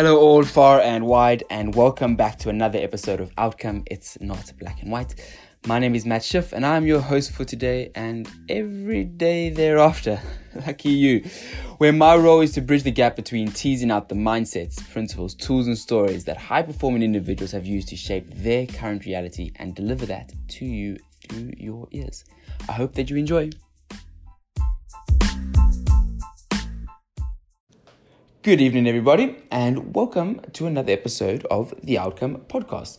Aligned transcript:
Hello, 0.00 0.18
all 0.18 0.44
far 0.44 0.80
and 0.80 1.04
wide, 1.04 1.44
and 1.50 1.74
welcome 1.74 2.16
back 2.16 2.38
to 2.38 2.48
another 2.48 2.78
episode 2.78 3.20
of 3.20 3.30
Outcome 3.36 3.82
It's 3.90 4.18
Not 4.18 4.50
Black 4.58 4.80
and 4.80 4.90
White. 4.90 5.14
My 5.66 5.78
name 5.78 5.94
is 5.94 6.06
Matt 6.06 6.24
Schiff, 6.24 6.54
and 6.54 6.64
I'm 6.64 6.86
your 6.86 7.00
host 7.00 7.32
for 7.32 7.44
today 7.44 7.90
and 7.94 8.26
every 8.48 9.04
day 9.04 9.50
thereafter. 9.50 10.18
Lucky 10.66 10.88
you. 10.88 11.28
Where 11.76 11.92
my 11.92 12.16
role 12.16 12.40
is 12.40 12.52
to 12.52 12.62
bridge 12.62 12.82
the 12.82 12.90
gap 12.90 13.14
between 13.14 13.52
teasing 13.52 13.90
out 13.90 14.08
the 14.08 14.14
mindsets, 14.14 14.82
principles, 14.90 15.34
tools, 15.34 15.66
and 15.66 15.76
stories 15.76 16.24
that 16.24 16.38
high 16.38 16.62
performing 16.62 17.02
individuals 17.02 17.52
have 17.52 17.66
used 17.66 17.88
to 17.88 17.96
shape 17.96 18.24
their 18.36 18.64
current 18.64 19.04
reality 19.04 19.52
and 19.56 19.74
deliver 19.74 20.06
that 20.06 20.32
to 20.48 20.64
you 20.64 20.96
through 21.28 21.50
your 21.58 21.88
ears. 21.90 22.24
I 22.70 22.72
hope 22.72 22.94
that 22.94 23.10
you 23.10 23.18
enjoy. 23.18 23.50
Good 28.42 28.62
evening, 28.62 28.88
everybody, 28.88 29.36
and 29.50 29.94
welcome 29.94 30.40
to 30.54 30.66
another 30.66 30.94
episode 30.94 31.44
of 31.50 31.74
the 31.82 31.98
Outcome 31.98 32.38
Podcast. 32.48 32.96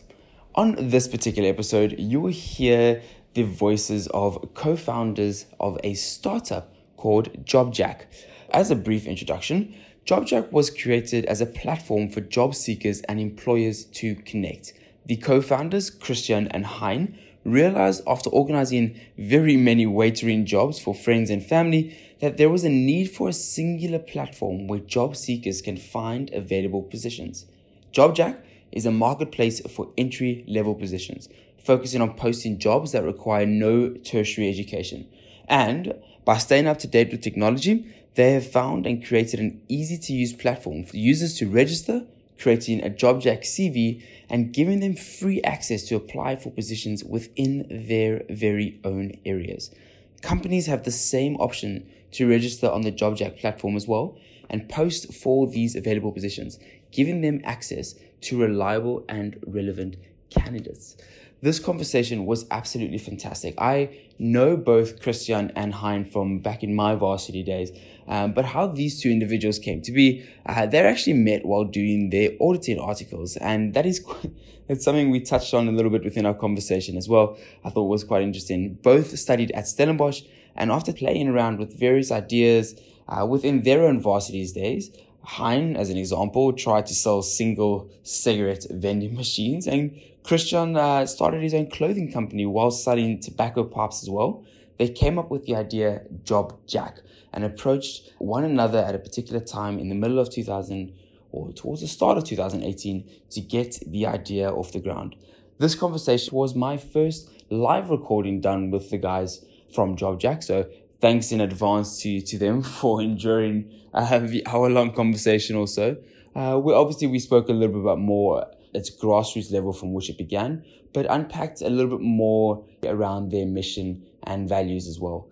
On 0.54 0.76
this 0.78 1.08
particular 1.08 1.48
episode, 1.48 1.96
you 1.98 2.20
will 2.20 2.30
hear 2.30 3.02
the 3.34 3.42
voices 3.42 4.06
of 4.14 4.54
co 4.54 4.76
founders 4.76 5.46
of 5.58 5.80
a 5.82 5.94
startup 5.94 6.72
called 6.96 7.44
JobJack. 7.44 8.02
As 8.50 8.70
a 8.70 8.76
brief 8.76 9.04
introduction, 9.04 9.74
JobJack 10.06 10.52
was 10.52 10.70
created 10.70 11.24
as 11.24 11.40
a 11.40 11.46
platform 11.46 12.08
for 12.08 12.20
job 12.20 12.54
seekers 12.54 13.00
and 13.08 13.18
employers 13.18 13.82
to 13.86 14.14
connect. 14.14 14.74
The 15.06 15.16
co 15.16 15.40
founders, 15.40 15.90
Christian 15.90 16.46
and 16.52 16.64
Hein, 16.64 17.18
realized 17.44 18.04
after 18.06 18.30
organizing 18.30 18.96
very 19.18 19.56
many 19.56 19.86
waitering 19.86 20.44
jobs 20.44 20.78
for 20.78 20.94
friends 20.94 21.30
and 21.30 21.44
family 21.44 21.98
that 22.22 22.36
there 22.36 22.48
was 22.48 22.62
a 22.62 22.68
need 22.68 23.10
for 23.10 23.28
a 23.28 23.32
singular 23.32 23.98
platform 23.98 24.68
where 24.68 24.78
job 24.78 25.16
seekers 25.16 25.60
can 25.60 25.76
find 25.76 26.32
available 26.32 26.80
positions. 26.80 27.46
JobJack 27.92 28.38
is 28.70 28.86
a 28.86 28.92
marketplace 28.92 29.60
for 29.62 29.90
entry 29.98 30.44
level 30.46 30.76
positions, 30.76 31.28
focusing 31.58 32.00
on 32.00 32.14
posting 32.14 32.60
jobs 32.60 32.92
that 32.92 33.02
require 33.02 33.44
no 33.44 33.94
tertiary 33.94 34.48
education. 34.48 35.08
And 35.48 35.94
by 36.24 36.38
staying 36.38 36.68
up 36.68 36.78
to 36.78 36.86
date 36.86 37.10
with 37.10 37.22
technology, 37.22 37.92
they 38.14 38.34
have 38.34 38.48
found 38.48 38.86
and 38.86 39.04
created 39.04 39.40
an 39.40 39.60
easy 39.68 39.98
to 39.98 40.12
use 40.12 40.32
platform 40.32 40.84
for 40.84 40.96
users 40.98 41.36
to 41.38 41.50
register, 41.50 42.04
creating 42.38 42.84
a 42.84 42.90
JobJack 42.90 43.40
CV, 43.40 44.00
and 44.30 44.52
giving 44.52 44.78
them 44.78 44.94
free 44.94 45.42
access 45.42 45.82
to 45.88 45.96
apply 45.96 46.36
for 46.36 46.50
positions 46.50 47.02
within 47.02 47.66
their 47.68 48.22
very 48.30 48.78
own 48.84 49.18
areas. 49.26 49.74
Companies 50.20 50.66
have 50.66 50.84
the 50.84 50.92
same 50.92 51.34
option 51.38 51.84
to 52.12 52.28
register 52.28 52.70
on 52.70 52.82
the 52.82 52.92
JobJack 52.92 53.38
platform 53.38 53.76
as 53.76 53.86
well 53.86 54.18
and 54.48 54.68
post 54.68 55.12
for 55.14 55.46
these 55.46 55.74
available 55.74 56.12
positions, 56.12 56.58
giving 56.90 57.22
them 57.22 57.40
access 57.44 57.94
to 58.20 58.40
reliable 58.40 59.04
and 59.08 59.38
relevant 59.46 59.96
candidates. 60.30 60.96
This 61.40 61.58
conversation 61.58 62.24
was 62.24 62.46
absolutely 62.52 62.98
fantastic. 62.98 63.54
I 63.58 63.98
know 64.16 64.56
both 64.56 65.02
Christian 65.02 65.50
and 65.56 65.74
Hein 65.74 66.04
from 66.04 66.38
back 66.38 66.62
in 66.62 66.72
my 66.72 66.94
varsity 66.94 67.42
days, 67.42 67.72
um, 68.06 68.32
but 68.32 68.44
how 68.44 68.68
these 68.68 69.02
two 69.02 69.10
individuals 69.10 69.58
came 69.58 69.82
to 69.82 69.90
be, 69.90 70.24
uh, 70.46 70.66
they're 70.66 70.86
actually 70.86 71.14
met 71.14 71.44
while 71.44 71.64
doing 71.64 72.10
their 72.10 72.30
auditing 72.40 72.78
articles, 72.78 73.36
and 73.38 73.74
that 73.74 73.86
is 73.86 73.98
quite, 73.98 74.30
that's 74.68 74.84
something 74.84 75.10
we 75.10 75.18
touched 75.18 75.52
on 75.52 75.66
a 75.66 75.72
little 75.72 75.90
bit 75.90 76.04
within 76.04 76.26
our 76.26 76.34
conversation 76.34 76.96
as 76.96 77.08
well. 77.08 77.36
I 77.64 77.70
thought 77.70 77.88
was 77.88 78.04
quite 78.04 78.22
interesting. 78.22 78.74
Both 78.74 79.18
studied 79.18 79.50
at 79.50 79.66
Stellenbosch, 79.66 80.22
and 80.56 80.70
after 80.70 80.92
playing 80.92 81.28
around 81.28 81.58
with 81.58 81.78
various 81.78 82.10
ideas 82.10 82.78
uh, 83.08 83.26
within 83.26 83.62
their 83.62 83.84
own 83.84 84.00
varsities 84.00 84.52
days, 84.52 84.90
Hein, 85.24 85.76
as 85.76 85.88
an 85.88 85.96
example, 85.96 86.52
tried 86.52 86.86
to 86.86 86.94
sell 86.94 87.22
single 87.22 87.88
cigarette 88.02 88.66
vending 88.70 89.14
machines, 89.14 89.68
and 89.68 90.00
Christian 90.24 90.76
uh, 90.76 91.06
started 91.06 91.42
his 91.42 91.54
own 91.54 91.70
clothing 91.70 92.10
company 92.10 92.44
while 92.44 92.72
selling 92.72 93.20
tobacco 93.20 93.62
pipes 93.62 94.02
as 94.02 94.10
well. 94.10 94.44
They 94.78 94.88
came 94.88 95.20
up 95.20 95.30
with 95.30 95.46
the 95.46 95.54
idea 95.54 96.02
Job 96.24 96.58
Jack 96.66 97.02
and 97.32 97.44
approached 97.44 98.10
one 98.18 98.42
another 98.42 98.78
at 98.78 98.96
a 98.96 98.98
particular 98.98 99.40
time 99.40 99.78
in 99.78 99.88
the 99.88 99.94
middle 99.94 100.18
of 100.18 100.28
2000 100.28 100.92
or 101.30 101.52
towards 101.52 101.82
the 101.82 101.88
start 101.88 102.18
of 102.18 102.24
2018 102.24 103.08
to 103.30 103.40
get 103.40 103.78
the 103.86 104.06
idea 104.06 104.50
off 104.50 104.72
the 104.72 104.80
ground. 104.80 105.14
This 105.58 105.76
conversation 105.76 106.36
was 106.36 106.56
my 106.56 106.76
first 106.76 107.30
live 107.48 107.90
recording 107.90 108.40
done 108.40 108.72
with 108.72 108.90
the 108.90 108.98
guys 108.98 109.44
from 109.74 109.96
Job 109.96 110.20
Jack, 110.20 110.42
so 110.42 110.68
thanks 111.00 111.32
in 111.32 111.40
advance 111.40 112.00
to, 112.02 112.20
to 112.20 112.38
them 112.38 112.62
for 112.80 113.02
enduring 113.02 113.70
uh, 113.94 114.18
the 114.18 114.46
hour 114.46 114.70
long 114.70 114.92
conversation 114.92 115.56
also. 115.56 115.96
Uh, 116.34 116.58
we 116.62 116.72
obviously 116.72 117.06
we 117.06 117.18
spoke 117.18 117.48
a 117.48 117.52
little 117.52 117.74
bit 117.74 117.82
about 117.82 117.98
more 117.98 118.46
its 118.72 118.90
grassroots 118.90 119.52
level 119.52 119.72
from 119.72 119.92
which 119.92 120.08
it 120.08 120.16
began, 120.16 120.64
but 120.92 121.06
unpacked 121.10 121.60
a 121.60 121.68
little 121.68 121.98
bit 121.98 122.04
more 122.04 122.64
around 122.84 123.30
their 123.30 123.46
mission 123.46 124.02
and 124.24 124.48
values 124.48 124.86
as 124.86 124.98
well. 124.98 125.28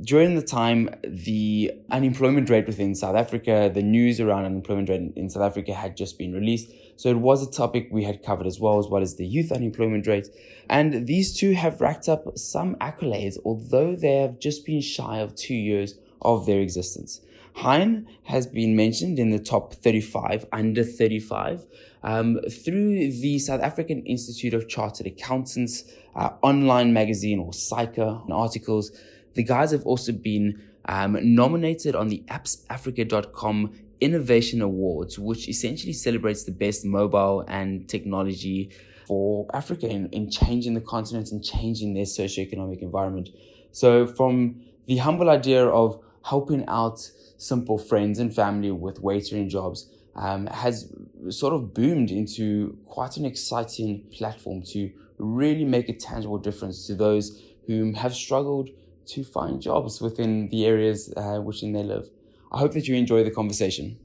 During 0.00 0.34
the 0.34 0.42
time, 0.42 0.90
the 1.04 1.72
unemployment 1.90 2.48
rate 2.50 2.66
within 2.66 2.94
South 2.94 3.16
Africa, 3.16 3.70
the 3.72 3.82
news 3.82 4.18
around 4.18 4.44
unemployment 4.44 4.88
rate 4.88 5.12
in 5.14 5.28
South 5.28 5.42
Africa 5.42 5.74
had 5.74 5.96
just 5.96 6.18
been 6.18 6.32
released. 6.32 6.70
So 6.96 7.10
it 7.10 7.18
was 7.18 7.46
a 7.46 7.50
topic 7.50 7.88
we 7.90 8.04
had 8.04 8.22
covered 8.22 8.46
as 8.46 8.58
well, 8.58 8.78
as 8.78 8.86
well 8.86 9.02
as 9.02 9.16
the 9.16 9.26
youth 9.26 9.52
unemployment 9.52 10.06
rate. 10.06 10.28
And 10.68 11.06
these 11.06 11.36
two 11.36 11.52
have 11.54 11.80
racked 11.80 12.08
up 12.08 12.38
some 12.38 12.76
accolades, 12.76 13.36
although 13.44 13.94
they 13.94 14.16
have 14.16 14.38
just 14.38 14.64
been 14.64 14.80
shy 14.80 15.18
of 15.18 15.34
two 15.34 15.54
years 15.54 15.94
of 16.22 16.46
their 16.46 16.60
existence. 16.60 17.20
Hein 17.56 18.08
has 18.24 18.46
been 18.46 18.74
mentioned 18.74 19.18
in 19.18 19.30
the 19.30 19.38
top 19.38 19.74
35, 19.74 20.46
under 20.50 20.82
35, 20.82 21.66
um, 22.02 22.40
through 22.50 23.12
the 23.12 23.38
South 23.38 23.60
African 23.60 24.04
Institute 24.06 24.54
of 24.54 24.68
Chartered 24.68 25.06
Accountants 25.06 25.84
uh, 26.16 26.30
online 26.42 26.92
magazine 26.92 27.38
or 27.38 27.52
SAICA 27.52 28.28
articles. 28.30 28.90
The 29.34 29.42
guys 29.42 29.72
have 29.72 29.84
also 29.84 30.12
been 30.12 30.62
um, 30.86 31.18
nominated 31.22 31.94
on 31.94 32.08
the 32.08 32.22
appsafrica.com 32.28 33.72
Innovation 34.00 34.60
Awards, 34.60 35.18
which 35.18 35.48
essentially 35.48 35.92
celebrates 35.92 36.44
the 36.44 36.52
best 36.52 36.84
mobile 36.84 37.44
and 37.48 37.88
technology 37.88 38.70
for 39.06 39.46
Africa 39.54 39.88
in, 39.88 40.08
in 40.10 40.30
changing 40.30 40.74
the 40.74 40.80
continent 40.80 41.30
and 41.30 41.42
changing 41.44 41.94
their 41.94 42.04
socioeconomic 42.04 42.82
environment. 42.82 43.30
So, 43.72 44.06
from 44.06 44.62
the 44.86 44.98
humble 44.98 45.30
idea 45.30 45.66
of 45.66 46.00
helping 46.24 46.64
out 46.68 47.10
simple 47.36 47.78
friends 47.78 48.18
and 48.18 48.34
family 48.34 48.70
with 48.70 49.02
waitering 49.02 49.48
jobs 49.48 49.90
um, 50.16 50.46
has 50.46 50.92
sort 51.28 51.54
of 51.54 51.74
boomed 51.74 52.10
into 52.10 52.76
quite 52.86 53.16
an 53.16 53.24
exciting 53.24 54.04
platform 54.12 54.62
to 54.62 54.90
really 55.18 55.64
make 55.64 55.88
a 55.88 55.92
tangible 55.92 56.38
difference 56.38 56.86
to 56.86 56.94
those 56.94 57.42
who 57.66 57.92
have 57.92 58.14
struggled 58.14 58.70
to 59.06 59.24
find 59.24 59.60
jobs 59.60 60.00
within 60.00 60.48
the 60.48 60.66
areas 60.66 61.12
uh, 61.16 61.40
within 61.42 61.72
they 61.72 61.82
live. 61.82 62.08
I 62.52 62.58
hope 62.58 62.72
that 62.72 62.86
you 62.86 62.94
enjoy 62.94 63.24
the 63.24 63.30
conversation. 63.30 63.98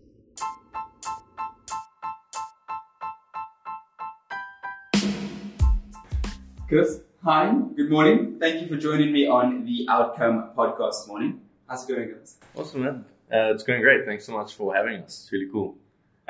Chris, 6.68 7.02
hi, 7.24 7.52
good 7.76 7.90
morning. 7.90 8.38
Thank 8.40 8.62
you 8.62 8.68
for 8.68 8.76
joining 8.76 9.12
me 9.12 9.28
on 9.28 9.66
the 9.66 9.88
Outcome 9.90 10.52
podcast 10.56 11.08
morning. 11.08 11.42
How's 11.68 11.90
it 11.90 11.96
going, 11.96 12.12
guys? 12.12 12.38
Awesome, 12.56 12.84
man. 12.84 13.06
Uh, 13.32 13.54
it's 13.54 13.64
going 13.64 13.82
great. 13.82 14.06
Thanks 14.06 14.26
so 14.26 14.34
much 14.34 14.54
for 14.54 14.76
having 14.76 14.98
us. 14.98 15.24
It's 15.24 15.32
really 15.32 15.50
cool. 15.52 15.78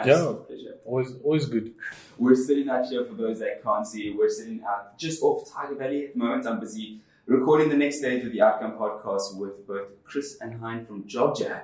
Yeah, 0.06 0.34
pleasure. 0.48 0.76
always, 0.86 1.12
always 1.24 1.46
good. 1.46 1.74
We're 2.18 2.36
sitting 2.36 2.70
out 2.70 2.86
here 2.86 3.04
for 3.04 3.16
those 3.16 3.40
that 3.40 3.62
can't 3.62 3.86
see. 3.86 4.16
We're 4.18 4.30
sitting 4.30 4.62
out 4.64 4.98
just 4.98 5.22
off 5.22 5.50
Tyger 5.50 5.78
Valley 5.78 6.06
at 6.06 6.14
the 6.14 6.20
moment. 6.20 6.48
I'm 6.48 6.60
busy 6.60 7.02
recording 7.30 7.70
the 7.70 7.78
next 7.78 8.00
stage 8.00 8.26
of 8.26 8.32
the 8.32 8.42
Outcome 8.42 8.72
podcast 8.72 9.38
with 9.38 9.68
both 9.68 10.04
Chris 10.04 10.40
and 10.42 10.60
Hein 10.60 10.84
from 10.84 11.04
JobJack. 11.04 11.62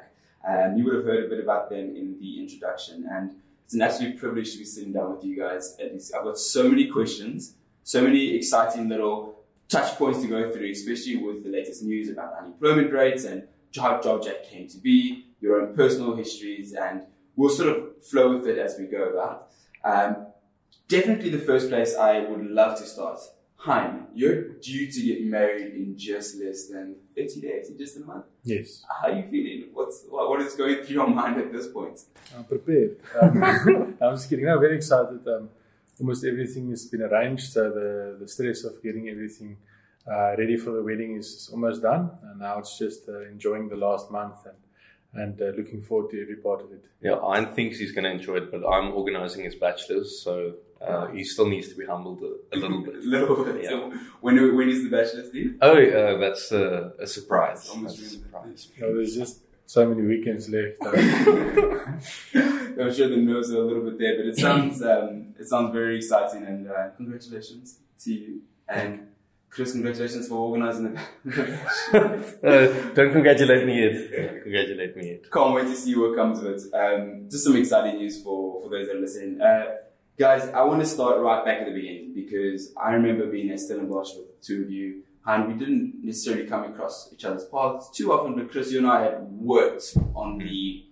Um, 0.48 0.78
you 0.78 0.86
would 0.86 0.94
have 0.94 1.06
heard 1.06 1.26
a 1.26 1.28
bit 1.28 1.40
about 1.40 1.72
them 1.72 1.96
in 1.96 2.20
the 2.20 2.40
introduction, 2.40 3.08
and 3.12 3.36
it's 3.64 3.74
an 3.74 3.82
absolute 3.82 4.20
privilege 4.20 4.52
to 4.52 4.60
be 4.60 4.64
sitting 4.64 4.94
down 4.94 5.16
with 5.16 5.26
you 5.26 5.36
guys. 5.36 5.76
I've 5.82 6.24
got 6.24 6.38
so 6.38 6.70
many 6.70 6.88
questions, 6.88 7.56
so 7.84 8.04
many 8.04 8.36
exciting 8.36 8.90
little 8.90 9.44
touch 9.68 9.98
points 9.98 10.22
to 10.22 10.28
go 10.28 10.52
through, 10.52 10.70
especially 10.70 11.18
with 11.18 11.44
the 11.44 11.50
latest 11.50 11.82
news 11.82 12.10
about 12.10 12.38
unemployment 12.40 12.94
rates 12.94 13.24
and 13.24 13.48
how 13.76 14.00
JobJack 14.00 14.48
came 14.48 14.68
to 14.68 14.78
be, 14.78 15.26
your 15.42 15.60
own 15.60 15.76
personal 15.76 16.16
histories, 16.16 16.74
and 16.74 17.02
we'll 17.36 17.50
sort 17.50 17.76
of 17.76 18.06
flow 18.06 18.38
with 18.38 18.48
it 18.48 18.60
as 18.60 18.78
we 18.78 18.86
go 18.86 19.10
about. 19.10 19.48
Um, 19.84 20.28
definitely 20.88 21.32
the 21.32 21.40
first 21.40 21.70
place 21.70 21.96
I 21.96 22.20
would 22.20 22.46
love 22.46 22.78
to 22.78 22.86
start. 22.86 23.20
Hein, 23.66 24.06
you're 24.14 24.50
due 24.62 24.92
to 24.92 25.02
get 25.02 25.26
married 25.26 25.74
in 25.74 25.98
just 25.98 26.40
less 26.40 26.68
than 26.68 26.98
30 27.16 27.42
days, 27.42 27.70
in 27.72 27.78
just 27.80 27.98
a 27.98 28.02
month. 28.02 28.26
Yes. 28.44 28.86
How 28.88 29.08
are 29.08 29.16
you 29.16 29.24
feeling? 29.24 29.70
What's 29.74 30.06
what 30.08 30.40
is 30.42 30.54
going 30.54 30.84
through 30.84 30.94
your 30.94 31.08
mind 31.08 31.38
at 31.38 31.52
this 31.52 31.68
point? 31.70 32.00
I'm 32.38 32.44
prepared. 32.44 32.98
Um, 33.20 33.44
I'm 34.02 34.16
just 34.16 34.30
kidding. 34.30 34.48
I'm 34.48 34.60
very 34.60 34.76
excited. 34.76 35.28
Um, 35.28 35.50
almost 36.00 36.24
everything 36.24 36.70
has 36.70 36.86
been 36.86 37.02
arranged, 37.02 37.52
so 37.54 37.72
the, 37.72 38.18
the 38.20 38.28
stress 38.28 38.66
of 38.66 38.84
getting 38.84 39.10
everything 39.10 39.58
uh, 40.08 40.36
ready 40.38 40.58
for 40.58 40.70
the 40.70 40.84
wedding 40.84 41.16
is, 41.16 41.26
is 41.26 41.50
almost 41.52 41.82
done, 41.82 42.12
and 42.22 42.40
now 42.42 42.60
it's 42.60 42.78
just 42.78 43.10
uh, 43.10 43.22
enjoying 43.22 43.68
the 43.68 43.78
last 43.78 44.12
month 44.12 44.46
and 44.46 44.58
and 45.24 45.42
uh, 45.42 45.46
looking 45.58 45.82
forward 45.82 46.12
to 46.12 46.22
every 46.22 46.36
part 46.36 46.62
of 46.62 46.72
it. 46.72 46.84
Yeah, 47.02 47.16
Hein 47.20 47.48
thinks 47.56 47.80
he's 47.80 47.94
going 47.94 48.04
to 48.04 48.12
enjoy 48.12 48.36
it, 48.36 48.52
but 48.52 48.68
I'm 48.68 48.94
organizing 48.94 49.46
his 49.46 49.56
bachelor's, 49.56 50.22
so 50.22 50.56
uh, 50.88 51.08
he 51.08 51.24
still 51.24 51.48
needs 51.48 51.70
to 51.70 51.76
be 51.76 51.86
humbled 51.86 52.22
a, 52.22 52.56
a 52.56 52.58
little 52.58 52.82
bit. 52.82 52.96
little 53.04 53.44
bit. 53.44 53.64
Yeah. 53.64 53.70
So 53.70 53.94
when 54.22 54.56
when 54.56 54.70
is 54.70 54.84
the 54.84 54.90
bachelor's 54.90 55.34
leave? 55.34 55.58
Oh, 55.62 55.78
uh, 55.78 56.18
that's 56.18 56.52
uh, 56.52 56.92
a 57.00 57.08
surprise. 57.08 57.72
That's 57.82 58.00
a 58.00 58.10
surprise. 58.10 58.68
You 58.76 58.82
know, 58.82 58.96
there's 58.96 59.16
just 59.16 59.40
so 59.66 59.88
many 59.88 60.02
weekends 60.02 60.50
left. 60.50 60.78
I'm 60.84 62.00
sure 62.94 63.10
the 63.10 63.18
nerves 63.18 63.52
are 63.52 63.58
a 63.58 63.66
little 63.66 63.84
bit 63.84 64.00
there, 64.00 64.18
but 64.18 64.26
it 64.28 64.38
sounds 64.38 64.82
um, 64.82 65.34
it 65.40 65.48
sounds 65.48 65.74
very 65.74 65.98
exciting, 65.98 66.46
and 66.46 66.70
uh, 66.70 66.90
congratulations 66.98 67.80
to 68.04 68.14
you 68.14 68.42
and 68.68 69.08
Chris. 69.50 69.72
Congratulations 69.72 70.28
for 70.28 70.36
organizing 70.36 70.94
the. 70.94 71.00
Uh, 72.46 72.68
don't 72.94 73.12
congratulate 73.12 73.66
me 73.66 73.82
yet. 73.84 74.44
Congratulate 74.44 74.96
me 74.96 75.08
yet. 75.12 75.32
Can't 75.32 75.54
wait 75.54 75.64
to 75.64 75.76
see 75.76 75.96
what 75.96 76.16
comes 76.16 76.40
of 76.40 76.46
it. 76.46 76.62
Um, 76.74 77.28
just 77.30 77.44
some 77.44 77.56
exciting 77.56 77.96
news 77.96 78.22
for, 78.22 78.62
for 78.62 78.70
those 78.70 78.88
that 78.88 78.98
are 78.98 79.00
listening. 79.00 79.42
Uh, 79.42 79.66
guys, 80.18 80.48
I 80.50 80.64
want 80.64 80.82
to 80.82 80.86
start 80.86 81.20
right 81.20 81.44
back 81.44 81.60
at 81.60 81.66
the 81.66 81.74
beginning 81.74 82.14
because 82.14 82.74
I 82.78 82.94
remember 82.94 83.28
being 83.28 83.50
at 83.52 83.60
Stellenbosch 83.60 84.16
with 84.16 84.28
the 84.28 84.46
two 84.46 84.64
of 84.64 84.72
you 84.72 85.04
and 85.26 85.48
we 85.48 85.54
didn't 85.54 86.04
necessarily 86.04 86.48
come 86.48 86.64
across 86.64 87.12
each 87.12 87.26
other's 87.26 87.46
paths 87.46 87.90
too 87.90 88.14
often, 88.14 88.36
but 88.36 88.50
Chris, 88.50 88.72
you 88.72 88.78
and 88.78 88.88
I 88.88 89.04
had 89.04 89.24
worked 89.24 89.98
on 90.14 90.38
the 90.38 90.86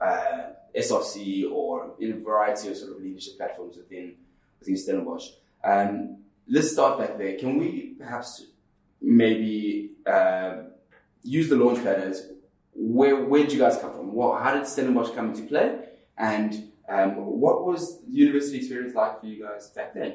uh, 0.00 0.50
SRC 0.76 1.50
or 1.50 1.94
in 2.00 2.12
a 2.12 2.16
variety 2.16 2.68
of 2.68 2.76
sort 2.76 2.92
of 2.92 3.02
leadership 3.02 3.38
platforms 3.38 3.76
within, 3.76 4.14
within 4.58 4.76
Stellenbosch. 4.76 5.28
Um, 5.64 6.18
let's 6.46 6.72
start 6.72 6.98
back 6.98 7.16
there. 7.16 7.38
Can 7.38 7.56
we 7.56 7.94
perhaps 7.98 8.44
maybe 9.00 9.92
uh, 10.06 10.56
use 11.22 11.48
the 11.48 11.56
launchpad 11.56 12.10
as 12.10 12.30
where 12.74 13.24
where 13.24 13.42
did 13.42 13.52
you 13.52 13.58
guys 13.58 13.78
come 13.78 13.92
from? 13.92 14.12
What, 14.12 14.42
how 14.42 14.52
did 14.52 14.66
Stellenbosch 14.66 15.14
come 15.14 15.30
into 15.30 15.44
play? 15.44 15.78
And 16.18 16.72
um, 16.88 17.16
what 17.16 17.64
was 17.64 18.00
university 18.08 18.58
experience 18.58 18.94
like 18.94 19.20
for 19.20 19.26
you 19.26 19.44
guys 19.44 19.70
back 19.70 19.94
then? 19.94 20.14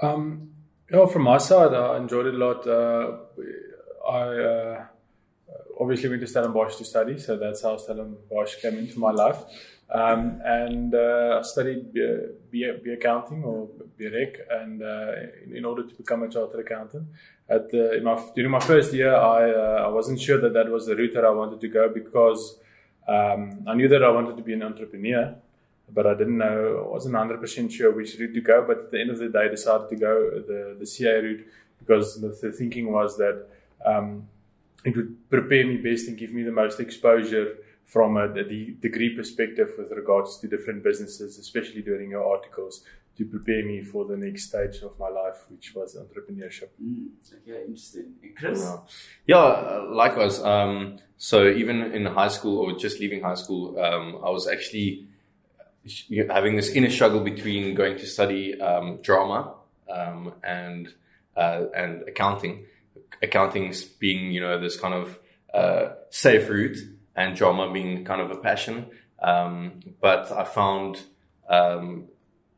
Um, 0.00 0.50
yeah, 0.90 1.06
from 1.06 1.22
my 1.22 1.38
side, 1.38 1.72
I 1.74 1.96
enjoyed 1.96 2.26
it 2.26 2.34
a 2.34 2.38
lot. 2.38 2.66
Uh, 2.66 3.16
I 4.08 4.20
uh, 4.20 4.84
obviously 5.80 6.08
went 6.08 6.20
to 6.20 6.26
Stellenbosch 6.26 6.76
to 6.76 6.84
study, 6.84 7.18
so 7.18 7.36
that's 7.36 7.62
how 7.62 7.76
Stellenbosch 7.76 8.60
came 8.60 8.78
into 8.78 8.98
my 8.98 9.10
life. 9.10 9.42
Um, 9.88 10.40
and 10.44 10.94
uh, 10.94 11.38
I 11.38 11.42
studied 11.42 11.92
B, 11.92 12.18
B, 12.50 12.72
B 12.82 12.90
accounting 12.90 13.44
or 13.44 13.68
BREC, 13.98 14.38
and 14.50 14.82
uh, 14.82 15.12
in, 15.44 15.56
in 15.56 15.64
order 15.64 15.84
to 15.84 15.94
become 15.94 16.24
a 16.24 16.28
chartered 16.28 16.60
accountant. 16.60 17.06
At 17.48 17.70
the, 17.70 17.96
in 17.96 18.04
my, 18.04 18.20
during 18.34 18.50
my 18.50 18.60
first 18.60 18.92
year, 18.92 19.14
I 19.14 19.50
uh, 19.50 19.84
I 19.86 19.88
wasn't 19.88 20.20
sure 20.20 20.40
that 20.40 20.52
that 20.54 20.68
was 20.68 20.86
the 20.86 20.96
route 20.96 21.14
that 21.14 21.24
I 21.24 21.30
wanted 21.30 21.60
to 21.60 21.68
go 21.68 21.88
because 21.88 22.58
um, 23.08 23.64
I 23.66 23.74
knew 23.74 23.88
that 23.88 24.02
I 24.02 24.10
wanted 24.10 24.36
to 24.36 24.42
be 24.42 24.52
an 24.52 24.62
entrepreneur, 24.62 25.34
but 25.92 26.06
I 26.06 26.14
didn't 26.14 26.38
know, 26.38 26.84
I 26.86 26.88
wasn't 26.88 27.14
100% 27.14 27.70
sure 27.70 27.92
which 27.92 28.18
route 28.18 28.34
to 28.34 28.40
go. 28.40 28.64
But 28.66 28.78
at 28.78 28.90
the 28.90 29.00
end 29.00 29.10
of 29.10 29.18
the 29.18 29.28
day, 29.28 29.44
I 29.44 29.48
decided 29.48 29.88
to 29.88 29.96
go 29.96 30.30
the, 30.30 30.76
the 30.78 30.86
CA 30.86 31.20
route 31.20 31.46
because 31.78 32.20
the, 32.20 32.28
the 32.28 32.52
thinking 32.52 32.90
was 32.90 33.16
that 33.18 33.46
um, 33.84 34.28
it 34.84 34.96
would 34.96 35.30
prepare 35.30 35.66
me 35.66 35.76
best 35.76 36.08
and 36.08 36.18
give 36.18 36.32
me 36.32 36.42
the 36.42 36.52
most 36.52 36.80
exposure 36.80 37.56
from 37.84 38.16
a, 38.16 38.26
the 38.32 38.76
degree 38.80 39.14
perspective 39.14 39.70
with 39.78 39.92
regards 39.92 40.38
to 40.38 40.48
different 40.48 40.82
businesses, 40.82 41.38
especially 41.38 41.82
during 41.82 42.10
your 42.10 42.24
articles, 42.24 42.84
to 43.16 43.24
prepare 43.24 43.64
me 43.64 43.82
for 43.82 44.04
the 44.04 44.16
next 44.16 44.48
stage 44.48 44.82
of 44.82 44.98
my 44.98 45.08
life, 45.08 45.44
which 45.48 45.74
was 45.74 45.96
entrepreneurship. 45.96 46.68
Mm, 46.82 47.08
okay, 47.42 47.62
interesting. 47.66 48.14
And 48.22 48.36
Chris? 48.36 48.60
Yeah, 48.60 48.76
yeah 49.26 49.86
likewise. 49.90 50.40
Um, 50.40 50.98
so 51.16 51.48
even 51.48 51.82
in 51.82 52.04
high 52.06 52.28
school 52.28 52.58
or 52.58 52.78
just 52.78 53.00
leaving 53.00 53.22
high 53.22 53.34
school, 53.34 53.78
um, 53.78 54.20
I 54.24 54.30
was 54.30 54.46
actually 54.46 55.06
having 56.28 56.56
this 56.56 56.70
inner 56.70 56.90
struggle 56.90 57.20
between 57.20 57.74
going 57.74 57.96
to 57.96 58.06
study 58.06 58.60
um, 58.60 58.98
drama 59.02 59.54
um, 59.90 60.34
and 60.42 60.92
uh, 61.36 61.64
and 61.74 62.02
accounting. 62.08 62.66
Accounting 63.22 63.72
being 63.98 64.30
you 64.30 64.40
know 64.40 64.60
this 64.60 64.78
kind 64.78 64.92
of 64.94 65.18
uh, 65.54 65.94
safe 66.10 66.50
route, 66.50 66.76
and 67.14 67.34
drama 67.34 67.72
being 67.72 68.04
kind 68.04 68.20
of 68.20 68.30
a 68.30 68.36
passion. 68.36 68.86
Um, 69.22 69.80
but 70.00 70.30
I 70.30 70.44
found 70.44 71.02
um, 71.48 72.08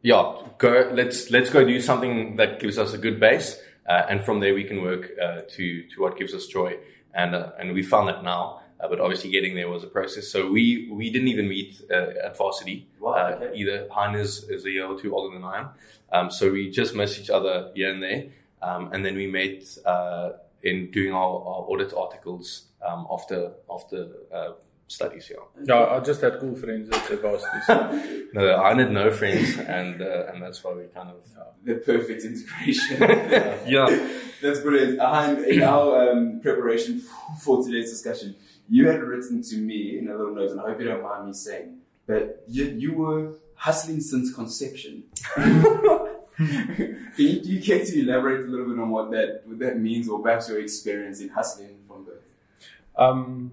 yeah, 0.03 0.35
go. 0.59 0.91
Let's 0.93 1.31
let's 1.31 1.51
go 1.51 1.65
do 1.65 1.81
something 1.81 2.37
that 2.37 2.61
gives 2.61 2.79
us 2.79 2.93
a 2.93 2.99
good 2.99 3.19
base, 3.19 3.59
uh, 3.89 4.07
and 4.09 4.25
from 4.25 4.41
there 4.41 4.55
we 4.55 4.65
can 4.65 4.83
work 4.83 5.11
uh, 5.21 5.43
to 5.49 5.83
to 5.89 6.01
what 6.01 6.17
gives 6.19 6.35
us 6.35 6.47
joy. 6.47 6.79
And 7.15 7.35
uh, 7.35 7.51
and 7.59 7.73
we 7.73 7.83
found 7.83 8.09
that 8.09 8.23
now, 8.23 8.61
uh, 8.81 8.89
but 8.89 9.01
obviously 9.01 9.31
getting 9.31 9.57
there 9.57 9.69
was 9.69 9.83
a 9.83 9.89
process. 9.89 10.29
So 10.29 10.51
we 10.51 10.89
we 10.91 11.11
didn't 11.11 11.29
even 11.29 11.49
meet 11.49 11.83
uh, 11.91 12.27
at 12.27 12.37
varsity. 12.37 12.87
Wow, 13.01 13.13
Uh, 13.13 13.39
okay. 13.43 13.59
Either 13.59 13.89
Hein 13.91 14.15
is, 14.15 14.45
is 14.49 14.65
a 14.65 14.71
year 14.71 14.87
or 14.87 15.01
two 15.01 15.15
older 15.15 15.35
than 15.35 15.45
I 15.45 15.59
am, 15.59 15.69
um, 16.13 16.31
so 16.31 16.53
we 16.53 16.71
just 16.71 16.95
missed 16.95 17.19
each 17.21 17.31
other 17.31 17.73
here 17.75 17.91
and 17.91 18.03
there, 18.03 18.27
um, 18.63 18.93
and 18.93 19.05
then 19.05 19.17
we 19.17 19.27
met 19.27 19.65
uh, 19.85 20.31
in 20.63 20.91
doing 20.91 21.13
our, 21.13 21.35
our 21.51 21.63
audit 21.71 21.93
articles 21.95 22.67
um, 22.87 23.07
after 23.11 23.53
after 23.69 24.09
uh, 24.33 24.53
studies. 24.89 25.31
Yeah. 25.31 25.65
Yeah, 25.65 25.97
I 25.97 26.01
just 26.01 26.21
had 26.21 26.41
cool 26.41 26.57
friends 26.57 26.91
at 26.91 27.07
the 27.09 27.17
varsity. 27.17 27.61
So. 27.67 28.15
No, 28.35 28.57
I 28.57 28.75
had 28.75 28.91
no 28.93 29.11
friends, 29.11 29.57
and 29.59 30.03
uh, 30.03 30.27
and 30.29 30.43
that's 30.43 30.63
why 30.63 30.75
we 30.75 30.85
kind 30.89 31.09
of 31.09 31.25
The 31.65 31.77
perfect 31.77 32.25
integration. 32.25 33.01
yeah. 33.67 33.89
That's 34.43 34.61
brilliant. 34.61 35.01
Uh, 35.01 35.37
in 35.47 35.63
our 35.63 36.11
um, 36.11 36.41
preparation 36.41 37.01
for, 37.01 37.41
for 37.41 37.65
today's 37.65 37.91
discussion, 37.91 38.37
you 38.69 38.87
had 38.87 39.03
written 39.03 39.43
to 39.43 39.57
me 39.57 39.99
in 39.99 40.09
a 40.09 40.17
little 40.17 40.35
note, 40.35 40.51
and 40.51 40.61
I 40.61 40.65
hope 40.65 40.79
you 40.79 40.87
don't 40.87 41.03
mind 41.03 41.27
me 41.27 41.33
saying, 41.33 41.79
but 42.07 42.45
you, 42.47 42.67
you 42.67 42.93
were 42.93 43.33
hustling 43.55 44.01
since 44.01 44.33
conception. 44.33 45.05
Can 46.37 47.11
you, 47.17 47.41
do 47.41 47.49
you 47.49 47.61
care 47.61 47.85
to 47.85 48.01
elaborate 48.01 48.45
a 48.45 48.49
little 48.49 48.67
bit 48.67 48.79
on 48.79 48.91
what 48.91 49.11
that 49.11 49.43
what 49.45 49.59
that 49.59 49.81
means, 49.81 50.09
or 50.09 50.21
perhaps 50.21 50.49
your 50.49 50.61
experience 50.61 51.21
in 51.21 51.31
hustling 51.31 51.79
from 51.89 52.05
birth? 52.05 52.23
Um, 52.97 53.53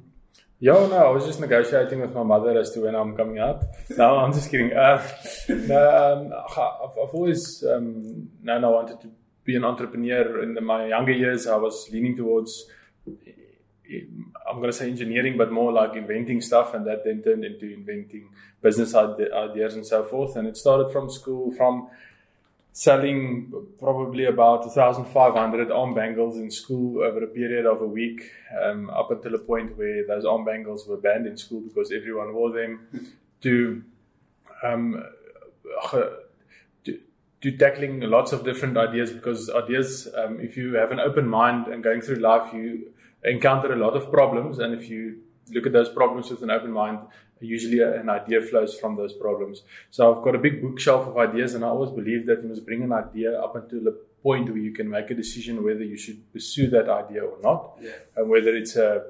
yeah, 0.60 0.74
no, 0.74 0.98
I 0.98 1.10
was 1.10 1.26
just 1.26 1.40
negotiating 1.40 2.00
with 2.00 2.14
my 2.14 2.24
mother 2.24 2.58
as 2.58 2.72
to 2.72 2.82
when 2.82 2.96
I'm 2.96 3.16
coming 3.16 3.40
out. 3.40 3.64
No, 3.98 4.18
I'm 4.18 4.32
just 4.32 4.50
kidding. 4.50 4.72
Uh, 4.72 5.06
no, 5.50 6.14
um, 6.14 6.34
I've, 6.50 6.92
I've 6.92 7.14
always 7.14 7.64
um, 7.64 8.30
known 8.42 8.64
I 8.64 8.70
wanted 8.70 9.02
to 9.02 9.12
be 9.44 9.56
an 9.56 9.66
entrepreneur. 9.66 10.42
In 10.42 10.54
the, 10.54 10.62
my 10.62 10.88
younger 10.88 11.12
years, 11.12 11.46
I 11.46 11.58
was 11.58 11.90
leaning 11.92 12.16
towards, 12.16 12.66
I'm 14.50 14.58
going 14.58 14.72
to 14.72 14.74
say 14.74 14.90
engineering, 14.90 15.38
but 15.38 15.52
more 15.52 15.74
like 15.74 15.96
inventing 15.96 16.40
stuff, 16.42 16.74
and 16.74 16.88
that 16.88 17.04
then 17.04 17.22
turned 17.22 17.44
into 17.44 17.74
inventing 17.74 18.30
business 18.62 18.96
ide- 18.96 19.32
ideas 19.34 19.76
and 19.76 19.86
so 19.86 20.04
forth. 20.04 20.38
And 20.38 20.48
it 20.48 20.56
started 20.56 20.90
from 20.92 21.10
school, 21.10 21.52
from 21.52 21.90
selling 22.78 23.54
probably 23.80 24.26
about 24.26 24.66
1,500 24.66 25.72
arm 25.72 25.94
bangles 25.94 26.36
in 26.36 26.52
school 26.52 27.02
over 27.02 27.24
a 27.24 27.28
period 27.28 27.66
of 27.66 27.82
a 27.82 27.88
week, 27.88 28.30
um, 28.62 28.90
up 28.90 29.10
until 29.12 29.34
a 29.34 29.40
point 29.40 29.78
where 29.78 30.06
those 30.06 30.26
arm 30.26 30.44
bangles 30.44 30.86
were 30.86 30.98
banned 30.98 31.26
in 31.26 31.38
school 31.38 31.62
because 31.62 31.90
everyone 31.94 32.34
wore 32.34 32.52
them, 32.52 32.86
to, 33.40 33.82
um, 34.62 35.02
to, 36.84 37.00
to 37.40 37.58
tackling 37.58 38.02
lots 38.02 38.34
of 38.34 38.44
different 38.44 38.76
ideas 38.76 39.10
because 39.10 39.50
ideas, 39.50 40.10
um, 40.18 40.42
if 40.42 40.58
you 40.58 40.74
have 40.74 40.92
an 40.92 41.00
open 41.00 41.30
mind 41.30 41.68
and 41.70 41.82
going 41.82 42.02
through 42.02 42.18
life, 42.18 42.54
you 42.54 42.92
encounter 43.24 43.72
a 43.72 43.78
lot 43.78 43.96
of 43.96 44.12
problems, 44.12 44.60
and 44.60 44.74
if 44.74 44.90
you 44.90 45.22
look 45.52 45.66
at 45.66 45.74
those 45.74 45.90
problems 45.90 46.30
with 46.30 46.42
an 46.44 46.50
open 46.52 46.72
mind, 46.72 47.00
usually 47.42 47.80
an 47.82 48.10
idea 48.10 48.42
flows 48.42 48.78
from 48.80 48.96
those 48.96 49.14
problems. 49.14 49.62
So 49.92 50.14
I've 50.16 50.24
got 50.24 50.36
a 50.36 50.40
big 50.40 50.62
bookshelf 50.62 51.08
of 51.08 51.18
ideas, 51.18 51.54
and 51.54 51.64
I 51.64 51.68
always 51.68 51.92
believe 51.92 52.26
that 52.28 52.42
you 52.42 52.50
must 52.50 52.66
bring 52.66 52.82
an 52.84 52.92
idea 52.92 53.40
up 53.40 53.56
until 53.56 53.84
the 53.84 53.92
point 54.24 54.50
where 54.50 54.58
you 54.58 54.72
can 54.72 54.90
make 54.90 55.12
a 55.12 55.14
decision 55.14 55.64
whether 55.64 55.84
you 55.84 55.98
should 55.98 56.20
pursue 56.34 56.68
that 56.72 56.90
idea 56.90 57.24
or 57.24 57.38
not, 57.44 57.78
Yeah. 57.82 57.92
and 58.16 58.30
whether 58.30 58.56
it's 58.56 58.76
a, 58.76 59.04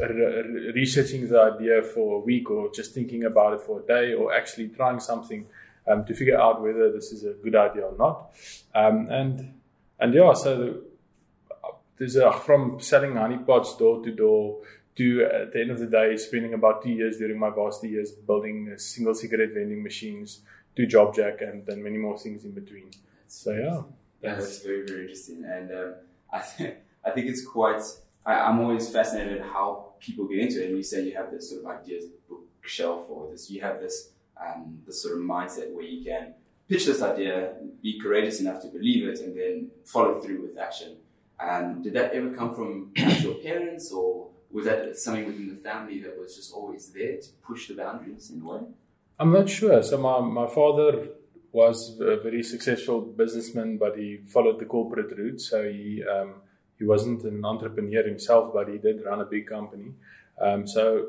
a- 0.00 0.72
researching 0.74 1.28
the 1.28 1.40
idea 1.40 1.82
for 1.82 2.16
a 2.16 2.20
week 2.20 2.50
or 2.50 2.72
just 2.72 2.94
thinking 2.94 3.24
about 3.24 3.54
it 3.54 3.60
for 3.60 3.80
a 3.80 3.86
day 3.86 4.14
or 4.14 4.32
actually 4.34 4.68
trying 4.68 5.00
something 5.00 5.46
um, 5.86 6.04
to 6.06 6.14
figure 6.14 6.38
out 6.40 6.62
whether 6.62 6.90
this 6.90 7.12
is 7.12 7.24
a 7.24 7.32
good 7.32 7.54
idea 7.54 7.82
or 7.82 7.96
not. 7.98 8.30
Um, 8.74 9.08
and 9.10 9.52
and 10.00 10.14
yeah, 10.14 10.32
so 10.34 10.56
the, 10.58 10.82
there's 11.98 12.16
a 12.16 12.32
from 12.32 12.78
selling 12.80 13.12
honeypots 13.14 13.78
door 13.78 14.02
to 14.04 14.10
door 14.10 14.58
to 14.96 15.24
at 15.24 15.52
the 15.52 15.60
end 15.60 15.70
of 15.70 15.78
the 15.78 15.86
day 15.86 16.16
spending 16.16 16.54
about 16.54 16.82
two 16.82 16.90
years 16.90 17.18
during 17.18 17.38
my 17.38 17.50
varsity 17.50 17.90
years 17.90 18.10
building 18.10 18.70
uh, 18.72 18.78
single 18.78 19.14
cigarette 19.14 19.52
vending 19.52 19.82
machines 19.82 20.40
to 20.74 20.86
JobJack 20.86 21.46
and 21.46 21.66
then 21.66 21.82
many 21.82 21.96
more 21.96 22.18
things 22.18 22.44
in 22.44 22.52
between. 22.52 22.90
So 23.28 23.52
yeah, 23.52 23.82
That's 24.20 24.62
very, 24.62 24.86
very 24.86 25.02
interesting. 25.02 25.44
And 25.44 25.70
um, 25.70 25.94
I, 26.32 26.40
think 26.40 26.76
I 27.04 27.10
think 27.10 27.26
it's 27.26 27.44
quite, 27.44 27.82
I, 28.24 28.34
I'm 28.34 28.60
always 28.60 28.88
fascinated 28.88 29.42
how 29.42 29.94
people 30.00 30.26
get 30.26 30.38
into 30.38 30.62
it. 30.62 30.68
And 30.68 30.76
you 30.76 30.82
say 30.82 31.02
you 31.04 31.14
have 31.16 31.30
this 31.30 31.50
sort 31.50 31.64
of 31.64 31.70
ideas 31.70 32.04
bookshelf 32.28 33.06
or 33.08 33.30
this, 33.30 33.50
you 33.50 33.60
have 33.60 33.80
this, 33.80 34.10
um, 34.40 34.78
this 34.86 35.02
sort 35.02 35.16
of 35.16 35.20
mindset 35.20 35.72
where 35.72 35.84
you 35.84 36.04
can 36.04 36.34
pitch 36.68 36.86
this 36.86 37.02
idea, 37.02 37.54
be 37.82 37.98
courageous 38.00 38.40
enough 38.40 38.60
to 38.62 38.68
believe 38.68 39.06
it, 39.08 39.20
and 39.20 39.38
then 39.38 39.70
follow 39.84 40.20
through 40.20 40.42
with 40.42 40.58
action. 40.58 40.96
Um, 41.38 41.82
did 41.82 41.92
that 41.94 42.12
ever 42.12 42.30
come 42.30 42.54
from 42.54 42.92
your 43.20 43.34
parents 43.34 43.92
or 43.92 44.25
was 44.50 44.64
that 44.64 44.96
something 44.96 45.26
within 45.26 45.48
the 45.48 45.56
family 45.56 46.00
that 46.00 46.18
was 46.18 46.36
just 46.36 46.52
always 46.52 46.88
there 46.90 47.16
to 47.16 47.28
push 47.46 47.68
the 47.68 47.74
boundaries 47.74 48.30
in 48.30 48.40
a 48.42 48.44
way? 48.44 48.60
I'm 49.18 49.32
not 49.32 49.48
sure. 49.48 49.82
So 49.82 49.98
my, 49.98 50.20
my 50.20 50.46
father 50.46 51.08
was 51.52 51.98
a 52.00 52.16
very 52.16 52.42
successful 52.42 53.00
businessman, 53.00 53.78
but 53.78 53.96
he 53.96 54.20
followed 54.26 54.58
the 54.58 54.66
corporate 54.66 55.16
route. 55.16 55.40
So 55.40 55.68
he 55.68 56.04
um, 56.04 56.34
he 56.78 56.84
wasn't 56.84 57.22
an 57.24 57.44
entrepreneur 57.44 58.02
himself, 58.06 58.52
but 58.52 58.68
he 58.68 58.78
did 58.78 59.04
run 59.04 59.20
a 59.20 59.24
big 59.24 59.46
company. 59.46 59.94
Um, 60.38 60.66
so 60.66 61.06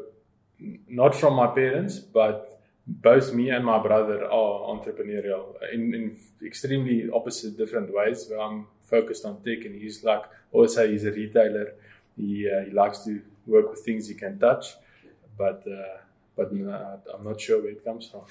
not 0.88 1.13
from 1.13 1.34
my 1.36 1.48
parents, 1.48 2.00
but 2.00 2.62
both 2.88 3.34
me 3.34 3.50
and 3.50 3.65
my 3.65 3.79
brother 3.79 4.24
are 4.24 4.60
entrepreneurial 4.74 5.56
in, 5.74 5.94
in 5.94 6.17
extremely 6.46 7.10
opposite 7.13 7.58
different 7.58 7.94
ways. 7.94 8.27
Where 8.29 8.39
I'm 8.39 8.67
focused 8.84 9.25
on 9.25 9.44
tech, 9.44 9.65
and 9.65 9.75
he's 9.75 10.03
like 10.03 10.24
also 10.51 10.88
he's 10.89 11.03
a 11.03 11.12
retailer. 11.12 11.74
He 12.18 12.50
uh, 12.50 12.66
he 12.66 12.72
likes 12.72 13.06
to 13.06 13.22
work 13.46 13.70
with 13.70 13.80
things 13.80 14.08
he 14.08 14.16
can 14.16 14.40
touch, 14.40 14.76
but 15.38 15.64
uh, 15.68 15.98
but 16.36 16.54
no, 16.54 17.00
I'm 17.14 17.24
not 17.24 17.40
sure 17.40 17.62
where 17.62 17.72
it 17.72 17.84
comes 17.84 18.10
from. 18.10 18.22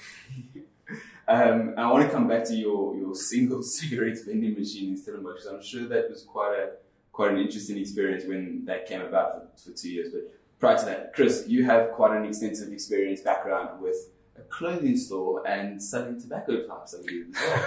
um, 1.27 1.73
I 1.77 1.91
want 1.91 2.05
to 2.05 2.09
come 2.09 2.27
back 2.27 2.45
to 2.45 2.55
your, 2.55 2.95
your 2.95 3.15
single 3.15 3.61
cigarette 3.77 4.17
vending 4.25 4.53
machine 4.53 4.91
in 4.91 4.97
Stellenbosch. 4.97 5.41
I'm 5.49 5.61
sure 5.61 5.87
that 5.87 6.09
was 6.09 6.23
quite 6.23 6.55
a 6.57 6.69
quite 7.11 7.31
an 7.31 7.39
interesting 7.39 7.77
experience 7.77 8.25
when 8.25 8.63
that 8.65 8.85
came 8.85 9.01
about 9.01 9.33
for, 9.33 9.71
for 9.71 9.77
two 9.77 9.89
years. 9.89 10.09
But 10.13 10.31
prior 10.59 10.77
to 10.77 10.85
that, 10.85 11.13
Chris, 11.13 11.45
you 11.47 11.65
have 11.65 11.91
quite 11.91 12.15
an 12.15 12.25
extensive 12.25 12.71
experience 12.71 13.21
background 13.21 13.81
with 13.81 13.95
a 14.37 14.41
clothing 14.43 14.97
store 14.97 15.47
and 15.47 15.81
selling 15.81 16.19
tobacco 16.19 16.67
pipes. 16.67 16.95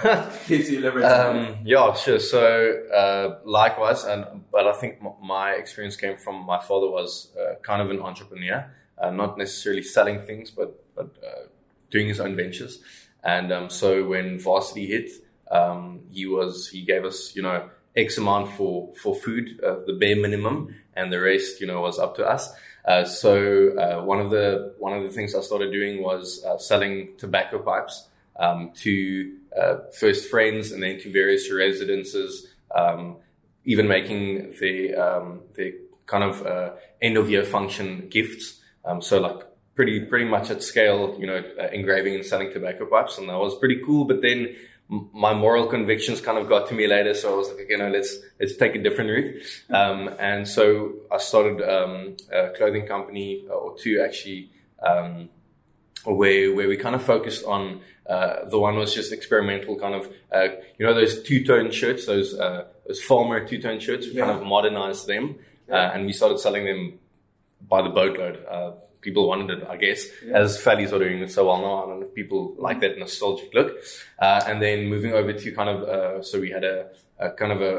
Can 0.01 0.37
you 0.47 0.79
elaborate 0.79 1.05
um, 1.05 1.57
Yeah, 1.65 1.93
sure. 1.93 2.19
So 2.19 2.83
uh, 2.93 3.39
likewise, 3.45 4.03
and 4.03 4.43
but 4.51 4.67
I 4.67 4.73
think 4.73 4.99
m- 5.03 5.13
my 5.21 5.51
experience 5.51 5.95
came 5.95 6.17
from 6.17 6.45
my 6.45 6.59
father 6.59 6.89
was 6.89 7.35
uh, 7.39 7.55
kind 7.61 7.81
of 7.81 7.89
an 7.89 7.99
entrepreneur, 7.99 8.71
uh, 8.97 9.11
not 9.11 9.37
necessarily 9.37 9.83
selling 9.83 10.21
things, 10.21 10.51
but 10.51 10.83
but 10.95 11.09
uh, 11.25 11.47
doing 11.89 12.07
his 12.07 12.19
own 12.19 12.35
ventures. 12.35 12.79
And 13.23 13.51
um, 13.51 13.69
so 13.69 14.07
when 14.07 14.39
varsity 14.39 14.87
hit, 14.87 15.11
um, 15.51 16.01
he 16.09 16.25
was 16.25 16.69
he 16.69 16.81
gave 16.83 17.05
us 17.05 17.35
you 17.35 17.41
know 17.41 17.69
X 17.95 18.17
amount 18.17 18.49
for 18.53 18.93
for 19.01 19.13
food, 19.13 19.59
uh, 19.63 19.77
the 19.85 19.93
bare 19.93 20.15
minimum, 20.15 20.75
and 20.95 21.11
the 21.11 21.19
rest 21.19 21.59
you 21.59 21.67
know 21.67 21.81
was 21.81 21.99
up 21.99 22.15
to 22.15 22.25
us. 22.25 22.53
Uh, 22.85 23.03
so 23.05 23.77
uh, 23.77 24.03
one 24.03 24.19
of 24.19 24.31
the 24.31 24.73
one 24.79 24.93
of 24.93 25.03
the 25.03 25.09
things 25.09 25.35
I 25.35 25.41
started 25.41 25.71
doing 25.71 26.01
was 26.01 26.43
uh, 26.43 26.57
selling 26.57 27.09
tobacco 27.17 27.59
pipes 27.59 28.07
um, 28.39 28.71
to 28.77 29.33
uh, 29.59 29.75
first 29.99 30.29
friends 30.29 30.71
and 30.71 30.81
then 30.81 30.99
to 30.99 31.11
various 31.11 31.51
residences, 31.51 32.47
um, 32.75 33.17
even 33.65 33.87
making 33.87 34.53
the 34.59 34.95
um, 34.95 35.41
the 35.53 35.75
kind 36.07 36.23
of 36.23 36.45
uh, 36.45 36.71
end 37.01 37.17
of 37.17 37.29
year 37.29 37.43
function 37.43 38.07
gifts. 38.09 38.59
Um, 38.83 39.01
so 39.01 39.19
like 39.19 39.45
pretty 39.75 40.01
pretty 40.01 40.25
much 40.25 40.49
at 40.49 40.63
scale, 40.63 41.15
you 41.19 41.27
know, 41.27 41.43
engraving 41.71 42.15
and 42.15 42.25
selling 42.25 42.51
tobacco 42.51 42.85
pipes, 42.85 43.17
and 43.17 43.29
that 43.29 43.37
was 43.37 43.57
pretty 43.59 43.81
cool. 43.85 44.05
But 44.05 44.21
then 44.21 44.55
my 44.91 45.33
moral 45.33 45.67
convictions 45.67 46.19
kind 46.19 46.37
of 46.37 46.49
got 46.49 46.67
to 46.67 46.73
me 46.73 46.85
later. 46.85 47.13
So 47.13 47.33
I 47.33 47.37
was 47.37 47.47
like, 47.49 47.67
you 47.69 47.77
know, 47.77 47.89
let's 47.89 48.17
let's 48.39 48.55
take 48.57 48.75
a 48.75 48.83
different 48.83 49.09
route. 49.09 49.41
Um, 49.69 50.09
and 50.19 50.45
so 50.47 50.93
I 51.09 51.17
started 51.17 51.61
um, 51.61 52.17
a 52.31 52.49
clothing 52.49 52.85
company 52.85 53.45
uh, 53.49 53.53
or 53.53 53.77
two 53.77 54.01
actually, 54.05 54.51
um, 54.85 55.29
where 56.03 56.53
where 56.53 56.67
we 56.67 56.77
kind 56.77 56.95
of 56.95 57.03
focused 57.03 57.45
on. 57.45 57.81
Uh, 58.09 58.49
the 58.49 58.59
one 58.59 58.75
was 58.75 58.93
just 58.93 59.13
experimental, 59.13 59.79
kind 59.79 59.93
of, 59.93 60.11
uh, 60.33 60.47
you 60.77 60.85
know, 60.85 60.93
those 60.93 61.23
two 61.23 61.45
tone 61.45 61.71
shirts, 61.71 62.07
those 62.07 62.37
uh, 62.37 62.65
those 62.85 63.01
Farmer 63.01 63.47
two 63.47 63.61
tone 63.61 63.79
shirts. 63.79 64.07
We 64.07 64.13
Yeah. 64.13 64.25
kind 64.25 64.41
of 64.41 64.45
modernized 64.45 65.07
them, 65.07 65.35
uh, 65.69 65.91
and 65.93 66.05
we 66.05 66.11
started 66.11 66.39
selling 66.39 66.65
them 66.65 66.99
by 67.65 67.81
the 67.83 67.89
boatload. 67.89 68.43
People 69.01 69.27
wanted 69.27 69.49
it, 69.57 69.67
I 69.67 69.77
guess, 69.77 70.05
Yeah. 70.25 70.39
as 70.39 70.57
Fallies 70.63 70.91
are 70.93 70.99
doing 70.99 71.19
it 71.21 71.31
so 71.31 71.45
well 71.47 71.57
now. 71.61 71.83
I 71.83 71.87
don't 71.87 71.99
know 72.01 72.05
if 72.07 72.13
people 72.13 72.55
like 72.57 72.79
that 72.81 72.97
nostalgic 72.99 73.53
look. 73.53 73.77
Uh, 74.19 74.41
and 74.47 74.61
then 74.61 74.85
moving 74.87 75.13
over 75.13 75.33
to 75.33 75.51
kind 75.51 75.69
of, 75.69 75.83
uh, 75.83 76.21
so 76.21 76.39
we 76.39 76.51
had 76.51 76.63
a, 76.63 76.89
a 77.19 77.31
kind 77.31 77.51
of 77.51 77.61
a, 77.61 77.73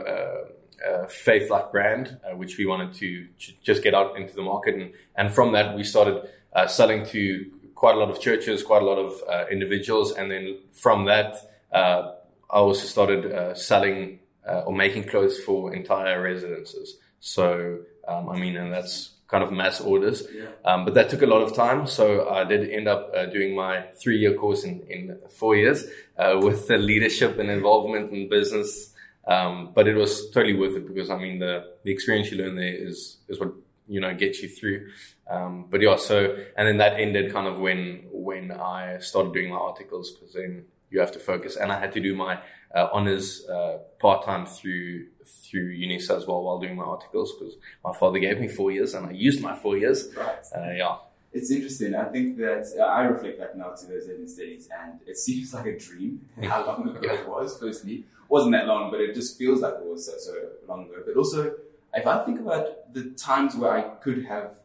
a, 0.85 1.05
a 1.05 1.09
faith-like 1.09 1.71
brand, 1.71 2.19
uh, 2.25 2.37
which 2.37 2.59
we 2.59 2.67
wanted 2.67 2.93
to 2.95 3.27
j- 3.39 3.57
just 3.63 3.83
get 3.85 3.95
out 3.95 4.17
into 4.17 4.35
the 4.35 4.43
market. 4.43 4.75
And, 4.75 4.93
and 5.15 5.33
from 5.33 5.53
that, 5.53 5.77
we 5.77 5.85
started 5.85 6.29
uh, 6.53 6.67
selling 6.67 7.07
to 7.07 7.47
quite 7.77 7.95
a 7.95 7.99
lot 7.99 8.11
of 8.11 8.21
churches, 8.21 8.63
quite 8.63 8.83
a 8.83 8.85
lot 8.85 8.99
of 8.99 9.13
uh, 9.29 9.45
individuals. 9.51 10.13
And 10.13 10.31
then 10.31 10.59
from 10.73 11.05
that, 11.07 11.37
uh, 11.73 12.13
I 12.51 12.59
also 12.59 12.87
started 12.87 13.33
uh, 13.33 13.55
selling 13.55 14.19
uh, 14.47 14.61
or 14.67 14.73
making 14.75 15.05
clothes 15.05 15.39
for 15.39 15.73
entire 15.73 16.21
residences. 16.21 16.97
So, 17.21 17.79
um, 18.09 18.29
I 18.29 18.37
mean, 18.39 18.57
and 18.57 18.73
that's 18.73 19.12
kind 19.33 19.43
of 19.43 19.51
mass 19.51 19.81
orders. 19.81 20.23
Yeah. 20.33 20.45
Um, 20.65 20.85
but 20.85 20.93
that 20.95 21.09
took 21.09 21.23
a 21.23 21.27
lot 21.27 21.43
of 21.43 21.55
time. 21.55 21.87
So 21.87 22.29
I 22.29 22.45
did 22.45 22.69
end 22.71 22.87
up 22.87 23.11
uh, 23.17 23.27
doing 23.27 23.57
my 23.57 23.87
three 24.01 24.19
year 24.19 24.35
course 24.35 24.63
in, 24.63 24.83
in 24.89 25.19
four 25.31 25.57
years 25.57 25.87
uh, 26.19 26.39
with 26.41 26.69
the 26.69 26.77
leadership 26.77 27.39
and 27.39 27.51
involvement 27.51 28.13
in 28.13 28.29
business. 28.29 28.93
Um, 29.27 29.71
but 29.75 29.89
it 29.89 29.97
was 29.97 30.31
totally 30.31 30.55
worth 30.55 30.77
it 30.77 30.87
because 30.87 31.09
I 31.09 31.17
mean, 31.17 31.39
the, 31.39 31.65
the 31.83 31.93
experience 31.93 32.31
you 32.31 32.39
learn 32.45 32.57
there 32.57 32.75
is, 32.75 33.17
is 33.29 33.41
what, 33.41 33.53
you 33.89 34.01
know, 34.01 34.15
gets 34.15 34.43
you 34.43 34.49
through. 34.49 34.91
Um, 35.31 35.67
but 35.71 35.81
yeah, 35.81 35.97
so, 35.97 36.37
and 36.57 36.69
then 36.69 36.77
that 36.77 37.01
ended 37.01 37.33
kind 37.33 37.47
of 37.47 37.59
when, 37.59 38.05
when 38.13 38.51
I 38.51 38.99
started 38.99 39.33
doing 39.33 39.49
my 39.49 39.57
articles 39.57 40.11
because 40.11 40.35
then 40.35 40.67
you 40.93 41.01
have 41.01 41.13
to 41.13 41.19
focus 41.19 41.57
and 41.57 41.73
I 41.73 41.81
had 41.81 41.93
to 41.93 42.01
do 42.01 42.15
my 42.15 42.39
uh, 42.75 42.89
honors 42.93 43.47
uh, 43.49 43.79
part 43.99 44.25
time 44.25 44.47
through 44.47 45.07
through 45.45 45.77
UNISA 45.77 46.17
as 46.17 46.27
well 46.27 46.43
while 46.43 46.59
doing 46.59 46.77
my 46.77 46.85
articles 46.85 47.35
because 47.39 47.57
my 47.85 47.93
father 47.93 48.19
gave 48.19 48.39
me 48.41 48.49
four 48.49 48.71
years 48.71 48.95
and 48.95 49.07
I 49.07 49.11
used 49.11 49.41
my 49.43 49.57
four 49.57 49.77
years. 49.77 50.09
Right. 50.17 50.45
Uh, 50.55 50.71
yeah. 50.73 50.97
It's 51.33 51.51
interesting. 51.51 51.95
I 51.95 52.05
think 52.05 52.37
that 52.39 52.67
uh, 52.79 52.83
I 52.83 53.05
reflect 53.05 53.39
back 53.39 53.57
now 53.57 53.71
to 53.71 53.87
those 53.87 54.05
Eden 54.07 54.29
studies, 54.29 54.69
and 54.83 55.01
it 55.07 55.17
seems 55.17 55.55
like 55.55 55.65
a 55.65 55.79
dream 55.79 56.21
how 56.43 56.67
long 56.67 56.87
ago 56.87 57.01
it 57.11 57.27
was. 57.27 57.59
Firstly, 57.59 58.05
wasn't 58.29 58.53
that 58.53 58.67
long, 58.67 58.91
but 58.91 59.01
it 59.01 59.15
just 59.15 59.39
feels 59.39 59.61
like 59.61 59.75
it 59.75 59.85
was 59.85 60.07
so, 60.07 60.13
so 60.19 60.35
long 60.69 60.85
ago. 60.85 61.03
But 61.07 61.17
also, 61.17 61.55
if 61.95 62.07
I 62.07 62.23
think 62.25 62.39
about 62.41 62.93
the 62.93 63.11
times 63.13 63.57
where 63.57 63.73
I 63.73 63.81
could 63.81 64.27
have 64.27 64.57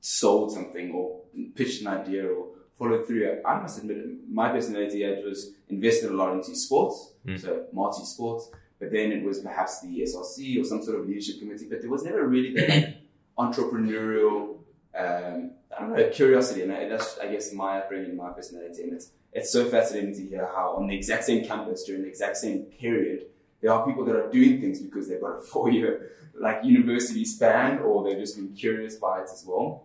sold 0.00 0.52
something 0.52 0.92
or 0.92 1.20
pitched 1.56 1.80
an 1.80 1.88
idea 1.88 2.26
or 2.26 2.46
followed 2.78 3.06
through, 3.06 3.40
I 3.44 3.60
must 3.60 3.78
admit 3.78 3.98
my 4.30 4.48
personality 4.50 5.02
it 5.04 5.24
was 5.24 5.52
invested 5.68 6.10
a 6.10 6.14
lot 6.14 6.32
into 6.32 6.54
sports, 6.54 7.12
Mm. 7.26 7.40
so 7.40 7.64
multi 7.72 8.04
sports. 8.04 8.50
But 8.80 8.90
then 8.92 9.12
it 9.12 9.22
was 9.24 9.38
perhaps 9.40 9.80
the 9.80 10.00
SRC 10.02 10.60
or 10.60 10.64
some 10.64 10.82
sort 10.82 10.98
of 11.00 11.06
leadership 11.08 11.38
committee. 11.38 11.66
But 11.70 11.80
there 11.80 11.90
was 11.90 12.02
never 12.04 12.26
really 12.26 12.52
that 12.54 12.68
like, 12.68 12.96
entrepreneurial 13.38 14.58
um, 14.96 15.50
I 15.76 15.80
don't 15.80 15.96
know, 15.96 16.08
curiosity, 16.10 16.62
and 16.62 16.72
I, 16.72 16.88
that's 16.88 17.18
I 17.18 17.26
guess 17.28 17.52
my 17.52 17.78
upbringing, 17.78 18.16
my 18.16 18.30
personality, 18.30 18.82
and 18.84 18.92
it's 18.92 19.10
it's 19.32 19.50
so 19.50 19.64
fascinating 19.68 20.14
to 20.14 20.22
hear 20.24 20.46
how 20.54 20.74
on 20.76 20.86
the 20.86 20.94
exact 20.94 21.24
same 21.24 21.44
campus 21.44 21.82
during 21.84 22.02
the 22.02 22.08
exact 22.08 22.36
same 22.36 22.62
period, 22.80 23.26
there 23.60 23.72
are 23.72 23.84
people 23.84 24.04
that 24.04 24.14
are 24.14 24.30
doing 24.30 24.60
things 24.60 24.80
because 24.80 25.08
they've 25.08 25.20
got 25.20 25.36
a 25.38 25.40
four 25.52 25.70
year 25.70 26.10
like 26.38 26.64
university 26.64 27.24
span, 27.24 27.78
or 27.78 28.04
they've 28.04 28.18
just 28.18 28.36
been 28.36 28.52
curious 28.54 28.96
by 28.96 29.20
it 29.20 29.28
as 29.32 29.44
well. 29.46 29.84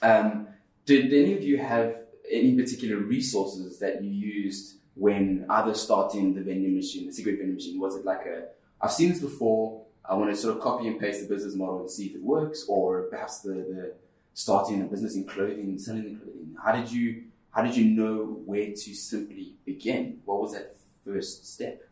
Um, 0.00 0.48
did 0.86 1.12
any 1.12 1.34
of 1.34 1.42
you 1.42 1.58
have 1.58 1.96
any 2.30 2.54
particular 2.56 2.96
resources 2.96 3.78
that 3.80 4.02
you 4.02 4.10
used 4.10 4.76
when 4.94 5.46
either 5.48 5.74
starting 5.74 6.34
the 6.34 6.40
vending 6.42 6.74
machine, 6.74 7.06
the 7.06 7.12
cigarette 7.12 7.38
vending 7.38 7.54
machine? 7.56 7.80
Was 7.80 7.96
it 7.96 8.04
like 8.04 8.26
a 8.26 8.48
I've 8.80 8.92
seen 8.92 9.08
this 9.10 9.20
before. 9.20 9.84
I 10.08 10.14
want 10.14 10.30
to 10.30 10.36
sort 10.36 10.56
of 10.56 10.62
copy 10.62 10.86
and 10.88 10.98
paste 10.98 11.20
the 11.20 11.34
business 11.34 11.54
model 11.54 11.80
and 11.80 11.90
see 11.90 12.06
if 12.06 12.14
it 12.14 12.22
works, 12.22 12.64
or 12.68 13.02
perhaps 13.10 13.40
the, 13.40 13.50
the 13.52 13.94
starting 14.32 14.80
a 14.80 14.84
business 14.84 15.16
in 15.16 15.24
clothing, 15.26 15.78
selling 15.78 16.04
the 16.04 16.14
clothing. 16.20 16.56
How 16.64 16.72
did 16.72 16.90
you 16.90 17.24
how 17.50 17.62
did 17.62 17.76
you 17.76 17.84
know 17.86 18.40
where 18.46 18.68
to 18.68 18.94
simply 18.94 19.54
begin? 19.66 20.20
What 20.24 20.40
was 20.40 20.52
that 20.52 20.74
first 21.04 21.52
step? 21.52 21.82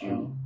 Do 0.00 0.06
you, 0.06 0.12
um, 0.12 0.38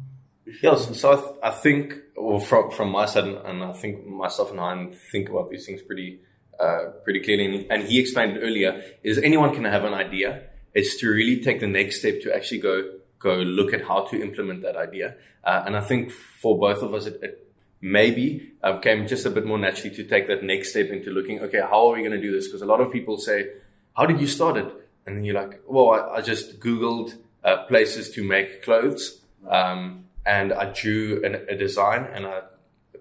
Yes, 0.63 0.97
so 1.01 1.13
I, 1.13 1.17
th- 1.17 1.39
I 1.43 1.51
think, 1.51 1.95
well, 2.17 2.39
from 2.39 2.71
from 2.71 2.91
my 2.91 3.07
side, 3.07 3.25
and- 3.25 3.39
and 3.39 3.65
I 3.65 3.73
think 3.73 4.07
myself 4.07 4.51
and 4.53 4.61
I 4.61 4.87
think 5.13 5.29
about 5.29 5.51
these 5.51 5.67
things 5.67 5.83
pretty 5.83 6.21
uh, 6.61 6.91
pretty 7.05 7.21
clearly. 7.21 7.67
And, 7.71 7.83
he 7.85 8.01
explained 8.01 8.37
it 8.37 8.41
earlier: 8.41 8.83
is 9.03 9.19
anyone 9.19 9.55
can 9.55 9.65
have 9.65 9.85
an 9.85 9.95
idea. 9.95 10.43
It's 10.75 10.97
to 11.01 11.09
really 11.09 11.41
take 11.43 11.61
the 11.61 11.67
next 11.67 12.01
step 12.01 12.21
to 12.23 12.35
actually 12.35 12.61
go 12.61 12.91
go 13.19 13.35
look 13.37 13.73
at 13.73 13.83
how 13.83 14.05
to 14.07 14.21
implement 14.21 14.63
that 14.63 14.77
idea. 14.77 15.17
Uh, 15.43 15.63
and 15.67 15.77
I 15.77 15.81
think 15.81 16.11
for 16.11 16.59
both 16.59 16.83
of 16.83 16.93
us, 16.93 17.07
it, 17.07 17.19
it 17.23 17.53
maybe 17.81 18.53
uh, 18.63 18.79
came 18.79 19.07
just 19.07 19.25
a 19.27 19.31
bit 19.31 19.47
more 19.47 19.59
naturally 19.59 19.95
to 19.97 20.05
take 20.05 20.27
that 20.29 20.43
next 20.43 20.71
step 20.71 20.91
into 20.91 21.11
looking. 21.11 21.41
Okay, 21.41 21.61
how 21.61 21.89
are 21.89 21.95
we 21.95 22.01
going 22.01 22.13
to 22.13 22.21
do 22.21 22.33
this? 22.33 22.47
Because 22.47 22.63
a 22.63 22.67
lot 22.67 22.81
of 22.81 22.93
people 22.93 23.19
say, 23.19 23.53
"How 23.97 24.07
did 24.07 24.21
you 24.21 24.27
start 24.27 24.57
it?" 24.57 24.69
And 25.07 25.17
then 25.17 25.25
you're 25.25 25.35
like, 25.35 25.61
"Well, 25.67 25.91
I, 25.91 26.17
I 26.17 26.21
just 26.21 26.61
Googled 26.61 27.17
uh, 27.45 27.65
places 27.65 28.11
to 28.11 28.25
make 28.25 28.63
clothes." 28.63 29.21
Um, 29.49 30.07
and 30.27 30.53
I 30.53 30.73
drew 30.73 31.25
an, 31.25 31.37
a 31.49 31.57
design 31.57 32.05
and 32.05 32.27
I 32.27 32.43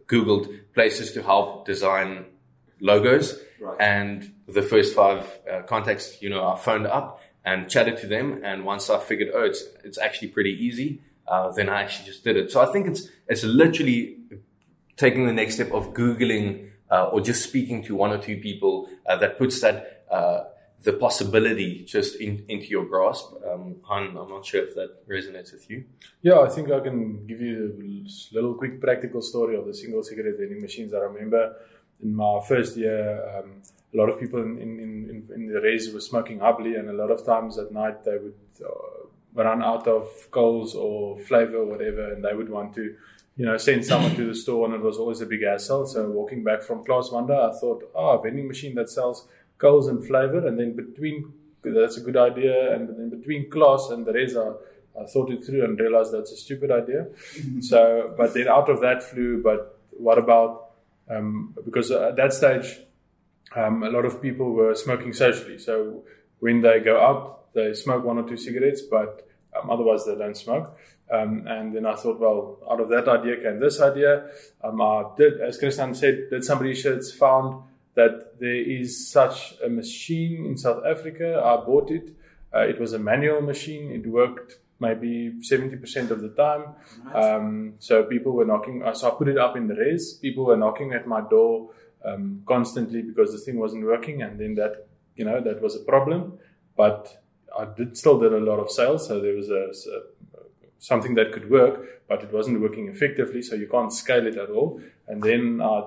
Googled 0.08 0.60
places 0.74 1.12
to 1.14 1.24
help 1.24 1.66
design 1.66 2.26
logos. 2.80 3.40
Right. 3.60 3.80
And 3.80 4.34
the 4.48 4.62
first 4.62 4.96
five 4.96 5.40
uh, 5.52 5.62
contacts, 5.64 6.22
you 6.22 6.30
know, 6.30 6.48
I 6.48 6.58
phoned 6.58 6.88
up 6.88 7.22
and 7.44 7.70
chatted 7.70 7.98
to 7.98 8.08
them. 8.08 8.42
And 8.44 8.66
once 8.66 8.90
I 8.90 9.00
figured, 9.00 9.30
oh, 9.34 9.44
it's, 9.44 9.64
it's 9.84 9.98
actually 9.98 10.30
pretty 10.30 10.52
easy, 10.52 11.02
uh, 11.28 11.52
then 11.52 11.70
I 11.70 11.84
actually 11.84 12.06
just 12.06 12.24
did 12.24 12.38
it. 12.38 12.52
So 12.52 12.62
I 12.62 12.72
think 12.72 12.88
it's, 12.88 13.08
it's 13.28 13.44
literally 13.44 14.18
taking 14.98 15.26
the 15.26 15.34
next 15.34 15.56
step 15.56 15.72
of 15.72 15.94
Googling, 15.94 16.70
uh, 16.92 17.06
or 17.06 17.22
just 17.22 17.44
speaking 17.44 17.84
to 17.84 17.96
one 17.96 18.12
or 18.12 18.18
two 18.18 18.38
people 18.38 18.88
uh, 19.08 19.18
that 19.18 19.38
puts 19.38 19.60
that 19.62 20.06
uh, 20.12 20.44
the 20.84 20.94
possibility 20.94 21.84
just 21.84 22.16
in, 22.16 22.46
into 22.48 22.68
your 22.68 22.86
grasp. 22.86 23.34
Um, 23.50 23.78
Hein, 23.84 24.16
I'm 24.18 24.30
not 24.30 24.46
sure 24.46 24.64
if 24.64 24.76
that 24.76 25.08
resonates 25.08 25.52
with 25.52 25.70
you. 25.70 25.86
Yeah, 26.22 26.40
I 26.40 26.50
think 26.50 26.72
I 26.72 26.80
can 26.80 27.26
give 27.28 27.42
you 27.42 27.76
a 27.76 28.36
little 28.36 28.54
quick 28.54 28.80
practical 28.80 29.22
story 29.22 29.56
of 29.56 29.66
the 29.66 29.74
single 29.74 30.04
cigarette 30.04 30.36
vending 30.40 30.62
machines. 30.62 30.94
I 30.94 31.00
remember 31.00 31.56
in 32.02 32.16
my 32.16 32.40
first 32.48 32.78
year, 32.78 33.24
um, 33.38 33.62
a 33.94 33.98
lot 33.98 34.10
of 34.10 34.20
people 34.20 34.42
in, 34.42 34.58
in, 34.58 34.80
in, 34.80 35.30
in 35.34 35.48
the 35.48 35.62
race 35.62 35.92
were 35.94 36.02
smoking 36.02 36.40
hubbly, 36.40 36.76
and 36.76 36.90
a 36.90 36.94
lot 36.94 37.12
of 37.12 37.26
times 37.26 37.58
at 37.58 37.72
night 37.72 38.04
they 38.04 38.18
would 38.18 38.36
uh, 38.64 39.08
run 39.34 39.64
out 39.64 39.88
of 39.88 40.10
coals 40.32 40.76
or 40.76 41.18
flavor 41.20 41.58
or 41.58 41.66
whatever, 41.66 42.14
and 42.14 42.24
they 42.24 42.34
would 42.34 42.50
want 42.50 42.74
to, 42.76 42.96
you 43.38 43.46
know, 43.46 43.58
send 43.58 43.86
someone 43.86 44.16
to 44.16 44.26
the 44.26 44.36
store, 44.36 44.66
and 44.66 44.76
it 44.76 44.82
was 44.82 44.98
always 44.98 45.22
a 45.22 45.26
big 45.26 45.44
hassle. 45.44 45.86
So 45.86 46.10
walking 46.10 46.44
back 46.44 46.62
from 46.62 46.84
class 46.84 47.12
one 47.12 47.28
day, 47.28 47.38
I 47.38 47.52
thought, 47.60 47.90
oh, 47.96 48.18
a 48.18 48.22
vending 48.22 48.48
machine 48.48 48.76
that 48.76 48.90
sells 48.90 49.28
coals 49.58 49.88
and 49.88 50.06
flavor, 50.06 50.46
and 50.46 50.60
then 50.60 50.76
between 50.76 51.34
that's 51.64 51.98
a 51.98 52.02
good 52.02 52.18
idea, 52.18 52.76
and 52.76 52.90
then 52.90 53.10
between 53.10 53.50
class 53.50 53.90
and 53.90 54.06
the 54.06 54.14
rest, 54.14 54.36
I, 54.36 55.02
I 55.02 55.06
thought 55.08 55.32
it 55.32 55.44
through 55.44 55.64
and 55.64 55.80
realized 55.80 56.14
that's 56.14 56.32
a 56.32 56.38
stupid 56.38 56.72
idea. 56.72 57.08
so, 57.60 58.14
but 58.18 58.34
then 58.34 58.48
out 58.48 58.70
of 58.70 58.82
that 58.82 59.02
flew, 59.02 59.42
but 59.42 59.80
what 59.92 60.18
about 60.18 60.65
um, 61.10 61.56
because 61.64 61.92
at 61.92 62.16
that 62.16 62.34
stage, 62.34 62.80
um, 63.56 63.84
a 63.84 63.90
lot 63.90 64.06
of 64.06 64.22
people 64.22 64.52
were 64.52 64.76
smoking 64.76 65.14
socially. 65.14 65.58
So 65.58 66.04
when 66.40 66.62
they 66.62 66.80
go 66.80 67.00
out, 67.00 67.54
they 67.54 67.74
smoke 67.74 68.04
one 68.04 68.18
or 68.18 68.28
two 68.28 68.38
cigarettes, 68.38 68.82
but 68.82 69.28
um, 69.58 69.70
otherwise 69.70 70.06
they 70.06 70.16
don't 70.16 70.36
smoke. 70.36 70.78
Um, 71.12 71.46
and 71.48 71.76
then 71.76 71.86
I 71.86 71.96
thought, 71.96 72.20
well, 72.20 72.58
out 72.70 72.82
of 72.82 72.90
that 72.90 73.08
idea 73.08 73.38
came 73.38 73.60
this 73.60 73.80
idea. 73.80 74.28
Um, 74.64 74.82
I 74.82 75.04
did, 75.18 75.40
as 75.40 75.58
Christian 75.58 75.94
said, 75.94 76.30
did 76.30 76.44
some 76.44 76.60
research, 76.60 77.12
found 77.18 77.64
that 77.94 78.40
there 78.40 78.56
is 78.56 79.10
such 79.10 79.56
a 79.64 79.70
machine 79.70 80.46
in 80.46 80.58
South 80.58 80.84
Africa. 80.86 81.42
I 81.44 81.64
bought 81.64 81.92
it. 81.92 82.10
Uh, 82.54 82.62
it 82.62 82.80
was 82.80 82.94
a 82.94 83.00
manual 83.00 83.42
machine. 83.42 83.92
It 83.92 84.08
worked 84.08 84.58
maybe 84.80 85.34
70% 85.40 86.12
of 86.12 86.22
the 86.22 86.30
time. 86.30 86.76
Um, 87.14 87.74
so 87.80 88.04
people 88.04 88.34
were 88.34 88.46
knocking, 88.46 88.84
uh, 88.84 88.94
so 88.94 89.12
I 89.12 89.16
put 89.16 89.28
it 89.28 89.38
up 89.38 89.56
in 89.56 89.68
the 89.68 89.76
res. 89.76 90.14
People 90.14 90.46
were 90.46 90.58
knocking 90.58 90.94
at 90.94 91.08
my 91.08 91.22
door 91.22 91.72
um, 92.04 92.42
constantly 92.46 93.02
because 93.02 93.32
the 93.32 93.38
thing 93.38 93.58
wasn't 93.58 93.86
working. 93.86 94.22
And 94.22 94.40
then 94.40 94.56
that, 94.56 94.88
you 95.16 95.26
know, 95.26 95.42
that 95.42 95.62
was 95.62 95.76
a 95.76 95.84
problem. 95.84 96.40
But 96.76 97.24
I 97.58 97.66
did 97.66 97.98
still 97.98 98.20
did 98.20 98.34
a 98.34 98.40
lot 98.40 98.60
of 98.60 98.70
sales. 98.70 99.08
So 99.08 99.22
there 99.22 99.34
was 99.34 99.50
a, 99.50 99.72
a 99.96 100.02
something 100.80 101.16
that 101.16 101.32
could 101.32 101.50
work, 101.50 102.06
but 102.08 102.22
it 102.22 102.32
wasn't 102.32 102.62
working 102.62 102.90
effectively. 102.90 103.42
So 103.42 103.56
you 103.56 103.68
can't 103.68 103.94
scale 103.94 104.28
it 104.28 104.38
at 104.38 104.50
all. 104.50 104.82
And 105.08 105.24
then 105.24 105.62
I 105.62 105.84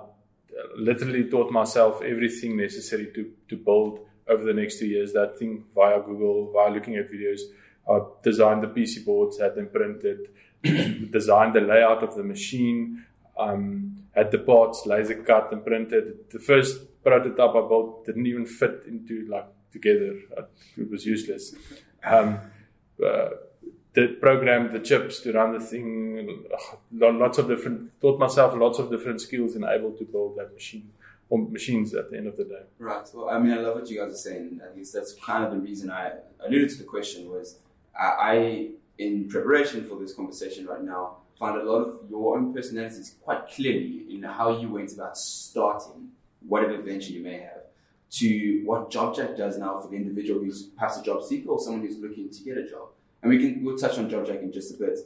literally 0.76 1.24
taught 1.28 1.52
myself 1.52 2.02
everything 2.02 2.56
necessary 2.56 3.10
to, 3.14 3.30
to 3.48 3.56
build 3.56 4.00
over 4.28 4.44
the 4.44 4.52
next 4.52 4.78
two 4.78 4.86
years 4.86 5.12
that 5.12 5.38
thing 5.38 5.64
via 5.74 6.00
Google, 6.00 6.52
via 6.52 6.70
looking 6.70 6.96
at 6.96 7.10
videos. 7.10 7.40
I 7.90 8.00
designed 8.22 8.62
the 8.62 8.68
PC 8.68 9.04
boards, 9.04 9.40
had 9.40 9.54
them 9.54 9.68
printed, 9.68 10.28
designed 11.10 11.54
the 11.54 11.60
layout 11.60 12.02
of 12.02 12.14
the 12.14 12.22
machine, 12.22 13.04
um, 13.38 13.96
had 14.14 14.30
the 14.30 14.38
parts 14.38 14.84
laser 14.86 15.22
cut 15.22 15.52
and 15.52 15.64
printed. 15.64 16.30
The 16.30 16.38
first 16.38 17.02
prototype 17.02 17.50
I 17.50 17.68
built 17.68 18.04
didn't 18.04 18.26
even 18.26 18.46
fit 18.46 18.82
into 18.86 19.26
like 19.28 19.46
together. 19.72 20.16
It 20.76 20.90
was 20.90 21.06
useless. 21.06 21.54
Um, 22.04 22.40
uh, 23.04 23.30
did 23.94 24.20
program 24.20 24.72
the 24.72 24.80
chips 24.80 25.20
to 25.20 25.32
run 25.32 25.52
the 25.52 25.60
thing. 25.60 26.44
Lots 26.92 27.38
of 27.38 27.48
different, 27.48 28.00
taught 28.00 28.18
myself 28.18 28.54
lots 28.56 28.78
of 28.78 28.90
different 28.90 29.20
skills 29.20 29.54
and 29.54 29.64
able 29.64 29.92
to 29.92 30.04
build 30.04 30.36
that 30.36 30.52
machine 30.52 30.90
or 31.30 31.38
machines 31.38 31.94
at 31.94 32.10
the 32.10 32.16
end 32.16 32.26
of 32.26 32.36
the 32.36 32.44
day. 32.44 32.62
Right. 32.78 33.06
Well, 33.12 33.28
I 33.28 33.38
mean, 33.38 33.52
I 33.52 33.56
love 33.56 33.74
what 33.76 33.90
you 33.90 33.98
guys 34.00 34.14
are 34.14 34.16
saying. 34.16 34.60
At 34.64 34.76
least 34.76 34.94
that's 34.94 35.14
kind 35.14 35.44
of 35.44 35.50
the 35.50 35.58
reason 35.58 35.90
I 35.90 36.12
alluded 36.44 36.70
to 36.70 36.78
the 36.78 36.84
question 36.84 37.30
was 37.30 37.58
I, 38.02 38.68
in 38.98 39.28
preparation 39.28 39.86
for 39.86 39.98
this 39.98 40.14
conversation 40.14 40.66
right 40.66 40.82
now, 40.82 41.18
found 41.38 41.60
a 41.60 41.64
lot 41.64 41.82
of 41.82 42.00
your 42.10 42.36
own 42.36 42.52
personalities 42.52 43.14
quite 43.22 43.48
clearly 43.48 44.06
in 44.10 44.22
how 44.22 44.58
you 44.58 44.68
went 44.68 44.92
about 44.92 45.16
starting 45.16 46.08
whatever 46.46 46.80
venture 46.80 47.12
you 47.12 47.22
may 47.22 47.40
have 47.40 47.62
to 48.10 48.62
what 48.64 48.90
JobJack 48.90 49.36
does 49.36 49.58
now 49.58 49.78
for 49.78 49.88
the 49.88 49.96
individual 49.96 50.40
who's 50.40 50.64
perhaps 50.64 50.96
a 50.98 51.02
job 51.02 51.22
seeker 51.22 51.50
or 51.50 51.60
someone 51.60 51.82
who's 51.82 51.98
looking 51.98 52.30
to 52.30 52.42
get 52.42 52.56
a 52.56 52.68
job 52.68 52.88
and 53.22 53.30
we 53.30 53.38
can 53.38 53.64
we'll 53.64 53.76
touch 53.76 53.98
on 53.98 54.08
JobJack 54.08 54.42
in 54.42 54.52
just 54.52 54.74
a 54.74 54.78
bit. 54.78 54.98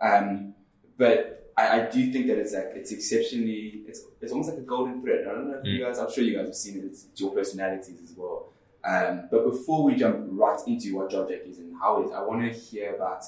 Um, 0.00 0.54
but 0.96 1.52
I, 1.56 1.80
I, 1.80 1.90
do 1.90 2.12
think 2.12 2.26
that 2.28 2.38
it's 2.38 2.52
like 2.52 2.72
it's 2.74 2.92
exceptionally 2.92 3.82
it's 3.86 4.02
it's 4.20 4.32
almost 4.32 4.50
like 4.50 4.58
a 4.58 4.62
golden 4.62 5.02
thread. 5.02 5.26
I 5.26 5.32
don't 5.32 5.50
know 5.50 5.58
if 5.58 5.64
mm. 5.64 5.74
you 5.74 5.84
guys 5.84 5.98
I'm 5.98 6.10
sure 6.10 6.24
you 6.24 6.36
guys 6.36 6.46
have 6.46 6.54
seen 6.54 6.78
it. 6.78 6.84
It's, 6.84 7.06
it's 7.10 7.20
your 7.20 7.32
personalities 7.32 8.00
as 8.02 8.16
well. 8.16 8.48
Um, 8.84 9.28
but 9.30 9.44
before 9.44 9.84
we 9.84 9.94
jump 9.94 10.26
right 10.30 10.58
into 10.66 10.96
what 10.96 11.10
JobJack 11.10 11.48
is 11.48 11.58
and 11.58 11.74
how 11.78 12.02
it 12.02 12.06
is, 12.06 12.12
I 12.12 12.22
want 12.22 12.42
to 12.42 12.58
hear 12.58 12.94
about 12.94 13.24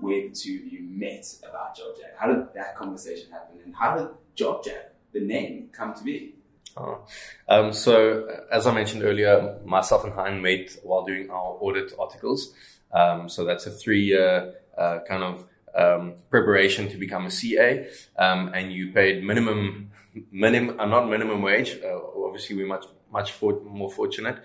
where 0.00 0.22
the 0.22 0.30
two 0.30 0.62
of 0.64 0.72
you 0.72 0.80
met 0.82 1.26
about 1.48 1.76
JobJack. 1.76 2.16
How 2.18 2.32
did 2.32 2.54
that 2.54 2.76
conversation 2.76 3.30
happen, 3.30 3.58
and 3.64 3.74
how 3.74 3.96
did 3.96 4.08
JobJack, 4.36 4.90
the 5.12 5.20
name, 5.20 5.68
come 5.72 5.94
to 5.94 6.02
be? 6.02 6.34
Oh. 6.76 7.06
Um, 7.48 7.72
so, 7.72 8.44
as 8.50 8.66
I 8.66 8.74
mentioned 8.74 9.02
earlier, 9.04 9.58
myself 9.64 10.04
and 10.04 10.12
Hein 10.12 10.42
met 10.42 10.76
while 10.82 11.04
doing 11.04 11.30
our 11.30 11.56
audit 11.60 11.92
articles. 11.98 12.52
Um, 12.92 13.28
so 13.28 13.44
that's 13.44 13.66
a 13.66 13.70
three-year 13.70 14.54
uh, 14.76 14.98
kind 15.06 15.22
of 15.22 15.44
um, 15.74 16.14
preparation 16.30 16.88
to 16.88 16.96
become 16.96 17.26
a 17.26 17.30
CA, 17.30 17.88
um, 18.18 18.52
and 18.54 18.72
you 18.72 18.92
paid 18.92 19.24
minimum, 19.24 19.90
minimum, 20.32 20.78
uh, 20.78 20.86
not 20.86 21.08
minimum 21.08 21.42
wage. 21.42 21.78
Uh, 21.84 21.98
obviously, 22.24 22.56
we're 22.56 22.66
much 22.66 22.86
much 23.18 23.28
for, 23.38 23.50
more 23.80 23.90
fortunate, 24.00 24.38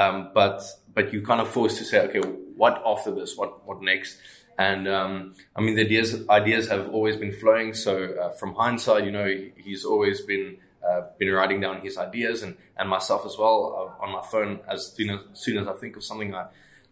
um, 0.00 0.16
but 0.32 0.58
but 0.94 1.12
you 1.12 1.20
kind 1.30 1.40
of 1.40 1.48
forced 1.56 1.76
to 1.78 1.84
say, 1.84 1.98
okay, 2.06 2.20
what 2.62 2.74
after 2.92 3.10
this? 3.18 3.36
What 3.36 3.50
what 3.66 3.78
next? 3.82 4.18
And 4.58 4.86
um, 4.98 5.34
I 5.56 5.60
mean, 5.64 5.74
the 5.76 5.84
ideas 5.88 6.10
ideas 6.28 6.68
have 6.68 6.84
always 6.96 7.16
been 7.16 7.34
flowing. 7.42 7.74
So 7.74 7.92
uh, 8.22 8.30
from 8.38 8.50
hindsight, 8.54 9.04
you 9.04 9.12
know, 9.18 9.28
he's 9.66 9.84
always 9.84 10.20
been 10.32 10.46
uh, 10.88 11.00
been 11.18 11.32
writing 11.32 11.60
down 11.60 11.80
his 11.80 11.96
ideas 11.98 12.42
and, 12.42 12.56
and 12.78 12.88
myself 12.88 13.22
as 13.26 13.34
well 13.38 13.58
uh, 13.78 14.04
on 14.04 14.12
my 14.12 14.22
phone 14.32 14.60
as 14.68 14.92
soon 14.96 15.10
as, 15.10 15.20
as 15.32 15.38
soon 15.44 15.56
as 15.58 15.66
I 15.66 15.74
think 15.80 15.96
of 15.96 16.04
something 16.04 16.34
I 16.34 16.46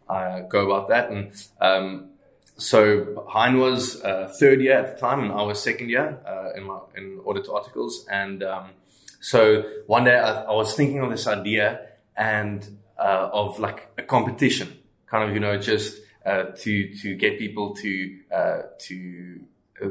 I 0.09 0.43
go 0.49 0.61
about 0.69 0.89
that. 0.89 1.11
And 1.11 1.23
um, 1.61 2.11
so 2.57 3.25
Hein 3.35 3.59
was 3.59 4.03
uh, 4.03 4.33
third 4.41 4.61
year 4.61 4.79
at 4.83 4.87
the 4.95 5.01
time, 5.01 5.21
and 5.25 5.33
I 5.33 5.43
was 5.43 5.63
second 5.63 5.89
year 5.91 6.19
uh, 6.33 6.59
in 6.59 6.65
my 6.71 6.79
in 6.99 7.21
audit 7.25 7.49
articles. 7.49 8.07
And 8.11 8.43
um, 8.43 8.67
so 9.21 9.63
one 9.87 10.05
day 10.05 10.19
I, 10.19 10.43
I, 10.45 10.53
was 10.53 10.75
thinking 10.75 11.01
of 11.01 11.11
this 11.11 11.27
idea 11.27 11.87
and 12.17 12.67
uh, 12.99 13.31
of 13.33 13.59
like 13.59 13.89
a 13.99 14.03
competition, 14.03 14.79
kind 15.07 15.29
of 15.29 15.35
you 15.35 15.41
know 15.41 15.59
just 15.59 16.01
uh, 16.25 16.45
to 16.45 16.95
to 16.95 17.15
get 17.15 17.39
people 17.39 17.75
to 17.77 18.19
uh, 18.35 18.63
to 18.81 19.41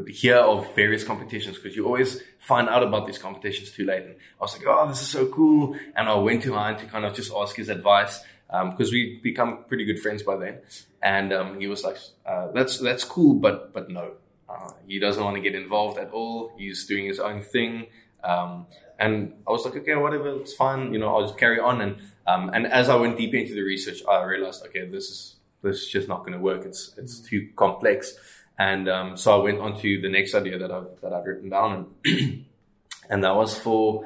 hear 0.07 0.37
of 0.37 0.75
various 0.75 1.03
competitions 1.03 1.57
because 1.57 1.75
you 1.75 1.85
always 1.85 2.21
find 2.39 2.69
out 2.69 2.83
about 2.83 3.05
these 3.07 3.17
competitions 3.17 3.71
too 3.71 3.85
late. 3.85 4.03
And 4.03 4.15
I 4.39 4.43
was 4.43 4.57
like, 4.57 4.67
oh, 4.67 4.87
this 4.87 5.01
is 5.01 5.07
so 5.07 5.27
cool. 5.27 5.75
And 5.95 6.07
I 6.07 6.15
went 6.15 6.43
to 6.43 6.53
Hein 6.53 6.77
to 6.77 6.85
kind 6.85 7.05
of 7.05 7.13
just 7.13 7.31
ask 7.35 7.55
his 7.55 7.69
advice 7.69 8.23
because 8.47 8.89
um, 8.89 8.91
we 8.91 9.19
become 9.21 9.63
pretty 9.67 9.85
good 9.85 9.99
friends 9.99 10.23
by 10.23 10.37
then. 10.37 10.59
And 11.01 11.33
um, 11.33 11.59
he 11.59 11.67
was 11.67 11.83
like, 11.83 11.97
uh, 12.25 12.51
"That's 12.51 12.79
that's 12.79 13.03
cool, 13.03 13.35
but 13.35 13.73
but 13.73 13.89
no, 13.89 14.13
uh, 14.49 14.71
he 14.87 14.99
doesn't 14.99 15.23
want 15.23 15.35
to 15.35 15.41
get 15.41 15.55
involved 15.55 15.97
at 15.97 16.11
all. 16.11 16.51
He's 16.57 16.85
doing 16.85 17.05
his 17.05 17.19
own 17.19 17.41
thing." 17.41 17.87
Um, 18.23 18.67
and 18.99 19.33
I 19.47 19.51
was 19.51 19.65
like, 19.65 19.75
"Okay, 19.77 19.95
whatever, 19.95 20.29
it's 20.35 20.53
fine. 20.53 20.93
You 20.93 20.99
know, 20.99 21.15
I'll 21.15 21.23
just 21.23 21.37
carry 21.37 21.59
on." 21.59 21.81
And 21.81 21.95
um, 22.27 22.51
and 22.53 22.67
as 22.67 22.89
I 22.89 22.95
went 22.95 23.17
deeper 23.17 23.37
into 23.37 23.55
the 23.55 23.61
research, 23.61 24.01
I 24.07 24.23
realized, 24.23 24.63
okay, 24.67 24.85
this 24.85 25.09
is 25.09 25.35
this 25.63 25.81
is 25.81 25.87
just 25.87 26.07
not 26.07 26.19
going 26.19 26.33
to 26.33 26.39
work. 26.39 26.65
It's 26.65 26.93
it's 26.97 27.19
too 27.19 27.49
complex. 27.55 28.13
And 28.57 28.89
um, 28.89 29.15
so 29.15 29.39
I 29.39 29.43
went 29.43 29.59
on 29.59 29.79
to 29.81 30.01
the 30.01 30.09
next 30.09 30.35
idea 30.35 30.59
that 30.59 30.71
I've 30.71 30.99
that 31.01 31.13
I've 31.13 31.25
written 31.25 31.49
down, 31.49 31.87
and 32.05 32.45
and 33.09 33.23
that 33.23 33.35
was 33.35 33.57
for 33.57 34.05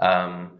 um, 0.00 0.52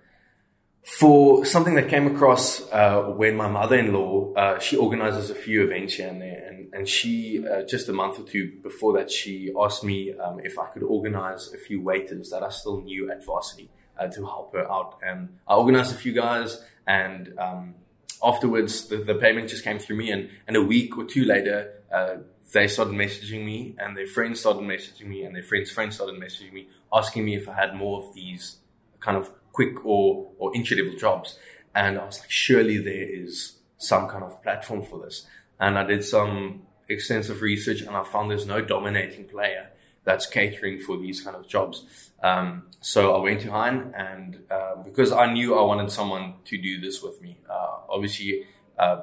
for 0.83 1.45
something 1.45 1.75
that 1.75 1.89
came 1.89 2.07
across 2.07 2.63
uh, 2.73 3.03
when 3.17 3.37
my 3.37 3.49
mother-in-law 3.49 4.33
uh, 4.35 4.59
she 4.59 4.77
organizes 4.77 5.31
a 5.31 5.35
few 5.35 5.63
events 5.63 5.95
here 5.95 6.09
and 6.09 6.23
there 6.23 6.47
and, 6.49 6.73
and 6.73 6.89
she 6.89 7.45
uh, 7.47 7.63
just 7.63 7.89
a 7.89 7.93
month 7.93 8.19
or 8.19 8.23
two 8.23 8.53
before 8.63 8.95
that 8.95 9.11
she 9.11 9.53
asked 9.61 9.85
me 9.85 10.15
um, 10.15 10.41
if 10.41 10.59
i 10.59 10.67
could 10.69 10.83
organize 10.83 11.53
a 11.53 11.59
few 11.59 11.81
waiters 11.83 12.31
that 12.31 12.43
are 12.43 12.51
still 12.51 12.81
new 12.81 13.11
at 13.11 13.25
varsity 13.25 13.69
uh, 13.99 14.07
to 14.09 14.25
help 14.25 14.55
her 14.55 14.71
out. 14.71 14.99
And 15.03 15.37
i 15.47 15.55
organized 15.55 15.93
a 15.93 15.99
few 15.99 16.13
guys 16.13 16.63
and 16.87 17.39
um, 17.39 17.75
afterwards 18.23 18.89
the, 18.89 18.97
the, 18.97 19.15
payment 19.15 19.51
just 19.51 19.65
came 19.65 19.79
through 19.79 19.97
me 19.97 20.11
and, 20.11 20.31
and 20.47 20.57
a 20.57 20.63
week 20.63 20.97
or 20.97 21.05
two 21.05 21.25
later 21.25 21.75
uh, 21.93 22.17
they 22.53 22.67
started 22.67 22.95
messaging 22.95 23.45
me 23.45 23.75
and 23.79 23.97
their 23.97 24.07
friends 24.07 24.41
started 24.41 24.63
messaging 24.63 25.07
me 25.07 25.25
and 25.25 25.37
their 25.37 25.43
friends' 25.43 25.71
friends 25.71 25.97
started 25.97 26.21
messaging 26.21 26.53
me 26.53 26.69
asking 26.93 27.25
me 27.25 27.37
if 27.37 27.49
i 27.49 27.55
had 27.55 27.75
more 27.75 28.03
of 28.03 28.15
these 28.15 28.57
kind 28.99 29.17
of 29.17 29.31
quick 29.53 29.85
or, 29.85 30.31
or 30.39 30.53
entry 30.55 30.81
level 30.83 30.99
jobs. 30.99 31.39
And 31.75 31.99
I 31.99 32.05
was 32.05 32.21
like, 32.21 32.31
surely 32.31 32.79
there 32.79 33.09
is 33.09 33.59
some 33.79 34.09
kind 34.09 34.25
of 34.25 34.43
platform 34.43 34.83
for 34.83 35.01
this. 35.01 35.27
And 35.59 35.79
I 35.79 35.85
did 35.85 36.05
some 36.05 36.63
extensive 36.89 37.43
research 37.43 37.81
and 37.83 37.97
I 37.97 38.03
found 38.05 38.31
there's 38.31 38.47
no 38.47 38.61
dominating 38.61 39.25
player 39.27 39.71
that's 40.05 40.27
catering 40.27 40.81
for 40.81 40.97
these 40.97 41.21
kind 41.21 41.37
of 41.37 41.47
jobs. 41.47 42.11
Um, 42.23 42.65
so 42.81 43.15
I 43.15 43.21
went 43.21 43.41
to 43.43 43.51
Hein, 43.51 43.95
and 43.97 44.41
uh, 44.51 44.77
because 44.83 45.13
I 45.13 45.33
knew 45.33 45.59
I 45.59 45.63
wanted 45.63 45.91
someone 45.91 46.35
to 46.47 46.61
do 46.61 46.81
this 46.81 47.03
with 47.03 47.21
me. 47.21 47.39
Uh, 47.49 47.79
obviously, 47.89 48.47
uh, 48.79 49.03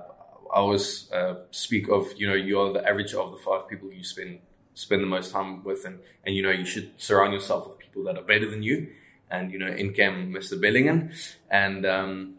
I 0.52 0.58
always 0.58 1.12
uh, 1.12 1.36
speak 1.52 1.90
of 1.90 2.08
you 2.16 2.28
know 2.28 2.34
you're 2.34 2.74
the 2.74 2.88
average 2.88 3.14
of 3.14 3.32
the 3.32 3.38
five 3.38 3.68
people 3.68 3.92
you 3.92 4.04
spend 4.04 4.40
spend 4.74 5.02
the 5.02 5.08
most 5.08 5.32
time 5.32 5.64
with, 5.64 5.86
and 5.86 6.00
and 6.26 6.36
you 6.36 6.44
know 6.44 6.52
you 6.52 6.66
should 6.66 6.92
surround 6.98 7.34
yourself 7.34 7.68
with 7.68 7.78
people 7.78 8.04
that 8.06 8.18
are 8.18 8.24
better 8.24 8.50
than 8.50 8.64
you. 8.64 8.88
And 9.30 9.52
you 9.52 9.60
know, 9.60 9.68
in 9.68 9.94
came 9.94 10.34
Mr. 10.34 10.60
Bellingham, 10.60 11.12
and 11.50 11.86
um, 11.86 12.36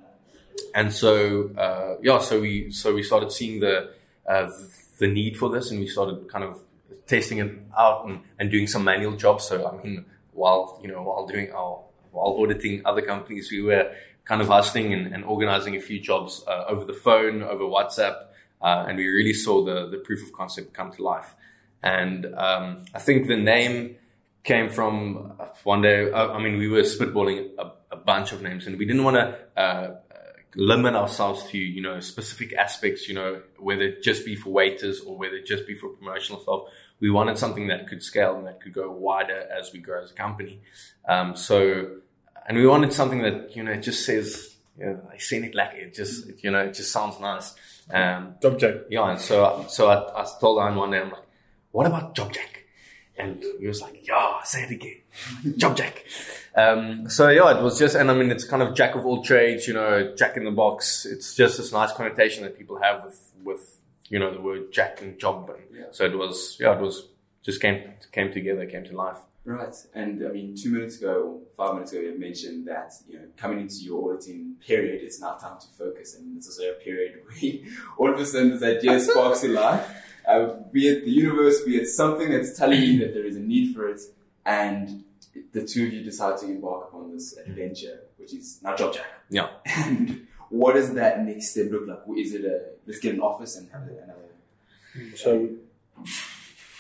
and 0.75 0.93
so 0.93 1.51
uh, 1.57 1.97
yeah, 2.03 2.19
so 2.19 2.41
we 2.41 2.71
so 2.71 2.95
we 2.95 3.03
started 3.03 3.31
seeing 3.33 3.61
the 3.61 3.91
uh, 4.27 4.51
the 4.99 5.09
need 5.09 5.37
for 5.37 5.51
this, 5.51 5.71
and 5.71 5.81
we 5.81 5.87
started 5.87 6.29
kind 6.29 6.45
of 6.45 6.61
testing 7.07 7.39
it 7.39 7.51
out 7.77 8.07
and, 8.07 8.21
and 8.39 8.51
doing 8.51 8.67
some 8.67 8.85
manual 8.85 9.17
jobs. 9.17 9.45
So 9.45 9.67
I 9.67 9.83
mean, 9.83 10.05
while 10.33 10.79
you 10.83 10.89
know 10.89 11.03
while 11.03 11.27
doing 11.27 11.53
our 11.53 11.81
while 12.13 12.37
auditing 12.41 12.83
other 12.85 13.03
companies, 13.03 13.51
we 13.51 13.63
were 13.63 13.93
kind 14.25 14.43
of 14.43 14.49
hustling 14.49 14.93
and, 14.93 15.13
and 15.13 15.25
organizing 15.25 15.77
a 15.77 15.81
few 15.81 16.01
jobs 16.01 16.45
uh, 16.47 16.65
over 16.69 16.85
the 16.85 16.93
phone, 16.93 17.43
over 17.43 17.65
WhatsApp, 17.65 18.17
uh, 18.61 18.85
and 18.89 18.99
we 18.99 19.07
really 19.07 19.35
saw 19.35 19.65
the 19.65 19.89
the 19.89 19.99
proof 19.99 20.23
of 20.23 20.33
concept 20.33 20.73
come 20.73 20.93
to 20.93 21.03
life. 21.03 21.35
And 21.83 22.27
um, 22.35 22.85
I 22.95 22.99
think 22.99 23.29
the 23.29 23.37
name 23.37 23.97
came 24.45 24.71
from 24.71 25.33
one 25.65 25.83
day. 25.83 26.11
uh, 26.11 26.33
I 26.33 26.43
mean, 26.43 26.59
we 26.59 26.69
were 26.69 26.83
spitballing 26.83 27.51
a, 27.59 27.73
a 27.91 27.97
bunch 27.97 28.33
of 28.33 28.43
names, 28.43 28.67
and 28.67 28.79
we 28.79 28.87
didn't 28.87 29.05
want 29.05 29.17
to 29.17 29.61
uh, 29.61 29.97
limit 30.55 30.95
ourselves 30.95 31.45
to 31.51 31.59
you 31.59 31.83
know 31.83 32.01
specific 32.01 32.55
aspects. 32.55 33.09
You 33.09 33.15
know, 33.15 33.43
whether 33.59 33.83
it 33.83 34.03
just 34.03 34.25
be 34.25 34.37
for 34.37 34.51
waiters 34.51 35.01
or 35.01 35.17
whether 35.17 35.37
it 35.37 35.47
just 35.47 35.67
be 35.67 35.75
for 35.75 35.91
promotional 35.91 36.41
stuff. 36.41 36.63
We 37.01 37.11
wanted 37.11 37.39
something 37.39 37.69
that 37.69 37.87
could 37.87 38.03
scale 38.03 38.37
and 38.37 38.47
that 38.49 38.61
could 38.61 38.73
go 38.73 38.91
wider 38.91 39.49
as 39.57 39.73
we 39.73 39.79
grow 39.79 40.03
as 40.03 40.11
a 40.11 40.15
company. 40.15 40.61
Um, 41.09 41.37
so, 41.37 41.91
and 42.49 42.59
we 42.59 42.67
wanted 42.67 42.93
something 42.93 43.23
that 43.23 43.55
you 43.57 43.63
know 43.63 43.73
it 43.73 43.83
just 43.83 44.05
says. 44.05 44.55
You 44.79 44.87
know, 44.87 45.09
I 45.13 45.19
seen 45.19 45.43
it 45.43 45.57
like 45.57 45.75
it 45.75 45.93
just 45.93 46.43
you 46.43 46.53
know 46.53 46.61
it 46.61 46.75
just 46.75 46.93
sounds 46.93 47.19
nice. 47.21 47.55
Um, 47.91 48.35
Job 48.41 48.61
check. 48.61 48.75
yeah, 48.91 49.11
and 49.11 49.21
so 49.21 49.67
so 49.69 49.89
I, 49.89 50.23
I 50.23 50.27
told 50.41 50.61
Hein 50.61 50.77
one 50.77 50.93
day, 50.93 51.01
I'm 51.01 51.11
like, 51.11 51.25
what 51.73 51.87
about 51.87 52.15
Job 52.15 52.33
Jack? 52.33 52.58
And 53.19 53.43
he 53.61 53.67
was 53.67 53.81
like, 53.81 54.07
yeah, 54.07 54.43
say 54.45 54.63
it 54.65 54.71
again. 54.71 55.01
Job 55.57 55.77
Jack. 55.77 56.05
Um, 56.55 57.09
so 57.11 57.29
yeah, 57.29 57.59
it 57.59 57.63
was 57.63 57.79
just, 57.79 57.95
and 57.97 58.11
I 58.11 58.15
mean, 58.15 58.31
it's 58.31 58.45
kind 58.45 58.63
of 58.63 58.75
Jack 58.75 58.95
of 58.95 59.05
all 59.07 59.23
trades, 59.23 59.67
you 59.67 59.75
know, 59.75 60.15
Jack 60.17 60.37
in 60.37 60.45
the 60.45 60.51
box. 60.51 61.05
It's 61.05 61.35
just 61.35 61.57
this 61.59 61.73
nice 61.73 61.93
connotation 61.93 62.45
that 62.45 62.57
people 62.57 62.81
have 62.81 63.05
with, 63.05 63.33
with, 63.43 63.81
you 64.09 64.19
know, 64.19 64.33
the 64.33 64.41
word 64.41 64.73
Jack 64.73 65.03
and 65.03 65.19
job. 65.19 65.51
And 65.51 65.77
Yeah. 65.77 65.85
so 65.91 66.05
it 66.05 66.17
was, 66.17 66.57
yeah, 66.61 66.75
it 66.77 66.81
was 66.81 67.07
just 67.43 67.61
came, 67.61 67.83
came 68.13 68.33
together, 68.33 68.67
came 68.67 68.85
to 68.85 68.97
life. 68.97 69.19
Right. 69.45 69.75
And 69.95 70.25
I 70.27 70.29
mean, 70.31 70.55
two 70.55 70.71
minutes 70.71 70.99
ago, 70.99 71.41
five 71.57 71.75
minutes 71.75 71.93
ago, 71.93 72.03
you 72.03 72.19
mentioned 72.19 72.67
that, 72.69 72.93
you 73.09 73.19
know, 73.19 73.25
coming 73.37 73.61
into 73.61 73.77
your 73.77 74.13
auditing 74.13 74.57
period, 74.67 75.03
it's 75.03 75.21
now 75.21 75.35
time 75.37 75.59
to 75.59 75.67
focus. 75.79 76.17
And 76.17 76.37
it's 76.37 76.47
also 76.49 76.65
a 76.71 76.75
period 76.75 77.21
where 77.41 77.53
all 77.97 78.13
of 78.15 78.21
a 78.21 78.27
sudden 78.27 78.51
this 78.51 78.63
idea 78.63 79.01
sparks 79.09 79.45
in 79.45 79.55
life. 79.55 79.87
Uh, 80.29 80.57
be 80.71 80.89
it 80.89 81.05
the 81.05 81.11
universe, 81.11 81.63
be 81.63 81.79
it 81.79 81.87
something 81.89 82.31
that's 82.31 82.57
telling 82.57 82.83
you 82.83 82.99
that 82.99 83.15
there 83.15 83.25
is 83.25 83.37
a 83.37 83.41
need 83.41 83.75
for 83.75 83.89
it. 83.89 84.01
And 84.45 85.05
the 85.53 85.67
two 85.67 85.87
of 85.87 85.93
you 85.93 86.05
decide 86.05 86.39
to 86.39 86.47
embark 86.47 86.89
upon 86.89 87.13
this 87.13 87.37
adventure, 87.39 88.01
which 88.19 88.35
is 88.35 88.61
now 88.63 88.77
Job 88.77 88.95
Jack. 88.95 89.07
Yeah. 89.31 89.49
And 89.65 90.27
what 90.51 90.75
does 90.75 90.93
that 90.95 91.25
next 91.25 91.51
step 91.51 91.71
look 91.71 91.87
like? 91.87 92.19
Is 92.19 92.35
it 92.35 92.45
a, 92.45 92.61
let's 92.87 93.01
get 93.01 93.15
an 93.15 93.21
office 93.21 93.57
and 93.57 93.71
have 93.71 93.83
another 93.83 95.17
So, 95.17 95.49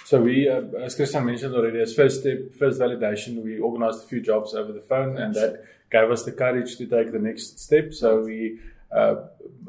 so 0.04 0.20
we, 0.20 0.48
uh, 0.48 0.62
as 0.80 0.94
Christian 0.94 1.24
mentioned 1.24 1.54
already, 1.54 1.80
as 1.80 1.94
first 1.94 2.20
step, 2.20 2.54
first 2.54 2.80
validation, 2.80 3.42
we 3.42 3.58
organized 3.58 4.04
a 4.04 4.06
few 4.06 4.20
jobs 4.20 4.54
over 4.54 4.72
the 4.72 4.80
phone, 4.80 5.18
and 5.18 5.34
that 5.34 5.64
gave 5.90 6.10
us 6.10 6.22
the 6.24 6.32
courage 6.32 6.76
to 6.76 6.86
take 6.86 7.12
the 7.12 7.18
next 7.18 7.58
step. 7.58 7.92
So 7.92 8.22
we 8.22 8.58
uh, 8.90 9.16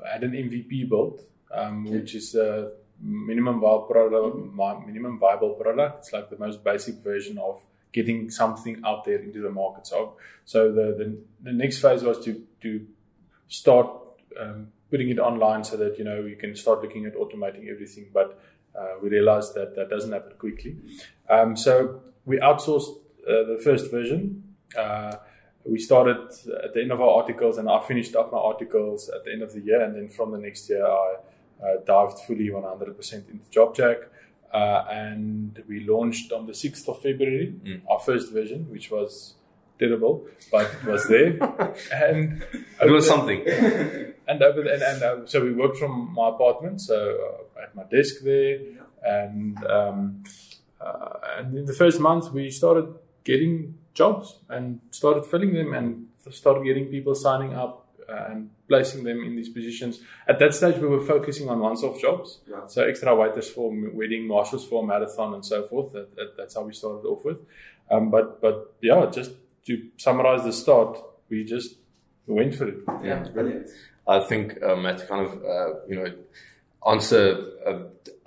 had 0.09 0.23
an 0.23 0.31
MVP 0.31 0.89
built, 0.89 1.21
um, 1.51 1.85
which 1.85 2.15
is 2.15 2.35
a 2.35 2.71
minimum 3.01 3.59
viable 3.59 3.83
product, 3.83 4.85
minimum 4.85 5.19
viable 5.19 5.51
product. 5.51 5.99
It's 5.99 6.13
like 6.13 6.29
the 6.29 6.37
most 6.37 6.63
basic 6.63 6.95
version 6.95 7.37
of 7.37 7.61
getting 7.91 8.29
something 8.29 8.81
out 8.85 9.05
there 9.05 9.19
into 9.19 9.41
the 9.41 9.49
market. 9.49 9.87
So, 9.87 10.15
so 10.45 10.71
the 10.71 10.95
the, 10.97 11.17
the 11.43 11.53
next 11.53 11.79
phase 11.79 12.03
was 12.03 12.23
to 12.25 12.41
to 12.61 12.85
start 13.47 13.89
um, 14.39 14.67
putting 14.91 15.09
it 15.09 15.19
online 15.19 15.63
so 15.63 15.77
that 15.77 15.97
you 15.97 16.03
know 16.03 16.19
you 16.21 16.35
can 16.35 16.55
start 16.55 16.81
looking 16.81 17.05
at 17.05 17.15
automating 17.15 17.69
everything. 17.69 18.07
But 18.13 18.39
uh, 18.77 18.95
we 19.01 19.09
realized 19.09 19.55
that 19.55 19.75
that 19.75 19.89
doesn't 19.89 20.11
happen 20.11 20.33
quickly. 20.37 20.77
Um, 21.29 21.55
so 21.55 22.01
we 22.25 22.37
outsourced 22.37 22.97
uh, 23.27 23.43
the 23.43 23.61
first 23.63 23.91
version. 23.91 24.43
Uh, 24.77 25.15
we 25.65 25.79
started 25.79 26.17
at 26.63 26.73
the 26.73 26.81
end 26.81 26.91
of 26.91 27.01
our 27.01 27.09
articles, 27.09 27.57
and 27.57 27.69
I 27.69 27.79
finished 27.85 28.15
up 28.15 28.31
my 28.31 28.37
articles 28.37 29.09
at 29.09 29.25
the 29.25 29.31
end 29.31 29.41
of 29.41 29.53
the 29.53 29.61
year. 29.61 29.81
And 29.81 29.95
then 29.95 30.07
from 30.09 30.31
the 30.31 30.37
next 30.37 30.69
year, 30.69 30.85
I 30.85 31.15
dived 31.85 32.19
fully 32.19 32.49
100% 32.49 33.29
into 33.29 33.45
JobJack. 33.51 34.05
Uh, 34.53 34.83
and 34.89 35.61
we 35.67 35.81
launched 35.81 36.31
on 36.31 36.47
the 36.47 36.53
6th 36.53 36.87
of 36.89 37.01
February 37.01 37.53
Mm. 37.63 37.81
our 37.89 37.99
first 37.99 38.31
version, 38.33 38.67
which 38.71 38.89
was 38.89 39.35
terrible, 39.77 40.25
but 40.51 40.65
it 40.73 40.83
was 40.85 41.07
there. 41.07 41.37
and 41.93 42.43
It 42.81 42.89
was 42.91 43.05
something. 43.07 43.39
and 44.27 44.41
over 44.41 44.63
the, 44.63 44.73
and, 44.73 44.81
and 44.81 45.03
uh, 45.03 45.25
so 45.25 45.43
we 45.43 45.51
worked 45.53 45.77
from 45.77 46.13
my 46.13 46.29
apartment, 46.29 46.81
so 46.81 46.97
uh, 47.57 47.61
at 47.63 47.75
my 47.75 47.83
desk 47.83 48.15
there, 48.23 48.59
and 49.03 49.57
um, 49.65 50.23
uh, 50.81 51.13
and 51.37 51.55
in 51.57 51.65
the 51.65 51.73
first 51.73 51.99
month 51.99 52.31
we 52.33 52.49
started 52.49 52.87
getting 53.23 53.75
jobs 53.93 54.39
and 54.49 54.79
started 54.91 55.25
filling 55.25 55.53
them 55.53 55.73
and 55.73 56.07
started 56.31 56.63
getting 56.63 56.85
people 56.85 57.13
signing 57.15 57.53
up 57.53 57.85
uh, 58.11 58.31
and 58.31 58.49
placing 58.67 59.03
them 59.03 59.23
in 59.23 59.35
these 59.35 59.49
positions. 59.49 59.99
At 60.27 60.39
that 60.39 60.53
stage, 60.53 60.77
we 60.77 60.87
were 60.87 61.01
focusing 61.05 61.49
on 61.49 61.59
once-off 61.59 61.99
jobs, 62.01 62.39
Right. 62.47 62.69
so 62.71 62.83
extra 62.83 63.15
waiters 63.15 63.49
for 63.49 63.71
m- 63.71 63.91
wedding, 63.93 64.27
marshals 64.27 64.65
for 64.67 64.85
marathon, 64.85 65.33
and 65.33 65.45
so 65.45 65.63
forth. 65.63 65.93
That, 65.93 66.15
that, 66.15 66.37
that's 66.37 66.55
how 66.55 66.63
we 66.63 66.73
started 66.73 67.05
off 67.07 67.23
with. 67.25 67.37
Um, 67.91 68.09
but 68.11 68.41
but 68.41 68.75
yeah, 68.81 69.05
just 69.11 69.31
to 69.67 69.73
summarize 69.97 70.43
the 70.43 70.53
start, 70.53 70.97
we 71.29 71.43
just 71.43 71.75
went 72.27 72.55
for 72.55 72.67
it. 72.67 72.77
Yeah, 73.03 73.27
brilliant. 73.33 73.69
I 74.07 74.19
think 74.21 74.61
um, 74.63 74.83
to 74.83 75.05
kind 75.07 75.25
of 75.27 75.31
uh, 75.43 75.79
you 75.87 75.95
know 75.95 76.13
answer 76.87 77.37
uh, 77.65 77.79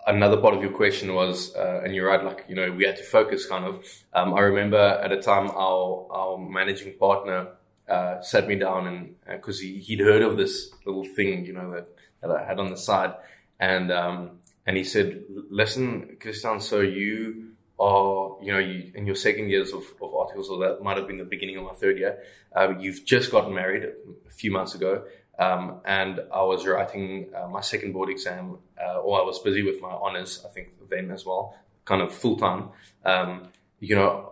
another 0.07 0.37
part 0.37 0.55
of 0.55 0.63
your 0.63 0.73
question 0.73 1.15
was, 1.15 1.55
uh, 1.57 1.81
and 1.85 1.95
you're 1.95 2.09
right, 2.09 2.25
like 2.25 2.45
you 2.49 2.55
know 2.55 2.71
we 2.73 2.85
had 2.85 2.97
to 2.97 3.03
focus 3.05 3.47
kind 3.47 3.65
of. 3.65 3.85
Um, 4.13 4.35
I 4.35 4.41
remember 4.41 4.79
at 4.79 5.13
a 5.13 5.21
time 5.23 5.51
our 5.51 6.07
our 6.11 6.39
managing 6.39 6.95
partner 6.99 7.49
uh, 7.89 8.21
sat 8.21 8.49
me 8.49 8.57
down 8.57 8.87
and 8.87 9.15
because 9.27 9.61
he 9.61 9.79
he'd 9.79 10.01
heard 10.01 10.23
of 10.23 10.37
this 10.37 10.71
little 10.87 11.05
thing 11.05 11.45
you 11.45 11.53
know 11.53 11.71
that 11.71 11.89
that 12.21 12.31
I 12.31 12.45
had 12.45 12.59
on 12.59 12.71
the 12.71 12.77
side, 12.77 13.15
and 13.59 13.91
um, 13.91 14.39
and 14.67 14.77
he 14.77 14.85
said, 14.85 15.25
listen, 15.51 16.17
Christian, 16.21 16.61
so 16.61 16.81
you 16.81 17.53
are, 17.81 18.37
you 18.41 18.53
know, 18.53 18.61
you, 18.61 18.93
in 18.95 19.07
your 19.07 19.17
second 19.17 19.51
years 19.51 19.73
of, 19.73 19.83
of 20.01 20.15
articles, 20.15 20.49
or 20.49 20.59
that 20.61 20.83
might 20.83 20.97
have 20.97 21.09
been 21.09 21.19
the 21.19 21.25
beginning 21.25 21.57
of 21.57 21.65
my 21.65 21.73
third 21.73 21.99
year, 21.99 22.23
uh, 22.55 22.73
you've 22.79 23.05
just 23.05 23.33
gotten 23.33 23.53
married 23.53 23.83
a 23.85 24.31
few 24.31 24.53
months 24.53 24.75
ago. 24.75 25.05
Um, 25.39 25.81
and 25.85 26.21
I 26.33 26.43
was 26.43 26.65
writing 26.67 27.31
uh, 27.35 27.49
my 27.49 27.61
second 27.61 27.93
board 27.93 28.09
exam, 28.09 28.59
uh, 28.81 29.01
or 29.01 29.21
I 29.21 29.25
was 29.25 29.41
busy 29.41 29.63
with 29.63 29.81
my 29.81 29.91
honors, 29.91 30.45
I 30.47 30.49
think 30.51 30.69
then 30.89 31.11
as 31.11 31.27
well, 31.27 31.57
kind 31.85 32.03
of 32.03 32.15
full 32.15 32.37
time. 32.37 32.69
Um, 33.05 33.49
you 33.81 33.97
know, 33.97 34.32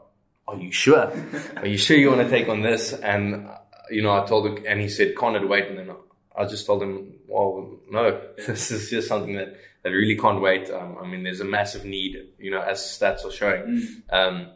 are 0.51 0.57
you 0.57 0.73
sure? 0.73 1.13
Are 1.57 1.67
you 1.67 1.79
sure 1.79 1.97
you 1.97 2.11
want 2.11 2.23
to 2.23 2.29
take 2.29 2.49
on 2.49 2.61
this? 2.63 2.93
And, 2.93 3.49
you 3.91 4.03
know, 4.03 4.13
I 4.13 4.27
told 4.27 4.47
him, 4.47 4.65
and 4.67 4.81
he 4.81 4.89
said, 4.89 5.17
can't 5.17 5.49
wait? 5.49 5.69
And 5.69 5.79
then 5.79 5.91
I 6.37 6.45
just 6.45 6.67
told 6.67 6.83
him, 6.83 7.15
well, 7.29 7.79
no, 7.91 8.21
this 8.47 8.71
is 8.71 8.91
just 8.91 9.09
something 9.09 9.35
that, 9.35 9.57
that 9.83 9.91
really 9.91 10.17
can't 10.17 10.41
wait. 10.41 10.71
Um, 10.71 10.97
I 11.01 11.07
mean, 11.07 11.23
there's 11.23 11.41
a 11.41 11.45
massive 11.45 11.85
need, 11.85 12.17
you 12.39 12.51
know, 12.51 12.61
as 12.61 12.81
stats 12.81 13.25
are 13.25 13.31
showing. 13.31 14.03
Um, 14.11 14.51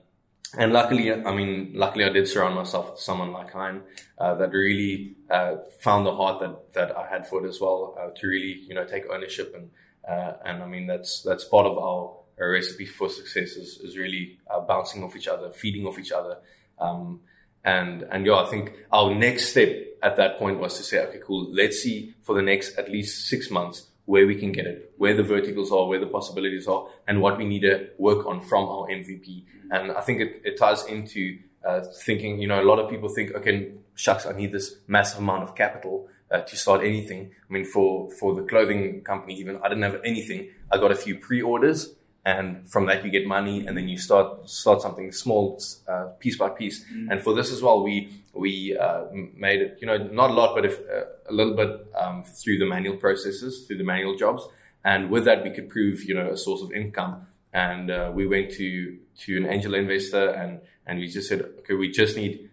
and 0.56 0.72
luckily, 0.72 1.12
I 1.12 1.34
mean, 1.34 1.72
luckily 1.74 2.04
I 2.04 2.10
did 2.10 2.28
surround 2.28 2.54
myself 2.54 2.92
with 2.92 3.00
someone 3.00 3.32
like 3.32 3.50
Hein, 3.52 3.82
uh, 4.18 4.34
that 4.36 4.52
really, 4.52 5.16
uh, 5.28 5.56
found 5.80 6.06
the 6.06 6.14
heart 6.14 6.40
that, 6.40 6.74
that 6.74 6.96
I 6.96 7.08
had 7.08 7.26
for 7.26 7.44
it 7.44 7.48
as 7.48 7.60
well, 7.60 7.96
uh, 8.00 8.10
to 8.16 8.26
really, 8.26 8.60
you 8.68 8.74
know, 8.74 8.84
take 8.84 9.04
ownership 9.10 9.54
and, 9.56 9.70
uh, 10.08 10.34
and 10.44 10.62
I 10.62 10.66
mean, 10.66 10.86
that's, 10.86 11.22
that's 11.22 11.44
part 11.44 11.66
of 11.66 11.76
our, 11.78 12.14
our 12.40 12.50
recipe 12.50 12.86
for 12.86 13.08
success 13.08 13.52
is, 13.52 13.78
is 13.78 13.96
really, 13.96 14.38
uh, 14.50 14.60
bouncing 14.60 15.02
off 15.04 15.16
each 15.16 15.28
other, 15.28 15.52
feeding 15.52 15.86
off 15.86 15.98
each 15.98 16.12
other. 16.12 16.38
Um, 16.78 17.20
and, 17.64 18.02
and 18.02 18.26
yeah, 18.26 18.34
I 18.34 18.46
think 18.46 18.74
our 18.92 19.14
next 19.14 19.50
step 19.50 19.70
at 20.02 20.16
that 20.16 20.38
point 20.38 20.58
was 20.58 20.76
to 20.76 20.82
say, 20.82 20.98
okay, 21.06 21.20
cool. 21.24 21.50
Let's 21.52 21.78
see 21.78 22.14
for 22.22 22.34
the 22.34 22.42
next 22.42 22.76
at 22.78 22.90
least 22.90 23.28
six 23.28 23.50
months 23.50 23.88
where 24.04 24.26
we 24.26 24.34
can 24.34 24.52
get 24.52 24.66
it, 24.66 24.92
where 24.98 25.14
the 25.14 25.22
verticals 25.22 25.72
are, 25.72 25.86
where 25.86 25.98
the 25.98 26.06
possibilities 26.06 26.68
are, 26.68 26.86
and 27.08 27.22
what 27.22 27.38
we 27.38 27.44
need 27.46 27.60
to 27.60 27.88
work 27.96 28.26
on 28.26 28.40
from 28.42 28.64
our 28.68 28.86
MVP. 28.88 29.44
And 29.70 29.92
I 29.92 30.02
think 30.02 30.20
it, 30.20 30.42
it 30.44 30.58
ties 30.58 30.84
into 30.84 31.38
uh, 31.66 31.80
thinking, 32.04 32.38
you 32.38 32.46
know, 32.46 32.62
a 32.62 32.66
lot 32.66 32.78
of 32.78 32.90
people 32.90 33.08
think, 33.08 33.34
okay, 33.34 33.72
shucks, 33.94 34.26
I 34.26 34.32
need 34.32 34.52
this 34.52 34.76
massive 34.86 35.20
amount 35.20 35.44
of 35.44 35.54
capital 35.54 36.08
uh, 36.30 36.40
to 36.40 36.56
start 36.56 36.82
anything. 36.82 37.30
I 37.48 37.52
mean, 37.52 37.64
for, 37.64 38.10
for 38.10 38.34
the 38.34 38.42
clothing 38.42 39.00
company, 39.02 39.34
even 39.36 39.58
I 39.64 39.68
didn't 39.68 39.84
have 39.84 40.00
anything. 40.04 40.48
I 40.70 40.76
got 40.76 40.92
a 40.92 40.96
few 40.96 41.16
pre-orders 41.16 41.94
and 42.24 42.68
from 42.70 42.86
that 42.86 43.04
you 43.04 43.10
get 43.10 43.26
money, 43.26 43.66
and 43.66 43.76
then 43.76 43.88
you 43.88 43.98
start 43.98 44.48
start 44.48 44.80
something 44.80 45.12
small, 45.12 45.60
uh, 45.88 46.06
piece 46.18 46.36
by 46.36 46.48
piece. 46.48 46.84
And 47.10 47.20
for 47.20 47.34
this 47.34 47.52
as 47.52 47.62
well, 47.62 47.82
we 47.82 48.10
we 48.32 48.76
uh, 48.76 49.04
made 49.12 49.60
it, 49.60 49.78
you 49.80 49.86
know, 49.86 49.96
not 49.98 50.30
a 50.30 50.32
lot, 50.32 50.54
but 50.54 50.64
if, 50.64 50.78
uh, 50.80 51.04
a 51.28 51.32
little 51.32 51.54
bit 51.54 51.86
um, 51.96 52.24
through 52.24 52.58
the 52.58 52.66
manual 52.66 52.96
processes, 52.96 53.66
through 53.66 53.78
the 53.78 53.84
manual 53.84 54.16
jobs, 54.16 54.42
and 54.84 55.10
with 55.10 55.24
that 55.26 55.44
we 55.44 55.50
could 55.50 55.68
prove, 55.68 56.02
you 56.04 56.14
know, 56.14 56.30
a 56.30 56.36
source 56.36 56.62
of 56.62 56.72
income. 56.72 57.26
And 57.52 57.90
uh, 57.90 58.10
we 58.12 58.26
went 58.26 58.50
to 58.52 58.98
to 59.24 59.36
an 59.36 59.46
angel 59.46 59.74
investor, 59.74 60.30
and 60.30 60.60
and 60.86 60.98
we 60.98 61.08
just 61.08 61.28
said, 61.28 61.42
okay, 61.60 61.74
we 61.74 61.90
just 61.90 62.16
need 62.16 62.50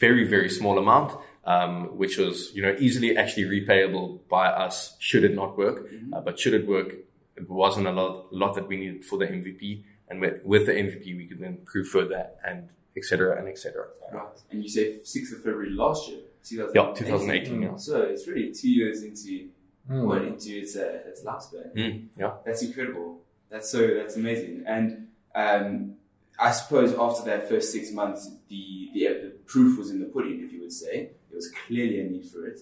very 0.00 0.26
very 0.26 0.48
small 0.48 0.78
amount 0.78 1.12
um, 1.44 1.96
which 1.96 2.18
was 2.18 2.54
you 2.54 2.62
know 2.62 2.74
easily 2.78 3.16
actually 3.16 3.44
repayable 3.44 4.20
by 4.28 4.46
us 4.46 4.96
should 4.98 5.24
it 5.24 5.34
not 5.34 5.58
work. 5.58 5.88
Uh, 6.12 6.20
but 6.20 6.38
should 6.38 6.54
it 6.54 6.66
work, 6.66 6.94
it 7.36 7.48
wasn't 7.48 7.86
a 7.86 7.92
lot, 7.92 8.32
lot 8.32 8.54
that 8.54 8.66
we 8.68 8.76
needed 8.76 9.04
for 9.04 9.18
the 9.18 9.26
MVP. 9.26 9.84
And 10.08 10.20
with, 10.20 10.44
with 10.44 10.66
the 10.66 10.72
MVP, 10.72 11.16
we 11.16 11.26
could 11.26 11.38
then 11.40 11.58
prove 11.64 11.88
further 11.88 12.28
and 12.46 12.68
etc. 12.96 13.38
and 13.38 13.48
etc. 13.48 13.86
Right. 14.12 14.26
And 14.50 14.62
you 14.62 14.68
say 14.68 14.98
6th 14.98 15.32
of 15.32 15.38
February 15.38 15.70
last 15.70 16.08
year, 16.08 16.20
2018. 16.44 16.74
Yeah, 16.74 16.94
2018. 16.94 17.62
Yeah. 17.62 17.76
So 17.76 18.02
it's 18.02 18.26
really 18.28 18.52
two 18.52 18.70
years 18.70 19.02
into 19.02 19.48
Hmm. 19.88 20.04
well, 20.04 20.22
into 20.22 20.58
its 20.60 20.76
uh, 20.76 21.00
its 21.06 21.24
lifespan. 21.24 21.74
Mm, 21.74 22.06
yeah. 22.16 22.34
That's 22.44 22.62
incredible. 22.62 23.20
That's 23.50 23.68
so 23.68 23.84
that's 23.96 24.16
amazing. 24.16 24.62
And 24.66 25.08
um, 25.34 25.94
I 26.38 26.52
suppose 26.52 26.94
after 26.94 27.24
that 27.24 27.48
first 27.48 27.72
six 27.72 27.90
months, 27.90 28.30
the, 28.48 28.90
the 28.94 29.00
the 29.06 29.32
proof 29.46 29.78
was 29.78 29.90
in 29.90 29.98
the 29.98 30.06
pudding, 30.06 30.40
if 30.40 30.52
you 30.52 30.60
would 30.60 30.72
say. 30.72 31.10
There 31.28 31.36
was 31.36 31.50
clearly 31.66 32.00
a 32.00 32.04
need 32.04 32.24
for 32.26 32.46
it. 32.46 32.60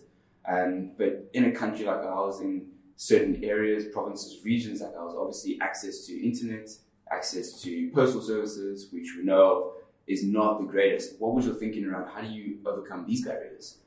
Um, 0.49 0.93
but 0.97 1.29
in 1.35 1.45
a 1.45 1.53
country 1.53 1.85
like 1.85 1.99
ours, 1.99 2.41
in 2.41 2.69
certain 3.01 3.43
areas, 3.43 3.87
provinces, 3.95 4.45
regions 4.45 4.83
like 4.83 4.93
ours, 4.95 5.15
obviously 5.17 5.59
access 5.63 6.05
to 6.05 6.13
internet, 6.23 6.69
access 7.11 7.59
to 7.63 7.91
postal 7.95 8.21
services, 8.21 8.89
which 8.93 9.15
we 9.17 9.25
know 9.25 9.43
of, 9.51 9.73
is 10.07 10.23
not 10.23 10.61
the 10.61 10.67
greatest. 10.67 11.19
What 11.19 11.35
was 11.35 11.47
your 11.47 11.55
thinking 11.55 11.87
around 11.87 12.11
how 12.15 12.21
do 12.21 12.29
you 12.29 12.59
overcome 12.67 13.07
these 13.07 13.25
barriers? 13.25 13.79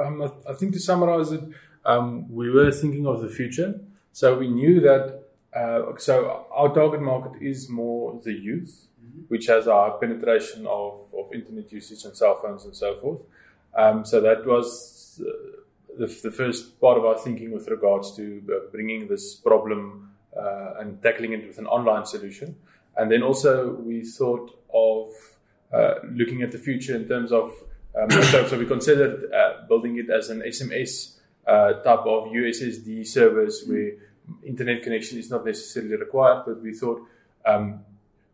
Um, 0.00 0.20
I, 0.20 0.50
I 0.50 0.54
think 0.54 0.72
to 0.72 0.80
summarize 0.80 1.30
it, 1.30 1.44
um, 1.84 2.28
we 2.28 2.50
were 2.50 2.72
thinking 2.72 3.06
of 3.06 3.22
the 3.22 3.28
future. 3.28 3.80
So 4.12 4.36
we 4.36 4.48
knew 4.48 4.80
that, 4.80 5.22
uh, 5.54 5.96
so 5.98 6.44
our 6.50 6.74
target 6.74 7.02
market 7.02 7.40
is 7.40 7.68
more 7.68 8.20
the 8.24 8.32
youth, 8.32 8.88
which 9.28 9.46
has 9.46 9.68
a 9.68 9.72
high 9.72 9.94
penetration 10.00 10.66
of, 10.66 11.06
of 11.16 11.32
internet 11.32 11.70
usage 11.70 12.04
and 12.04 12.16
cell 12.16 12.36
phones 12.42 12.64
and 12.64 12.74
so 12.74 12.96
forth. 12.96 13.20
Um, 13.76 14.04
so 14.04 14.20
that 14.20 14.44
was 14.44 15.22
uh, 15.24 15.59
the, 15.98 16.06
the 16.22 16.30
first 16.30 16.80
part 16.80 16.98
of 16.98 17.04
our 17.04 17.18
thinking 17.18 17.52
with 17.52 17.68
regards 17.68 18.14
to 18.16 18.42
uh, 18.48 18.70
bringing 18.70 19.08
this 19.08 19.34
problem 19.34 20.12
uh, 20.36 20.74
and 20.78 21.02
tackling 21.02 21.32
it 21.32 21.46
with 21.46 21.58
an 21.58 21.66
online 21.66 22.06
solution. 22.06 22.56
And 22.96 23.10
then 23.10 23.22
also 23.22 23.72
we 23.74 24.04
thought 24.04 24.56
of 24.72 25.08
uh, 25.72 25.94
looking 26.12 26.42
at 26.42 26.52
the 26.52 26.58
future 26.58 26.94
in 26.96 27.06
terms 27.06 27.32
of 27.32 27.52
um, 28.00 28.10
so, 28.10 28.46
so 28.46 28.58
we 28.58 28.66
considered 28.66 29.32
uh, 29.32 29.66
building 29.66 29.98
it 29.98 30.10
as 30.10 30.30
an 30.30 30.42
SMS 30.42 31.16
uh, 31.46 31.72
type 31.82 32.00
of 32.00 32.28
USSD 32.28 33.06
service 33.06 33.64
where 33.66 33.92
internet 34.44 34.82
connection 34.82 35.18
is 35.18 35.30
not 35.30 35.44
necessarily 35.44 35.96
required, 35.96 36.44
but 36.46 36.62
we 36.62 36.72
thought, 36.72 37.02
um, 37.44 37.80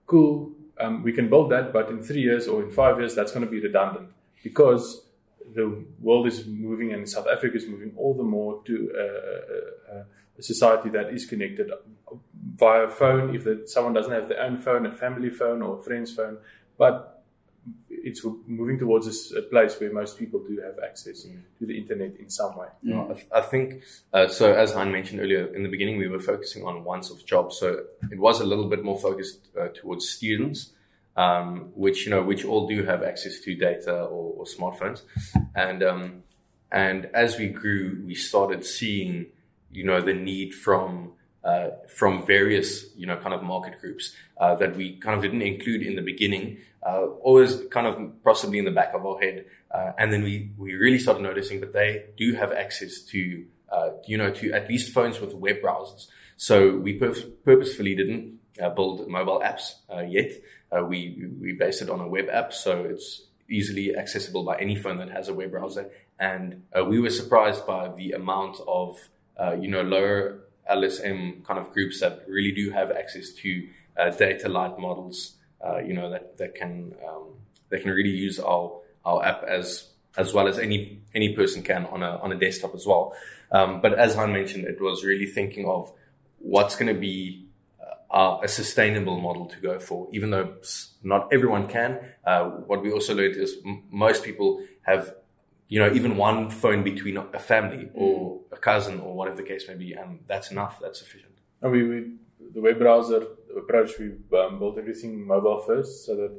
cool, 0.07 0.53
um, 0.79 1.03
we 1.03 1.13
can 1.13 1.31
build 1.31 1.51
that, 1.51 1.73
but 1.73 1.89
in 1.89 2.03
three 2.03 2.21
years 2.21 2.49
or 2.49 2.63
in 2.63 2.71
five 2.71 2.99
years, 2.99 3.15
that's 3.15 3.33
going 3.33 3.45
to 3.45 3.51
be 3.51 3.61
redundant 3.61 4.09
because 4.43 5.06
the 5.55 5.85
world 6.01 6.27
is 6.27 6.47
moving 6.47 6.93
and 6.93 7.09
South 7.09 7.27
Africa 7.27 7.57
is 7.57 7.67
moving 7.67 7.93
all 7.97 8.15
the 8.15 8.23
more 8.23 8.63
to 8.65 8.93
a, 8.97 9.97
a, 9.97 10.05
a 10.39 10.43
society 10.43 10.89
that 10.91 11.13
is 11.13 11.27
connected 11.27 11.71
via 12.57 12.89
phone. 12.89 13.35
If 13.35 13.45
the, 13.45 13.63
someone 13.67 13.95
doesn't 13.95 14.13
have 14.13 14.29
their 14.29 14.43
own 14.43 14.57
phone, 14.59 14.87
a 14.87 14.93
family 14.93 15.31
phone 15.31 15.63
or 15.63 15.79
a 15.79 15.83
friend's 15.83 16.15
phone, 16.15 16.39
but 16.79 17.25
it's 17.89 18.25
moving 18.47 18.79
towards 18.79 19.07
this, 19.07 19.33
a 19.33 19.43
place 19.43 19.81
where 19.81 19.93
most 19.93 20.19
people 20.19 20.41
do 20.41 20.61
have 20.61 20.79
access 20.85 21.23
to 21.59 21.67
the 21.67 21.77
internet 21.77 22.15
in 22.21 22.31
some 22.31 22.57
way. 22.57 22.69
I, 23.11 23.15
th- 23.15 23.27
I 23.35 23.41
think 23.41 23.83
uh, 24.13 24.29
so. 24.29 24.53
As 24.53 24.73
Hein 24.75 24.93
mentioned 24.93 25.21
earlier, 25.21 25.47
in 25.53 25.65
the 25.65 25.69
beginning, 25.69 25.99
we 25.99 26.07
were 26.07 26.21
focusing 26.21 26.65
on 26.65 26.85
once-off 26.85 27.25
jobs, 27.25 27.59
so 27.59 27.85
it 28.11 28.21
was 28.21 28.41
a 28.41 28.45
little 28.45 28.69
bit 28.69 28.85
more 28.85 28.99
focused 28.99 29.49
uh, 29.61 29.69
towards 29.69 30.09
students, 30.09 30.73
um, 31.17 31.71
which 31.75 32.05
you 32.05 32.11
know, 32.11 32.23
which 32.23 32.45
all 32.45 32.67
do 32.67 32.85
have 32.85 33.03
access 33.03 33.41
to 33.41 33.55
data 33.55 34.05
or, 34.05 34.35
or 34.39 34.45
smartphones, 34.45 35.03
and 35.55 35.83
um, 35.83 36.23
and 36.71 37.07
as 37.15 37.39
we 37.39 37.49
grew, 37.49 38.03
we 38.05 38.15
started 38.15 38.65
seeing, 38.65 39.27
you 39.71 39.85
know, 39.85 40.01
the 40.01 40.15
need 40.15 40.55
from 40.55 41.13
uh, 41.47 41.71
from 41.89 42.27
various, 42.27 42.87
you 42.97 43.07
know, 43.07 43.17
kind 43.17 43.33
of 43.33 43.41
market 43.43 43.81
groups 43.81 44.13
uh, 44.39 44.57
that 44.57 44.75
we 44.77 44.97
kind 44.97 45.15
of 45.15 45.23
didn't 45.23 45.43
include 45.43 45.81
in 45.81 45.95
the 45.95 46.03
beginning, 46.03 46.59
uh, 46.85 47.07
always 47.23 47.63
kind 47.71 47.87
of 47.87 48.23
possibly 48.25 48.59
in 48.59 48.65
the 48.65 48.71
back 48.73 48.93
of 48.95 49.07
our 49.07 49.17
head. 49.21 49.45
Uh, 49.71 49.93
and 49.97 50.13
then 50.13 50.25
we, 50.25 50.51
we 50.59 50.75
really 50.75 50.99
started 50.99 51.23
noticing 51.23 51.61
that 51.61 51.73
they 51.73 52.07
do 52.17 52.35
have 52.35 52.51
access 52.51 53.01
to, 53.03 53.45
uh, 53.71 53.91
you 54.09 54.19
know, 54.19 54.29
to 54.33 54.51
at 54.51 54.69
least 54.69 54.93
phones 54.93 55.21
with 55.21 55.35
web 55.35 55.63
browsers. 55.63 56.09
So 56.37 56.77
we 56.79 56.95
purposefully 56.95 57.95
didn't 57.95 58.41
uh, 58.61 58.71
build 58.71 59.07
mobile 59.07 59.41
apps 59.41 59.75
yet. 60.11 60.33
We, 60.73 61.29
we 61.41 61.53
based 61.53 61.83
it 61.83 61.91
on 61.91 62.01
a 62.01 62.09
web 62.09 62.29
app. 62.31 62.53
So 62.53 62.85
it's 62.85 63.23
easily 63.49 63.97
accessible 63.97 64.45
by 64.45 64.59
any 64.59 64.77
phone 64.77 64.99
that 64.99 65.11
has 65.11 65.29
a 65.29 65.35
web 65.35 65.53
browser. 65.53 65.91
And 66.19 66.63
we 66.87 67.01
were 67.01 67.11
surprised 67.11 67.67
by 67.67 67.89
the 67.89 68.13
amount 68.13 68.59
of, 68.67 68.99
you 69.59 69.69
know, 69.69 69.83
lower 69.83 70.47
LSM 70.71 71.45
kind 71.45 71.59
of 71.59 71.73
groups 71.73 72.01
that 72.01 72.25
really 72.29 72.53
do 72.53 72.71
have 72.71 72.91
access 72.91 73.31
to 73.31 73.69
uh, 73.97 74.11
data 74.11 74.49
light 74.49 74.79
models, 74.79 75.37
uh, 75.65 75.79
you 75.79 75.95
know, 75.95 76.11
that, 76.11 76.37
that 76.39 76.55
can, 76.55 76.95
um, 77.07 77.29
that 77.71 77.83
can 77.83 77.91
really 77.91 78.11
use 78.11 78.39
our, 78.39 78.81
our 79.05 79.25
app 79.25 79.43
as, 79.45 79.91
as 80.17 80.33
well 80.33 80.49
as 80.49 80.59
any, 80.59 81.01
any 81.15 81.35
person 81.35 81.63
can 81.63 81.87
on 81.87 82.03
a, 82.03 82.17
on 82.19 82.33
a 82.33 82.37
desktop 82.37 82.75
as 82.75 82.87
well. 82.87 83.15
Um, 83.53 83.81
but 83.81 83.95
as 83.95 84.15
Hein 84.15 84.33
mentioned, 84.33 84.65
it 84.65 84.81
was 84.81 85.05
really 85.05 85.27
thinking 85.27 85.67
of 85.67 85.93
what's 86.39 86.77
going 86.77 86.93
to 86.93 87.01
be 87.01 87.46
uh, 88.11 88.39
a 88.43 88.49
sustainable 88.49 89.21
model 89.21 89.47
to 89.47 89.61
go 89.61 89.79
for, 89.79 90.09
even 90.13 90.31
though 90.31 90.55
not 91.03 91.29
everyone 91.33 91.67
can. 91.67 91.99
Uh, 92.25 92.45
what 92.45 92.83
we 92.83 92.93
also 92.93 93.15
learned 93.15 93.37
is 93.37 93.57
m- 93.65 93.85
most 93.91 94.25
people 94.25 94.63
have 94.83 95.15
you 95.69 95.81
know, 95.81 95.93
even 95.93 96.17
one 96.17 96.49
phone 96.49 96.85
between 96.85 97.17
a 97.17 97.39
family 97.39 97.91
or 97.93 98.41
a 98.53 98.57
cousin 98.57 99.01
or 99.01 99.17
whatever 99.17 99.37
the 99.37 99.43
case 99.43 99.67
may 99.67 99.75
be, 99.75 99.95
and 99.95 100.21
that's 100.27 100.51
enough. 100.51 100.79
That's 100.81 101.01
sufficient. 101.01 101.33
And 101.61 101.73
we, 101.73 101.83
we 101.83 102.13
the 102.55 102.61
web 102.61 102.79
browser 102.79 103.27
approach, 103.57 103.99
we 103.99 104.13
um, 104.39 104.59
built 104.59 104.79
everything 104.79 105.27
mobile 105.27 105.59
first 105.67 106.07
so 106.07 106.15
that 106.15 106.33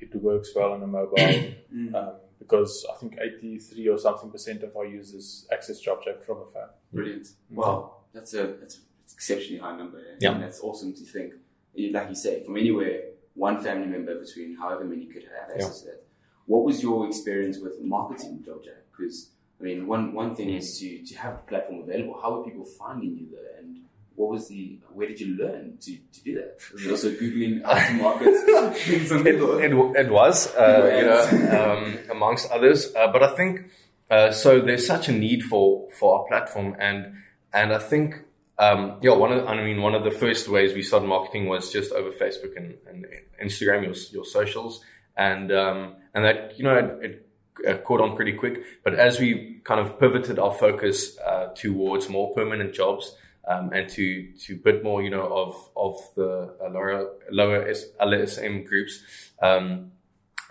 it 0.00 0.14
works 0.16 0.50
well 0.56 0.72
on 0.72 0.82
a 0.82 0.86
mobile. 0.86 1.18
um, 1.94 2.12
because 2.40 2.84
I 2.92 2.98
think 2.98 3.16
83 3.20 3.88
or 3.88 3.98
something 3.98 4.28
percent 4.28 4.64
of 4.64 4.76
our 4.76 4.84
users 4.84 5.46
access 5.52 5.80
JobJack 5.80 6.24
from 6.26 6.38
a 6.38 6.46
phone. 6.46 6.70
Brilliant. 6.92 7.28
Wow, 7.50 7.98
that's 8.12 8.34
a 8.34 8.56
that's 8.58 8.80
an 9.08 9.14
exceptionally 9.14 9.60
high 9.60 9.76
number. 9.76 10.00
Yeah. 10.20 10.32
And 10.32 10.42
that's 10.42 10.60
awesome 10.60 10.94
to 10.94 11.04
think. 11.04 11.34
Like 11.76 12.08
you 12.08 12.14
say, 12.14 12.44
from 12.44 12.56
anywhere, 12.56 13.00
one 13.34 13.62
family 13.62 13.86
member 13.86 14.18
between 14.18 14.56
however 14.56 14.84
many 14.84 15.06
could 15.06 15.24
have 15.24 15.50
access 15.54 15.80
to 15.80 15.86
that. 15.86 16.04
What 16.46 16.64
was 16.64 16.82
your 16.82 17.06
experience 17.06 17.58
with 17.58 17.80
marketing 17.80 18.44
JobJack? 18.46 18.82
Because 18.90 19.30
I 19.60 19.64
mean, 19.64 19.86
one 19.86 20.12
one 20.12 20.34
thing 20.34 20.50
is 20.50 20.78
to 20.80 21.04
to 21.04 21.18
have 21.18 21.36
the 21.36 21.42
platform 21.42 21.82
available. 21.82 22.18
How 22.20 22.36
were 22.36 22.44
people 22.44 22.64
finding 22.64 23.16
you 23.16 23.28
there, 23.30 23.58
and 23.60 23.82
what 24.16 24.30
was 24.30 24.48
the 24.48 24.78
where 24.92 25.06
did 25.06 25.20
you 25.20 25.36
learn 25.36 25.78
to, 25.80 25.96
to 25.96 26.20
do 26.24 26.34
that? 26.34 26.58
Was 26.72 26.84
it 26.84 26.90
also 26.90 27.10
googling 27.12 27.62
market 28.02 28.76
things 28.76 29.12
on 29.12 29.26
It, 29.26 29.36
it, 29.36 30.06
it 30.06 30.10
was, 30.10 30.54
uh, 30.56 30.90
you 30.98 31.06
know, 31.06 31.74
um, 31.74 31.98
amongst 32.10 32.50
others. 32.50 32.92
Uh, 32.94 33.10
but 33.12 33.22
I 33.22 33.36
think 33.36 33.70
uh, 34.10 34.32
so. 34.32 34.60
There's 34.60 34.86
such 34.86 35.08
a 35.08 35.12
need 35.12 35.44
for 35.44 35.88
for 35.98 36.18
our 36.18 36.24
platform, 36.26 36.76
and 36.78 37.14
and 37.52 37.72
I 37.72 37.78
think 37.78 38.16
um, 38.62 38.98
yeah, 39.02 39.12
one 39.12 39.32
of 39.32 39.46
I 39.48 39.56
mean 39.56 39.82
one 39.82 39.94
of 39.94 40.04
the 40.04 40.10
first 40.12 40.48
ways 40.48 40.72
we 40.72 40.82
started 40.82 41.08
marketing 41.08 41.48
was 41.48 41.72
just 41.72 41.90
over 41.90 42.12
Facebook 42.12 42.56
and, 42.56 42.76
and 42.88 43.06
Instagram, 43.42 43.82
your 43.82 43.94
your 44.12 44.24
socials, 44.24 44.84
and 45.16 45.50
um, 45.50 45.96
and 46.14 46.24
that 46.24 46.56
you 46.58 46.64
know 46.64 46.76
it, 47.02 47.26
it 47.64 47.82
caught 47.82 48.00
on 48.00 48.14
pretty 48.14 48.34
quick. 48.34 48.62
But 48.84 48.94
as 48.94 49.18
we 49.18 49.60
kind 49.64 49.80
of 49.80 49.98
pivoted 49.98 50.38
our 50.38 50.52
focus 50.52 51.18
uh, 51.18 51.46
towards 51.54 52.08
more 52.08 52.32
permanent 52.34 52.72
jobs. 52.74 53.16
Um, 53.44 53.72
and 53.72 53.88
to 53.88 54.32
to 54.44 54.56
bit 54.56 54.84
more, 54.84 55.02
you 55.02 55.10
know, 55.10 55.26
of 55.26 55.68
of 55.76 55.96
the 56.14 56.54
uh, 56.64 56.70
lower 56.70 57.10
lower 57.28 57.64
LSM 58.00 58.64
groups, 58.64 59.02
um, 59.42 59.90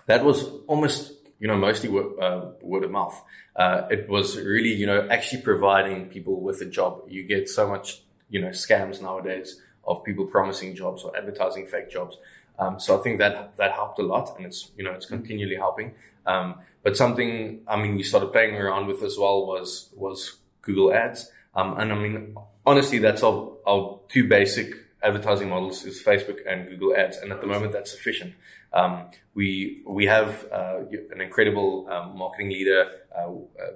that 0.04 0.22
was 0.22 0.44
almost 0.66 1.12
you 1.42 1.48
know 1.48 1.56
mostly 1.56 1.88
word, 1.88 2.18
uh, 2.20 2.52
word 2.62 2.84
of 2.84 2.92
mouth. 2.92 3.20
Uh, 3.56 3.82
it 3.90 4.08
was 4.08 4.38
really 4.38 4.72
you 4.72 4.86
know 4.86 5.08
actually 5.10 5.42
providing 5.42 6.06
people 6.06 6.40
with 6.40 6.60
a 6.62 6.66
job. 6.66 7.02
You 7.08 7.24
get 7.24 7.48
so 7.48 7.68
much 7.68 8.02
you 8.30 8.40
know 8.40 8.50
scams 8.50 9.02
nowadays 9.02 9.60
of 9.84 10.04
people 10.04 10.24
promising 10.24 10.76
jobs 10.76 11.02
or 11.02 11.14
advertising 11.16 11.66
fake 11.66 11.90
jobs. 11.90 12.16
Um, 12.60 12.78
so 12.78 12.96
I 12.96 13.02
think 13.02 13.18
that 13.18 13.56
that 13.56 13.72
helped 13.72 13.98
a 13.98 14.04
lot, 14.04 14.36
and 14.36 14.46
it's 14.46 14.70
you 14.78 14.84
know 14.84 14.92
it's 14.92 15.06
continually 15.06 15.56
helping. 15.56 15.94
Um, 16.26 16.60
but 16.84 16.96
something 16.96 17.62
I 17.66 17.74
mean 17.76 17.96
we 17.96 18.04
started 18.04 18.32
playing 18.32 18.54
around 18.54 18.86
with 18.86 19.02
as 19.02 19.18
well 19.18 19.44
was 19.44 19.90
was 19.96 20.36
Google 20.62 20.94
Ads, 20.94 21.28
um, 21.56 21.76
and 21.76 21.92
I 21.92 21.98
mean 21.98 22.36
honestly 22.64 22.98
that's 23.00 23.24
our 23.24 23.50
our 23.66 23.98
two 24.08 24.28
basic 24.28 24.76
advertising 25.02 25.48
models 25.48 25.84
is 25.84 26.02
Facebook 26.02 26.38
and 26.48 26.68
Google 26.68 26.94
Ads, 26.96 27.18
and 27.18 27.32
at 27.32 27.40
the 27.40 27.46
moment 27.46 27.72
that's 27.72 27.90
sufficient. 27.90 28.34
Um, 28.72 29.10
we 29.34 29.82
we 29.86 30.06
have 30.06 30.46
uh, 30.50 30.80
an 31.14 31.20
incredible 31.20 31.86
um, 31.90 32.16
marketing 32.16 32.48
leader 32.50 32.86
uh, 33.16 33.28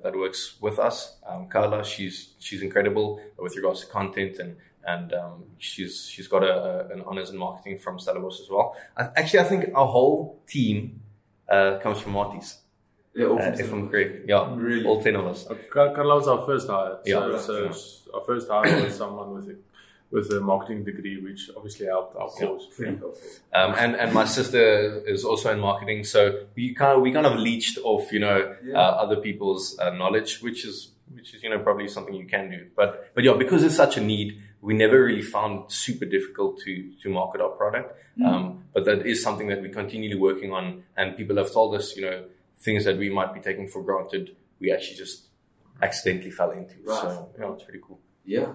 that 0.03 0.15
works 0.17 0.57
with 0.61 0.79
us, 0.79 1.17
um, 1.29 1.49
Carla. 1.49 1.85
She's 1.85 2.35
she's 2.39 2.63
incredible 2.63 3.21
with 3.39 3.55
regards 3.57 3.81
to 3.81 3.87
content 3.87 4.39
and 4.39 4.57
and 4.87 5.13
um, 5.15 5.45
she's 5.59 6.07
she's 6.09 6.29
got 6.29 6.43
a, 6.45 6.55
a, 6.89 6.89
an 6.95 7.03
honors 7.07 7.31
in 7.31 7.37
marketing 7.37 7.79
from 7.79 7.99
Stellenbosch 7.99 8.41
as 8.41 8.49
well. 8.49 8.75
I, 8.97 9.09
actually, 9.17 9.41
I 9.41 9.45
think 9.45 9.65
our 9.75 9.87
whole 9.87 10.41
team 10.47 11.01
uh, 11.49 11.79
comes 11.83 11.99
from 12.01 12.13
Maties. 12.15 12.57
Yeah, 13.15 13.27
all 13.27 13.39
Uh, 13.39 13.51
from 13.51 13.61
if 13.61 13.73
I'm 13.73 13.89
correct, 13.89 14.29
yeah, 14.29 14.55
Really? 14.55 14.85
all 14.87 15.03
ten 15.03 15.17
of 15.17 15.27
us. 15.27 15.47
Uh, 15.51 15.55
Carla 15.73 16.15
was 16.17 16.29
our 16.29 16.45
first 16.47 16.69
hire. 16.69 16.99
Yeah. 17.05 17.21
So, 17.33 17.39
so 17.39 17.69
s- 17.69 18.09
our 18.15 18.23
first 18.25 18.49
hire 18.49 18.83
was 18.85 18.95
someone 18.97 19.33
with 19.35 19.49
a 19.49 19.57
with 20.11 20.31
a 20.33 20.41
marketing 20.41 20.85
degree, 20.85 21.21
which 21.21 21.51
obviously 21.57 21.87
helped 21.87 22.17
our 22.17 22.29
cause. 22.29 22.67
pretty 22.77 22.97
helpful. 22.97 23.29
Um, 23.53 23.75
and 23.77 23.97
and 23.97 24.13
my 24.13 24.25
sister 24.25 25.03
is 25.07 25.25
also 25.25 25.53
in 25.53 25.61
marketing, 25.61 26.05
so 26.05 26.45
we 26.55 26.75
kind 26.75 26.93
of 26.97 27.03
we 27.03 27.13
kind 27.13 27.27
of 27.27 27.37
leached 27.39 27.79
off 27.83 28.13
you 28.13 28.21
know 28.21 28.55
Yeah. 28.65 28.79
uh, 28.79 29.03
other 29.05 29.17
people's 29.17 29.79
uh, 29.79 29.91
knowledge, 29.91 30.41
which 30.43 30.65
is 30.65 30.93
which 31.15 31.35
is 31.35 31.43
you 31.43 31.51
know 31.51 31.59
probably 31.59 31.89
something 31.89 32.15
you 32.15 32.27
can 32.27 32.51
do. 32.51 32.67
But 32.77 33.11
but 33.15 33.25
yeah, 33.25 33.35
because 33.35 33.65
it's 33.65 33.77
such 33.77 33.97
a 33.97 34.01
need, 34.01 34.41
we 34.61 34.75
never 34.75 35.03
really 35.05 35.23
found 35.23 35.71
super 35.73 36.05
difficult 36.05 36.59
to 36.65 36.93
to 37.03 37.09
market 37.11 37.41
our 37.41 37.51
product. 37.51 38.01
Um, 38.25 38.65
but 38.73 38.85
that 38.87 39.05
is 39.07 39.23
something 39.23 39.49
that 39.49 39.61
we're 39.61 39.73
continually 39.83 40.19
working 40.19 40.53
on, 40.53 40.85
and 40.97 41.17
people 41.17 41.37
have 41.37 41.53
told 41.53 41.75
us 41.75 41.97
you 41.97 42.03
know 42.03 42.25
things 42.57 42.85
that 42.85 42.97
we 42.97 43.11
might 43.11 43.35
be 43.35 43.41
taking 43.41 43.69
for 43.69 43.83
granted, 43.83 44.35
we 44.61 44.73
actually 44.73 44.97
just 44.97 45.27
accidentally 45.83 46.31
fell 46.31 46.51
into. 46.53 46.75
Right. 46.85 47.01
So 47.03 47.29
yeah, 47.39 47.53
it's 47.53 47.65
pretty 47.65 47.81
cool. 47.87 47.99
Yeah. 48.25 48.53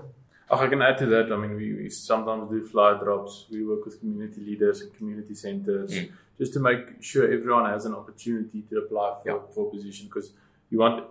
Oh, 0.54 0.58
I 0.58 0.68
can 0.68 0.82
add 0.82 0.98
to 0.98 1.06
that. 1.06 1.32
I 1.32 1.38
mean, 1.38 1.56
we, 1.56 1.74
we 1.76 1.90
sometimes 1.90 2.50
do 2.52 2.66
fly 2.66 2.98
drops. 3.02 3.46
We 3.50 3.66
work 3.66 3.86
with 3.86 4.00
community 4.02 4.42
leaders 4.42 4.82
and 4.82 4.94
community 4.98 5.34
centers 5.34 5.92
Mm. 5.94 6.12
just 6.38 6.52
to 6.54 6.60
make 6.60 7.02
sure 7.02 7.24
everyone 7.38 7.66
has 7.72 7.86
an 7.86 7.94
opportunity 7.96 8.60
to 8.70 8.80
apply 8.80 9.10
for, 9.24 9.30
Yeah. 9.30 9.40
for 9.54 9.68
a 9.68 9.72
position. 9.72 10.08
Because 10.08 10.34
you 10.70 10.80
want, 10.80 11.06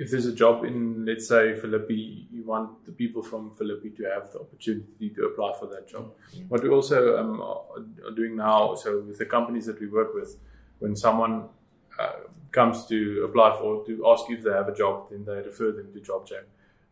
if 0.00 0.10
there's 0.10 0.26
a 0.26 0.34
job 0.34 0.64
in, 0.64 1.04
let's 1.06 1.28
say, 1.28 1.54
Philippi, 1.62 2.26
you 2.32 2.42
want 2.42 2.84
the 2.86 2.92
people 3.02 3.22
from 3.22 3.50
Philippi 3.58 3.90
to 3.98 4.02
have 4.14 4.32
the 4.32 4.40
opportunity 4.40 5.10
to 5.10 5.20
apply 5.26 5.52
for 5.60 5.66
that 5.74 5.86
job. 5.88 6.04
What 6.48 6.62
we 6.64 6.68
also 6.68 6.98
um, 7.20 7.40
are 7.40 7.62
are 8.06 8.14
doing 8.20 8.34
now, 8.36 8.74
so 8.74 8.88
with 9.08 9.18
the 9.18 9.26
companies 9.36 9.66
that 9.66 9.78
we 9.80 9.86
work 9.98 10.12
with, 10.20 10.30
when 10.80 10.96
someone 10.96 11.34
uh, 12.00 12.16
comes 12.50 12.84
to 12.86 12.98
apply 13.28 13.56
for, 13.60 13.84
to 13.86 13.92
ask 14.10 14.22
if 14.28 14.42
they 14.42 14.50
have 14.60 14.68
a 14.68 14.74
job, 14.74 14.94
then 15.10 15.24
they 15.24 15.38
refer 15.50 15.70
them 15.78 15.88
to 15.94 16.00
JobJack 16.00 16.46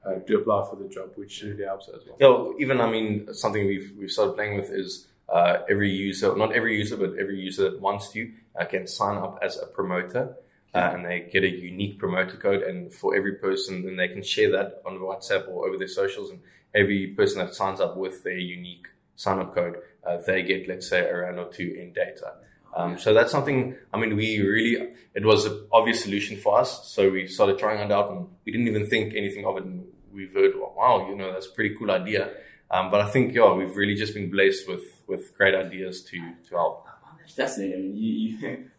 uh, 0.06 0.14
to 0.26 0.38
apply 0.38 0.66
for 0.68 0.76
the 0.76 0.88
job, 0.88 1.10
which 1.16 1.42
really 1.42 1.64
helps 1.64 1.88
as 1.88 2.02
well. 2.06 2.54
Yeah, 2.56 2.62
even 2.62 2.80
I 2.80 2.90
mean, 2.90 3.32
something 3.34 3.66
we've 3.66 3.92
we've 3.98 4.10
started 4.10 4.34
playing 4.34 4.56
with 4.56 4.70
is 4.70 5.06
uh, 5.28 5.58
every 5.68 5.90
user, 5.90 6.34
not 6.36 6.52
every 6.52 6.76
user, 6.76 6.96
but 6.96 7.16
every 7.18 7.38
user 7.40 7.70
that 7.70 7.80
wants 7.80 8.10
to 8.12 8.30
uh, 8.58 8.64
can 8.64 8.86
sign 8.86 9.16
up 9.16 9.38
as 9.42 9.58
a 9.58 9.66
promoter, 9.66 10.36
uh, 10.74 10.90
and 10.92 11.04
they 11.04 11.20
get 11.20 11.44
a 11.44 11.48
unique 11.48 11.98
promoter 11.98 12.36
code. 12.36 12.62
And 12.62 12.92
for 12.92 13.16
every 13.16 13.34
person, 13.36 13.84
then 13.84 13.96
they 13.96 14.08
can 14.08 14.22
share 14.22 14.50
that 14.52 14.82
on 14.84 14.98
WhatsApp 14.98 15.48
or 15.48 15.66
over 15.66 15.78
their 15.78 15.88
socials. 15.88 16.30
And 16.30 16.40
every 16.74 17.08
person 17.08 17.38
that 17.38 17.54
signs 17.54 17.80
up 17.80 17.96
with 17.96 18.22
their 18.24 18.38
unique 18.38 18.88
sign 19.16 19.38
up 19.38 19.54
code, 19.54 19.76
uh, 20.06 20.18
they 20.26 20.42
get 20.42 20.68
let's 20.68 20.88
say 20.88 21.08
a 21.08 21.16
rand 21.16 21.38
or 21.38 21.50
two 21.50 21.74
in 21.78 21.92
data. 21.92 22.34
Um, 22.76 22.98
so 22.98 23.14
that's 23.14 23.30
something. 23.30 23.76
I 23.92 23.98
mean, 23.98 24.16
we 24.16 24.40
really 24.40 24.88
it 25.14 25.24
was 25.24 25.46
an 25.46 25.66
obvious 25.72 26.02
solution 26.02 26.36
for 26.36 26.58
us. 26.58 26.88
So 26.88 27.08
we 27.08 27.28
started 27.28 27.58
trying 27.58 27.80
it 27.80 27.92
out, 27.92 28.10
and 28.10 28.28
we 28.44 28.52
didn't 28.52 28.68
even 28.68 28.86
think 28.86 29.14
anything 29.14 29.46
of 29.46 29.56
it. 29.56 29.64
And 29.64 29.86
we've 30.14 30.32
heard, 30.32 30.52
wow, 30.56 31.06
you 31.08 31.16
know, 31.16 31.32
that's 31.32 31.46
a 31.46 31.50
pretty 31.50 31.74
cool 31.76 31.90
idea. 31.90 32.30
Um, 32.70 32.90
but 32.90 33.00
I 33.00 33.08
think, 33.10 33.34
yeah, 33.34 33.52
we've 33.52 33.76
really 33.76 33.94
just 33.94 34.14
been 34.14 34.30
blessed 34.30 34.68
with 34.68 35.02
with 35.06 35.36
great 35.36 35.54
ideas 35.54 36.02
to 36.10 36.18
to 36.48 36.54
help. 36.54 36.86
That's 37.18 37.34
fascinating. 37.34 37.78
I 37.78 37.82
mean, 37.82 37.96
you 37.96 38.10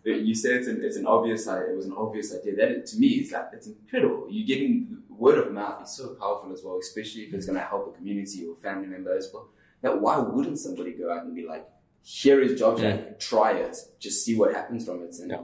you, 0.04 0.14
you 0.28 0.36
say 0.36 0.50
it's 0.56 0.68
an, 0.68 0.82
it's 0.84 0.98
an 0.98 1.08
obvious 1.08 1.48
idea. 1.48 1.74
It 1.74 1.78
was 1.78 1.86
an 1.86 1.94
obvious 1.98 2.34
idea. 2.36 2.56
That 2.56 2.86
to 2.88 2.98
me 2.98 3.08
is 3.22 3.32
like 3.32 3.50
it's 3.54 3.68
incredible. 3.68 4.28
You're 4.30 4.48
getting 4.48 4.98
word 5.10 5.38
of 5.38 5.52
mouth 5.54 5.82
is 5.84 5.92
so 5.96 6.16
powerful 6.16 6.52
as 6.52 6.62
well, 6.64 6.78
especially 6.78 7.22
if 7.24 7.34
it's 7.34 7.46
going 7.46 7.58
to 7.58 7.64
help 7.64 7.88
a 7.88 7.98
community 7.98 8.46
or 8.46 8.54
a 8.54 8.58
family 8.58 8.88
member 8.88 9.16
as 9.16 9.30
well. 9.34 9.50
That 9.82 10.02
why 10.02 10.18
wouldn't 10.18 10.60
somebody 10.60 10.92
go 10.92 11.12
out 11.14 11.24
and 11.26 11.34
be 11.34 11.46
like, 11.48 11.66
here 12.04 12.42
is 12.42 12.60
JobJack, 12.60 13.20
try 13.20 13.54
it, 13.54 13.78
just 14.00 14.26
see 14.26 14.36
what 14.38 14.54
happens 14.54 14.86
from 14.86 15.02
it, 15.04 15.16
and 15.22 15.32
Yeah. 15.32 15.42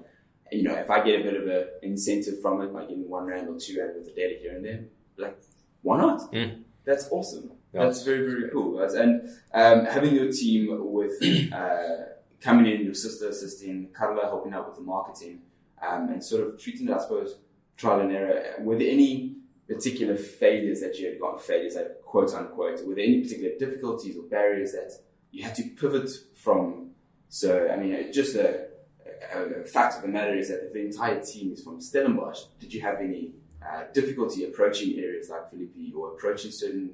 you 0.51 0.63
know, 0.63 0.75
if 0.75 0.89
I 0.89 1.03
get 1.03 1.21
a 1.21 1.23
bit 1.23 1.35
of 1.41 1.47
an 1.47 1.67
incentive 1.81 2.41
from 2.41 2.61
it 2.61 2.73
by 2.73 2.81
getting 2.81 3.07
one 3.09 3.25
rand 3.25 3.47
or 3.47 3.57
two 3.57 3.79
rand 3.79 3.93
with 3.95 4.05
the 4.07 4.13
data 4.13 4.35
here 4.41 4.55
and 4.57 4.65
there, 4.65 4.81
like 5.17 5.37
why 5.81 5.97
not? 5.97 6.31
Mm. 6.31 6.63
That's 6.85 7.07
awesome. 7.11 7.51
Yeah. 7.73 7.85
That's 7.85 8.03
very 8.03 8.25
very 8.29 8.49
cool. 8.51 8.81
And 8.81 9.29
um, 9.53 9.85
having 9.85 10.15
your 10.15 10.31
team 10.31 10.77
with 10.91 11.13
uh, 11.53 11.77
coming 12.41 12.71
in, 12.71 12.85
your 12.85 12.93
sister 12.93 13.29
assisting, 13.29 13.89
Carla 13.93 14.23
helping 14.23 14.53
out 14.53 14.67
with 14.67 14.77
the 14.77 14.83
marketing, 14.83 15.41
um, 15.81 16.09
and 16.09 16.23
sort 16.23 16.47
of 16.47 16.59
treating 16.59 16.89
it, 16.89 16.93
I 16.93 16.99
suppose, 16.99 17.37
trial 17.77 18.01
and 18.01 18.11
error. 18.11 18.55
Were 18.59 18.77
there 18.77 18.91
any 18.91 19.37
particular 19.67 20.17
failures 20.17 20.81
that 20.81 20.97
you 20.97 21.07
had 21.07 21.19
gotten, 21.19 21.39
failures, 21.39 21.75
like 21.75 22.01
quote 22.03 22.33
unquote? 22.33 22.85
Were 22.85 22.95
there 22.95 23.05
any 23.05 23.21
particular 23.21 23.51
difficulties 23.57 24.17
or 24.17 24.23
barriers 24.23 24.73
that 24.73 24.91
you 25.31 25.43
had 25.43 25.55
to 25.55 25.63
pivot 25.63 26.09
from? 26.35 26.91
So, 27.29 27.69
I 27.69 27.77
mean, 27.77 28.11
just 28.11 28.35
a, 28.35 28.67
a, 29.33 29.63
fact 29.63 29.95
of 29.95 30.01
the 30.01 30.09
matter 30.09 30.35
is 30.37 30.49
that 30.49 30.73
the 30.73 30.81
entire 30.81 31.23
team 31.23 31.53
is 31.53 31.63
from 31.63 31.79
Stellenbosch, 31.79 32.41
did 32.59 32.73
you 32.73 32.81
have 32.81 32.99
any 32.99 33.31
uh, 33.65 33.83
difficulty 33.93 34.45
approaching 34.45 34.97
areas 34.99 35.29
like 35.29 35.49
Philippi 35.49 35.93
or 35.95 36.13
approaching 36.13 36.51
certain 36.51 36.91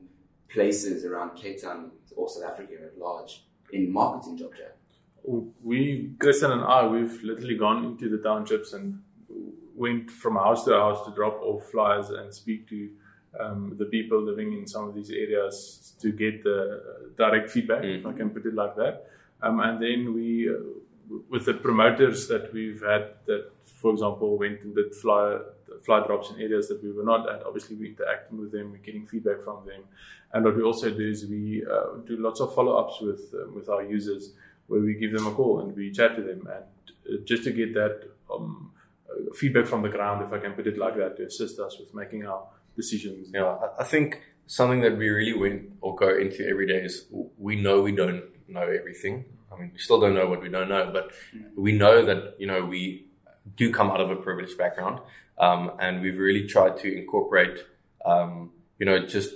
places 0.49 1.06
around 1.06 1.36
Cape 1.36 1.62
Town 1.62 1.91
or 2.15 2.30
South 2.30 2.43
Africa 2.43 2.73
at 2.84 2.97
large 2.97 3.43
in 3.71 3.91
marketing 3.91 4.38
JobJack? 4.38 4.77
we, 5.27 6.12
Christian 6.19 6.51
and 6.51 6.63
I, 6.63 6.88
we've 6.88 7.21
literally 7.23 7.58
gone 7.58 7.84
into 7.84 8.10
the 8.10 8.23
townships 8.23 8.73
and 8.73 9.01
went 9.75 10.10
from 10.10 10.36
house 10.36 10.63
to 10.65 10.71
house 10.71 11.06
to 11.06 11.12
drop 11.13 11.41
off 11.41 11.69
flyers 11.69 12.10
and 12.10 12.34
speak 12.34 12.67
to 12.69 12.89
um, 13.39 13.75
the 13.77 13.86
people 13.86 14.21
living 14.21 14.53
in 14.53 14.65
some 14.65 14.88
of 14.88 14.95
these 14.95 15.12
areas 15.12 15.93
to 15.99 16.12
get 16.12 16.43
the 16.43 16.82
uh, 16.82 17.08
direct 17.17 17.49
feedback, 17.49 17.84
if 17.84 18.06
I 18.06 18.13
can 18.13 18.30
put 18.30 18.45
it 18.45 18.56
like 18.56 18.75
that. 18.77 19.08
Um, 19.41 19.60
and 19.60 19.82
then 19.82 20.13
we, 20.13 20.49
uh, 20.49 20.53
with 21.30 21.45
the 21.45 21.53
promoters 21.56 22.27
that 22.30 22.51
we've 22.53 22.82
had, 22.82 23.10
that 23.25 23.51
for 23.65 23.91
example 23.91 24.38
went 24.38 24.62
and 24.62 24.73
did 24.73 24.95
fly 25.67 25.99
fly 25.99 26.08
drops 26.08 26.30
in 26.32 26.41
areas 26.41 26.67
that 26.69 26.82
we 26.84 26.91
were 26.91 27.03
not 27.03 27.30
at. 27.30 27.43
Obviously, 27.45 27.75
we're 27.75 27.89
interacting 27.91 28.39
with 28.39 28.51
them, 28.51 28.71
we're 28.71 28.77
getting 28.77 29.06
feedback 29.06 29.41
from 29.43 29.65
them, 29.65 29.82
and 30.34 30.43
what 30.45 30.56
we 30.56 30.63
also 30.63 30.89
do 30.89 31.08
is 31.10 31.25
we 31.27 31.63
uh, 31.65 31.97
do 32.06 32.17
lots 32.17 32.39
of 32.41 32.53
follow 32.56 32.77
ups 32.77 32.99
with 33.01 33.34
um, 33.41 33.56
with 33.56 33.69
our 33.69 33.84
users 33.84 34.34
where 34.67 34.82
we 34.82 34.93
give 34.95 35.13
them 35.13 35.25
a 35.27 35.32
call 35.32 35.62
and 35.62 35.75
we 35.75 35.89
chat 35.91 36.15
to 36.15 36.21
them 36.21 36.41
and 36.56 36.63
uh, 37.10 37.23
just 37.25 37.43
to 37.45 37.51
get 37.51 37.73
that 37.73 38.01
um, 38.34 38.71
uh, 39.10 39.34
feedback 39.34 39.65
from 39.65 39.82
the 39.82 39.88
ground, 39.89 40.21
if 40.25 40.34
I 40.34 40.39
can 40.39 40.51
put 40.53 40.67
it 40.67 40.77
like 40.77 40.97
that, 40.97 41.15
to 41.17 41.25
assist 41.25 41.58
us 41.60 41.77
with 41.80 41.93
making 41.93 42.25
our 42.25 42.43
decisions. 42.75 43.30
Yeah, 43.34 43.45
I- 43.45 43.82
I 43.82 43.84
think 43.86 44.21
something 44.45 44.82
that 44.82 44.97
we 44.97 45.08
really 45.10 45.38
went 45.38 45.69
or 45.82 45.95
go 45.95 46.10
into 46.10 46.45
every 46.47 46.67
day 46.67 46.82
is 46.84 47.06
we 47.38 47.56
know 47.56 47.82
we 47.82 47.93
don't 47.93 48.23
know 48.49 48.62
everything. 48.80 49.23
I 49.51 49.58
mean, 49.60 49.71
we 49.73 49.80
still 49.80 49.99
don't 50.01 50.13
know 50.13 50.27
what 50.27 50.41
we 50.41 50.49
don't 50.49 50.67
know, 50.69 50.89
but 50.91 51.12
we 51.56 51.71
know 51.71 52.06
that 52.06 52.36
you 52.38 52.47
know 52.47 52.63
we 52.65 53.07
do 53.55 53.71
come 53.71 53.89
out 53.89 54.01
of 54.01 54.10
a 54.12 54.15
privileged 54.15 54.57
background, 54.57 54.99
um, 55.38 55.71
and 55.79 56.01
we've 56.01 56.17
really 56.17 56.47
tried 56.47 56.77
to 56.77 56.97
incorporate, 56.97 57.60
um, 58.05 58.51
you 58.79 58.86
know, 58.86 59.05
just 59.05 59.33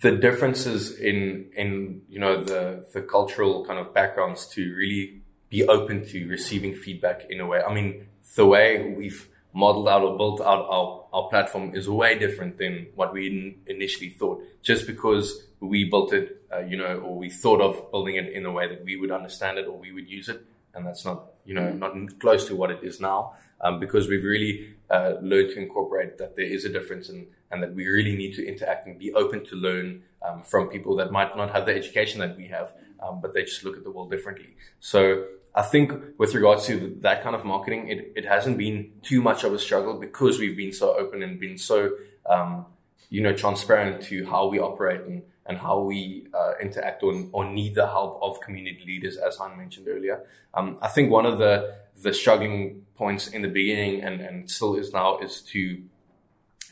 the 0.00 0.12
differences 0.12 0.98
in 0.98 1.50
in 1.56 2.02
you 2.08 2.18
know 2.18 2.42
the 2.42 2.86
the 2.92 3.02
cultural 3.02 3.64
kind 3.64 3.78
of 3.78 3.94
backgrounds 3.94 4.46
to 4.48 4.74
really 4.74 5.20
be 5.48 5.66
open 5.68 6.04
to 6.06 6.26
receiving 6.28 6.74
feedback 6.74 7.26
in 7.30 7.40
a 7.40 7.46
way. 7.46 7.62
I 7.62 7.72
mean, 7.72 8.06
the 8.34 8.46
way 8.46 8.92
we've 8.96 9.28
modeled 9.52 9.88
out 9.88 10.02
or 10.02 10.16
built 10.16 10.40
out 10.40 10.66
our, 10.68 11.04
our 11.12 11.28
platform 11.28 11.74
is 11.74 11.88
way 11.88 12.18
different 12.18 12.58
than 12.58 12.88
what 12.96 13.12
we 13.12 13.28
in, 13.28 13.54
initially 13.66 14.10
thought. 14.10 14.42
Just 14.62 14.86
because 14.86 15.46
we 15.60 15.84
built 15.84 16.12
it, 16.12 16.42
uh, 16.52 16.58
you 16.60 16.76
know, 16.76 16.98
or 16.98 17.16
we 17.16 17.30
thought 17.30 17.60
of 17.60 17.90
building 17.92 18.16
it 18.16 18.32
in 18.32 18.44
a 18.44 18.50
way 18.50 18.68
that 18.68 18.84
we 18.84 18.96
would 18.96 19.12
understand 19.12 19.58
it 19.58 19.66
or 19.66 19.78
we 19.78 19.92
would 19.92 20.08
use 20.08 20.28
it, 20.28 20.44
and 20.74 20.84
that's 20.84 21.04
not, 21.04 21.26
you 21.44 21.54
know, 21.54 21.70
not 21.72 21.92
close 22.20 22.46
to 22.48 22.56
what 22.56 22.70
it 22.70 22.80
is 22.82 23.00
now. 23.00 23.34
Um, 23.60 23.80
because 23.80 24.08
we've 24.08 24.24
really 24.24 24.74
uh, 24.90 25.14
learned 25.22 25.50
to 25.50 25.58
incorporate 25.58 26.18
that 26.18 26.36
there 26.36 26.44
is 26.44 26.66
a 26.66 26.68
difference 26.68 27.08
and, 27.08 27.26
and 27.50 27.62
that 27.62 27.74
we 27.74 27.86
really 27.86 28.14
need 28.14 28.34
to 28.34 28.46
interact 28.46 28.86
and 28.86 28.98
be 28.98 29.14
open 29.14 29.44
to 29.46 29.56
learn 29.56 30.02
um, 30.26 30.42
from 30.42 30.68
people 30.68 30.96
that 30.96 31.10
might 31.10 31.34
not 31.34 31.50
have 31.50 31.64
the 31.64 31.74
education 31.74 32.20
that 32.20 32.36
we 32.36 32.48
have, 32.48 32.74
um, 33.02 33.20
but 33.22 33.32
they 33.32 33.42
just 33.42 33.64
look 33.64 33.76
at 33.76 33.84
the 33.84 33.90
world 33.90 34.10
differently. 34.10 34.56
So 34.80 35.24
I 35.54 35.62
think 35.62 35.92
with 36.18 36.34
regards 36.34 36.66
to 36.66 36.96
that 37.00 37.22
kind 37.22 37.34
of 37.34 37.44
marketing, 37.44 37.88
it, 37.88 38.12
it 38.16 38.26
hasn't 38.26 38.58
been 38.58 38.90
too 39.02 39.22
much 39.22 39.44
of 39.44 39.54
a 39.54 39.58
struggle 39.58 39.98
because 39.98 40.38
we've 40.38 40.56
been 40.56 40.72
so 40.72 40.98
open 40.98 41.22
and 41.22 41.40
been 41.40 41.56
so, 41.56 41.90
um, 42.26 42.66
you 43.08 43.22
know, 43.22 43.32
transparent 43.32 44.02
to 44.04 44.26
how 44.26 44.48
we 44.48 44.58
operate 44.58 45.02
and, 45.02 45.22
and 45.46 45.58
how 45.58 45.80
we 45.80 46.26
uh, 46.32 46.52
interact 46.60 47.02
or, 47.02 47.26
or 47.32 47.44
need 47.50 47.74
the 47.74 47.86
help 47.86 48.18
of 48.22 48.40
community 48.40 48.82
leaders, 48.86 49.16
as 49.16 49.36
Hein 49.36 49.56
mentioned 49.56 49.86
earlier. 49.88 50.24
Um, 50.54 50.78
I 50.80 50.88
think 50.88 51.10
one 51.10 51.26
of 51.26 51.38
the, 51.38 51.74
the 52.02 52.14
struggling 52.14 52.86
points 52.94 53.28
in 53.28 53.42
the 53.42 53.48
beginning 53.48 54.02
and, 54.02 54.20
and 54.20 54.50
still 54.50 54.76
is 54.76 54.92
now 54.92 55.18
is 55.18 55.42
to, 55.52 55.82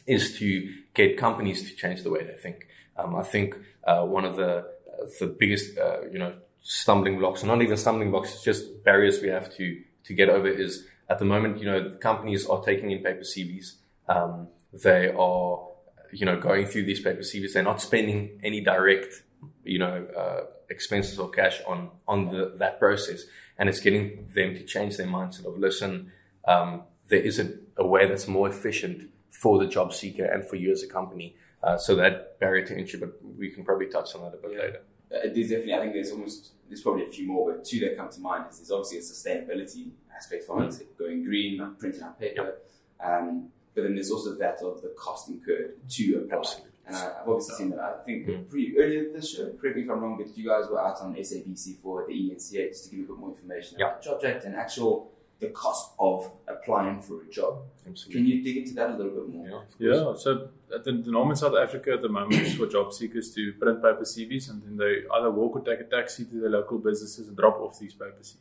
is 0.07 0.39
to 0.39 0.73
get 0.95 1.17
companies 1.17 1.69
to 1.69 1.77
change 1.77 2.03
the 2.03 2.11
way 2.11 2.25
they 2.25 2.35
think. 2.35 2.67
Um, 2.97 3.15
I 3.17 3.23
think 3.23 3.57
uh, 3.85 4.05
one 4.05 4.25
of 4.25 4.37
the 4.37 4.73
the 5.19 5.27
biggest, 5.27 5.79
uh, 5.79 6.03
you 6.11 6.19
know, 6.19 6.35
stumbling 6.63 7.19
blocks, 7.19 7.43
or 7.43 7.47
not 7.47 7.63
even 7.63 7.77
stumbling 7.77 8.11
blocks, 8.11 8.35
it's 8.35 8.45
just 8.45 8.85
barriers 8.85 9.21
we 9.21 9.29
have 9.29 9.55
to 9.57 9.83
to 10.05 10.15
get 10.15 10.29
over. 10.29 10.49
Is 10.49 10.87
at 11.09 11.19
the 11.19 11.25
moment, 11.25 11.59
you 11.59 11.67
know, 11.67 11.91
companies 12.01 12.47
are 12.47 12.63
taking 12.63 12.91
in 12.91 13.03
paper 13.03 13.23
CVs. 13.23 13.75
Um, 14.09 14.49
they 14.73 15.09
are, 15.09 15.69
you 16.13 16.27
know, 16.27 16.39
going 16.39 16.67
through 16.67 16.85
these 16.85 17.01
paper 17.01 17.21
CVs. 17.21 17.53
They're 17.55 17.63
not 17.63 17.81
spending 17.81 18.41
any 18.43 18.61
direct, 18.61 19.23
you 19.65 19.79
know, 19.79 20.07
uh, 20.17 20.45
expenses 20.71 21.19
or 21.19 21.31
cash 21.31 21.61
on 21.67 21.91
on 22.07 22.29
the, 22.29 22.53
that 22.59 22.79
process, 22.79 23.25
and 23.59 23.69
it's 23.69 23.81
getting 23.81 24.29
them 24.35 24.55
to 24.55 24.63
change 24.65 24.97
their 24.97 25.07
mindset 25.07 25.47
of 25.47 25.59
listen. 25.59 26.13
Um, 26.47 26.83
there 27.09 27.21
is 27.21 27.39
a, 27.39 27.51
a 27.77 27.87
way 27.87 28.07
that's 28.09 28.27
more 28.29 28.49
efficient 28.49 29.11
for 29.31 29.59
the 29.59 29.67
job 29.67 29.93
seeker 29.93 30.25
and 30.25 30.47
for 30.47 30.57
you 30.57 30.71
as 30.73 30.83
a 30.83 30.87
company. 30.89 31.37
Uh, 31.63 31.77
so 31.77 31.95
that 31.97 32.39
barrier 32.41 32.65
to 32.67 32.77
entry, 32.77 32.99
but 32.99 33.13
we 33.39 33.51
can 33.51 33.65
probably 33.65 33.87
touch 33.87 34.15
on 34.15 34.23
that 34.23 34.35
a 34.35 34.37
bit 34.37 34.53
Yeah. 34.53 34.59
later. 34.59 34.81
Uh, 35.15 35.19
there's 35.35 35.49
definitely, 35.51 35.75
I 35.75 35.81
think 35.81 35.93
there's 35.93 36.11
almost, 36.11 36.53
there's 36.69 36.81
probably 36.81 37.05
a 37.05 37.09
few 37.09 37.27
more, 37.27 37.53
but 37.53 37.65
two 37.65 37.79
that 37.81 37.97
come 37.97 38.09
to 38.11 38.21
mind 38.21 38.47
is 38.51 38.59
there's 38.59 38.71
obviously 38.71 38.99
a 38.99 39.01
sustainability 39.03 39.91
aspect 40.17 40.45
for 40.45 40.63
it, 40.65 40.99
going 40.99 41.23
green, 41.23 41.59
not 41.59 41.79
printing 41.79 42.03
out 42.03 42.19
paper. 42.19 42.57
Um, 43.05 43.49
but 43.75 43.83
then 43.83 43.95
there's 43.95 44.11
also 44.11 44.35
that 44.37 44.61
of 44.63 44.83
the 44.83 44.89
cost 44.99 45.29
incurred 45.29 45.75
to 45.91 46.17
apply. 46.25 46.39
Absolutely. 46.39 46.69
And 46.87 46.97
I, 46.97 47.07
I've 47.23 47.29
obviously 47.29 47.55
seen 47.57 47.71
that. 47.71 47.81
I 47.81 48.03
think 48.05 48.27
Mm. 48.27 48.49
pretty 48.51 48.77
earlier 48.79 49.13
this 49.13 49.37
year, 49.39 49.53
correct 49.61 49.77
me 49.77 49.83
if 49.85 49.91
I'm 49.91 50.01
wrong, 50.01 50.17
but 50.19 50.37
you 50.37 50.47
guys 50.49 50.69
were 50.71 50.81
out 50.81 51.01
on 51.01 51.15
SABC 51.15 51.77
for 51.81 52.05
the 52.09 52.13
ENCA 52.13 52.69
just 52.71 52.85
to 52.85 52.91
give 52.91 52.99
you 53.01 53.05
a 53.05 53.09
bit 53.09 53.19
more 53.19 53.31
information 53.31 53.79
Yeah. 53.79 53.87
about 53.87 54.03
JobJack 54.03 54.45
and 54.45 54.57
actual 54.57 55.11
the 55.39 55.49
cost 55.49 55.93
of 55.99 56.31
applying 56.47 57.01
for 57.01 57.23
a 57.23 57.27
job. 57.29 57.63
Absolutely. 57.89 58.15
Can 58.23 58.27
you 58.31 58.43
dig 58.45 58.57
into 58.59 58.75
that 58.75 58.91
a 58.91 58.97
little 58.97 59.13
bit 59.13 59.29
more? 59.29 59.65
Yeah. 59.79 59.93
Yeah, 59.95 60.15
so 60.15 60.49
at 60.73 60.85
the, 60.85 60.93
the 60.93 61.11
norm 61.11 61.31
in 61.31 61.37
South 61.37 61.57
Africa 61.57 61.93
at 61.95 62.03
the 62.03 62.09
moment 62.09 62.35
is 62.43 62.55
for 62.55 62.67
job 62.69 62.93
seekers 62.93 63.35
to 63.35 63.53
print 63.55 63.83
paper 63.83 64.05
CVs 64.05 64.51
and 64.51 64.63
then 64.63 64.77
they 64.77 65.03
either 65.17 65.31
walk 65.33 65.57
or 65.57 65.63
take 65.65 65.81
a 65.81 65.85
taxi 65.85 66.25
to 66.27 66.41
their 66.41 66.51
local 66.51 66.79
businesses 66.79 67.27
and 67.27 67.37
drop 67.37 67.59
off 67.61 67.79
these 67.81 67.93
paper 67.95 68.15
CVs. 68.23 68.37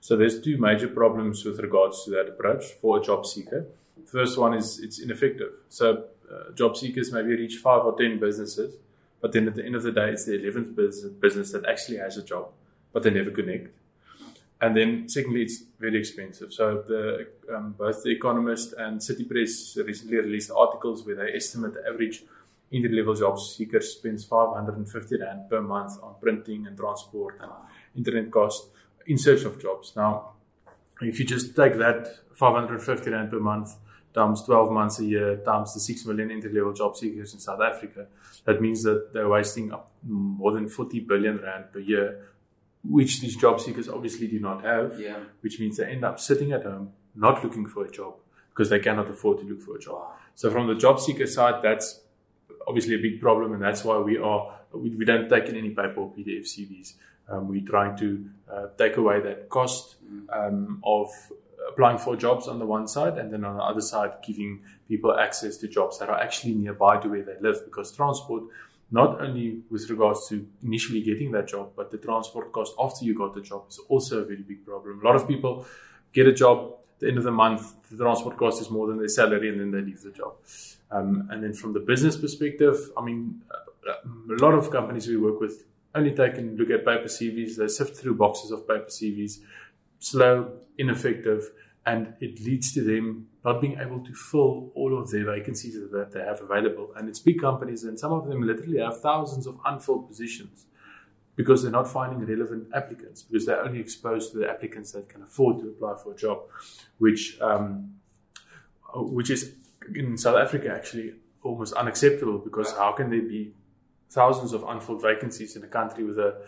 So 0.00 0.16
there's 0.16 0.40
two 0.40 0.56
major 0.58 0.88
problems 0.88 1.44
with 1.44 1.58
regards 1.60 2.02
to 2.04 2.10
that 2.12 2.28
approach 2.28 2.64
for 2.80 2.98
a 2.98 3.02
job 3.02 3.26
seeker. 3.26 3.66
First 4.06 4.38
one 4.38 4.54
is 4.54 4.80
it's 4.80 4.98
ineffective. 5.00 5.52
So 5.68 6.04
uh, 6.30 6.52
job 6.54 6.76
seekers 6.76 7.12
maybe 7.12 7.30
reach 7.30 7.56
five 7.56 7.84
or 7.84 7.96
ten 7.96 8.18
businesses, 8.18 8.74
but 9.20 9.32
then 9.32 9.46
at 9.48 9.54
the 9.54 9.64
end 9.64 9.74
of 9.74 9.82
the 9.82 9.92
day, 9.92 10.10
it's 10.10 10.24
the 10.24 10.40
eleventh 10.40 10.74
business, 11.20 11.52
that 11.52 11.64
actually 11.66 11.98
has 11.98 12.16
a 12.16 12.22
job, 12.22 12.48
but 12.92 13.02
they 13.02 13.10
never 13.10 13.30
connect. 13.30 13.68
And 14.60 14.76
then, 14.76 15.08
secondly, 15.08 15.42
it's 15.42 15.64
very 15.80 15.98
expensive. 15.98 16.52
So, 16.52 16.84
the 16.86 17.26
um, 17.52 17.74
both 17.76 18.04
the 18.04 18.10
Economist 18.10 18.74
and 18.78 19.02
City 19.02 19.24
Press 19.24 19.76
recently 19.84 20.18
released 20.18 20.50
articles 20.50 21.04
where 21.04 21.16
they 21.16 21.32
estimate 21.34 21.74
the 21.74 21.84
average 21.88 22.22
entry-level 22.72 23.14
job 23.14 23.38
seeker 23.38 23.80
spends 23.80 24.24
550 24.24 25.18
rand 25.20 25.50
per 25.50 25.60
month 25.60 25.92
on 26.02 26.14
printing 26.20 26.66
and 26.66 26.76
transport 26.76 27.38
and 27.40 27.50
internet 27.96 28.30
costs 28.30 28.68
in 29.06 29.18
search 29.18 29.44
of 29.44 29.60
jobs. 29.60 29.92
Now, 29.94 30.30
if 31.00 31.18
you 31.18 31.26
just 31.26 31.54
take 31.54 31.76
that 31.78 32.08
550 32.34 33.10
rand 33.10 33.30
per 33.30 33.40
month 33.40 33.74
times 34.14 34.42
12 34.42 34.70
months 34.72 34.98
a 35.00 35.04
year 35.04 35.36
times 35.38 35.72
the 35.74 35.80
6 35.80 36.06
million 36.06 36.30
entry-level 36.30 36.72
job 36.74 36.96
seekers 36.96 37.32
in 37.34 37.40
South 37.40 37.60
Africa, 37.60 38.06
that 38.44 38.60
means 38.60 38.82
that 38.82 39.12
they're 39.12 39.28
wasting 39.28 39.72
up 39.72 39.90
more 40.02 40.52
than 40.52 40.68
40 40.68 41.00
billion 41.00 41.38
rand 41.38 41.64
per 41.72 41.78
year 41.78 42.26
which 42.84 43.20
these 43.20 43.36
job 43.36 43.60
seekers 43.60 43.88
obviously 43.88 44.26
do 44.26 44.40
not 44.40 44.64
have, 44.64 44.98
Yeah. 44.98 45.20
which 45.40 45.60
means 45.60 45.76
they 45.76 45.86
end 45.86 46.04
up 46.04 46.18
sitting 46.18 46.50
at 46.52 46.64
home 46.64 46.92
not 47.14 47.44
looking 47.44 47.64
for 47.66 47.84
a 47.84 47.90
job 47.90 48.14
because 48.50 48.70
they 48.70 48.80
cannot 48.80 49.08
afford 49.08 49.38
to 49.38 49.44
look 49.44 49.60
for 49.62 49.76
a 49.76 49.78
job. 49.78 50.02
So 50.34 50.50
from 50.50 50.66
the 50.66 50.74
job 50.74 50.98
seeker 50.98 51.26
side, 51.26 51.62
that's 51.62 52.00
obviously 52.66 52.94
a 52.96 52.98
big 52.98 53.20
problem, 53.20 53.52
and 53.52 53.62
that's 53.62 53.84
why 53.84 53.98
we 53.98 54.18
are 54.18 54.58
we, 54.72 54.90
we 54.96 55.04
don't 55.04 55.28
take 55.28 55.44
in 55.46 55.56
any 55.56 55.70
paper 55.70 56.00
or 56.00 56.12
PDF 56.12 56.44
CVs. 56.46 56.94
Um, 57.28 57.46
we're 57.48 57.64
trying 57.64 57.96
to 57.98 58.24
uh, 58.52 58.66
take 58.76 58.96
away 58.96 59.20
that 59.20 59.48
cost 59.48 59.96
um, 60.30 60.80
of 60.82 61.08
applying 61.72 61.98
for 61.98 62.16
jobs 62.16 62.48
on 62.48 62.58
the 62.58 62.66
one 62.66 62.86
side, 62.86 63.18
and 63.18 63.32
then 63.32 63.44
on 63.44 63.56
the 63.56 63.62
other 63.62 63.80
side, 63.80 64.12
giving 64.22 64.60
people 64.88 65.18
access 65.18 65.56
to 65.58 65.68
jobs 65.68 65.98
that 65.98 66.08
are 66.08 66.20
actually 66.20 66.54
nearby 66.54 66.98
to 66.98 67.08
where 67.08 67.22
they 67.22 67.36
live, 67.40 67.64
because 67.64 67.94
transport 67.94 68.44
not 68.90 69.22
only 69.22 69.62
with 69.70 69.88
regards 69.88 70.28
to 70.28 70.46
initially 70.62 71.00
getting 71.00 71.32
that 71.32 71.48
job, 71.48 71.70
but 71.74 71.90
the 71.90 71.96
transport 71.96 72.52
cost 72.52 72.74
after 72.78 73.04
you 73.06 73.16
got 73.16 73.34
the 73.34 73.40
job 73.40 73.64
is 73.68 73.80
also 73.88 74.20
a 74.20 74.24
very 74.24 74.42
big 74.42 74.64
problem. 74.66 75.00
A 75.00 75.04
lot 75.04 75.16
of 75.16 75.26
people 75.26 75.66
get 76.12 76.26
a 76.26 76.32
job 76.32 76.74
at 76.74 77.00
the 77.00 77.08
end 77.08 77.16
of 77.16 77.24
the 77.24 77.32
month, 77.32 77.74
the 77.90 77.96
transport 77.96 78.36
cost 78.36 78.60
is 78.60 78.70
more 78.70 78.86
than 78.86 78.98
their 78.98 79.08
salary, 79.08 79.48
and 79.48 79.58
then 79.58 79.70
they 79.70 79.80
leave 79.80 80.02
the 80.02 80.10
job. 80.10 80.34
Um, 80.90 81.26
and 81.30 81.42
then 81.42 81.54
from 81.54 81.72
the 81.72 81.80
business 81.80 82.16
perspective, 82.18 82.76
I 82.96 83.02
mean, 83.02 83.40
a 83.86 84.44
lot 84.44 84.52
of 84.52 84.70
companies 84.70 85.08
we 85.08 85.16
work 85.16 85.40
with 85.40 85.64
only 85.94 86.12
take 86.12 86.36
and 86.38 86.58
look 86.58 86.70
at 86.70 86.84
paper 86.84 87.08
CVs. 87.08 87.56
They 87.56 87.68
sift 87.68 87.96
through 87.96 88.14
boxes 88.14 88.50
of 88.50 88.68
paper 88.68 88.88
CVs, 88.88 89.40
slow, 90.02 90.52
ineffective, 90.78 91.50
and 91.86 92.14
it 92.20 92.40
leads 92.40 92.72
to 92.74 92.82
them 92.82 93.28
not 93.44 93.60
being 93.60 93.78
able 93.78 94.00
to 94.04 94.14
fill 94.14 94.70
all 94.74 94.96
of 94.98 95.10
their 95.10 95.24
vacancies 95.24 95.74
that 95.74 96.12
they 96.12 96.20
have 96.20 96.40
available. 96.40 96.92
And 96.96 97.08
it's 97.08 97.18
big 97.18 97.40
companies, 97.40 97.84
and 97.84 97.98
some 97.98 98.12
of 98.12 98.26
them 98.26 98.42
literally 98.42 98.78
have 98.78 99.00
thousands 99.00 99.46
of 99.46 99.58
unfilled 99.64 100.08
positions 100.08 100.66
because 101.34 101.62
they're 101.62 101.72
not 101.72 101.88
finding 101.88 102.20
relevant 102.26 102.68
applicants 102.74 103.22
because 103.22 103.46
they're 103.46 103.62
only 103.62 103.80
exposed 103.80 104.32
to 104.32 104.38
the 104.38 104.48
applicants 104.48 104.92
that 104.92 105.08
can 105.08 105.22
afford 105.22 105.60
to 105.60 105.68
apply 105.68 105.94
for 106.02 106.12
a 106.12 106.16
job, 106.16 106.40
which 106.98 107.40
um, 107.40 107.94
which 108.94 109.30
is 109.30 109.54
in 109.94 110.16
South 110.18 110.36
Africa 110.36 110.72
actually 110.72 111.14
almost 111.42 111.72
unacceptable 111.72 112.38
because 112.38 112.72
how 112.72 112.92
can 112.92 113.10
there 113.10 113.22
be 113.22 113.52
thousands 114.10 114.52
of 114.52 114.62
unfilled 114.64 115.02
vacancies 115.02 115.56
in 115.56 115.64
a 115.64 115.66
country 115.66 116.04
with 116.04 116.18
a 116.18 116.42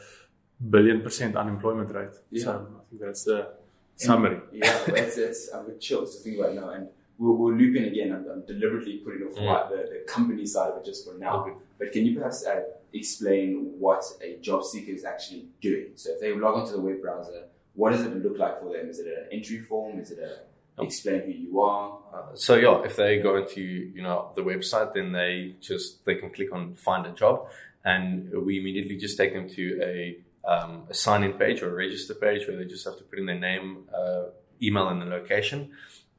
billion 0.70 1.00
percent 1.00 1.36
unemployment 1.36 1.94
rate? 1.94 2.14
Yeah. 2.30 2.44
So 2.44 2.50
I 2.52 2.90
think 2.90 3.02
that's 3.02 3.24
the 3.24 3.48
summary. 3.96 4.40
Yeah, 4.52 4.80
it's, 4.88 5.16
it's, 5.18 5.50
I've 5.52 5.66
got 5.66 5.80
chills 5.80 6.12
just 6.12 6.24
thinking 6.24 6.42
about 6.42 6.52
it 6.52 6.60
now. 6.60 6.70
And 6.70 6.88
we'll, 7.18 7.34
we'll 7.34 7.54
loop 7.54 7.76
in 7.76 7.84
again. 7.84 8.12
I'm, 8.12 8.28
I'm 8.30 8.46
deliberately 8.46 8.98
putting 8.98 9.22
off 9.26 9.34
Mm. 9.34 9.68
the, 9.70 9.76
the 9.76 10.04
company 10.06 10.46
side 10.46 10.70
of 10.70 10.78
it 10.78 10.84
just 10.84 11.06
for 11.06 11.16
now. 11.18 11.42
Okay. 11.42 11.52
But 11.78 11.92
can 11.92 12.06
you 12.06 12.16
perhaps 12.16 12.44
uh, 12.46 12.62
explain 12.92 13.74
what 13.78 14.04
a 14.22 14.36
job 14.40 14.64
seeker 14.64 14.92
is 14.92 15.04
actually 15.04 15.46
doing? 15.60 15.88
So 15.96 16.12
if 16.12 16.20
they 16.20 16.34
log 16.34 16.54
onto 16.56 16.72
the 16.72 16.80
web 16.80 17.00
browser, 17.02 17.44
what 17.74 17.90
does 17.90 18.02
it 18.02 18.22
look 18.22 18.38
like 18.38 18.60
for 18.60 18.72
them? 18.72 18.88
Is 18.88 19.00
it 19.00 19.06
an 19.06 19.26
entry 19.32 19.60
form? 19.60 19.98
Is 19.98 20.12
it 20.12 20.18
a 20.18 20.82
explain 20.82 21.22
who 21.22 21.30
you 21.30 21.60
are? 21.60 21.98
Uh, 22.12 22.34
so 22.34 22.56
yeah, 22.56 22.82
if 22.84 22.96
they 22.96 23.18
go 23.18 23.36
into 23.36 23.60
you 23.60 24.02
know 24.02 24.30
the 24.34 24.42
website, 24.42 24.92
then 24.94 25.12
they 25.12 25.54
just 25.60 26.04
they 26.04 26.14
can 26.16 26.30
click 26.30 26.52
on 26.52 26.74
find 26.74 27.06
a 27.06 27.12
job, 27.12 27.48
and 27.84 28.30
we 28.46 28.58
immediately 28.58 28.96
just 28.96 29.16
take 29.16 29.32
them 29.34 29.48
to 29.48 29.80
a 29.82 30.16
um, 30.46 30.84
a 30.90 30.94
sign 30.94 31.24
in 31.24 31.32
page 31.34 31.62
or 31.62 31.70
a 31.70 31.74
register 31.74 32.14
page 32.14 32.46
where 32.46 32.56
they 32.56 32.64
just 32.64 32.84
have 32.84 32.98
to 32.98 33.04
put 33.04 33.18
in 33.18 33.26
their 33.26 33.38
name, 33.38 33.84
uh, 33.94 34.24
email, 34.62 34.88
and 34.88 35.00
the 35.00 35.06
location. 35.06 35.70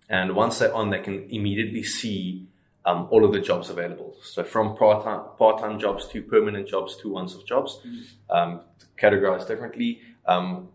And 0.09 0.36
once 0.36 0.59
they're 0.59 0.73
on, 0.73 0.89
they 0.89 0.99
can 0.99 1.28
immediately 1.30 1.84
see 1.84 2.47
um, 2.86 3.07
all 3.09 3.26
of 3.26 3.32
the 3.32 3.39
jobs 3.39 3.69
available. 3.69 4.15
So 4.21 4.43
from 4.43 4.76
part-time, 4.76 5.21
part-time 5.38 5.80
jobs 5.80 6.07
to 6.09 6.21
permanent 6.21 6.67
jobs 6.67 6.95
to 6.97 7.09
once-off 7.09 7.45
jobs, 7.45 7.80
um, 8.30 8.61
categorized 8.99 9.47
differently. 9.47 10.01
Um, 10.28 10.69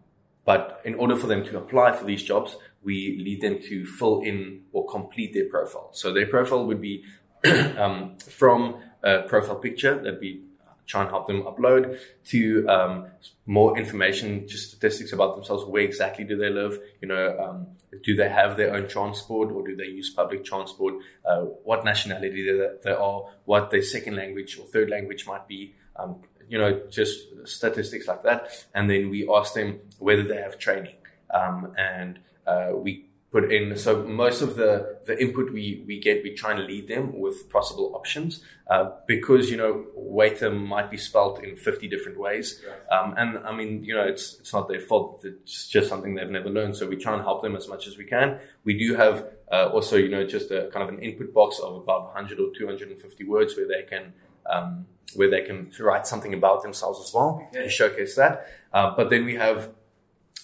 but 0.44 0.80
in 0.84 0.94
order 0.94 1.16
for 1.16 1.26
them 1.26 1.44
to 1.44 1.58
apply 1.58 1.92
for 1.92 2.04
these 2.04 2.22
jobs, 2.22 2.56
we 2.82 3.20
lead 3.22 3.40
them 3.40 3.60
to 3.62 3.84
fill 3.84 4.20
in 4.20 4.62
or 4.72 4.86
complete 4.86 5.34
their 5.34 5.48
profile. 5.48 5.90
So 5.92 6.12
their 6.12 6.26
profile 6.26 6.66
would 6.66 6.80
be 6.80 7.04
um, 7.44 8.16
from 8.18 8.82
a 9.02 9.22
profile 9.22 9.56
picture 9.56 10.00
that 10.02 10.18
we 10.20 10.42
try 10.90 11.02
and 11.02 11.10
help 11.10 11.26
them 11.26 11.42
upload 11.42 11.98
to 12.24 12.68
um, 12.68 13.06
more 13.46 13.78
information, 13.78 14.46
just 14.48 14.70
statistics 14.70 15.12
about 15.12 15.36
themselves. 15.36 15.64
Where 15.64 15.82
exactly 15.82 16.24
do 16.24 16.36
they 16.36 16.50
live? 16.50 16.78
You 17.00 17.08
know, 17.08 17.38
um, 17.38 17.66
do 18.02 18.16
they 18.16 18.28
have 18.28 18.56
their 18.56 18.74
own 18.74 18.88
transport 18.88 19.52
or 19.52 19.66
do 19.66 19.76
they 19.76 19.84
use 19.84 20.10
public 20.10 20.44
transport? 20.44 20.94
Uh, 21.24 21.42
what 21.68 21.84
nationality 21.84 22.42
they, 22.82 22.90
are? 22.90 23.22
What 23.44 23.70
their 23.70 23.82
second 23.82 24.16
language 24.16 24.58
or 24.58 24.66
third 24.66 24.90
language 24.90 25.26
might 25.26 25.46
be? 25.46 25.74
Um, 25.96 26.22
you 26.48 26.58
know, 26.58 26.82
just 26.90 27.18
statistics 27.44 28.08
like 28.08 28.24
that. 28.24 28.50
And 28.74 28.90
then 28.90 29.10
we 29.10 29.28
ask 29.32 29.54
them 29.54 29.78
whether 29.98 30.24
they 30.24 30.38
have 30.38 30.58
training. 30.58 30.96
Um, 31.32 31.72
and 31.78 32.18
uh, 32.46 32.70
we 32.74 33.09
put 33.30 33.52
in. 33.52 33.76
So 33.76 34.04
most 34.04 34.42
of 34.42 34.56
the 34.56 34.98
the 35.06 35.20
input 35.20 35.52
we 35.52 35.84
we 35.86 36.00
get 36.00 36.22
we 36.22 36.34
try 36.34 36.52
and 36.52 36.66
lead 36.66 36.88
them 36.88 37.18
with 37.18 37.48
possible 37.48 37.92
options 37.94 38.42
uh, 38.68 38.90
because 39.06 39.50
you 39.50 39.56
know 39.56 39.86
waiter 39.94 40.50
might 40.50 40.90
be 40.90 40.96
spelt 40.96 41.42
in 41.42 41.56
50 41.56 41.88
different 41.88 42.18
ways. 42.18 42.62
Um, 42.90 43.14
and 43.16 43.38
I 43.38 43.54
mean 43.54 43.84
you 43.84 43.94
know 43.94 44.02
it's 44.02 44.38
it's 44.40 44.52
not 44.52 44.68
their 44.68 44.80
fault. 44.80 45.24
It's 45.24 45.68
just 45.68 45.88
something 45.88 46.14
they've 46.14 46.28
never 46.28 46.50
learned. 46.50 46.76
So 46.76 46.88
we 46.88 46.96
try 46.96 47.14
and 47.14 47.22
help 47.22 47.42
them 47.42 47.56
as 47.56 47.68
much 47.68 47.86
as 47.86 47.96
we 47.96 48.04
can. 48.04 48.38
We 48.64 48.76
do 48.76 48.96
have 48.96 49.26
uh, 49.50 49.68
also 49.72 49.96
you 49.96 50.08
know 50.08 50.26
just 50.26 50.50
a 50.50 50.68
kind 50.72 50.82
of 50.82 50.88
an 50.88 51.00
input 51.00 51.32
box 51.32 51.60
of 51.60 51.76
about 51.76 52.04
100 52.14 52.40
or 52.40 52.50
250 52.56 53.24
words 53.24 53.56
where 53.56 53.68
they 53.68 53.82
can 53.82 54.12
um, 54.46 54.86
where 55.14 55.30
they 55.30 55.42
can 55.42 55.70
write 55.80 56.06
something 56.06 56.34
about 56.34 56.62
themselves 56.62 57.00
as 57.00 57.12
well 57.14 57.48
to 57.52 57.68
showcase 57.68 58.16
that. 58.16 58.46
Uh, 58.72 58.94
but 58.96 59.10
then 59.10 59.24
we 59.24 59.34
have 59.34 59.70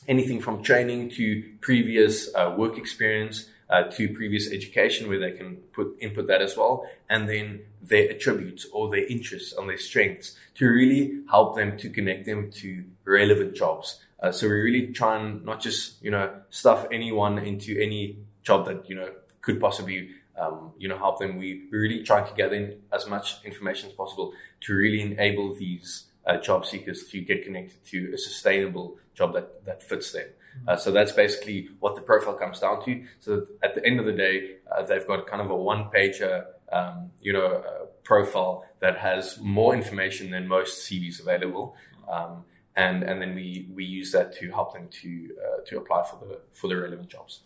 anything 0.08 0.40
from 0.40 0.62
training 0.62 1.10
to 1.10 1.42
previous 1.60 2.34
uh, 2.34 2.54
work 2.56 2.78
experience. 2.78 3.46
uh, 3.68 3.84
to 3.84 4.08
previous 4.10 4.50
education 4.52 5.08
where 5.08 5.18
they 5.18 5.32
can 5.32 5.56
put 5.72 5.96
input 6.00 6.26
that 6.28 6.40
as 6.40 6.56
well, 6.56 6.88
and 7.08 7.28
then 7.28 7.60
their 7.82 8.08
attributes 8.10 8.66
or 8.72 8.88
their 8.90 9.04
interests 9.06 9.52
and 9.56 9.68
their 9.68 9.78
strengths 9.78 10.36
to 10.54 10.66
really 10.66 11.20
help 11.30 11.56
them 11.56 11.76
to 11.76 11.90
connect 11.90 12.26
them 12.26 12.50
to 12.50 12.84
relevant 13.04 13.54
jobs. 13.54 14.00
Uh, 14.20 14.30
so 14.30 14.48
we 14.48 14.54
really 14.54 14.86
try 14.92 15.18
and 15.18 15.44
not 15.44 15.60
just 15.60 16.02
you 16.02 16.10
know 16.10 16.32
stuff 16.50 16.86
anyone 16.92 17.38
into 17.38 17.78
any 17.80 18.18
job 18.42 18.66
that 18.66 18.88
you 18.88 18.94
know 18.94 19.10
could 19.40 19.60
possibly 19.60 20.10
um, 20.38 20.72
you 20.78 20.88
know 20.88 20.96
help 20.96 21.18
them. 21.18 21.36
We, 21.36 21.64
really 21.70 22.02
try 22.02 22.22
to 22.22 22.34
gather 22.34 22.74
as 22.92 23.06
much 23.08 23.44
information 23.44 23.88
as 23.88 23.94
possible 23.94 24.32
to 24.62 24.74
really 24.74 25.02
enable 25.02 25.54
these 25.54 26.04
uh, 26.26 26.36
job 26.38 26.66
seekers 26.66 27.04
to 27.08 27.20
get 27.20 27.44
connected 27.44 27.84
to 27.86 28.12
a 28.14 28.18
sustainable 28.18 28.98
job 29.14 29.32
that 29.34 29.64
that 29.64 29.82
fits 29.82 30.12
them. 30.12 30.28
Uh, 30.66 30.76
so 30.76 30.90
that's 30.90 31.12
basically 31.12 31.68
what 31.80 31.94
the 31.94 32.00
profile 32.00 32.34
comes 32.34 32.60
down 32.60 32.84
to. 32.84 33.04
So 33.20 33.46
at 33.62 33.74
the 33.74 33.84
end 33.84 34.00
of 34.00 34.06
the 34.06 34.12
day, 34.12 34.56
uh, 34.74 34.82
they've 34.82 35.06
got 35.06 35.26
kind 35.26 35.42
of 35.42 35.50
a 35.50 35.54
one-pager, 35.56 36.46
um, 36.72 37.10
you 37.20 37.32
know, 37.32 37.46
uh, 37.46 37.86
profile 38.04 38.64
that 38.80 38.98
has 38.98 39.38
more 39.40 39.74
information 39.74 40.30
than 40.30 40.48
most 40.48 40.88
CVs 40.88 41.20
available, 41.20 41.74
um, 42.10 42.44
and 42.74 43.02
and 43.02 43.20
then 43.20 43.34
we 43.34 43.68
we 43.74 43.84
use 43.84 44.12
that 44.12 44.34
to 44.36 44.50
help 44.50 44.72
them 44.74 44.88
to 45.02 45.30
uh, 45.44 45.64
to 45.66 45.78
apply 45.78 46.02
for 46.04 46.18
the 46.24 46.40
for 46.52 46.68
the 46.68 46.76
relevant 46.76 47.08
jobs. 47.08 47.40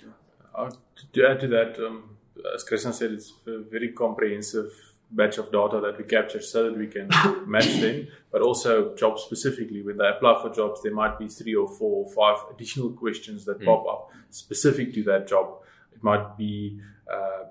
Uh, 0.54 0.70
to 1.12 1.26
add 1.26 1.40
to 1.40 1.48
that, 1.48 1.78
um, 1.78 2.16
as 2.54 2.64
Christian 2.64 2.92
said, 2.92 3.12
it's 3.12 3.32
a 3.46 3.58
very 3.58 3.92
comprehensive 3.92 4.72
batch 5.10 5.38
of 5.38 5.50
data 5.50 5.80
that 5.80 5.98
we 5.98 6.04
capture 6.04 6.40
so 6.40 6.64
that 6.64 6.78
we 6.78 6.86
can 6.86 7.08
match 7.46 7.80
them, 7.80 8.06
but 8.30 8.42
also 8.42 8.94
jobs 8.94 9.22
specifically. 9.22 9.82
When 9.82 9.96
they 9.96 10.08
apply 10.08 10.40
for 10.40 10.50
jobs, 10.50 10.82
there 10.82 10.94
might 10.94 11.18
be 11.18 11.28
three 11.28 11.54
or 11.54 11.68
four 11.68 12.06
or 12.06 12.12
five 12.12 12.44
additional 12.52 12.90
questions 12.90 13.44
that 13.46 13.60
mm. 13.60 13.64
pop 13.64 13.86
up 13.88 14.10
specific 14.30 14.94
to 14.94 15.02
that 15.04 15.28
job. 15.28 15.58
It 15.92 16.02
might 16.02 16.36
be, 16.36 16.80
uh, 17.12 17.44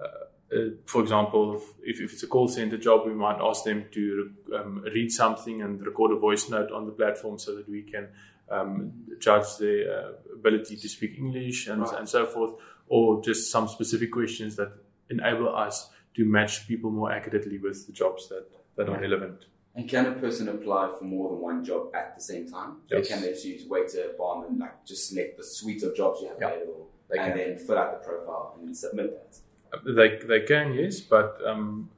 uh, 0.00 0.56
uh, 0.56 0.58
for 0.86 1.02
example, 1.02 1.60
if, 1.82 2.00
if, 2.00 2.12
it's 2.12 2.22
a 2.22 2.28
call 2.28 2.48
center 2.48 2.78
job, 2.78 3.06
we 3.06 3.14
might 3.14 3.38
ask 3.40 3.64
them 3.64 3.86
to 3.92 4.30
um, 4.56 4.84
read 4.94 5.10
something 5.10 5.62
and 5.62 5.84
record 5.84 6.12
a 6.12 6.16
voice 6.16 6.48
note 6.48 6.70
on 6.70 6.86
the 6.86 6.92
platform 6.92 7.38
so 7.38 7.56
that 7.56 7.68
we 7.68 7.82
can 7.82 8.08
um, 8.50 8.92
judge 9.18 9.56
their 9.58 9.90
uh, 9.90 10.12
ability 10.32 10.76
to 10.76 10.88
speak 10.88 11.18
English 11.18 11.66
and, 11.66 11.82
right. 11.82 11.98
and 11.98 12.08
so 12.08 12.24
forth, 12.24 12.52
or 12.86 13.20
just 13.22 13.50
some 13.50 13.66
specific 13.66 14.12
questions 14.12 14.54
that 14.56 14.70
enable 15.10 15.54
us 15.54 15.90
to 16.14 16.24
match 16.24 16.66
people 16.68 16.90
more 16.90 17.10
accurately 17.12 17.58
with 17.58 17.86
the 17.86 17.92
jobs 17.92 18.28
that, 18.28 18.46
that 18.76 18.88
are 18.88 19.00
relevant. 19.00 19.46
And 19.76 19.88
can 19.88 20.06
a 20.06 20.12
person 20.12 20.48
apply 20.48 20.92
for 20.96 21.04
more 21.04 21.30
than 21.30 21.40
one 21.40 21.64
job 21.64 21.88
at 21.94 22.14
the 22.14 22.22
same 22.22 22.48
time? 22.48 22.76
Yes. 22.88 23.08
They 23.08 23.14
can 23.14 23.22
they 23.22 23.30
just 23.30 23.44
use 23.44 23.66
waiter, 23.66 24.12
barman, 24.16 24.58
like 24.58 24.84
just 24.84 25.08
select 25.08 25.36
the 25.36 25.44
suite 25.44 25.82
of 25.82 25.96
jobs 25.96 26.20
you 26.20 26.28
have 26.28 26.36
available 26.36 26.88
they 27.10 27.18
and 27.18 27.34
can. 27.34 27.38
then 27.38 27.58
fill 27.58 27.78
out 27.78 28.00
the 28.00 28.06
profile 28.06 28.54
and 28.56 28.68
then 28.68 28.74
submit 28.74 29.10
that? 29.12 29.38
Uh, 29.72 29.92
they, 29.92 30.18
they 30.26 30.46
can, 30.46 30.74
yes, 30.74 31.00
but 31.00 31.38
um, 31.44 31.90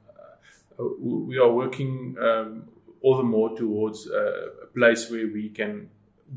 uh, 0.79 0.83
we 0.99 1.37
are 1.37 1.51
working 1.51 2.15
um, 2.19 2.63
all 3.01 3.17
the 3.17 3.23
more 3.23 3.55
towards 3.55 4.07
a 4.07 4.67
place 4.75 5.09
where 5.11 5.27
we 5.27 5.49
can 5.49 5.89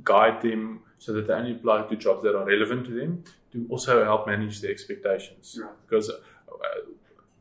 guide 0.05 0.43
them 0.43 0.81
so 0.99 1.14
that 1.14 1.26
they 1.26 1.33
only 1.33 1.53
apply 1.53 1.83
to 1.87 1.97
jobs 1.97 2.22
that 2.22 2.37
are 2.37 2.45
relevant 2.45 2.85
to 2.85 2.93
them 2.93 3.24
to 3.53 3.66
also 3.70 4.05
help 4.05 4.26
manage 4.26 4.61
their 4.61 4.70
expectations. 4.70 5.59
Right. 5.61 5.72
Because 5.89 6.11
uh, 6.11 6.14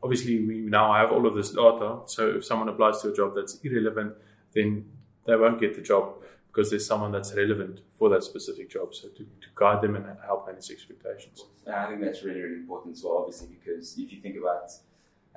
obviously 0.02 0.44
we 0.44 0.60
now 0.60 0.92
have 0.92 1.12
all 1.12 1.26
of 1.26 1.34
this 1.34 1.50
data. 1.50 1.98
So 2.06 2.36
if 2.36 2.44
someone 2.44 2.68
applies 2.68 3.00
to 3.02 3.10
a 3.10 3.14
job 3.14 3.34
that's 3.34 3.58
irrelevant, 3.62 4.14
then 4.54 4.86
they 5.26 5.36
won't 5.36 5.60
get 5.60 5.74
the 5.74 5.82
job 5.82 6.14
because 6.48 6.70
there's 6.70 6.86
someone 6.86 7.12
that's 7.12 7.34
relevant 7.34 7.80
for 7.92 8.08
that 8.10 8.24
specific 8.24 8.70
job. 8.70 8.94
So 8.94 9.08
to, 9.08 9.18
to 9.18 9.48
guide 9.54 9.82
them 9.82 9.94
and 9.96 10.04
help 10.24 10.46
manage 10.46 10.70
expectations. 10.70 11.44
I 11.66 11.86
think 11.86 12.00
that's 12.00 12.24
really, 12.24 12.40
really 12.40 12.56
important 12.56 12.96
as 12.96 13.04
well, 13.04 13.18
obviously, 13.18 13.48
because 13.48 13.96
if 13.98 14.12
you 14.12 14.20
think 14.20 14.36
about 14.36 14.70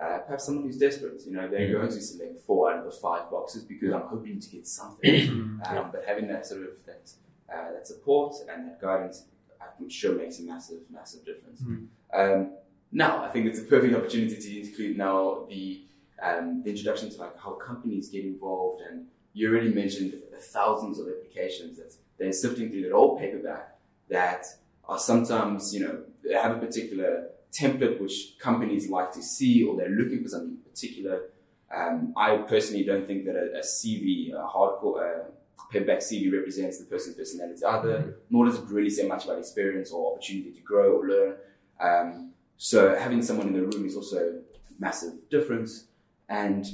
uh, 0.01 0.19
perhaps 0.19 0.45
someone 0.45 0.63
who's 0.63 0.77
desperate, 0.77 1.21
you 1.25 1.33
know, 1.33 1.47
they're 1.47 1.67
mm-hmm. 1.67 1.77
going 1.77 1.91
to 1.91 2.01
select 2.01 2.39
four 2.45 2.71
out 2.71 2.79
of 2.79 2.85
the 2.85 2.91
five 2.91 3.29
boxes 3.29 3.63
because 3.63 3.93
I'm 3.93 4.01
hoping 4.01 4.39
to 4.39 4.49
get 4.49 4.67
something. 4.67 5.29
um, 5.29 5.61
yeah. 5.63 5.87
But 5.91 6.05
having 6.07 6.27
that 6.29 6.47
sort 6.47 6.63
of 6.63 6.83
that, 6.87 7.11
uh, 7.53 7.73
that 7.73 7.85
support 7.85 8.35
and 8.51 8.67
that 8.67 8.81
guidance, 8.81 9.25
I'm 9.61 9.89
sure 9.89 10.15
makes 10.15 10.39
a 10.39 10.43
massive, 10.43 10.79
massive 10.91 11.23
difference. 11.25 11.61
Mm-hmm. 11.61 12.19
Um, 12.19 12.51
now, 12.93 13.23
I 13.23 13.29
think 13.29 13.47
it's 13.47 13.59
a 13.59 13.63
perfect 13.63 13.95
opportunity 13.95 14.35
to 14.35 14.67
include 14.67 14.97
now 14.97 15.45
the, 15.49 15.81
um, 16.21 16.61
the 16.63 16.69
introduction 16.69 17.09
to 17.09 17.17
like 17.17 17.39
how 17.39 17.53
companies 17.53 18.09
get 18.09 18.23
involved. 18.23 18.83
And 18.87 19.07
you 19.33 19.49
already 19.49 19.73
mentioned 19.73 20.13
the 20.31 20.37
thousands 20.37 20.99
of 20.99 21.07
applications 21.07 21.77
that 21.79 21.95
they're 22.19 22.31
sifting 22.31 22.69
through 22.69 22.83
that 22.83 22.91
old 22.91 23.19
paperback 23.19 23.77
that 24.09 24.45
are 24.87 24.99
sometimes, 24.99 25.73
you 25.73 25.79
know, 25.79 26.03
they 26.23 26.35
have 26.35 26.55
a 26.55 26.59
particular 26.59 27.29
template 27.51 27.99
which 27.99 28.35
companies 28.39 28.89
like 28.89 29.11
to 29.13 29.23
see 29.23 29.63
or 29.63 29.75
they're 29.75 29.89
looking 29.89 30.21
for 30.21 30.29
something 30.29 30.57
particular. 30.57 31.29
Um, 31.75 32.13
I 32.15 32.37
personally 32.37 32.83
don't 32.83 33.07
think 33.07 33.25
that 33.25 33.35
a, 33.35 33.57
a 33.57 33.61
CV, 33.61 34.33
a 34.33 34.47
hardcore 34.47 35.01
uh, 35.01 35.23
paperback 35.71 35.99
CV 35.99 36.31
represents 36.31 36.77
the 36.77 36.85
person's 36.85 37.15
personality 37.15 37.65
either, 37.65 37.97
mm-hmm. 37.97 38.11
nor 38.29 38.45
does 38.45 38.59
it 38.59 38.65
really 38.65 38.91
say 38.91 39.07
much 39.07 39.25
about 39.25 39.39
experience 39.39 39.91
or 39.91 40.13
opportunity 40.13 40.51
to 40.51 40.61
grow 40.61 40.99
or 40.99 41.07
learn. 41.07 41.35
Um, 41.79 42.32
so 42.63 42.95
having 42.95 43.21
someone 43.21 43.47
in 43.47 43.53
the 43.53 43.61
room 43.61 43.85
is 43.85 43.97
also 43.97 44.17
a 44.19 44.31
massive 44.79 45.29
difference. 45.29 45.87
And 46.29 46.65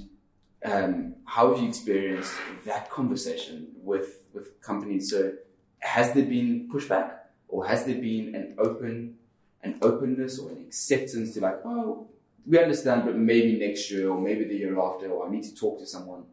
um, 0.64 1.16
how 1.26 1.50
have 1.50 1.64
you 1.64 1.68
experienced 1.68 2.32
that 2.66 2.92
conversation 2.92 3.70
with 3.82 4.20
with 4.32 4.62
companies? 4.62 5.10
So 5.10 5.34
has 5.80 6.14
there 6.14 6.26
been 6.26 6.70
pushback, 6.72 7.14
or 7.48 7.66
has 7.66 7.86
there 7.86 7.96
been 7.96 8.36
an 8.36 8.54
open 8.60 9.16
an 9.64 9.80
openness 9.82 10.38
or 10.38 10.52
an 10.52 10.60
acceptance 10.68 11.34
to 11.34 11.40
like, 11.42 11.60
oh, 11.66 12.08
we 12.46 12.60
understand, 12.60 13.06
but 13.06 13.18
maybe 13.18 13.58
next 13.58 13.90
year 13.90 14.12
or 14.12 14.22
maybe 14.22 14.44
the 14.44 14.58
year 14.58 14.80
after, 14.80 15.10
or 15.10 15.28
I 15.28 15.32
need 15.32 15.44
to 15.46 15.56
talk 15.56 15.80
to 15.80 15.88
someone. 15.88 16.26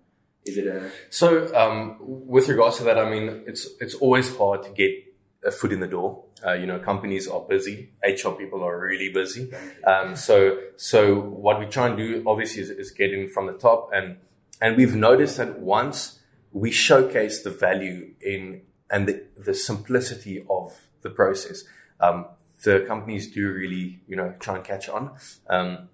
Is 0.44 0.58
it 0.58 0.66
a 0.66 0.90
so 1.08 1.28
um, 1.56 1.96
with 1.98 2.48
regards 2.48 2.76
to 2.76 2.84
that? 2.84 2.98
I 2.98 3.08
mean, 3.08 3.44
it's 3.46 3.66
it's 3.80 3.94
always 3.94 4.36
hard 4.36 4.64
to 4.64 4.70
get 4.82 5.05
a 5.46 5.50
foot 5.50 5.72
in 5.72 5.80
the 5.80 5.86
door. 5.86 6.24
Uh, 6.44 6.52
you 6.52 6.66
know, 6.66 6.78
companies 6.78 7.28
are 7.28 7.40
busy. 7.40 7.90
HR 8.04 8.30
people 8.30 8.62
are 8.62 8.78
really 8.78 9.10
busy. 9.12 9.50
Um, 9.86 10.16
so, 10.16 10.58
so 10.76 11.20
what 11.20 11.58
we 11.58 11.66
try 11.66 11.86
and 11.88 11.96
do 11.96 12.22
obviously 12.26 12.62
is, 12.62 12.70
is 12.70 12.90
get 12.90 13.12
in 13.12 13.28
from 13.28 13.46
the 13.46 13.54
top, 13.54 13.90
and 13.94 14.16
and 14.60 14.76
we've 14.76 14.94
noticed 14.94 15.36
that 15.38 15.58
once 15.58 16.20
we 16.52 16.70
showcase 16.70 17.42
the 17.42 17.50
value 17.50 18.14
in 18.20 18.62
and 18.90 19.08
the, 19.08 19.22
the 19.36 19.54
simplicity 19.54 20.44
of 20.48 20.86
the 21.02 21.10
process, 21.10 21.64
um, 22.00 22.26
the 22.62 22.84
companies 22.86 23.30
do 23.30 23.52
really, 23.52 24.00
you 24.06 24.16
know, 24.16 24.34
try 24.38 24.56
and 24.56 24.64
catch 24.64 24.88
on. 24.88 25.16
Um, 25.48 25.88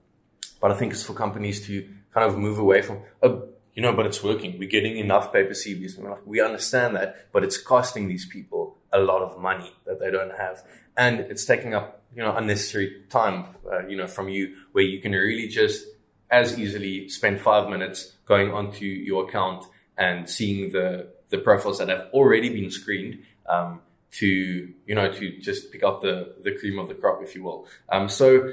but 0.61 0.71
I 0.71 0.75
think 0.75 0.93
it's 0.93 1.03
for 1.03 1.15
companies 1.15 1.67
to 1.67 1.89
kind 2.15 2.27
of 2.31 2.39
move 2.39 2.59
away 2.59 2.83
from, 2.83 3.01
oh, 3.23 3.49
you 3.75 3.83
know, 3.83 3.93
but 3.93 4.07
it's 4.07 4.23
working. 4.23 4.59
We're 4.59 4.69
getting 4.69 4.99
enough 4.99 5.33
paper 5.33 5.55
CVs. 5.55 5.99
We 6.27 6.41
understand 6.41 6.95
that, 6.97 7.33
but 7.33 7.43
it's 7.43 7.57
costing 7.57 8.07
these 8.07 8.27
people 8.27 8.62
a 8.93 9.01
lot 9.01 9.23
of 9.23 9.39
money 9.39 9.73
that 9.87 9.99
they 9.99 10.11
don't 10.11 10.33
have. 10.39 10.63
And 10.97 11.21
it's 11.21 11.45
taking 11.45 11.75
up, 11.75 12.03
you 12.15 12.23
know, 12.23 12.37
unnecessary 12.37 13.03
time, 13.09 13.47
uh, 13.71 13.87
you 13.87 13.97
know, 13.97 14.07
from 14.07 14.29
you 14.29 14.55
where 14.73 14.85
you 14.85 15.01
can 15.01 15.13
really 15.13 15.49
just 15.49 15.87
as 16.31 16.59
easily 16.59 17.09
spend 17.09 17.41
five 17.41 17.69
minutes 17.69 18.13
going 18.27 18.53
onto 18.53 18.87
your 18.87 19.29
account 19.29 19.65
and 19.99 20.29
seeing 20.29 20.73
the, 20.73 21.09
the 21.29 21.39
profiles 21.39 21.79
that 21.79 21.89
have 21.89 22.09
already 22.13 22.49
been 22.49 22.71
screened, 22.71 23.23
um, 23.49 23.81
to, 24.13 24.27
you 24.87 24.95
know, 24.95 25.11
to 25.11 25.39
just 25.39 25.73
pick 25.73 25.83
up 25.83 26.03
the, 26.03 26.35
the 26.43 26.53
cream 26.53 26.79
of 26.79 26.89
the 26.89 26.95
crop, 26.95 27.23
if 27.23 27.35
you 27.35 27.43
will. 27.43 27.67
Um, 27.89 28.09
so, 28.09 28.53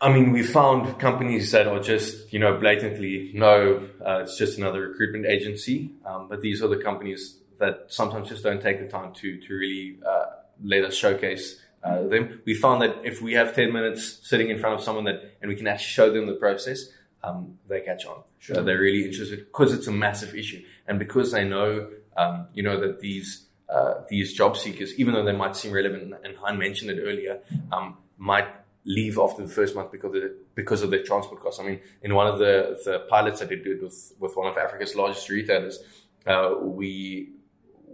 I 0.00 0.12
mean, 0.12 0.32
we 0.32 0.42
found 0.42 0.98
companies 0.98 1.52
that 1.52 1.66
are 1.66 1.80
just, 1.80 2.32
you 2.32 2.38
know, 2.38 2.58
blatantly, 2.58 3.30
no, 3.34 3.88
uh, 4.06 4.20
it's 4.22 4.36
just 4.36 4.58
another 4.58 4.88
recruitment 4.88 5.26
agency. 5.26 5.92
Um, 6.04 6.28
but 6.28 6.42
these 6.42 6.62
are 6.62 6.68
the 6.68 6.76
companies 6.76 7.38
that 7.58 7.86
sometimes 7.88 8.28
just 8.28 8.42
don't 8.42 8.60
take 8.60 8.78
the 8.78 8.88
time 8.88 9.12
to 9.14 9.40
to 9.40 9.54
really 9.54 9.98
uh, 10.06 10.26
let 10.62 10.84
us 10.84 10.94
showcase 10.94 11.60
uh, 11.82 12.02
them. 12.02 12.40
We 12.46 12.54
found 12.54 12.82
that 12.82 12.96
if 13.04 13.20
we 13.20 13.34
have 13.34 13.54
ten 13.54 13.72
minutes 13.72 14.20
sitting 14.22 14.50
in 14.50 14.58
front 14.58 14.76
of 14.76 14.82
someone 14.82 15.04
that 15.04 15.36
and 15.40 15.48
we 15.48 15.56
can 15.56 15.66
actually 15.66 15.90
show 15.90 16.12
them 16.12 16.26
the 16.26 16.34
process, 16.34 16.86
um, 17.22 17.58
they 17.68 17.80
catch 17.80 18.06
on. 18.06 18.22
Sure. 18.38 18.62
they're 18.62 18.80
really 18.80 19.04
interested 19.04 19.38
because 19.38 19.72
it's 19.72 19.86
a 19.86 19.92
massive 19.92 20.34
issue, 20.34 20.62
and 20.86 20.98
because 20.98 21.32
they 21.32 21.44
know, 21.44 21.88
um, 22.16 22.46
you 22.52 22.62
know, 22.62 22.78
that 22.80 23.00
these 23.00 23.46
uh, 23.68 23.94
these 24.08 24.32
job 24.34 24.56
seekers, 24.56 24.94
even 24.98 25.14
though 25.14 25.24
they 25.24 25.32
might 25.32 25.56
seem 25.56 25.72
relevant, 25.72 26.14
and 26.24 26.36
Hein 26.36 26.58
mentioned 26.58 26.90
it 26.90 27.00
earlier, 27.02 27.40
um, 27.72 27.96
might 28.18 28.48
leave 28.84 29.18
after 29.18 29.42
the 29.42 29.48
first 29.48 29.74
month 29.74 29.90
because 29.90 30.14
of 30.14 30.20
the, 30.20 30.36
because 30.54 30.82
of 30.82 30.90
their 30.90 31.02
transport 31.02 31.40
costs. 31.40 31.58
I 31.58 31.64
mean, 31.64 31.80
in 32.02 32.14
one 32.14 32.26
of 32.26 32.38
the 32.38 32.78
the 32.84 33.06
pilots 33.08 33.40
that 33.40 33.48
they 33.48 33.56
did 33.56 33.82
with 33.82 34.12
with 34.18 34.36
one 34.36 34.46
of 34.46 34.56
Africa's 34.58 34.94
largest 34.94 35.28
retailers, 35.28 35.82
uh, 36.26 36.54
we 36.60 37.30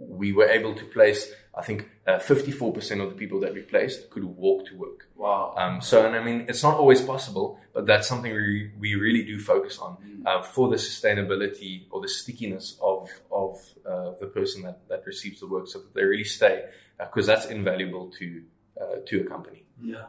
we 0.07 0.33
were 0.33 0.45
able 0.45 0.73
to 0.75 0.85
place, 0.85 1.31
I 1.55 1.61
think, 1.61 1.89
uh, 2.07 2.17
54% 2.17 3.01
of 3.01 3.09
the 3.09 3.15
people 3.15 3.39
that 3.41 3.53
we 3.53 3.61
placed 3.61 4.09
could 4.09 4.23
walk 4.23 4.65
to 4.67 4.75
work. 4.75 5.07
Wow. 5.15 5.53
Um, 5.57 5.81
so, 5.81 6.05
and 6.05 6.15
I 6.15 6.23
mean, 6.23 6.45
it's 6.47 6.63
not 6.63 6.77
always 6.77 7.01
possible, 7.01 7.59
but 7.73 7.85
that's 7.85 8.07
something 8.07 8.31
we, 8.33 8.71
we 8.79 8.95
really 8.95 9.23
do 9.23 9.39
focus 9.39 9.77
on 9.79 9.97
mm. 9.97 10.25
uh, 10.25 10.41
for 10.41 10.69
the 10.69 10.77
sustainability 10.77 11.85
or 11.91 12.01
the 12.01 12.07
stickiness 12.07 12.77
of, 12.81 13.09
of 13.31 13.59
uh, 13.85 14.11
the 14.19 14.27
person 14.27 14.63
that, 14.63 14.87
that 14.89 15.05
receives 15.05 15.39
the 15.39 15.47
work 15.47 15.67
so 15.67 15.79
that 15.79 15.93
they 15.93 16.03
really 16.03 16.23
stay, 16.23 16.65
because 16.97 17.29
uh, 17.29 17.35
that's 17.35 17.47
invaluable 17.47 18.09
to, 18.11 18.43
uh, 18.79 18.95
to 19.05 19.21
a 19.21 19.23
company. 19.23 19.65
Yeah. 19.81 20.05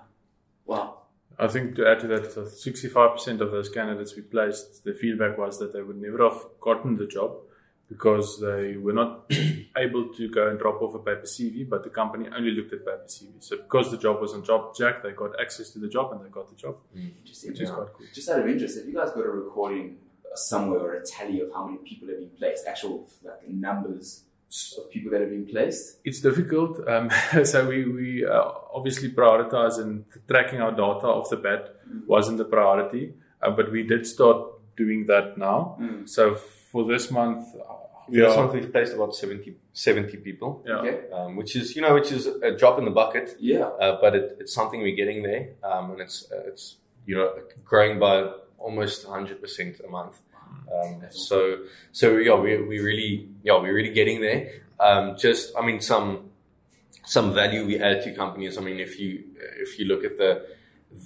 Wow. 0.65 0.99
I 1.39 1.49
think 1.49 1.77
to 1.77 1.89
add 1.89 2.01
to 2.01 2.07
that, 2.09 2.23
65% 2.23 3.41
of 3.41 3.51
those 3.51 3.69
candidates 3.69 4.15
we 4.15 4.23
placed, 4.23 4.85
the 4.85 4.95
feedback 4.95 5.39
was 5.39 5.59
that 5.59 5.73
they 5.73 5.83
would 5.83 6.01
never 6.01 6.29
have 6.29 6.45
gotten 6.61 6.97
the 6.97 7.07
job 7.07 7.37
because 7.93 8.41
they 8.41 8.77
were 8.77 8.93
not 8.93 9.31
able 9.77 10.09
to 10.15 10.29
go 10.29 10.49
and 10.49 10.59
drop 10.59 10.81
off 10.81 10.95
a 10.95 10.99
paper 10.99 11.27
CV, 11.27 11.69
but 11.69 11.85
the 11.85 11.91
company 11.91 12.27
only 12.35 12.53
looked 12.53 12.73
at 12.73 12.81
paper 12.81 13.05
CV. 13.07 13.33
So 13.41 13.57
because 13.59 13.91
the 13.91 13.99
job 13.99 14.21
was 14.21 14.33
on 14.33 14.43
JobJack, 14.43 15.03
they 15.03 15.13
got 15.13 15.39
access 15.41 15.71
to 15.71 15.79
the 15.79 15.89
job 15.89 16.13
and 16.13 16.25
they 16.25 16.31
got 16.31 16.49
the 16.49 16.57
job, 16.57 16.77
Interesting. 16.95 17.51
which 17.51 17.61
is 17.61 17.71
quite 17.71 17.89
cool. 17.93 18.07
Just 18.15 18.29
out 18.31 18.41
of 18.41 18.49
interest, 18.49 18.79
have 18.79 18.89
you 18.89 18.95
guys 18.95 19.11
got 19.11 19.27
a 19.27 19.31
recording 19.31 19.99
somewhere 20.35 20.81
or 20.81 20.95
a 20.95 21.07
tally 21.07 21.41
of 21.41 21.53
how 21.53 21.67
many 21.67 21.79
people 21.79 22.09
have 22.09 22.19
been 22.19 22.31
placed? 22.31 22.67
Actual 22.67 23.07
like 23.23 23.47
numbers 23.49 24.25
of 24.79 24.91
people 24.91 25.11
that 25.13 25.21
have 25.21 25.31
been 25.31 25.47
placed? 25.47 25.99
It's 26.05 26.21
difficult. 26.21 26.87
Um, 26.89 27.11
so 27.45 27.67
we, 27.67 27.85
we 27.85 28.27
uh, 28.27 28.53
obviously 28.73 29.11
prioritize 29.11 29.79
and 29.79 30.05
tracking 30.29 30.61
our 30.63 30.71
data 30.71 31.07
off 31.07 31.29
the 31.29 31.37
bat 31.37 31.77
wasn't 32.07 32.39
the 32.39 32.45
priority, 32.47 33.13
uh, 33.43 33.51
but 33.51 33.71
we 33.71 33.83
did 33.83 34.07
start 34.07 34.39
doing 34.77 35.07
that 35.09 35.37
now. 35.37 35.77
Mm. 35.79 36.09
So 36.09 36.35
for 36.35 36.87
this 36.87 37.11
month, 37.11 37.47
we 38.09 38.19
This 38.19 38.33
are, 38.33 38.43
month 38.43 38.55
we've 38.55 38.71
placed 38.73 38.93
about 38.95 39.15
70, 39.15 39.55
70 39.73 40.17
people, 40.19 40.63
yeah. 40.67 40.75
Okay. 40.77 41.11
um, 41.13 41.37
which 41.37 41.57
is 41.57 41.75
you 41.77 41.83
know 41.83 41.95
which 41.95 42.11
is 42.13 42.27
a 42.27 42.57
drop 42.57 42.79
in 42.79 42.85
the 42.85 42.91
bucket, 42.91 43.37
Yeah. 43.41 43.65
uh, 43.65 44.01
but 44.01 44.15
it, 44.15 44.37
it's 44.41 44.55
something 44.55 44.81
we're 44.83 44.97
getting 44.97 45.23
there, 45.23 45.51
um, 45.63 45.93
and 45.93 46.01
it's 46.01 46.31
uh, 46.33 46.43
it's 46.47 46.77
you 47.07 47.17
know 47.17 47.33
growing 47.65 47.99
by 47.99 48.31
almost 48.59 49.07
100 49.09 49.41
percent 49.41 49.81
a 49.87 49.91
month. 49.91 50.21
Um, 50.75 51.03
so 51.11 51.59
so 51.93 52.17
yeah, 52.17 52.35
we 52.39 52.57
we 52.63 52.79
really 52.81 53.29
yeah 53.43 53.59
we're 53.61 53.75
really 53.75 53.93
getting 53.93 54.21
there. 54.21 54.51
Um, 54.81 55.17
just 55.17 55.53
I 55.59 55.65
mean 55.65 55.81
some 55.81 56.31
some 57.05 57.33
value 57.35 57.67
we 57.67 57.79
add 57.81 58.03
to 58.05 58.15
companies. 58.15 58.59
I 58.59 58.61
mean 58.61 58.79
if 58.81 58.99
you 59.01 59.25
if 59.61 59.79
you 59.79 59.87
look 59.87 60.05
at 60.05 60.17
the 60.19 60.47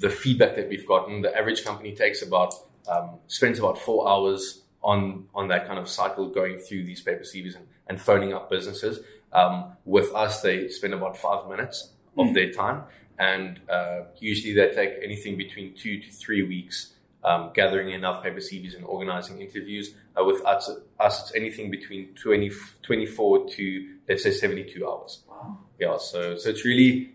the 0.00 0.10
feedback 0.10 0.56
that 0.56 0.68
we've 0.68 0.86
gotten, 0.86 1.22
the 1.22 1.36
average 1.36 1.64
company 1.64 1.94
takes 1.94 2.20
about 2.22 2.54
um, 2.88 3.10
spends 3.28 3.58
about 3.58 3.78
four 3.78 4.08
hours 4.08 4.62
on 4.82 5.26
on 5.34 5.48
that 5.48 5.66
kind 5.66 5.78
of 5.78 5.88
cycle 5.88 6.28
going 6.28 6.58
through 6.58 6.84
these 6.84 7.00
paper 7.00 7.22
CVs 7.22 7.56
and, 7.56 7.66
and 7.88 8.00
phoning 8.00 8.32
up 8.32 8.50
businesses. 8.50 9.00
Um, 9.32 9.72
with 9.84 10.14
us, 10.14 10.40
they 10.40 10.68
spend 10.68 10.94
about 10.94 11.16
five 11.16 11.48
minutes 11.48 11.90
of 12.16 12.32
their 12.32 12.50
time, 12.52 12.84
and 13.18 13.60
uh, 13.68 14.02
usually 14.18 14.54
they 14.54 14.72
take 14.72 14.94
anything 15.02 15.36
between 15.36 15.74
two 15.74 16.00
to 16.00 16.10
three 16.10 16.42
weeks 16.42 16.94
um, 17.26 17.50
gathering 17.52 17.90
enough 17.90 18.22
paper 18.22 18.38
CVs 18.38 18.76
and 18.76 18.84
organizing 18.84 19.40
interviews. 19.40 19.94
Uh, 20.18 20.24
with 20.24 20.44
us, 20.46 20.70
us, 21.00 21.20
it's 21.22 21.34
anything 21.34 21.70
between 21.70 22.14
20, 22.14 22.50
24 22.82 23.48
to 23.50 23.94
let's 24.08 24.22
say 24.22 24.30
72 24.30 24.88
hours. 24.88 25.22
Wow. 25.28 25.58
Yeah, 25.78 25.98
so 25.98 26.36
so 26.36 26.48
it's 26.48 26.64
really 26.64 27.10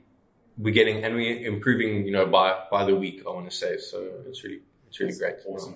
we're 0.57 0.73
getting 0.73 1.03
and 1.03 1.15
we're 1.15 1.47
improving, 1.47 2.05
you 2.05 2.11
know, 2.11 2.25
by 2.25 2.59
by 2.69 2.83
the 2.85 2.95
week. 2.95 3.23
I 3.25 3.29
want 3.31 3.49
to 3.49 3.55
say 3.55 3.77
so. 3.77 4.07
It's 4.27 4.43
really 4.43 4.59
it's 4.87 4.99
really 4.99 5.13
That's 5.13 5.43
great. 5.45 5.55
Awesome. 5.55 5.75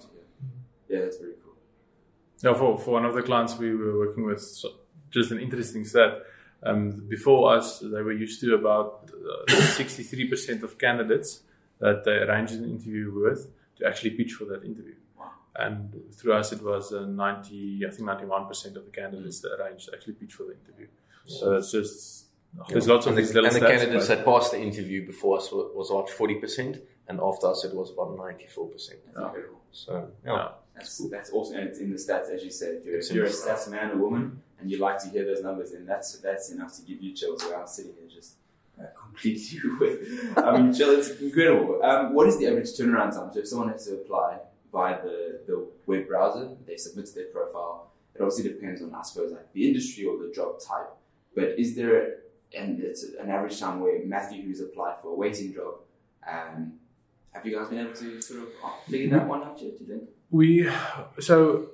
Yeah, 0.89 0.99
that's 0.99 1.17
very 1.17 1.33
cool. 1.41 1.44
Now, 2.43 2.53
for, 2.53 2.77
for 2.77 2.91
one 2.91 3.05
of 3.05 3.13
the 3.13 3.21
clients 3.21 3.57
we 3.57 3.73
were 3.75 3.97
working 3.97 4.25
with, 4.25 4.41
so 4.41 4.69
just 5.09 5.31
an 5.31 5.39
interesting 5.39 5.85
stat. 5.85 6.23
Um, 6.63 7.05
before 7.07 7.55
us, 7.55 7.79
they 7.79 8.01
were 8.01 8.13
used 8.13 8.41
to 8.41 8.55
about 8.55 9.09
uh, 9.13 9.51
63% 9.51 10.63
of 10.63 10.77
candidates 10.77 11.41
that 11.79 12.03
they 12.03 12.11
arranged 12.11 12.53
an 12.53 12.65
interview 12.65 13.11
with 13.13 13.51
to 13.77 13.87
actually 13.87 14.11
pitch 14.11 14.33
for 14.33 14.45
that 14.45 14.63
interview. 14.63 14.95
Wow. 15.17 15.31
And 15.55 15.93
through 16.13 16.33
us, 16.33 16.51
it 16.51 16.61
was 16.63 16.91
uh, 16.91 17.05
90, 17.05 17.85
I 17.87 17.91
think 17.91 18.07
91% 18.07 18.75
of 18.75 18.85
the 18.85 18.91
candidates 18.91 19.41
that 19.41 19.57
arranged 19.59 19.89
actually 19.93 20.13
pitch 20.13 20.33
for 20.33 20.43
the 20.43 20.55
interview. 20.59 20.87
So 21.27 21.51
that's 21.51 21.71
just, 21.71 22.25
there's 22.69 22.87
lots 22.87 23.05
of 23.05 23.11
and 23.11 23.17
the, 23.17 23.21
these 23.21 23.33
little 23.33 23.47
and 23.47 23.55
the 23.55 23.59
stats, 23.59 23.69
candidates 23.69 24.07
that 24.07 24.25
passed 24.25 24.51
the 24.51 24.61
interview 24.61 25.05
before 25.05 25.37
us 25.37 25.51
was, 25.51 25.71
was 25.75 25.91
about 25.91 26.09
forty 26.09 26.35
percent, 26.35 26.77
and 27.07 27.19
after 27.19 27.47
us 27.47 27.65
it 27.65 27.75
was 27.75 27.91
about 27.91 28.15
ninety 28.17 28.47
four 28.47 28.67
percent. 28.67 28.99
That's 29.07 29.25
incredible. 29.25 29.61
So 29.71 30.11
yeah. 30.25 30.49
That's 30.75 30.97
cool. 30.97 31.09
That's 31.09 31.31
awesome. 31.31 31.57
And 31.57 31.69
it's 31.69 31.79
in 31.79 31.89
the 31.89 31.97
stats, 31.97 32.29
as 32.29 32.43
you 32.43 32.51
said. 32.51 32.75
If 32.75 32.85
you're, 32.85 32.99
if 32.99 33.11
you're 33.11 33.25
a 33.25 33.29
stats 33.29 33.69
man 33.69 33.91
or 33.91 33.97
woman 33.97 34.41
and 34.59 34.69
you 34.69 34.77
like 34.79 34.99
to 35.03 35.09
hear 35.09 35.25
those 35.25 35.41
numbers, 35.41 35.71
then 35.71 35.85
that's 35.85 36.17
that's 36.17 36.51
enough 36.51 36.75
to 36.75 36.81
give 36.83 37.01
you 37.01 37.13
chills. 37.13 37.43
Where 37.43 37.59
I'm 37.59 37.67
sitting 37.67 37.93
here 37.99 38.09
just 38.13 38.35
uh, 38.79 38.85
completely 38.99 39.59
with. 39.79 40.37
I 40.37 40.57
mean, 40.57 40.73
chill. 40.73 40.91
It's 40.91 41.09
incredible. 41.21 41.83
Um, 41.83 42.13
what 42.13 42.27
is 42.27 42.37
the 42.37 42.47
average 42.47 42.71
turnaround 42.73 43.13
time? 43.13 43.31
So 43.33 43.39
if 43.39 43.47
someone 43.47 43.69
has 43.69 43.85
to 43.87 43.93
apply 43.93 44.39
via 44.71 45.01
the, 45.01 45.41
the 45.47 45.67
web 45.85 46.07
browser, 46.07 46.49
they 46.67 46.75
submit 46.75 47.13
their 47.15 47.25
profile. 47.25 47.91
It 48.13 48.21
obviously 48.21 48.49
depends 48.49 48.81
on, 48.81 48.93
I 48.93 49.01
suppose, 49.01 49.31
like 49.31 49.51
the 49.53 49.67
industry 49.67 50.05
or 50.05 50.17
the 50.17 50.31
job 50.33 50.59
type. 50.61 50.89
But 51.35 51.59
is 51.59 51.75
there 51.75 52.15
and 52.55 52.79
it's 52.79 53.03
an 53.03 53.29
average 53.29 53.59
time 53.59 53.79
where 53.79 54.03
Matthew, 54.05 54.43
who's 54.43 54.61
applied 54.61 54.99
for 55.01 55.09
a 55.09 55.15
waiting 55.15 55.53
job, 55.53 55.75
um, 56.27 56.73
have 57.31 57.45
you 57.45 57.57
guys 57.57 57.67
been 57.67 57.79
able 57.79 57.93
to 57.93 58.21
sort 58.21 58.41
of 58.41 58.49
figure 58.87 59.09
that 59.17 59.27
one 59.27 59.43
out 59.43 59.61
yet? 59.61 59.77
Do 59.77 59.83
you 59.83 59.89
think? 59.89 60.09
We 60.35 60.69
so 61.19 61.69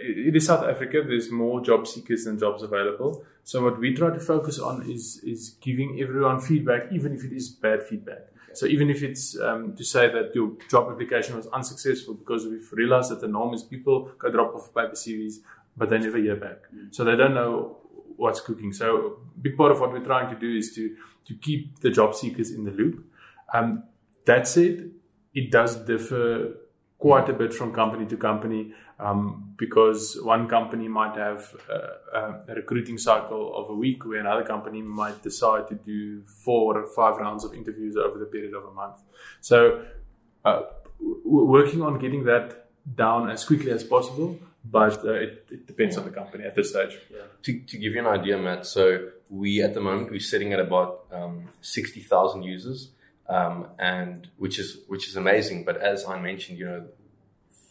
it 0.00 0.34
is 0.34 0.46
South 0.46 0.64
Africa. 0.64 1.02
There's 1.06 1.30
more 1.30 1.60
job 1.60 1.86
seekers 1.86 2.24
than 2.24 2.38
jobs 2.38 2.62
available. 2.62 3.22
So 3.44 3.62
what 3.64 3.78
we 3.78 3.94
try 3.94 4.10
to 4.18 4.20
focus 4.20 4.58
on 4.58 4.90
is 4.90 5.20
is 5.32 5.42
giving 5.60 6.00
everyone 6.00 6.40
feedback, 6.40 6.90
even 6.90 7.14
if 7.14 7.24
it 7.24 7.32
is 7.32 7.50
bad 7.50 7.82
feedback. 7.82 8.22
So 8.54 8.64
even 8.64 8.88
if 8.88 9.02
it's 9.02 9.38
um, 9.38 9.76
to 9.76 9.84
say 9.84 10.08
that 10.08 10.34
your 10.34 10.52
job 10.70 10.90
application 10.90 11.36
was 11.36 11.46
unsuccessful 11.48 12.14
because 12.14 12.46
we've 12.46 12.72
realized 12.72 13.10
that 13.10 13.20
the 13.20 13.28
norm 13.28 13.52
is 13.52 13.62
people 13.62 14.10
go 14.18 14.30
drop 14.30 14.54
off 14.54 14.74
paper 14.74 14.96
CVs, 15.04 15.34
but 15.76 15.90
they 15.90 15.98
never 15.98 16.16
hear 16.16 16.36
back. 16.36 16.60
So 16.92 17.04
they 17.04 17.14
don't 17.14 17.34
know 17.34 17.76
what's 18.16 18.40
cooking. 18.40 18.72
So 18.72 18.86
a 18.96 19.40
big 19.42 19.54
part 19.58 19.70
of 19.72 19.80
what 19.80 19.92
we're 19.92 20.08
trying 20.12 20.30
to 20.34 20.40
do 20.46 20.50
is 20.62 20.74
to 20.76 20.96
to 21.26 21.34
keep 21.34 21.80
the 21.80 21.90
job 21.90 22.14
seekers 22.14 22.50
in 22.52 22.64
the 22.64 22.70
loop. 22.70 23.04
Um, 23.52 23.84
that 24.24 24.48
said, 24.48 24.90
it 25.34 25.50
does 25.50 25.76
differ 25.76 26.54
quite 26.98 27.28
a 27.28 27.32
bit 27.32 27.54
from 27.54 27.72
company 27.72 28.04
to 28.06 28.16
company 28.16 28.72
um, 28.98 29.54
because 29.56 30.18
one 30.22 30.48
company 30.48 30.88
might 30.88 31.16
have 31.16 31.54
uh, 31.72 32.32
a 32.48 32.54
recruiting 32.54 32.98
cycle 32.98 33.56
of 33.56 33.70
a 33.70 33.74
week 33.74 34.04
where 34.04 34.18
another 34.18 34.44
company 34.44 34.82
might 34.82 35.22
decide 35.22 35.68
to 35.68 35.74
do 35.74 36.22
four 36.26 36.76
or 36.76 36.86
five 36.88 37.16
rounds 37.16 37.44
of 37.44 37.54
interviews 37.54 37.96
over 37.96 38.18
the 38.18 38.26
period 38.26 38.54
of 38.54 38.64
a 38.64 38.72
month. 38.72 38.96
So, 39.40 39.84
uh, 40.44 40.62
w- 40.98 41.44
working 41.46 41.82
on 41.82 41.98
getting 42.00 42.24
that 42.24 42.68
down 42.96 43.30
as 43.30 43.44
quickly 43.44 43.70
as 43.70 43.84
possible, 43.84 44.38
but 44.64 45.04
uh, 45.04 45.12
it, 45.12 45.46
it 45.50 45.66
depends 45.66 45.96
on 45.96 46.04
the 46.04 46.10
company 46.10 46.44
at 46.44 46.56
this 46.56 46.70
stage. 46.70 46.98
To, 47.44 47.60
to 47.60 47.78
give 47.78 47.92
you 47.92 48.00
an 48.00 48.06
idea, 48.06 48.36
Matt, 48.38 48.66
so 48.66 49.10
we 49.30 49.62
at 49.62 49.74
the 49.74 49.80
moment 49.80 50.10
we're 50.10 50.18
sitting 50.18 50.52
at 50.52 50.58
about 50.58 51.04
um, 51.12 51.48
sixty 51.60 52.00
thousand 52.00 52.42
users, 52.42 52.90
um, 53.28 53.68
and 53.78 54.28
which 54.36 54.58
is 54.58 54.78
which 54.88 55.08
is 55.08 55.16
amazing. 55.16 55.64
But 55.64 55.78
as 55.78 56.04
I 56.06 56.18
mentioned, 56.18 56.58
you 56.58 56.66
know, 56.66 56.86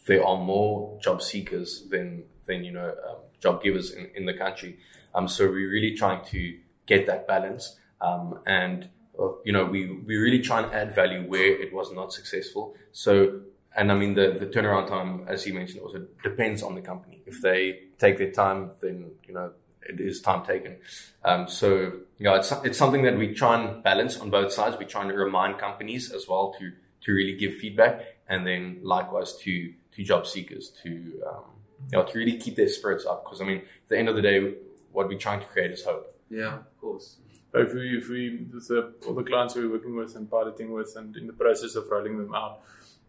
there 0.05 0.25
are 0.25 0.37
more 0.37 0.99
job 1.01 1.21
seekers 1.21 1.87
than 1.89 2.23
than 2.45 2.63
you 2.63 2.71
know 2.71 2.95
um, 3.07 3.17
job 3.39 3.61
givers 3.61 3.91
in, 3.91 4.09
in 4.15 4.25
the 4.25 4.33
country. 4.33 4.77
Um, 5.13 5.27
so 5.27 5.45
we're 5.45 5.69
really 5.69 5.95
trying 5.95 6.23
to 6.25 6.57
get 6.85 7.05
that 7.07 7.27
balance, 7.27 7.77
um, 8.01 8.39
and 8.45 8.89
uh, 9.19 9.29
you 9.43 9.51
know 9.51 9.65
we 9.65 9.89
we 9.91 10.15
really 10.17 10.39
try 10.39 10.61
and 10.61 10.73
add 10.73 10.93
value 10.93 11.23
where 11.27 11.59
it 11.61 11.73
was 11.73 11.91
not 11.91 12.13
successful. 12.13 12.75
So 12.91 13.41
and 13.75 13.91
I 13.91 13.95
mean 13.95 14.13
the 14.13 14.37
the 14.39 14.45
turnaround 14.45 14.87
time, 14.87 15.25
as 15.27 15.45
you 15.45 15.53
mentioned, 15.53 15.81
also 15.81 16.05
depends 16.23 16.63
on 16.63 16.75
the 16.75 16.81
company. 16.81 17.21
If 17.25 17.41
they 17.41 17.79
take 17.97 18.17
their 18.17 18.31
time, 18.31 18.71
then 18.79 19.11
you 19.27 19.33
know 19.33 19.51
it 19.87 19.99
is 19.99 20.21
time 20.21 20.45
taken. 20.45 20.77
Um, 21.23 21.47
so 21.47 21.93
yeah, 22.19 22.37
it's 22.37 22.51
it's 22.63 22.77
something 22.77 23.03
that 23.03 23.17
we 23.17 23.33
try 23.33 23.59
and 23.59 23.83
balance 23.83 24.17
on 24.17 24.29
both 24.29 24.51
sides. 24.51 24.77
We 24.77 24.85
try 24.85 25.01
and 25.03 25.11
remind 25.11 25.57
companies 25.57 26.11
as 26.11 26.27
well 26.27 26.55
to 26.59 26.71
to 27.01 27.11
really 27.13 27.35
give 27.35 27.55
feedback, 27.55 28.01
and 28.27 28.45
then 28.45 28.79
likewise 28.83 29.35
to 29.43 29.73
to 29.93 30.03
job 30.03 30.27
seekers 30.27 30.71
to 30.83 30.89
um, 31.27 31.43
you 31.91 31.97
know 31.97 32.05
to 32.05 32.17
really 32.17 32.37
keep 32.37 32.55
their 32.55 32.69
spirits 32.69 33.05
up. 33.05 33.23
Because 33.23 33.41
I 33.41 33.45
mean, 33.45 33.57
at 33.57 33.89
the 33.89 33.97
end 33.97 34.09
of 34.09 34.15
the 34.15 34.21
day, 34.21 34.53
what 34.91 35.07
we're 35.07 35.17
trying 35.17 35.39
to 35.39 35.45
create 35.47 35.71
is 35.71 35.83
hope. 35.83 36.15
Yeah, 36.29 36.55
of 36.55 36.81
course. 36.81 37.17
But 37.51 37.61
if 37.61 37.73
we, 37.73 37.97
if 37.97 38.09
we, 38.09 38.45
with 38.53 38.67
the, 38.67 38.93
all 39.07 39.13
the 39.13 39.23
clients 39.23 39.55
we're 39.55 39.71
working 39.71 39.95
with 39.95 40.15
and 40.15 40.29
piloting 40.29 40.71
with 40.73 40.93
and 40.97 41.15
in 41.15 41.27
the 41.27 41.33
process 41.33 41.75
of 41.75 41.87
rolling 41.89 42.17
them 42.17 42.35
out, 42.35 42.59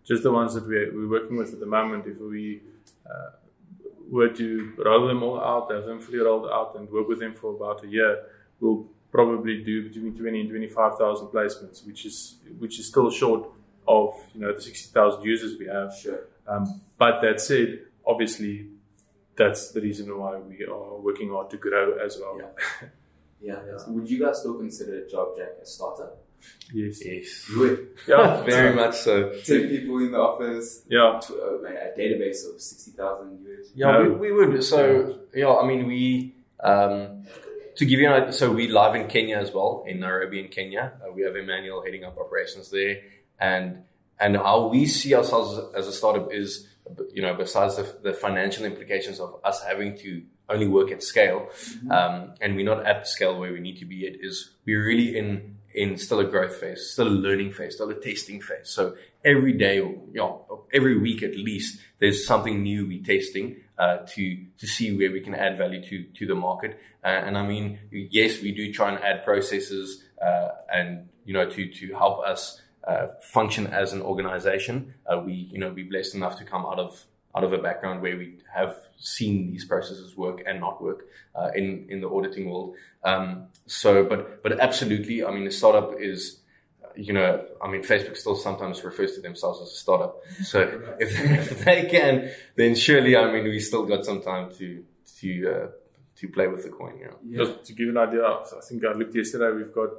just 0.07 0.23
the 0.23 0.33
ones 0.33 0.55
that 0.55 0.67
we're, 0.67 0.95
we're 0.95 1.09
working 1.09 1.37
with 1.37 1.53
at 1.53 1.61
the 1.61 1.67
moment, 1.67 2.07
if 2.07 2.19
we 2.19 2.63
uh, 3.05 3.31
were 4.11 4.29
to 4.29 4.73
roll 4.85 5.07
them 5.07 5.23
all 5.23 5.41
out, 5.41 5.71
have 5.71 5.85
them 5.85 6.01
fully 6.01 6.19
rolled 6.19 6.51
out 6.51 6.75
and 6.77 6.91
work 6.91 7.09
with 7.09 7.21
them 7.21 7.35
for 7.35 7.55
about 7.55 7.85
a 7.85 7.89
year, 7.89 8.25
we'll 8.61 8.87
probably 9.11 9.63
do 9.63 9.89
between 9.89 10.15
20 10.17 10.41
and 10.41 10.51
25,000 10.51 11.29
placements, 11.29 11.87
which 11.87 12.07
is, 12.07 12.37
which 12.59 12.79
is 12.79 12.89
still 12.89 13.11
short 13.11 13.51
of, 13.87 14.15
you 14.35 14.41
know, 14.41 14.53
the 14.53 14.61
60,000 14.61 15.23
users 15.25 15.59
we 15.59 15.67
have. 15.67 15.95
Sure. 15.95 16.21
Um, 16.47 16.81
but 16.97 17.21
that 17.23 17.41
said, 17.41 17.81
obviously, 18.07 18.69
that's 19.37 19.71
the 19.73 19.81
reason 19.81 20.17
why 20.19 20.37
we 20.37 20.65
are 20.65 20.97
working 20.97 21.31
hard 21.31 21.51
to 21.51 21.57
grow 21.57 21.97
as 22.05 22.19
well. 22.19 22.39
Yeah. 22.39 22.89
Yeah. 23.41 23.61
So 23.77 23.93
would 23.93 24.11
you 24.11 24.19
guys 24.19 24.41
still 24.41 24.55
consider 24.55 25.03
JobJack 25.03 25.63
a 25.63 25.65
startup? 25.65 26.19
Yes. 26.73 27.05
Yes, 27.05 27.49
You 27.51 27.59
would. 27.61 27.89
Yeah. 28.07 28.43
very 28.47 28.75
much 28.75 28.97
so. 28.97 29.31
Ten 29.45 29.69
people 29.69 29.99
in 29.99 30.13
the 30.13 30.19
office, 30.19 30.83
Yeah. 30.89 31.19
to, 31.23 31.33
uh, 31.35 31.69
a 31.69 31.99
database 31.99 32.47
of 32.53 32.61
60,000 32.61 33.39
users. 33.41 33.69
Yeah, 33.75 33.93
No. 33.93 34.11
we, 34.11 34.31
we 34.33 34.47
would. 34.47 34.63
So 34.65 35.19
yeah, 35.35 35.55
I 35.55 35.67
mean, 35.67 35.87
we 35.87 36.35
um, 36.61 37.25
to 37.77 37.87
give 37.87 38.01
you 38.01 38.07
an 38.09 38.13
idea, 38.15 38.33
so 38.33 38.51
we 38.53 38.69
live 38.69 38.95
in 38.97 39.07
Kenya 39.07 39.37
as 39.37 39.53
well, 39.53 39.85
in 39.87 40.01
Nairobi 40.01 40.41
in 40.41 40.49
Kenya. 40.49 40.93
Uh, 41.03 41.13
we 41.13 41.23
have 41.23 41.37
Emmanuel 41.37 41.83
heading 41.85 42.05
up 42.05 42.19
operations 42.19 42.71
there, 42.71 42.99
and 43.41 43.85
and 44.21 44.37
how 44.37 44.67
we 44.67 44.85
see 44.87 45.15
ourselves 45.15 45.59
as 45.77 45.87
a 45.87 45.93
startup 45.93 46.33
is, 46.35 46.67
you 47.13 47.23
know, 47.23 47.35
besides 47.35 47.77
the, 47.77 47.87
the 48.03 48.13
financial 48.13 48.65
implications 48.65 49.21
of 49.21 49.41
us 49.45 49.63
having 49.63 49.97
to 49.99 50.23
only 50.49 50.67
work 50.67 50.91
at 50.91 51.03
scale, 51.03 51.49
Mm-hmm. 51.53 51.91
um, 51.93 52.35
and 52.41 52.57
we're 52.57 52.65
not 52.65 52.85
at 52.85 53.05
the 53.05 53.07
scale 53.09 53.39
where 53.39 53.53
we 53.53 53.61
need 53.61 53.79
to 53.79 53.85
be 53.85 54.05
it 54.07 54.17
is 54.21 54.51
we're 54.67 54.85
really 54.85 55.17
in 55.17 55.55
in 55.79 55.97
still 55.97 56.19
a 56.19 56.25
growth 56.25 56.57
phase, 56.57 56.91
still 56.91 57.07
a 57.07 57.19
learning 57.27 57.53
phase, 57.53 57.75
still 57.75 57.89
a 57.91 57.95
testing 57.95 58.41
phase. 58.41 58.69
So 58.69 58.97
every 59.25 59.53
day, 59.53 59.79
or 59.79 59.91
you 60.13 60.17
know, 60.17 60.65
every 60.73 60.99
week 60.99 61.23
at 61.23 61.37
least, 61.37 61.81
there's 62.01 62.27
something 62.27 62.63
new 62.63 62.87
we're 62.87 63.03
testing 63.03 63.57
uh, 63.79 63.99
to 64.15 64.45
to 64.59 64.67
see 64.67 64.97
where 64.97 65.13
we 65.13 65.21
can 65.21 65.35
add 65.35 65.57
value 65.57 65.83
to 65.89 66.05
to 66.19 66.27
the 66.27 66.35
market. 66.35 66.79
Uh, 67.05 67.09
and 67.27 67.39
I 67.39 67.47
mean, 67.47 67.79
yes, 67.91 68.43
we 68.43 68.53
do 68.53 68.73
try 68.73 68.91
and 68.93 69.03
add 69.03 69.25
processes 69.25 70.03
uh, 70.21 70.49
and 70.73 71.09
you 71.25 71.33
know 71.33 71.49
to 71.49 71.71
to 71.71 71.95
help 71.95 72.25
us 72.25 72.61
uh, 72.87 73.09
function 73.21 73.67
as 73.69 73.93
an 73.93 74.03
organization. 74.03 74.95
Uh, 75.07 75.21
we 75.25 75.33
you 75.33 75.59
know 75.59 75.71
be 75.71 75.85
blessed 75.85 76.15
enough 76.15 76.39
to 76.39 76.45
come 76.45 76.67
out 76.67 76.79
of 76.79 77.05
out 77.39 77.45
of 77.45 77.53
a 77.53 77.59
background 77.59 78.03
where 78.03 78.17
we 78.17 78.39
have 78.53 78.75
seen 78.99 79.51
these 79.53 79.65
processes 79.65 80.17
work 80.17 80.43
and 80.47 80.61
not 80.61 80.83
work 80.83 81.07
uh, 81.35 81.51
in 81.55 81.87
in 81.89 82.01
the 82.01 82.09
auditing 82.09 82.51
world. 82.51 82.75
Um, 83.05 83.47
so, 83.67 84.05
but 84.05 84.43
but 84.43 84.59
absolutely, 84.61 85.25
I 85.25 85.31
mean, 85.31 85.47
a 85.47 85.51
startup 85.51 85.95
is, 86.01 86.41
you 86.97 87.13
know, 87.13 87.45
I 87.63 87.69
mean, 87.71 87.83
Facebook 87.83 88.17
still 88.17 88.35
sometimes 88.35 88.83
refers 88.83 89.15
to 89.15 89.21
themselves 89.21 89.61
as 89.63 89.69
a 89.69 89.79
startup. 89.85 90.17
So 90.43 90.59
if, 90.99 91.11
if 91.53 91.65
they 91.65 91.87
can, 91.87 92.31
then 92.57 92.75
surely, 92.75 93.17
I 93.17 93.31
mean, 93.33 93.45
we 93.45 93.61
still 93.61 93.87
got 93.87 94.05
some 94.05 94.21
time 94.21 94.51
to 94.59 94.85
to 95.21 95.31
uh, 95.55 95.67
to 96.17 96.29
play 96.29 96.49
with 96.49 96.65
the 96.65 96.71
coin. 96.71 96.99
Yeah. 97.01 97.09
Yeah. 97.25 97.39
Just 97.45 97.65
to 97.67 97.73
give 97.73 97.87
you 97.87 97.91
an 97.91 98.09
idea, 98.09 98.25
I 98.25 98.43
think 98.69 98.85
I 98.85 98.93
looked 98.93 99.15
yesterday. 99.15 99.51
We've 99.57 99.75
got 99.83 99.91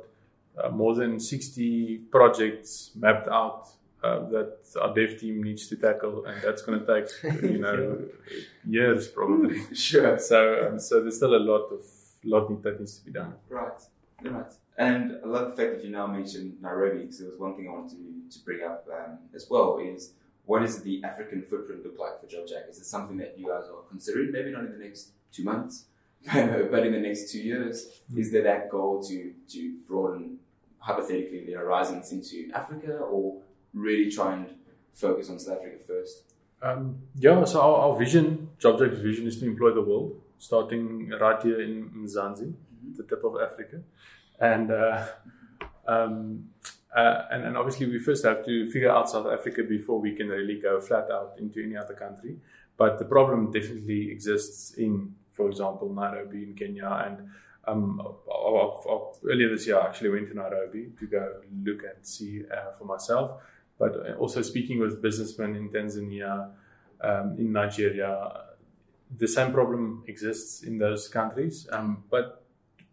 uh, 0.61 0.69
more 0.69 0.93
than 0.93 1.19
sixty 1.19 1.99
projects 2.11 2.91
mapped 2.95 3.29
out 3.29 3.69
uh, 4.03 4.19
that 4.29 4.57
our 4.81 4.93
dev 4.93 5.19
team 5.19 5.43
needs 5.43 5.67
to 5.67 5.75
tackle, 5.75 6.25
and 6.25 6.41
that's 6.41 6.61
going 6.61 6.79
to 6.79 6.85
take 6.85 7.41
you 7.43 7.59
know 7.59 7.99
years 8.67 9.07
probably. 9.07 9.61
Sure. 9.73 10.17
So, 10.19 10.67
um, 10.67 10.79
so 10.79 11.01
there's 11.01 11.17
still 11.17 11.35
a 11.35 11.43
lot 11.51 11.71
of 11.71 11.83
lot 12.23 12.63
that 12.63 12.79
needs 12.79 12.97
to 12.99 13.05
be 13.05 13.11
done. 13.11 13.33
Right, 13.49 13.81
right. 14.23 14.53
And 14.77 15.17
I 15.23 15.27
love 15.27 15.51
the 15.51 15.61
fact 15.61 15.75
that 15.75 15.83
you 15.83 15.91
now 15.91 16.07
mentioned 16.07 16.61
Nairobi, 16.61 16.99
because 16.99 17.19
there 17.19 17.29
was 17.29 17.39
one 17.39 17.55
thing 17.55 17.67
I 17.67 17.71
wanted 17.71 17.97
to, 17.97 18.39
to 18.39 18.45
bring 18.45 18.63
up 18.63 18.87
um, 18.91 19.19
as 19.35 19.47
well 19.49 19.79
is 19.83 20.13
what 20.45 20.61
does 20.61 20.81
the 20.81 21.03
African 21.03 21.43
footprint 21.43 21.83
look 21.83 21.99
like 21.99 22.21
for 22.21 22.27
JobJack? 22.27 22.69
Is 22.69 22.79
it 22.79 22.85
something 22.85 23.17
that 23.17 23.37
you 23.37 23.47
guys 23.47 23.65
are 23.65 23.83
considering? 23.89 24.31
Maybe 24.31 24.51
not 24.51 24.63
in 24.65 24.71
the 24.71 24.83
next 24.83 25.09
two 25.33 25.43
months, 25.43 25.85
but 26.33 26.85
in 26.85 26.93
the 26.93 26.99
next 26.99 27.31
two 27.31 27.39
years. 27.39 28.01
Is 28.15 28.31
there 28.31 28.43
that 28.43 28.69
goal 28.69 29.03
to, 29.03 29.33
to 29.49 29.75
broaden, 29.87 30.39
hypothetically, 30.79 31.45
the 31.45 31.53
horizons 31.53 32.11
into 32.13 32.49
Africa 32.55 32.93
or 32.93 33.41
really 33.73 34.09
try 34.11 34.35
and 34.35 34.47
focus 34.93 35.29
on 35.29 35.39
South 35.39 35.57
Africa 35.57 35.77
first? 35.85 36.23
Um, 36.61 36.97
yeah, 37.15 37.43
so 37.45 37.61
our, 37.61 37.89
our 37.91 37.97
vision, 37.97 38.49
JobJack's 38.59 38.99
vision, 38.99 39.27
is 39.27 39.39
to 39.39 39.45
employ 39.45 39.73
the 39.73 39.81
world, 39.81 40.19
starting 40.39 41.09
right 41.09 41.41
here 41.41 41.61
in 41.61 41.89
Mzansi, 41.91 42.53
the 42.97 43.03
tip 43.03 43.23
of 43.23 43.37
Africa, 43.41 43.81
and 44.39 44.69
uh, 44.71 45.07
um, 45.87 46.49
uh, 46.95 47.23
and, 47.31 47.45
and 47.45 47.57
obviously 47.57 47.85
we 47.87 47.99
first 47.99 48.25
have 48.25 48.43
to 48.45 48.69
figure 48.71 48.91
out 48.91 49.09
South 49.09 49.27
Africa 49.27 49.63
before 49.63 49.99
we 50.01 50.15
can 50.15 50.27
really 50.27 50.59
go 50.59 50.81
flat 50.81 51.09
out 51.11 51.35
into 51.37 51.63
any 51.63 51.77
other 51.77 51.93
country. 51.93 52.35
But 52.77 52.97
the 52.99 53.05
problem 53.05 53.51
definitely 53.51 54.09
exists 54.11 54.73
in, 54.73 55.13
for 55.31 55.49
example, 55.49 55.93
Nairobi 55.93 56.43
in 56.43 56.53
Kenya, 56.55 56.89
and 57.05 57.29
um, 57.67 58.01
I- 58.01 58.33
I- 58.33 58.93
I- 58.93 59.31
earlier 59.31 59.49
this 59.49 59.67
year 59.67 59.77
I 59.79 59.87
actually 59.87 60.09
went 60.09 60.27
to 60.29 60.33
Nairobi 60.33 60.91
to 60.99 61.05
go 61.07 61.35
look 61.63 61.83
and 61.83 62.05
see 62.05 62.43
uh, 62.51 62.71
for 62.77 62.85
myself 62.85 63.41
but 63.79 64.17
also 64.17 64.41
speaking 64.41 64.79
with 64.79 65.01
businessmen 65.01 65.55
in 65.55 65.69
Tanzania, 65.69 66.49
um, 67.01 67.35
in 67.39 67.51
Nigeria, 67.53 68.43
the 69.17 69.27
same 69.27 69.51
problem 69.51 70.03
exists 70.07 70.63
in 70.63 70.77
those 70.77 71.07
countries. 71.07 71.67
Um, 71.71 72.03
but 72.11 72.43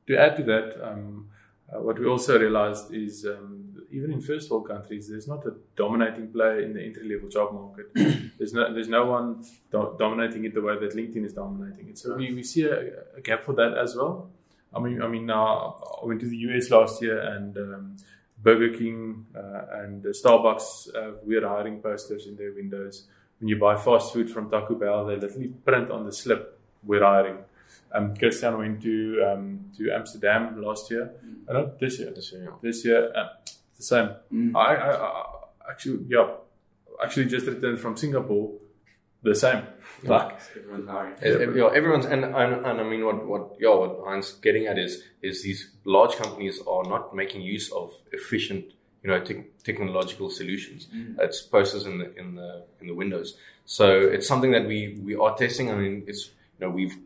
to 0.07 0.17
add 0.17 0.37
to 0.37 0.45
that, 0.45 0.89
um, 0.89 1.29
uh, 1.71 1.81
what 1.81 1.99
we 1.99 2.07
also 2.07 2.39
realized 2.39 2.95
is 2.95 3.27
um, 3.27 3.75
even 3.91 4.13
in 4.13 4.21
first 4.21 4.49
world 4.49 4.69
countries, 4.69 5.09
there's 5.09 5.27
not 5.27 5.45
a 5.45 5.55
dominating 5.77 6.31
player 6.33 6.61
in 6.61 6.73
the 6.73 6.83
entry 6.83 7.13
level 7.13 7.29
job 7.29 7.53
market. 7.53 7.93
there's 8.39 8.53
no 8.53 8.73
there's 8.73 8.89
no 8.89 9.07
one 9.07 9.45
do- 9.73 9.97
dominating 9.99 10.45
it 10.45 10.55
the 10.55 10.63
way 10.63 10.79
that 10.79 10.95
LinkedIn 10.95 11.25
is 11.25 11.33
dominating 11.33 11.89
it. 11.89 11.99
So 11.99 12.15
we, 12.15 12.33
we 12.33 12.45
see 12.45 12.63
a, 12.63 13.17
a 13.17 13.21
gap 13.21 13.45
for 13.45 13.55
that 13.55 13.77
as 13.77 13.97
well. 13.97 14.31
I 14.73 14.79
mean, 14.79 15.03
I 15.03 15.09
mean, 15.09 15.27
now 15.27 15.83
I 16.01 16.07
went 16.07 16.21
to 16.21 16.29
the 16.29 16.37
US 16.37 16.71
last 16.71 17.03
year 17.03 17.21
and. 17.21 17.99
Burger 18.39 18.77
King 18.77 19.27
uh, 19.35 19.83
and 19.83 20.05
Starbucks 20.05 20.95
uh, 20.95 21.13
we're 21.23 21.47
hiring 21.47 21.81
posters 21.81 22.27
in 22.27 22.37
their 22.37 22.53
windows. 22.53 23.07
When 23.41 23.49
you 23.49 23.59
buy 23.59 23.77
fast 23.77 24.13
food 24.13 24.31
from 24.31 24.51
Taco 24.51 24.75
Bell, 24.75 25.07
they 25.07 25.17
literally 25.17 25.49
print 25.49 25.91
on 25.91 26.05
the 26.05 26.13
slip 26.13 26.59
we're 26.85 27.03
hiring. 27.05 27.39
Um, 27.93 28.17
Christian 28.17 28.59
went 28.59 28.83
to 28.83 29.23
um, 29.23 29.71
to 29.77 29.91
Amsterdam 29.93 30.61
last 30.63 30.91
year. 30.91 31.13
Uh, 31.49 31.53
not 31.53 31.79
this 31.79 31.99
year. 31.99 32.11
This 32.11 32.33
year, 32.33 32.45
yeah. 32.45 32.57
This 32.63 32.85
year, 32.85 33.13
uh, 33.15 33.29
the 33.77 33.83
same. 33.83 34.11
Mm. 34.33 34.57
I, 34.57 34.75
I, 34.75 34.91
I 34.93 35.25
actually, 35.71 36.07
yeah, 36.09 36.29
actually 37.03 37.27
just 37.27 37.47
returned 37.47 37.79
from 37.79 37.97
Singapore. 37.97 38.53
The 39.23 39.35
same. 39.35 39.63
Like, 40.05 40.39
Everyone's 40.57 40.89
hiring. 40.89 41.15
Ev- 41.23 41.41
ev- 41.41 41.57
yeah, 41.57 41.71
everyone's 41.75 42.05
and, 42.07 42.25
and 42.25 42.67
and 42.67 42.81
I 42.81 42.85
mean 42.85 43.05
what 43.05 43.27
what 43.27 43.57
yeah 43.59 43.75
what 43.75 43.99
Hein's 44.07 44.33
getting 44.33 44.67
at 44.67 44.79
is 44.79 45.03
is 45.23 45.43
these 45.43 45.71
large 45.85 46.15
companies 46.17 46.61
are 46.67 46.85
not 46.85 47.15
making 47.15 47.41
use 47.43 47.73
of 47.73 47.93
efficient 48.13 48.67
you 49.03 49.09
know 49.11 49.21
te- 49.21 49.45
technological 49.65 50.29
solutions. 50.31 50.89
It's 51.19 51.41
posters 51.43 51.87
in 51.87 51.99
the 51.99 52.15
in 52.17 52.35
the 52.35 52.65
in 52.81 52.87
the 52.89 52.95
windows. 52.95 53.37
So 53.65 53.87
it's 54.01 54.29
something 54.29 54.53
that 54.53 54.67
we 54.67 54.99
we 55.03 55.17
are 55.17 55.35
testing. 55.35 55.71
I 55.73 55.75
mean 55.77 56.05
it's 56.07 56.27
you 56.59 56.67
know 56.67 56.71
we've 56.71 56.97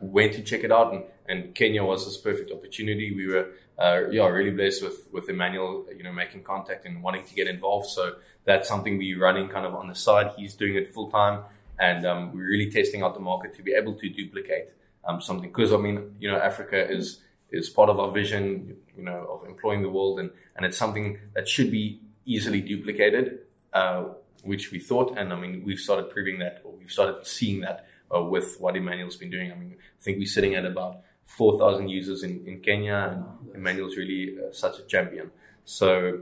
went 0.00 0.32
to 0.34 0.42
check 0.42 0.64
it 0.64 0.72
out 0.72 0.92
and, 0.94 1.02
and 1.28 1.54
Kenya 1.54 1.84
was 1.84 2.06
this 2.06 2.16
perfect 2.16 2.50
opportunity. 2.50 3.14
We 3.14 3.26
were 3.26 3.48
uh, 3.78 4.08
yeah 4.10 4.26
really 4.26 4.52
blessed 4.52 4.82
with 4.82 5.06
with 5.12 5.28
Emmanuel 5.28 5.84
you 5.96 6.02
know 6.02 6.12
making 6.12 6.44
contact 6.44 6.86
and 6.86 7.02
wanting 7.02 7.24
to 7.26 7.34
get 7.34 7.46
involved. 7.46 7.90
So 7.90 8.16
that's 8.46 8.66
something 8.68 8.96
we're 8.96 9.20
running 9.20 9.48
kind 9.48 9.66
of 9.66 9.74
on 9.74 9.88
the 9.88 9.94
side. 9.94 10.32
He's 10.38 10.54
doing 10.54 10.76
it 10.76 10.94
full 10.94 11.10
time 11.10 11.42
and 11.78 12.06
um, 12.06 12.32
we're 12.32 12.48
really 12.48 12.70
testing 12.70 13.02
out 13.02 13.14
the 13.14 13.20
market 13.20 13.54
to 13.54 13.62
be 13.62 13.72
able 13.72 13.94
to 13.94 14.08
duplicate 14.08 14.70
um, 15.04 15.20
something. 15.20 15.48
Because 15.50 15.72
I 15.72 15.76
mean, 15.76 16.16
you 16.18 16.30
know, 16.30 16.38
Africa 16.38 16.88
is 16.90 17.20
is 17.50 17.70
part 17.70 17.88
of 17.88 17.98
our 17.98 18.10
vision, 18.10 18.76
you 18.96 19.04
know, 19.04 19.26
of 19.30 19.48
employing 19.48 19.82
the 19.82 19.88
world, 19.88 20.20
and 20.20 20.30
and 20.56 20.66
it's 20.66 20.76
something 20.76 21.18
that 21.34 21.48
should 21.48 21.70
be 21.70 22.00
easily 22.24 22.60
duplicated, 22.60 23.40
uh, 23.72 24.04
which 24.42 24.70
we 24.70 24.78
thought, 24.78 25.16
and 25.16 25.32
I 25.32 25.36
mean, 25.36 25.62
we've 25.64 25.78
started 25.78 26.10
proving 26.10 26.38
that, 26.40 26.60
or 26.64 26.72
we've 26.72 26.90
started 26.90 27.26
seeing 27.26 27.60
that 27.60 27.86
uh, 28.14 28.22
with 28.22 28.56
what 28.60 28.76
Emmanuel's 28.76 29.16
been 29.16 29.30
doing. 29.30 29.50
I 29.52 29.54
mean, 29.54 29.76
I 29.78 30.02
think 30.02 30.18
we're 30.18 30.26
sitting 30.26 30.54
at 30.54 30.64
about 30.64 31.00
four 31.24 31.58
thousand 31.58 31.88
users 31.88 32.22
in 32.22 32.46
in 32.46 32.60
Kenya, 32.60 32.98
and 33.12 33.56
Emmanuel's 33.56 33.96
really 33.96 34.36
uh, 34.38 34.52
such 34.52 34.78
a 34.78 34.82
champion. 34.82 35.30
So. 35.64 36.20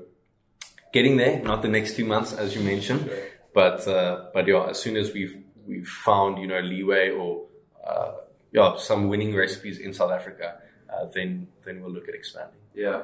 Getting 0.93 1.19
there, 1.19 1.43
not 1.43 1.61
the 1.61 1.69
next 1.69 1.95
two 1.97 2.07
months, 2.07 2.33
as 2.33 2.55
you 2.55 2.63
mentioned, 2.63 3.11
but 3.53 3.87
uh, 3.87 4.27
but 4.33 4.47
yeah, 4.47 4.69
as 4.71 4.79
soon 4.79 4.97
as 4.97 5.13
we've 5.13 5.37
we've 5.67 5.89
found 5.89 6.39
you 6.39 6.47
know 6.47 6.61
leeway 6.61 7.11
or 7.11 7.47
uh, 7.87 8.13
yeah 8.53 8.77
some 8.77 9.09
winning 9.09 9.35
recipes 9.35 9.79
in 9.79 9.93
South 9.93 10.13
Africa, 10.13 10.61
uh, 10.93 11.07
then 11.15 11.49
then 11.65 11.81
we'll 11.81 11.93
look 11.93 12.09
at 12.09 12.15
expanding. 12.15 12.61
Yeah. 12.75 13.03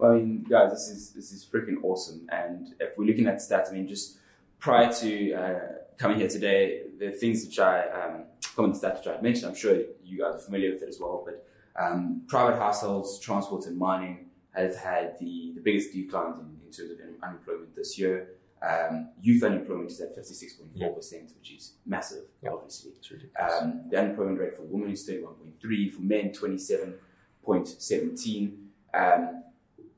Well, 0.00 0.12
I 0.12 0.14
mean, 0.14 0.46
guys, 0.48 0.72
this 0.72 0.88
is 0.88 1.10
this 1.10 1.30
is 1.30 1.44
freaking 1.44 1.76
awesome. 1.82 2.26
And 2.32 2.74
if 2.80 2.96
we're 2.96 3.04
looking 3.04 3.26
at 3.26 3.36
stats, 3.36 3.68
I 3.68 3.74
mean, 3.74 3.86
just 3.86 4.18
prior 4.58 4.90
to 4.90 5.32
uh, 5.34 5.60
coming 5.98 6.18
here 6.18 6.28
today, 6.28 6.84
the 6.98 7.10
things 7.10 7.44
which 7.44 7.58
I 7.58 7.86
um, 7.88 8.24
common 8.56 8.72
stats 8.72 8.98
which 8.98 9.08
I 9.08 9.20
mentioned, 9.20 9.46
I'm 9.48 9.54
sure 9.54 9.76
you 10.02 10.18
guys 10.18 10.36
are 10.36 10.38
familiar 10.38 10.72
with 10.72 10.82
it 10.82 10.88
as 10.88 10.98
well. 10.98 11.22
But 11.22 11.46
um, 11.78 12.22
private 12.28 12.58
households, 12.58 13.18
transport, 13.18 13.66
and 13.66 13.76
mining 13.76 14.30
have 14.52 14.74
had 14.74 15.18
the, 15.18 15.52
the 15.54 15.60
biggest 15.60 15.92
declines 15.92 16.38
in, 16.38 16.46
in 16.64 16.72
terms 16.72 16.92
of 16.92 16.98
unemployment 17.22 17.76
this 17.76 17.98
year. 17.98 18.30
Um, 18.62 19.08
youth 19.22 19.42
unemployment 19.42 19.90
is 19.90 20.00
at 20.02 20.14
56.4%, 20.16 21.34
which 21.38 21.52
is 21.52 21.72
massive, 21.86 22.24
Yeah. 22.42 22.50
obviously. 22.50 22.92
Um, 23.40 23.84
the 23.90 23.96
unemployment 23.98 24.38
rate 24.38 24.54
for 24.54 24.62
women 24.64 24.90
is 24.90 25.06
31.3, 25.08 25.88
for 25.90 26.02
men 26.02 26.30
27.17. 26.30 28.56
Um, 28.92 29.44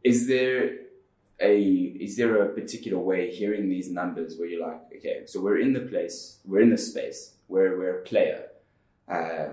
is 0.04 0.26
there 0.28 0.78
a 1.40 1.60
is 1.60 2.16
there 2.16 2.42
a 2.42 2.48
particular 2.54 2.98
way 2.98 3.30
hearing 3.34 3.68
these 3.68 3.90
numbers 3.90 4.38
where 4.38 4.48
you're 4.48 4.64
like, 4.66 4.80
okay, 4.96 5.22
so 5.26 5.40
we're 5.40 5.58
in 5.58 5.72
the 5.72 5.80
place, 5.80 6.38
we're 6.44 6.60
in 6.60 6.70
the 6.70 6.78
space, 6.78 7.34
we're 7.48 7.76
we're 7.78 7.98
a 8.00 8.02
player, 8.02 8.46
uh, 9.08 9.48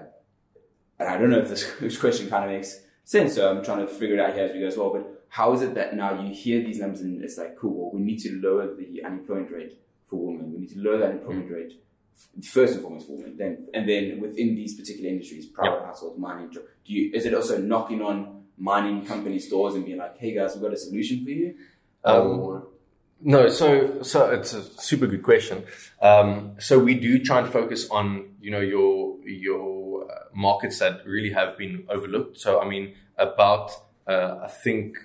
and 0.99 1.09
I 1.09 1.17
don't 1.17 1.29
know 1.31 1.39
if 1.39 1.49
this, 1.49 1.71
this 1.79 1.97
question 1.97 2.29
kind 2.29 2.43
of 2.45 2.51
makes 2.51 2.81
sense. 3.05 3.33
So 3.35 3.49
I'm 3.49 3.63
trying 3.63 3.87
to 3.87 3.91
figure 3.91 4.17
it 4.17 4.21
out 4.21 4.33
here 4.35 4.45
as 4.45 4.53
we 4.53 4.59
go 4.59 4.67
as 4.67 4.77
well. 4.77 4.91
But 4.91 5.18
how 5.29 5.53
is 5.53 5.61
it 5.61 5.75
that 5.75 5.95
now 5.95 6.21
you 6.21 6.33
hear 6.33 6.61
these 6.61 6.79
numbers 6.79 7.01
and 7.01 7.23
it's 7.23 7.37
like, 7.37 7.57
cool, 7.57 7.73
well, 7.73 7.91
we 7.93 8.01
need 8.01 8.19
to 8.19 8.41
lower 8.41 8.73
the 8.73 9.03
unemployment 9.03 9.51
rate 9.51 9.79
for 10.07 10.27
women, 10.27 10.51
we 10.53 10.59
need 10.59 10.69
to 10.69 10.79
lower 10.79 10.97
the 10.97 11.05
unemployment 11.05 11.51
rate 11.51 11.73
first 12.43 12.73
and 12.73 12.81
foremost 12.81 13.07
for 13.07 13.13
women, 13.13 13.37
then 13.37 13.67
and 13.73 13.87
then 13.87 14.19
within 14.19 14.55
these 14.55 14.75
particular 14.75 15.09
industries, 15.09 15.45
private 15.45 15.83
households, 15.85 16.19
mining. 16.19 16.49
Do 16.49 16.61
you 16.85 17.11
is 17.13 17.25
it 17.25 17.33
also 17.33 17.57
knocking 17.57 18.01
on 18.01 18.43
mining 18.57 19.05
companies' 19.05 19.49
doors 19.49 19.75
and 19.75 19.85
being 19.85 19.97
like, 19.97 20.17
"Hey 20.17 20.33
guys, 20.33 20.55
we've 20.55 20.63
got 20.63 20.73
a 20.73 20.77
solution 20.77 21.23
for 21.23 21.31
you"? 21.31 21.55
Um, 22.03 22.39
or 22.39 22.67
No, 23.21 23.49
so 23.49 24.01
so 24.03 24.31
it's 24.31 24.53
a 24.53 24.63
super 24.63 25.07
good 25.07 25.23
question. 25.23 25.63
Um, 26.01 26.55
so 26.59 26.79
we 26.79 26.95
do 26.95 27.23
try 27.23 27.39
and 27.39 27.47
focus 27.47 27.89
on 27.89 28.35
you 28.41 28.51
know 28.51 28.61
your 28.61 29.17
your 29.25 30.11
uh, 30.11 30.15
markets 30.33 30.79
that 30.79 31.05
really 31.05 31.31
have 31.31 31.57
been 31.57 31.85
overlooked. 31.89 32.39
So 32.39 32.61
I 32.61 32.67
mean, 32.67 32.95
about 33.17 33.71
uh, 34.07 34.39
I 34.43 34.47
think 34.47 34.97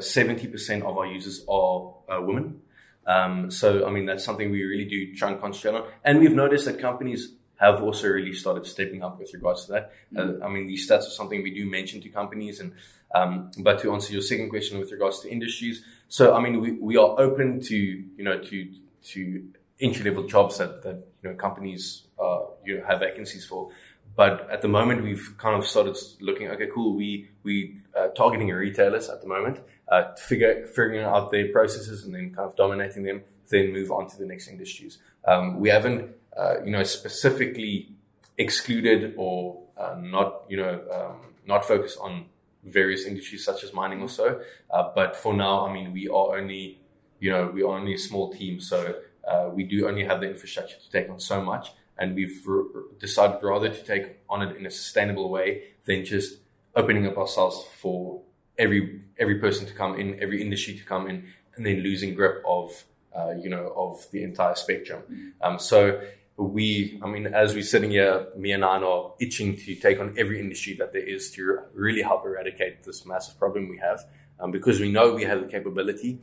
seventy 0.00 0.46
percent 0.46 0.82
of 0.82 0.96
our 0.96 1.06
users 1.06 1.44
are 1.48 1.94
uh, 2.08 2.20
women. 2.20 2.62
Um, 3.06 3.50
so 3.50 3.86
I 3.86 3.90
mean, 3.90 4.06
that's 4.06 4.24
something 4.24 4.50
we 4.50 4.62
really 4.62 4.84
do 4.84 5.14
try 5.14 5.30
and 5.30 5.40
concentrate 5.40 5.74
on, 5.74 5.88
and 6.04 6.20
we've 6.20 6.32
noticed 6.34 6.66
that 6.66 6.78
companies 6.78 7.32
have 7.56 7.80
also 7.82 8.08
really 8.08 8.32
started 8.32 8.66
stepping 8.66 9.02
up 9.04 9.18
with 9.18 9.32
regards 9.32 9.66
to 9.66 9.72
that. 9.72 9.92
Uh, 10.16 10.44
I 10.44 10.48
mean, 10.48 10.66
these 10.66 10.88
stats 10.88 11.06
are 11.06 11.16
something 11.20 11.42
we 11.42 11.54
do 11.54 11.68
mention 11.68 12.00
to 12.02 12.08
companies, 12.08 12.60
and 12.60 12.72
um, 13.14 13.50
but 13.58 13.80
to 13.80 13.92
answer 13.92 14.12
your 14.12 14.22
second 14.22 14.50
question 14.50 14.78
with 14.78 14.90
regards 14.92 15.20
to 15.20 15.30
industries, 15.30 15.84
so 16.08 16.34
I 16.34 16.40
mean, 16.40 16.60
we, 16.60 16.72
we 16.72 16.96
are 16.96 17.20
open 17.20 17.60
to 17.62 17.76
you 17.76 18.24
know 18.24 18.38
to 18.38 18.72
to 19.12 19.48
entry 19.80 20.08
level 20.08 20.26
jobs 20.28 20.58
that 20.58 20.82
that 20.82 21.04
you 21.22 21.30
know 21.30 21.34
companies 21.36 22.04
uh, 22.20 22.40
you 22.64 22.78
know 22.78 22.84
have 22.86 23.00
vacancies 23.00 23.44
for. 23.44 23.70
But 24.14 24.50
at 24.50 24.62
the 24.62 24.68
moment, 24.68 25.02
we've 25.02 25.34
kind 25.38 25.56
of 25.56 25.66
started 25.66 25.96
looking. 26.20 26.48
Okay, 26.48 26.68
cool. 26.72 26.94
We 26.94 27.30
we 27.42 27.78
uh, 27.98 28.08
targeting 28.08 28.48
retailers 28.48 29.08
at 29.08 29.22
the 29.22 29.26
moment, 29.26 29.60
uh, 29.90 30.14
figure 30.14 30.66
figuring 30.66 31.02
out 31.02 31.30
their 31.30 31.50
processes 31.50 32.04
and 32.04 32.14
then 32.14 32.34
kind 32.34 32.48
of 32.48 32.56
dominating 32.56 33.04
them. 33.04 33.22
Then 33.48 33.72
move 33.72 33.90
on 33.90 34.08
to 34.08 34.18
the 34.18 34.26
next 34.26 34.48
industries. 34.48 34.98
Um, 35.26 35.60
we 35.60 35.68
haven't 35.70 36.10
uh, 36.36 36.62
you 36.64 36.70
know 36.70 36.82
specifically 36.82 37.88
excluded 38.36 39.14
or 39.16 39.62
uh, 39.78 39.96
not 39.98 40.44
you 40.48 40.56
know 40.58 40.82
um, 40.92 41.34
not 41.46 41.64
focused 41.64 41.98
on 42.00 42.26
various 42.64 43.04
industries 43.04 43.44
such 43.44 43.64
as 43.64 43.72
mining 43.72 44.00
or 44.00 44.08
so. 44.08 44.40
Uh, 44.70 44.90
but 44.94 45.16
for 45.16 45.34
now, 45.34 45.66
I 45.66 45.72
mean, 45.72 45.92
we 45.92 46.08
are 46.08 46.36
only 46.36 46.80
you 47.18 47.30
know 47.30 47.46
we 47.46 47.62
are 47.62 47.78
only 47.78 47.94
a 47.94 47.98
small 47.98 48.30
team, 48.30 48.60
so 48.60 48.94
uh, 49.26 49.48
we 49.52 49.64
do 49.64 49.88
only 49.88 50.04
have 50.04 50.20
the 50.20 50.28
infrastructure 50.28 50.76
to 50.76 50.90
take 50.90 51.08
on 51.08 51.18
so 51.18 51.42
much 51.42 51.72
and 52.02 52.16
we've 52.16 52.42
r- 52.48 52.64
decided 52.98 53.38
rather 53.42 53.68
to 53.68 53.82
take 53.84 54.06
on 54.28 54.42
it 54.42 54.56
in 54.56 54.66
a 54.66 54.70
sustainable 54.70 55.28
way 55.30 55.62
than 55.86 56.04
just 56.04 56.38
opening 56.74 57.06
up 57.06 57.16
ourselves 57.16 57.64
for 57.80 58.20
every 58.58 59.00
every 59.18 59.38
person 59.38 59.66
to 59.66 59.74
come 59.82 59.92
in, 60.00 60.20
every 60.20 60.42
industry 60.42 60.74
to 60.74 60.84
come 60.84 61.08
in, 61.08 61.16
and 61.54 61.64
then 61.64 61.76
losing 61.88 62.14
grip 62.14 62.42
of 62.44 62.84
uh, 63.16 63.32
you 63.42 63.48
know 63.48 63.72
of 63.76 64.10
the 64.10 64.22
entire 64.24 64.56
spectrum. 64.56 65.00
Um, 65.40 65.58
so 65.58 66.00
we, 66.36 66.98
I 67.04 67.06
mean, 67.08 67.26
as 67.26 67.54
we're 67.54 67.62
sitting 67.74 67.90
here, 67.90 68.26
me 68.36 68.52
and 68.52 68.64
Anna 68.64 68.88
are 68.88 69.12
itching 69.20 69.56
to 69.56 69.74
take 69.76 70.00
on 70.00 70.14
every 70.18 70.40
industry 70.40 70.74
that 70.80 70.92
there 70.92 71.06
is 71.16 71.30
to 71.32 71.60
really 71.74 72.02
help 72.02 72.24
eradicate 72.24 72.82
this 72.82 73.06
massive 73.06 73.38
problem 73.38 73.68
we 73.68 73.78
have, 73.78 74.00
um, 74.40 74.50
because 74.50 74.80
we 74.80 74.90
know 74.90 75.14
we 75.14 75.24
have 75.24 75.40
the 75.40 75.46
capability, 75.46 76.18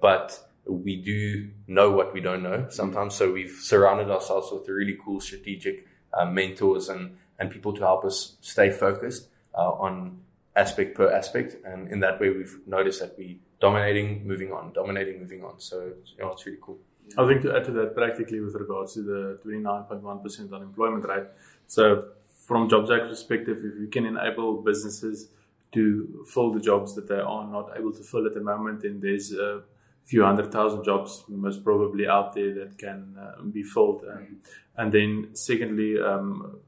but 0.00 0.26
we 0.66 0.96
do 0.96 1.50
know 1.66 1.90
what 1.90 2.12
we 2.12 2.20
don't 2.20 2.42
know 2.42 2.66
sometimes. 2.70 3.14
So 3.14 3.32
we've 3.32 3.58
surrounded 3.60 4.10
ourselves 4.10 4.50
with 4.52 4.68
really 4.68 4.96
cool 5.04 5.20
strategic 5.20 5.86
uh, 6.14 6.26
mentors 6.26 6.88
and, 6.88 7.16
and 7.38 7.50
people 7.50 7.72
to 7.74 7.80
help 7.80 8.04
us 8.04 8.36
stay 8.40 8.70
focused 8.70 9.28
uh, 9.56 9.70
on 9.72 10.20
aspect 10.54 10.96
per 10.96 11.10
aspect. 11.10 11.56
And 11.64 11.90
in 11.90 12.00
that 12.00 12.20
way, 12.20 12.30
we've 12.30 12.58
noticed 12.66 13.00
that 13.00 13.18
we 13.18 13.40
dominating, 13.60 14.26
moving 14.26 14.52
on, 14.52 14.72
dominating, 14.72 15.20
moving 15.20 15.44
on. 15.44 15.58
So 15.58 15.92
you 16.16 16.24
know, 16.24 16.32
it's 16.32 16.46
really 16.46 16.58
cool. 16.60 16.78
I 17.18 17.26
think 17.26 17.42
to 17.42 17.56
add 17.56 17.64
to 17.64 17.72
that, 17.72 17.94
practically 17.94 18.40
with 18.40 18.54
regards 18.54 18.94
to 18.94 19.02
the 19.02 19.38
29.1% 19.44 20.52
unemployment 20.52 21.04
rate. 21.06 21.26
So 21.66 22.04
from 22.46 22.68
JobJack 22.68 23.08
perspective, 23.08 23.58
if 23.58 23.80
you 23.80 23.88
can 23.90 24.06
enable 24.06 24.62
businesses 24.62 25.28
to 25.72 26.24
fill 26.28 26.52
the 26.52 26.60
jobs 26.60 26.94
that 26.94 27.08
they 27.08 27.18
are 27.18 27.46
not 27.46 27.70
able 27.76 27.92
to 27.92 28.02
fill 28.02 28.26
at 28.26 28.34
the 28.34 28.40
moment, 28.40 28.82
then 28.82 29.00
there's 29.00 29.32
a 29.32 29.62
few 30.04 30.24
hundred 30.24 30.50
thousand 30.50 30.84
jobs 30.84 31.24
most 31.28 31.64
probably 31.64 32.06
out 32.06 32.34
there 32.34 32.54
that 32.54 32.76
can 32.78 33.16
uh, 33.18 33.42
be 33.42 33.62
filled. 33.62 34.04
Um, 34.10 34.38
and 34.76 34.92
then 34.92 35.30
secondly, 35.34 35.96
um, 36.00 36.58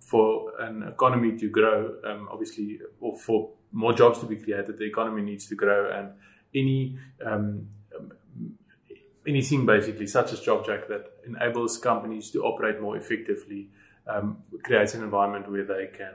for 0.00 0.52
an 0.60 0.82
economy 0.82 1.36
to 1.38 1.48
grow, 1.48 1.94
um, 2.04 2.28
obviously, 2.30 2.78
or 3.00 3.16
for 3.18 3.50
more 3.72 3.92
jobs 3.92 4.20
to 4.20 4.26
be 4.26 4.36
created, 4.36 4.78
the 4.78 4.84
economy 4.84 5.22
needs 5.22 5.48
to 5.48 5.54
grow, 5.54 5.90
and 5.90 6.10
any 6.54 6.96
um, 7.24 7.68
anything 9.26 9.66
basically, 9.66 10.06
such 10.06 10.32
as 10.32 10.40
JobJack, 10.40 10.88
that 10.88 11.06
enables 11.26 11.78
companies 11.78 12.30
to 12.30 12.44
operate 12.44 12.80
more 12.80 12.96
effectively, 12.96 13.68
um, 14.06 14.38
creates 14.62 14.94
an 14.94 15.02
environment 15.02 15.50
where 15.50 15.64
they 15.64 15.88
can 15.96 16.14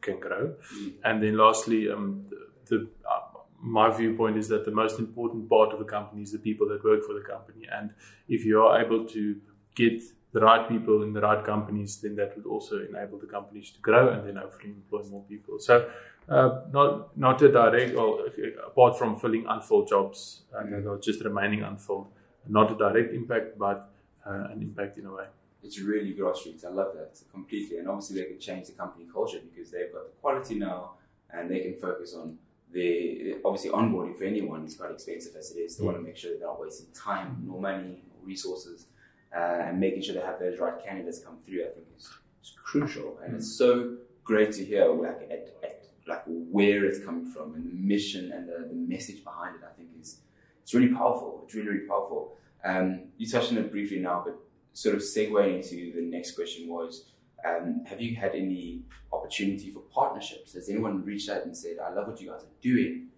can 0.00 0.20
grow. 0.20 0.54
And 1.02 1.22
then 1.22 1.36
lastly, 1.36 1.90
um, 1.90 2.26
the, 2.30 2.76
the 2.76 2.88
uh, 3.08 3.33
my 3.64 3.90
viewpoint 3.90 4.36
is 4.36 4.48
that 4.48 4.66
the 4.66 4.70
most 4.70 4.98
important 4.98 5.48
part 5.48 5.72
of 5.72 5.80
a 5.80 5.84
company 5.84 6.22
is 6.22 6.30
the 6.32 6.38
people 6.38 6.68
that 6.68 6.84
work 6.84 7.02
for 7.02 7.14
the 7.14 7.20
company. 7.20 7.66
And 7.72 7.94
if 8.28 8.44
you 8.44 8.62
are 8.62 8.80
able 8.80 9.06
to 9.06 9.40
get 9.74 10.02
the 10.32 10.40
right 10.40 10.68
people 10.68 11.02
in 11.02 11.14
the 11.14 11.22
right 11.22 11.42
companies, 11.44 11.96
then 12.02 12.14
that 12.16 12.36
would 12.36 12.44
also 12.44 12.84
enable 12.86 13.18
the 13.18 13.26
companies 13.26 13.70
to 13.70 13.80
grow 13.80 14.10
and 14.10 14.28
then 14.28 14.36
hopefully 14.36 14.70
employ 14.70 15.02
more 15.10 15.24
people. 15.28 15.58
So, 15.58 15.88
uh, 16.28 16.60
not 16.72 17.16
not 17.16 17.40
a 17.42 17.50
direct, 17.50 17.96
or 17.96 18.26
apart 18.66 18.98
from 18.98 19.16
filling 19.16 19.46
unfilled 19.46 19.88
jobs 19.88 20.42
uh, 20.54 20.64
that 20.64 20.86
are 20.86 20.98
just 20.98 21.24
remaining 21.24 21.62
unfilled, 21.62 22.08
not 22.48 22.72
a 22.72 22.76
direct 22.76 23.14
impact, 23.14 23.58
but 23.58 23.90
uh, 24.26 24.52
an 24.52 24.60
impact 24.60 24.98
in 24.98 25.06
a 25.06 25.12
way. 25.12 25.26
It's 25.62 25.80
really 25.80 26.12
grassroots. 26.14 26.64
I 26.66 26.68
love 26.68 26.92
that 26.96 27.18
completely. 27.32 27.78
And 27.78 27.88
obviously, 27.88 28.20
they 28.20 28.26
can 28.26 28.38
change 28.38 28.66
the 28.66 28.72
company 28.72 29.06
culture 29.10 29.40
because 29.48 29.70
they've 29.70 29.92
got 29.92 30.04
the 30.04 30.16
quality 30.20 30.56
now 30.56 30.92
and 31.30 31.50
they 31.50 31.60
can 31.60 31.74
focus 31.74 32.14
on 32.14 32.38
the 32.74 33.36
obviously 33.44 33.70
onboarding 33.70 34.16
for 34.16 34.24
anyone 34.24 34.64
is 34.64 34.76
quite 34.76 34.90
expensive 34.90 35.34
as 35.36 35.52
it 35.52 35.60
is. 35.60 35.76
They 35.76 35.82
mm. 35.82 35.86
want 35.86 35.98
to 35.98 36.02
make 36.02 36.16
sure 36.16 36.32
they're 36.32 36.46
not 36.46 36.60
wasting 36.60 36.88
time, 36.92 37.42
nor 37.46 37.60
money, 37.60 38.02
or 38.12 38.26
resources, 38.26 38.86
uh, 39.34 39.38
and 39.38 39.80
making 39.80 40.02
sure 40.02 40.14
they 40.14 40.20
have 40.20 40.40
those 40.40 40.58
right 40.58 40.74
candidates 40.84 41.20
come 41.20 41.38
through. 41.46 41.62
I 41.62 41.68
think 41.68 41.86
is, 41.96 42.10
is 42.42 42.52
crucial, 42.62 43.18
and 43.24 43.32
mm. 43.32 43.36
it's 43.36 43.52
so 43.52 43.96
great 44.24 44.52
to 44.52 44.64
hear 44.64 44.86
like 44.88 45.28
at, 45.30 45.54
at, 45.62 45.84
like 46.06 46.22
where 46.26 46.84
it's 46.84 46.98
coming 46.98 47.26
from 47.26 47.54
and 47.54 47.70
the 47.70 47.74
mission 47.74 48.32
and 48.32 48.48
the, 48.48 48.68
the, 48.68 48.74
message 48.74 49.22
behind 49.22 49.56
it. 49.56 49.62
I 49.64 49.72
think 49.76 49.90
is 50.00 50.20
it's 50.62 50.74
really 50.74 50.92
powerful. 50.92 51.42
It's 51.44 51.54
really 51.54 51.68
really 51.68 51.86
powerful. 51.86 52.36
Um, 52.64 53.04
you 53.18 53.28
touched 53.28 53.52
on 53.52 53.58
it 53.58 53.70
briefly 53.70 54.00
now, 54.00 54.22
but 54.24 54.36
sort 54.72 54.96
of 54.96 55.02
segueing 55.02 55.56
into 55.56 55.92
the 55.94 56.02
next 56.02 56.32
question 56.32 56.68
was 56.68 57.04
um, 57.44 57.84
have 57.86 58.00
you 58.00 58.16
had 58.16 58.34
any 58.34 58.82
opportunity 59.12 59.70
for 59.70 59.80
partnerships? 59.80 60.54
Has 60.54 60.68
anyone 60.68 61.04
reached 61.04 61.28
out 61.28 61.44
and 61.44 61.56
said, 61.56 61.76
I 61.78 61.92
love 61.92 62.08
what 62.08 62.20
you 62.20 62.30
guys 62.30 62.42
are 62.42 62.60
doing? 62.62 63.08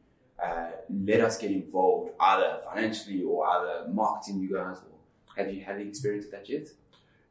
Uh, 0.42 0.70
let 1.04 1.20
us 1.20 1.38
get 1.38 1.50
involved 1.50 2.10
either 2.20 2.58
financially 2.70 3.22
or 3.22 3.46
either 3.46 3.88
marketing 3.88 4.40
you 4.40 4.52
guys? 4.52 4.78
Or 4.78 5.42
have 5.42 5.52
you 5.54 5.62
had 5.62 5.78
the 5.78 5.88
experience 5.88 6.26
of 6.26 6.32
that 6.32 6.48
yet? 6.48 6.66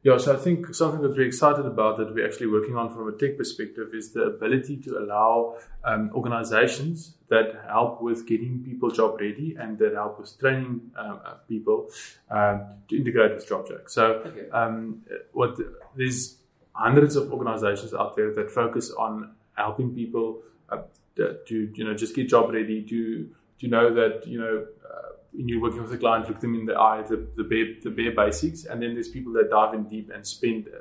Yeah, 0.02 0.18
so 0.18 0.34
I 0.34 0.36
think 0.36 0.72
something 0.72 1.02
that 1.02 1.16
we're 1.16 1.26
excited 1.26 1.66
about 1.66 1.98
that 1.98 2.14
we're 2.14 2.24
actually 2.24 2.46
working 2.46 2.76
on 2.76 2.90
from 2.90 3.08
a 3.08 3.12
tech 3.12 3.36
perspective 3.36 3.88
is 3.92 4.12
the 4.12 4.22
ability 4.22 4.76
to 4.84 4.98
allow 4.98 5.56
um, 5.82 6.12
organizations 6.14 7.14
that 7.28 7.60
help 7.68 8.00
with 8.00 8.24
getting 8.24 8.62
people 8.62 8.88
job 8.92 9.20
ready 9.20 9.56
and 9.58 9.76
that 9.80 9.94
help 9.94 10.20
with 10.20 10.38
training 10.38 10.92
um, 10.96 11.18
uh, 11.24 11.34
people 11.48 11.88
um, 12.30 12.66
to 12.88 12.96
integrate 12.96 13.34
with 13.34 13.48
JobJack. 13.48 13.90
So, 13.90 14.22
okay. 14.26 14.48
Um, 14.50 15.02
what 15.32 15.58
there's 15.96 16.36
hundreds 16.76 17.16
of 17.16 17.32
organizations 17.32 17.94
out 17.94 18.16
there 18.16 18.32
that 18.34 18.50
focus 18.50 18.90
on 18.92 19.34
helping 19.54 19.94
people 19.94 20.42
uh, 20.68 20.78
to 21.16 21.72
you 21.74 21.84
know 21.84 21.94
just 21.94 22.14
get 22.14 22.28
job 22.28 22.52
ready 22.52 22.82
to 22.82 23.28
to 23.58 23.68
know 23.68 23.92
that 23.94 24.26
you 24.26 24.38
know 24.38 24.66
uh, 24.84 25.08
when 25.32 25.48
you're 25.48 25.60
working 25.60 25.82
with 25.82 25.92
a 25.92 25.96
client 25.96 26.28
look 26.28 26.40
them 26.40 26.54
in 26.54 26.66
the 26.66 26.74
eye 26.78 27.02
the, 27.02 27.26
the 27.36 27.44
bare 27.44 27.68
the 27.82 27.90
bare 27.90 28.12
basics 28.12 28.64
and 28.66 28.82
then 28.82 28.92
there's 28.94 29.08
people 29.08 29.32
that 29.32 29.48
dive 29.50 29.72
in 29.74 29.84
deep 29.84 30.10
and 30.14 30.26
spend 30.26 30.68
uh, 30.68 30.78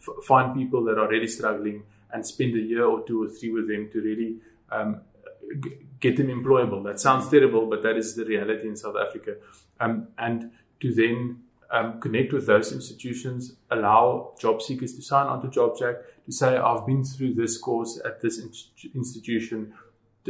f- 0.00 0.24
find 0.24 0.54
people 0.54 0.84
that 0.84 0.98
are 0.98 1.08
really 1.08 1.28
struggling 1.28 1.82
and 2.12 2.26
spend 2.26 2.54
a 2.54 2.60
year 2.60 2.84
or 2.84 3.06
two 3.06 3.22
or 3.22 3.28
three 3.28 3.50
with 3.50 3.68
them 3.68 3.88
to 3.92 4.00
really 4.00 4.36
um, 4.70 5.00
g- 5.62 5.76
get 6.00 6.16
them 6.16 6.28
employable. 6.28 6.84
That 6.84 7.00
sounds 7.00 7.28
terrible 7.30 7.66
but 7.66 7.82
that 7.82 7.96
is 7.96 8.14
the 8.14 8.24
reality 8.24 8.68
in 8.68 8.76
South 8.76 8.96
Africa. 8.96 9.36
Um, 9.80 10.08
and 10.18 10.50
to 10.80 10.94
then 10.94 11.42
um, 11.70 12.00
connect 12.00 12.32
with 12.32 12.46
those 12.46 12.72
institutions, 12.72 13.56
allow 13.70 14.34
job 14.40 14.62
seekers 14.62 14.94
to 14.94 15.02
sign 15.02 15.26
onto 15.26 15.50
JobJack, 15.50 15.96
to 16.26 16.32
say, 16.32 16.56
I've 16.56 16.86
been 16.86 17.04
through 17.04 17.34
this 17.34 17.58
course 17.58 18.00
at 18.04 18.20
this 18.20 18.38
in- 18.38 18.90
institution. 18.94 19.74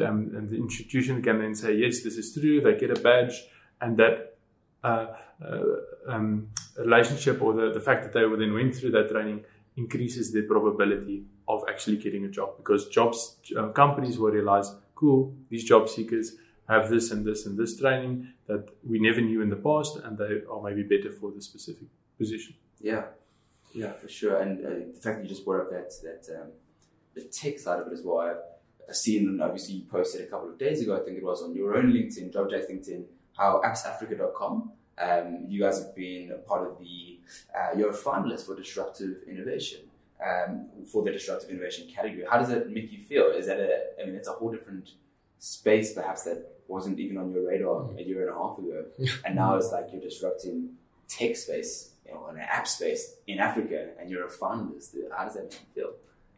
Um, 0.04 0.30
and 0.36 0.48
the 0.48 0.56
institution 0.56 1.22
can 1.22 1.40
then 1.40 1.54
say, 1.54 1.74
yes, 1.74 2.02
this 2.02 2.16
is 2.16 2.32
true. 2.32 2.60
They 2.60 2.76
get 2.76 2.96
a 2.96 3.00
badge, 3.00 3.46
and 3.80 3.96
that 3.96 4.36
uh, 4.84 5.06
uh, 5.44 5.62
um, 6.08 6.48
relationship 6.76 7.42
or 7.42 7.52
the, 7.52 7.72
the 7.72 7.80
fact 7.80 8.02
that 8.04 8.12
they 8.12 8.20
then 8.20 8.54
went 8.54 8.74
through 8.74 8.90
that 8.92 9.10
training 9.10 9.44
increases 9.76 10.32
the 10.32 10.42
probability 10.42 11.24
of 11.46 11.62
actually 11.68 11.96
getting 11.96 12.24
a 12.24 12.28
job 12.28 12.56
because 12.56 12.88
jobs 12.88 13.36
uh, 13.56 13.68
companies 13.68 14.18
will 14.18 14.30
realize, 14.30 14.74
cool, 14.94 15.34
these 15.48 15.64
job 15.64 15.88
seekers 15.88 16.32
have 16.68 16.90
this 16.90 17.10
and 17.10 17.24
this 17.24 17.46
and 17.46 17.58
this 17.58 17.78
training 17.78 18.28
that 18.46 18.68
we 18.86 18.98
never 18.98 19.20
knew 19.20 19.40
in 19.40 19.50
the 19.50 19.56
past, 19.56 19.96
and 20.04 20.18
they 20.18 20.42
are 20.50 20.62
maybe 20.62 20.82
better 20.82 21.12
for 21.12 21.30
the 21.30 21.40
specific 21.40 21.88
position. 22.18 22.54
Yeah. 22.80 23.04
Yeah, 23.74 23.92
for 23.92 24.08
sure. 24.08 24.40
And 24.40 24.64
uh, 24.64 24.70
the 24.94 25.00
fact 25.00 25.18
that 25.18 25.22
you 25.22 25.28
just 25.28 25.44
brought 25.44 25.60
up 25.60 25.70
that 25.70 25.92
that 26.02 26.40
um, 26.40 26.48
the 27.14 27.22
tech 27.22 27.58
side 27.58 27.80
of 27.80 27.86
it 27.88 27.92
as 27.92 28.02
well. 28.02 28.20
I've, 28.20 28.36
seen, 28.90 29.28
and 29.28 29.42
obviously, 29.42 29.74
you 29.74 29.84
posted 29.84 30.22
a 30.22 30.26
couple 30.26 30.48
of 30.48 30.58
days 30.58 30.80
ago. 30.80 30.98
I 30.98 31.04
think 31.04 31.18
it 31.18 31.22
was 31.22 31.42
on 31.42 31.54
your 31.54 31.76
own 31.76 31.92
LinkedIn, 31.92 32.32
JobJack 32.32 32.70
LinkedIn, 32.70 33.04
how 33.36 33.60
appsafrica.com. 33.62 34.72
Um, 34.98 35.44
you 35.46 35.60
guys 35.60 35.78
have 35.78 35.94
been 35.94 36.32
part 36.46 36.66
of 36.66 36.78
the 36.78 37.20
uh, 37.54 37.76
you're 37.76 37.90
a 37.90 37.94
finalist 37.94 38.46
for 38.46 38.56
disruptive 38.56 39.18
innovation 39.28 39.80
um, 40.26 40.68
for 40.90 41.04
the 41.04 41.12
disruptive 41.12 41.50
innovation 41.50 41.86
category. 41.94 42.24
How 42.28 42.38
does 42.38 42.48
it 42.48 42.70
make 42.70 42.90
you 42.90 42.98
feel? 42.98 43.26
Is 43.26 43.46
that 43.46 43.60
a 43.60 44.00
I 44.00 44.06
mean, 44.06 44.14
it's 44.14 44.28
a 44.28 44.32
whole 44.32 44.50
different 44.50 44.92
space, 45.38 45.92
perhaps 45.92 46.22
that 46.24 46.50
wasn't 46.68 47.00
even 47.00 47.18
on 47.18 47.32
your 47.32 47.48
radar 47.48 47.90
a 47.98 48.02
year 48.02 48.28
and 48.28 48.36
a 48.36 48.38
half 48.38 48.58
ago, 48.58 48.84
and 49.24 49.34
now 49.34 49.56
it's 49.56 49.72
like 49.72 49.88
you're 49.92 50.00
disrupting 50.00 50.70
tech 51.08 51.36
space 51.36 51.90
you 52.08 52.14
know, 52.14 52.26
an 52.26 52.38
app 52.38 52.66
space 52.66 53.14
in 53.26 53.38
Africa, 53.38 53.88
and 54.00 54.10
you're 54.10 54.26
a 54.26 54.30
finalist. 54.30 54.94
How 55.16 55.24
does 55.24 55.34
that 55.34 55.44
make 55.44 55.52
you 55.52 55.82
feel? 55.82 55.92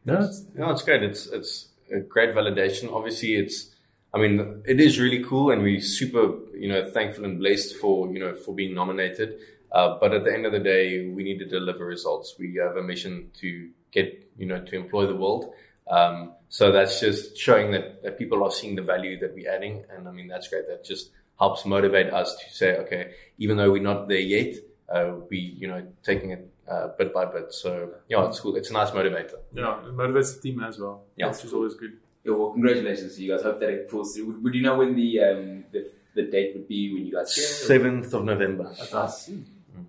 No, 0.05 0.21
it's, 0.23 0.45
no, 0.55 0.71
it's 0.71 0.83
great. 0.83 1.03
It's 1.03 1.27
it's 1.27 1.69
a 1.93 2.01
great 2.01 2.35
validation. 2.35 2.93
Obviously, 2.93 3.37
it's. 3.37 3.75
I 4.13 4.19
mean, 4.19 4.63
it 4.67 4.81
is 4.81 4.99
really 4.99 5.23
cool, 5.23 5.53
and 5.53 5.63
we're 5.63 5.81
super, 5.81 6.33
you 6.53 6.69
know, 6.69 6.91
thankful 6.91 7.25
and 7.25 7.39
blessed 7.39 7.77
for 7.77 8.13
you 8.13 8.19
know 8.19 8.35
for 8.35 8.55
being 8.55 8.75
nominated. 8.75 9.39
Uh, 9.73 9.97
but 10.01 10.13
at 10.13 10.25
the 10.25 10.33
end 10.33 10.47
of 10.47 10.53
the 10.53 10.59
day, 10.59 11.07
we 11.07 11.23
need 11.23 11.39
to 11.39 11.45
deliver 11.45 11.85
results. 11.85 12.35
We 12.39 12.57
have 12.57 12.77
a 12.77 12.83
mission 12.83 13.31
to 13.35 13.71
get, 13.93 14.29
you 14.37 14.47
know, 14.47 14.61
to 14.61 14.75
employ 14.75 15.07
the 15.07 15.15
world. 15.15 15.53
Um, 15.91 16.33
so 16.49 16.73
that's 16.73 17.01
just 17.01 17.37
showing 17.37 17.71
that, 17.73 18.03
that 18.03 18.19
people 18.19 18.43
are 18.45 18.51
seeing 18.51 18.75
the 18.77 18.83
value 18.83 19.19
that 19.21 19.35
we're 19.35 19.53
adding. 19.53 19.85
And 19.91 20.09
I 20.09 20.11
mean, 20.13 20.29
that's 20.29 20.49
great. 20.49 20.67
That 20.69 20.85
just 20.85 21.11
helps 21.39 21.65
motivate 21.65 22.13
us 22.13 22.37
to 22.37 22.55
say, 22.55 22.77
okay, 22.79 23.13
even 23.39 23.57
though 23.57 23.71
we're 23.71 23.83
not 23.83 24.09
there 24.09 24.19
yet, 24.21 24.55
uh, 24.89 25.15
we, 25.29 25.39
you 25.39 25.69
know, 25.69 25.87
taking 26.03 26.31
it 26.31 26.49
uh, 26.71 26.89
bit 26.99 27.13
by 27.13 27.25
bit. 27.25 27.53
So 27.53 27.95
yeah, 28.09 28.27
it's 28.29 28.41
cool. 28.41 28.57
It's 28.57 28.71
a 28.71 28.73
nice 28.73 28.91
motivator. 28.91 29.35
Yeah, 29.53 29.79
it 29.81 29.97
motivates 29.97 30.37
the 30.37 30.41
team 30.43 30.63
as 30.63 30.79
well. 30.79 31.03
Yeah. 31.17 31.29
which 31.29 31.45
is 31.45 31.53
always 31.53 31.75
good. 31.75 31.93
Yeah, 32.25 32.35
well, 32.35 32.51
congratulations 32.51 33.17
to 33.17 33.23
you 33.23 33.33
guys. 33.33 33.43
Hope 33.43 33.61
that 33.61 33.71
it 33.71 33.89
pulls 33.89 34.15
through. 34.15 34.27
Would, 34.27 34.45
would 34.45 34.55
you 34.55 34.63
know 34.63 34.77
when 34.77 34.95
the, 34.95 35.21
um, 35.21 35.65
the 35.73 35.91
the 36.15 36.23
date 36.23 36.55
would 36.55 36.69
be 36.69 36.93
when 36.93 37.07
you 37.07 37.13
guys 37.13 37.33
share? 37.33 37.45
Seventh 37.45 38.13
of 38.13 38.25
November. 38.25 38.65
That's 38.77 38.95
us. 38.95 39.31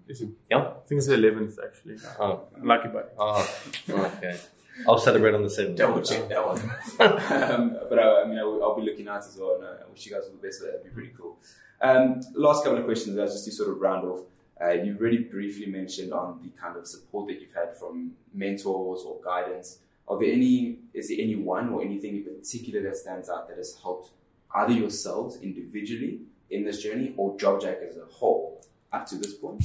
Is 0.08 0.22
it? 0.22 0.30
Yeah. 0.50 0.60
I 0.60 0.88
think 0.88 1.00
it's 1.00 1.08
the 1.08 1.16
11th 1.16 1.58
actually. 1.66 1.98
Oh, 2.20 2.44
Lucky 2.62 2.90
buddy. 2.90 3.08
oh, 3.18 3.60
okay. 3.90 4.38
I'll 4.88 4.98
celebrate 4.98 5.34
on 5.34 5.44
the 5.44 5.50
seventh. 5.50 5.78
Double 5.78 6.02
check 6.02 6.28
that 6.30 6.46
one. 6.46 6.60
um, 7.00 7.78
but 7.90 8.00
I, 8.00 8.24
I 8.24 8.26
mean, 8.26 8.38
I'll, 8.38 8.64
I'll 8.64 8.76
be 8.76 8.84
looking 8.84 9.08
out 9.08 9.20
as 9.20 9.38
well, 9.40 9.56
and 9.56 9.66
I, 9.66 9.90
wish 9.90 10.06
you 10.06 10.12
guys 10.12 10.24
all 10.26 10.32
the 10.32 10.48
best. 10.48 10.62
That'd 10.62 10.84
be 10.84 10.90
pretty 10.90 11.12
cool. 11.18 11.38
Um, 11.82 12.22
last 12.36 12.64
couple 12.64 12.80
of 12.80 12.86
questions, 12.86 13.18
uh, 13.18 13.26
just 13.26 13.46
to 13.46 13.52
sort 13.52 13.70
of 13.70 13.80
round 13.80 14.08
off. 14.08 14.22
Uh, 14.62 14.74
you 14.74 14.96
really 15.00 15.18
briefly 15.18 15.66
mentioned 15.66 16.14
on 16.14 16.40
the 16.44 16.50
kind 16.50 16.78
of 16.78 16.86
support 16.86 17.28
that 17.28 17.42
you've 17.42 17.54
had 17.54 17.76
from 17.76 18.12
mentors 18.34 19.04
or 19.04 19.20
guidance. 19.24 19.80
Are 20.08 20.20
there 20.20 20.32
any? 20.32 20.78
Is 20.94 21.10
there 21.10 21.18
any 21.20 21.36
one 21.36 21.70
or 21.70 21.82
anything 21.82 22.18
in 22.18 22.24
particular 22.24 22.82
that 22.84 22.98
stands 22.98 23.30
out 23.30 23.48
that 23.50 23.58
has 23.58 23.78
helped 23.82 24.12
either 24.54 24.74
yourselves 24.74 25.38
individually 25.42 26.20
in 26.50 26.66
this 26.66 26.84
journey 26.84 27.14
or 27.18 27.36
JobJack 27.38 27.88
as 27.90 27.98
a 27.98 28.06
whole 28.06 28.51
up 28.94 29.06
to 29.08 29.16
this 29.16 29.34
point? 29.34 29.64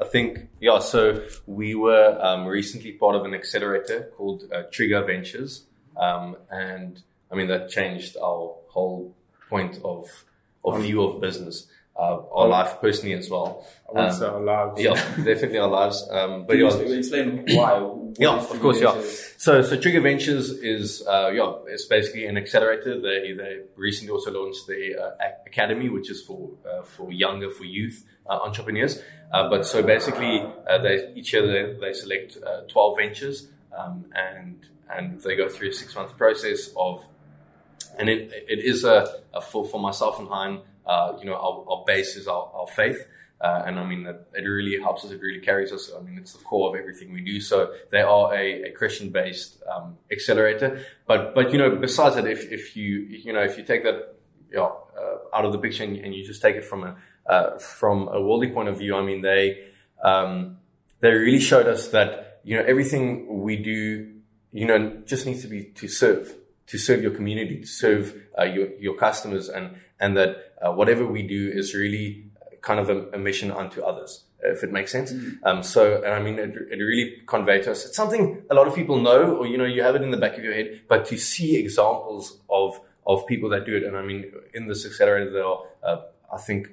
I 0.00 0.04
think, 0.04 0.48
yeah, 0.60 0.78
so 0.78 1.24
we 1.46 1.74
were 1.74 2.18
um, 2.20 2.46
recently 2.46 2.92
part 2.92 3.16
of 3.16 3.24
an 3.24 3.34
accelerator 3.34 4.10
called 4.16 4.44
uh, 4.52 4.62
Trigger 4.70 5.02
Ventures. 5.04 5.64
Um, 5.96 6.36
and 6.50 7.02
I 7.30 7.34
mean, 7.34 7.48
that 7.48 7.70
changed 7.70 8.16
our 8.16 8.54
whole 8.68 9.14
point 9.48 9.80
of, 9.84 10.08
of 10.64 10.80
view 10.82 11.02
of 11.02 11.20
business, 11.20 11.66
uh, 11.98 12.18
our 12.32 12.46
life 12.48 12.80
personally 12.80 13.14
as 13.14 13.30
well. 13.30 13.66
I 13.94 14.06
Um, 14.06 14.12
say 14.12 14.26
our 14.26 14.40
lives. 14.40 14.80
Yeah, 14.80 14.94
definitely 15.24 15.58
our 15.58 15.68
lives. 15.68 16.06
Um, 16.10 16.44
but 16.46 16.56
yeah, 16.58 16.76
explain- 16.76 17.46
why? 17.50 17.92
Yeah, 18.18 18.36
of 18.38 18.60
course, 18.60 18.80
yeah. 18.80 18.98
So, 19.36 19.60
so 19.62 19.78
Trigger 19.78 20.00
Ventures 20.00 20.50
is, 20.50 21.06
uh, 21.06 21.30
yeah, 21.34 21.52
it's 21.66 21.84
basically 21.86 22.26
an 22.26 22.36
accelerator. 22.38 22.98
They, 23.00 23.32
they 23.32 23.60
recently 23.76 24.10
also 24.12 24.30
launched 24.30 24.66
the 24.66 24.96
uh, 24.96 25.10
academy, 25.46 25.88
which 25.90 26.10
is 26.10 26.22
for, 26.22 26.50
uh, 26.70 26.82
for 26.82 27.10
younger, 27.12 27.50
for 27.50 27.64
youth 27.64 28.04
entrepreneurs. 28.34 29.02
Uh, 29.32 29.48
but 29.48 29.66
so 29.66 29.82
basically, 29.82 30.44
uh, 30.68 30.78
they, 30.78 31.12
each 31.14 31.32
year 31.32 31.46
they, 31.46 31.78
they 31.80 31.92
select 31.92 32.38
uh, 32.46 32.60
12 32.68 32.96
ventures, 32.96 33.48
um, 33.76 34.04
and, 34.14 34.66
and 34.90 35.20
they 35.22 35.36
go 35.36 35.48
through 35.48 35.70
a 35.70 35.72
six 35.72 35.94
month 35.94 36.16
process 36.16 36.70
of, 36.76 37.04
and 37.98 38.08
it, 38.08 38.30
it 38.48 38.58
is 38.58 38.84
a, 38.84 39.20
a 39.34 39.40
for, 39.40 39.64
for 39.64 39.80
myself 39.80 40.18
and 40.18 40.28
Hein, 40.28 40.60
uh, 40.86 41.16
you 41.18 41.26
know, 41.26 41.34
our, 41.34 41.64
our 41.68 41.84
base 41.86 42.16
is 42.16 42.28
our, 42.28 42.50
our 42.54 42.66
faith. 42.68 43.06
Uh, 43.38 43.64
and 43.66 43.78
I 43.78 43.84
mean, 43.84 44.04
that 44.04 44.28
it 44.34 44.42
really 44.44 44.80
helps 44.80 45.04
us. 45.04 45.10
It 45.10 45.20
really 45.20 45.40
carries 45.40 45.70
us. 45.70 45.90
I 45.94 46.00
mean, 46.00 46.16
it's 46.16 46.32
the 46.32 46.42
core 46.42 46.70
of 46.70 46.80
everything 46.80 47.12
we 47.12 47.20
do. 47.20 47.38
So 47.38 47.74
they 47.90 48.00
are 48.00 48.34
a, 48.34 48.68
a 48.68 48.70
Christian-based 48.70 49.62
um, 49.70 49.98
accelerator. 50.10 50.82
But 51.06 51.34
but 51.34 51.52
you 51.52 51.58
know, 51.58 51.76
besides 51.76 52.14
that, 52.14 52.26
if 52.26 52.50
if 52.50 52.76
you 52.76 53.00
you 53.00 53.34
know 53.34 53.42
if 53.42 53.58
you 53.58 53.64
take 53.64 53.82
that 53.84 54.16
you 54.50 54.56
know, 54.56 54.84
uh, 54.98 55.36
out 55.36 55.44
of 55.44 55.52
the 55.52 55.58
picture 55.58 55.84
and, 55.84 55.96
and 55.98 56.14
you 56.14 56.24
just 56.24 56.40
take 56.40 56.56
it 56.56 56.64
from 56.64 56.84
a 56.84 56.96
uh, 57.28 57.58
from 57.58 58.08
a 58.08 58.20
worldly 58.20 58.50
point 58.50 58.68
of 58.68 58.78
view, 58.78 58.96
I 58.96 59.02
mean, 59.02 59.22
they 59.22 59.64
um, 60.02 60.58
they 61.00 61.10
really 61.10 61.40
showed 61.40 61.66
us 61.66 61.88
that 61.88 62.40
you 62.44 62.56
know 62.56 62.64
everything 62.64 63.42
we 63.42 63.56
do, 63.56 64.12
you 64.52 64.66
know, 64.66 65.02
just 65.04 65.26
needs 65.26 65.42
to 65.42 65.48
be 65.48 65.64
to 65.64 65.88
serve 65.88 66.34
to 66.66 66.78
serve 66.78 67.02
your 67.02 67.12
community, 67.12 67.60
to 67.60 67.66
serve 67.66 68.14
uh, 68.38 68.44
your 68.44 68.68
your 68.78 68.94
customers, 68.94 69.48
and 69.48 69.76
and 70.00 70.16
that 70.16 70.54
uh, 70.62 70.72
whatever 70.72 71.06
we 71.06 71.22
do 71.22 71.50
is 71.52 71.74
really 71.74 72.26
kind 72.62 72.80
of 72.80 72.90
a, 72.90 73.08
a 73.10 73.18
mission 73.18 73.50
unto 73.50 73.82
others, 73.82 74.24
if 74.42 74.64
it 74.64 74.72
makes 74.72 74.90
sense. 74.90 75.12
Um, 75.44 75.62
so, 75.62 76.02
and 76.02 76.12
I 76.12 76.20
mean, 76.20 76.38
it, 76.38 76.56
it 76.70 76.82
really 76.82 77.22
conveyed 77.26 77.62
to 77.64 77.72
us. 77.72 77.86
It's 77.86 77.96
something 77.96 78.42
a 78.50 78.54
lot 78.54 78.66
of 78.66 78.74
people 78.74 79.00
know, 79.00 79.36
or 79.36 79.46
you 79.46 79.56
know, 79.56 79.64
you 79.64 79.82
have 79.82 79.94
it 79.94 80.02
in 80.02 80.10
the 80.10 80.16
back 80.16 80.36
of 80.36 80.44
your 80.44 80.54
head, 80.54 80.82
but 80.88 81.04
to 81.06 81.16
see 81.16 81.56
examples 81.56 82.38
of 82.50 82.80
of 83.06 83.26
people 83.26 83.48
that 83.50 83.64
do 83.64 83.76
it, 83.76 83.84
and 83.84 83.96
I 83.96 84.02
mean, 84.02 84.30
in 84.52 84.66
this 84.66 84.84
accelerator, 84.84 85.30
there 85.30 85.44
are, 85.44 85.60
uh, 85.84 86.00
I 86.32 86.38
think, 86.38 86.68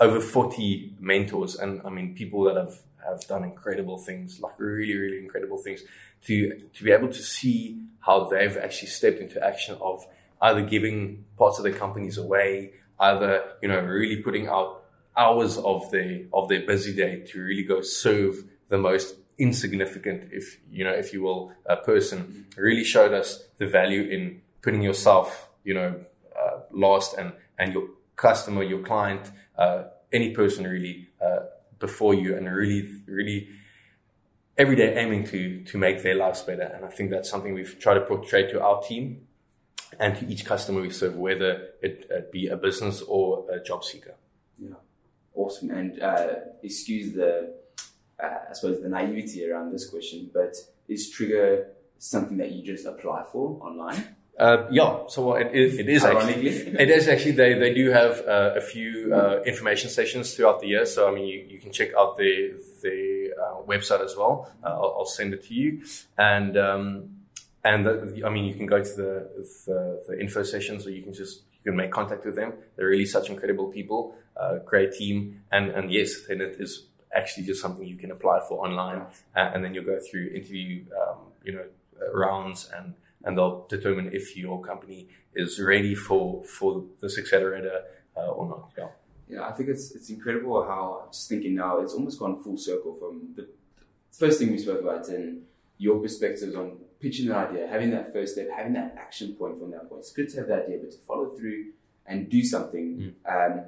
over 0.00 0.20
forty 0.20 0.94
mentors, 1.00 1.56
and 1.56 1.80
I 1.84 1.90
mean, 1.90 2.14
people 2.14 2.44
that 2.44 2.56
have 2.56 2.80
have 3.06 3.26
done 3.26 3.44
incredible 3.44 3.98
things, 3.98 4.40
like 4.40 4.58
really, 4.58 4.94
really 4.94 5.18
incredible 5.18 5.58
things. 5.58 5.82
To 6.26 6.58
to 6.74 6.84
be 6.84 6.92
able 6.92 7.08
to 7.08 7.22
see 7.22 7.80
how 8.00 8.24
they've 8.24 8.56
actually 8.56 8.88
stepped 8.88 9.20
into 9.20 9.44
action 9.44 9.76
of 9.80 10.06
either 10.40 10.62
giving 10.62 11.24
parts 11.36 11.58
of 11.58 11.64
their 11.64 11.72
companies 11.72 12.18
away, 12.18 12.72
either 13.00 13.42
you 13.62 13.68
know, 13.68 13.80
really 13.80 14.22
putting 14.22 14.48
out 14.48 14.84
hours 15.16 15.58
of 15.58 15.90
their 15.90 16.22
of 16.32 16.48
their 16.48 16.64
busy 16.66 16.94
day 16.94 17.20
to 17.26 17.42
really 17.42 17.64
go 17.64 17.80
serve 17.80 18.44
the 18.68 18.78
most 18.78 19.16
insignificant, 19.38 20.30
if 20.32 20.58
you 20.70 20.84
know, 20.84 20.90
if 20.90 21.12
you 21.12 21.22
will, 21.22 21.52
uh, 21.68 21.76
person, 21.76 22.46
really 22.56 22.84
showed 22.84 23.12
us 23.12 23.44
the 23.58 23.66
value 23.66 24.02
in 24.02 24.42
putting 24.62 24.82
yourself, 24.82 25.48
you 25.64 25.74
know, 25.74 25.94
uh, 26.38 26.60
last 26.72 27.14
and 27.16 27.32
and 27.58 27.72
your 27.72 27.88
customer, 28.16 28.62
your 28.62 28.80
client, 28.80 29.30
uh, 29.58 29.84
any 30.12 30.30
person 30.30 30.66
really 30.66 31.08
uh, 31.20 31.40
before 31.78 32.14
you, 32.14 32.36
and 32.36 32.46
really, 32.46 32.88
really 33.06 33.48
every 34.56 34.76
day 34.76 34.96
aiming 34.96 35.24
to 35.24 35.62
to 35.64 35.78
make 35.78 36.02
their 36.02 36.14
lives 36.14 36.42
better. 36.42 36.62
And 36.74 36.84
I 36.84 36.88
think 36.88 37.10
that's 37.10 37.28
something 37.28 37.54
we've 37.54 37.78
tried 37.78 37.94
to 37.94 38.00
portray 38.02 38.50
to 38.52 38.62
our 38.62 38.82
team 38.82 39.26
and 39.98 40.16
to 40.16 40.26
each 40.26 40.44
customer 40.44 40.80
we 40.80 40.90
serve, 40.90 41.16
whether 41.16 41.70
it, 41.82 42.06
it 42.10 42.32
be 42.32 42.48
a 42.48 42.56
business 42.56 43.02
or 43.02 43.50
a 43.50 43.62
job 43.62 43.84
seeker. 43.84 44.14
Yeah, 44.58 44.74
awesome. 45.34 45.70
And 45.70 46.02
uh, 46.02 46.28
excuse 46.62 47.14
the, 47.14 47.54
uh, 48.22 48.26
I 48.50 48.52
suppose, 48.52 48.82
the 48.82 48.88
naivety 48.88 49.48
around 49.48 49.72
this 49.72 49.88
question, 49.88 50.30
but 50.32 50.54
is 50.88 51.10
Trigger 51.10 51.68
something 51.98 52.36
that 52.36 52.52
you 52.52 52.62
just 52.62 52.86
apply 52.86 53.24
for 53.32 53.58
online? 53.62 54.16
Uh, 54.38 54.68
yeah, 54.70 54.98
so 55.08 55.34
it 55.34 55.52
is, 55.52 55.78
it 55.78 55.88
is 55.88 56.04
actually. 56.04 56.46
It 56.78 56.90
is 56.90 57.08
actually 57.08 57.32
they, 57.32 57.54
they 57.54 57.74
do 57.74 57.90
have 57.90 58.20
uh, 58.20 58.52
a 58.56 58.60
few 58.60 59.12
uh, 59.12 59.42
information 59.44 59.90
sessions 59.90 60.34
throughout 60.34 60.60
the 60.60 60.68
year. 60.68 60.86
So 60.86 61.08
I 61.10 61.14
mean, 61.14 61.26
you, 61.26 61.44
you 61.48 61.58
can 61.58 61.72
check 61.72 61.90
out 61.98 62.16
the 62.16 62.54
the 62.82 63.32
uh, 63.42 63.62
website 63.66 64.04
as 64.04 64.14
well. 64.16 64.52
Uh, 64.62 64.68
I'll, 64.68 64.94
I'll 64.98 65.06
send 65.06 65.34
it 65.34 65.42
to 65.48 65.54
you, 65.54 65.82
and 66.16 66.56
um, 66.56 67.10
and 67.64 67.84
the, 67.84 68.22
I 68.24 68.30
mean, 68.30 68.44
you 68.44 68.54
can 68.54 68.66
go 68.66 68.78
to 68.82 68.94
the, 68.96 69.28
the 69.66 70.04
the 70.08 70.20
info 70.20 70.44
sessions, 70.44 70.86
or 70.86 70.90
you 70.90 71.02
can 71.02 71.12
just 71.12 71.42
you 71.64 71.72
can 71.72 71.76
make 71.76 71.90
contact 71.90 72.24
with 72.24 72.36
them. 72.36 72.52
They're 72.76 72.86
really 72.86 73.06
such 73.06 73.30
incredible 73.30 73.66
people, 73.72 74.14
uh, 74.36 74.58
great 74.64 74.92
team, 74.92 75.42
and 75.50 75.70
and 75.70 75.92
yes, 75.92 76.10
then 76.28 76.40
it 76.40 76.56
is 76.60 76.86
actually 77.12 77.44
just 77.46 77.60
something 77.60 77.84
you 77.84 77.96
can 77.96 78.12
apply 78.12 78.38
for 78.48 78.64
online, 78.64 79.00
uh, 79.34 79.50
and 79.52 79.64
then 79.64 79.74
you'll 79.74 79.84
go 79.84 79.98
through 79.98 80.28
interview, 80.28 80.84
um, 81.00 81.16
you 81.42 81.52
know, 81.52 81.64
uh, 82.00 82.16
rounds 82.16 82.70
and 82.76 82.94
and 83.24 83.36
they'll 83.36 83.66
determine 83.68 84.10
if 84.12 84.36
your 84.36 84.60
company 84.62 85.08
is 85.34 85.60
ready 85.60 85.94
for 85.94 86.44
for 86.44 86.84
this 87.00 87.18
accelerator 87.18 87.82
uh, 88.16 88.26
or 88.26 88.48
not. 88.48 88.72
Yeah. 88.76 88.88
Yeah, 89.30 89.46
I 89.46 89.52
think 89.52 89.68
it's 89.68 89.94
it's 89.94 90.08
incredible 90.08 90.62
how 90.64 91.08
just 91.12 91.28
thinking 91.28 91.54
now 91.54 91.80
it's 91.80 91.92
almost 91.92 92.18
gone 92.18 92.42
full 92.42 92.56
circle 92.56 92.94
from 92.94 93.34
the 93.36 93.46
first 94.10 94.38
thing 94.38 94.50
we 94.50 94.58
spoke 94.58 94.80
about 94.80 95.06
and 95.08 95.42
your 95.76 96.00
perspectives 96.00 96.54
on 96.54 96.78
pitching 97.00 97.28
an 97.28 97.34
idea, 97.34 97.68
having 97.68 97.90
that 97.90 98.12
first 98.12 98.32
step, 98.34 98.48
having 98.54 98.72
that 98.72 98.94
action 98.98 99.34
point 99.34 99.58
from 99.58 99.70
that 99.70 99.88
point. 99.88 100.00
It's 100.00 100.12
good 100.12 100.28
to 100.30 100.38
have 100.38 100.48
that 100.48 100.64
idea, 100.64 100.78
but 100.82 100.90
to 100.90 100.98
follow 100.98 101.28
through 101.30 101.66
and 102.06 102.28
do 102.28 102.42
something. 102.42 103.14
Um, 103.28 103.64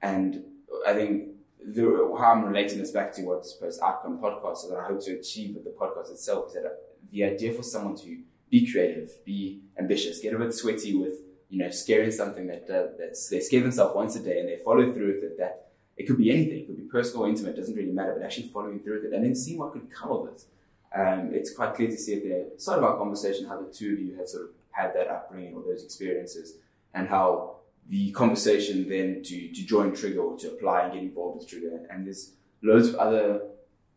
and 0.00 0.44
I 0.86 0.94
think 0.94 1.28
the, 1.62 1.82
how 2.18 2.32
I'm 2.32 2.44
relating 2.44 2.78
this 2.78 2.92
back 2.92 3.12
to 3.14 3.22
what's 3.22 3.52
post 3.54 3.80
outcome 3.82 4.18
podcast, 4.18 4.58
so 4.58 4.70
that 4.70 4.78
I 4.78 4.86
hope 4.86 5.04
to 5.04 5.12
achieve 5.12 5.54
with 5.54 5.64
the 5.64 5.70
podcast 5.70 6.10
itself 6.10 6.46
is 6.48 6.54
that 6.54 6.78
the 7.10 7.24
idea 7.24 7.52
for 7.52 7.62
someone 7.62 7.96
to 7.96 8.18
be 8.50 8.70
creative, 8.70 9.24
be 9.24 9.60
ambitious, 9.78 10.20
get 10.20 10.34
a 10.34 10.38
bit 10.38 10.54
sweaty 10.54 10.94
with 10.96 11.14
you 11.48 11.58
know 11.58 11.70
scaring 11.70 12.10
something 12.10 12.46
that 12.46 12.68
uh, 12.70 12.86
they 13.30 13.40
scare 13.40 13.62
themselves 13.62 13.94
once 13.94 14.16
a 14.16 14.20
day 14.20 14.40
and 14.40 14.48
they 14.48 14.58
follow 14.64 14.92
through 14.92 15.14
with 15.14 15.24
it. 15.24 15.38
That 15.38 15.68
it 15.96 16.06
could 16.06 16.18
be 16.18 16.30
anything, 16.30 16.60
it 16.60 16.66
could 16.66 16.76
be 16.76 16.84
personal 16.84 17.26
intimate, 17.26 17.56
doesn't 17.56 17.74
really 17.74 17.92
matter, 17.92 18.14
but 18.14 18.24
actually 18.24 18.48
following 18.48 18.80
through 18.80 19.02
with 19.02 19.12
it 19.12 19.14
and 19.14 19.24
then 19.24 19.34
seeing 19.34 19.58
what 19.58 19.72
could 19.72 19.90
come 19.90 20.12
of 20.12 20.28
it. 20.28 20.44
Um, 20.94 21.30
it's 21.32 21.54
quite 21.54 21.74
clear 21.74 21.88
to 21.88 21.96
see 21.96 22.14
at 22.16 22.22
the 22.22 22.60
start 22.60 22.78
of 22.78 22.84
our 22.84 22.96
conversation 22.96 23.46
how 23.46 23.60
the 23.60 23.72
two 23.72 23.92
of 23.92 24.00
you 24.00 24.16
had 24.16 24.28
sort 24.28 24.44
of 24.44 24.50
had 24.70 24.94
that 24.94 25.08
upbringing 25.08 25.54
or 25.54 25.62
those 25.62 25.84
experiences 25.84 26.54
and 26.94 27.08
how 27.08 27.56
the 27.88 28.10
conversation 28.12 28.88
then 28.88 29.22
to, 29.22 29.48
to 29.52 29.66
join 29.66 29.94
Trigger 29.94 30.20
or 30.20 30.38
to 30.38 30.48
apply 30.52 30.84
and 30.84 30.92
get 30.94 31.02
involved 31.02 31.38
with 31.38 31.48
Trigger. 31.48 31.86
And 31.90 32.06
there's 32.06 32.32
loads 32.62 32.88
of 32.88 32.94
other, 32.96 33.42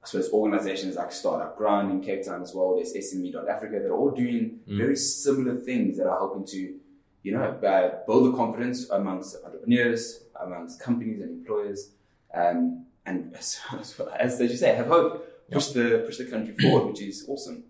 I 0.03 0.05
suppose, 0.05 0.29
organizations 0.33 0.95
like 0.97 1.11
Startup 1.13 1.57
Grind 1.57 1.89
in 1.91 2.01
Cape 2.01 2.25
Town 2.25 2.41
as 2.41 2.53
well. 2.53 2.75
There's 2.75 2.93
SME.Africa 2.93 3.79
that 3.79 3.87
are 3.89 3.95
all 3.95 4.11
doing 4.11 4.59
Mm. 4.67 4.77
very 4.77 4.95
similar 4.97 5.55
things 5.55 5.97
that 5.97 6.07
are 6.07 6.17
helping 6.17 6.45
to, 6.47 6.75
you 7.23 7.31
know, 7.31 7.43
uh, 7.43 8.05
build 8.05 8.23
the 8.33 8.35
confidence 8.37 8.89
amongst 8.89 9.37
entrepreneurs, 9.45 10.23
amongst 10.41 10.79
companies 10.81 11.21
and 11.21 11.31
employers. 11.39 11.91
Um, 12.33 12.85
and 13.05 13.33
as, 13.39 13.59
as, 13.79 14.39
as 14.41 14.51
you 14.51 14.57
say, 14.57 14.75
have 14.75 14.87
hope. 14.87 15.29
Push 15.51 15.67
the 15.67 16.03
push 16.05 16.17
the 16.17 16.25
country 16.25 16.55
forward, 16.55 16.87
which 16.91 17.01
is 17.01 17.25
awesome. 17.27 17.63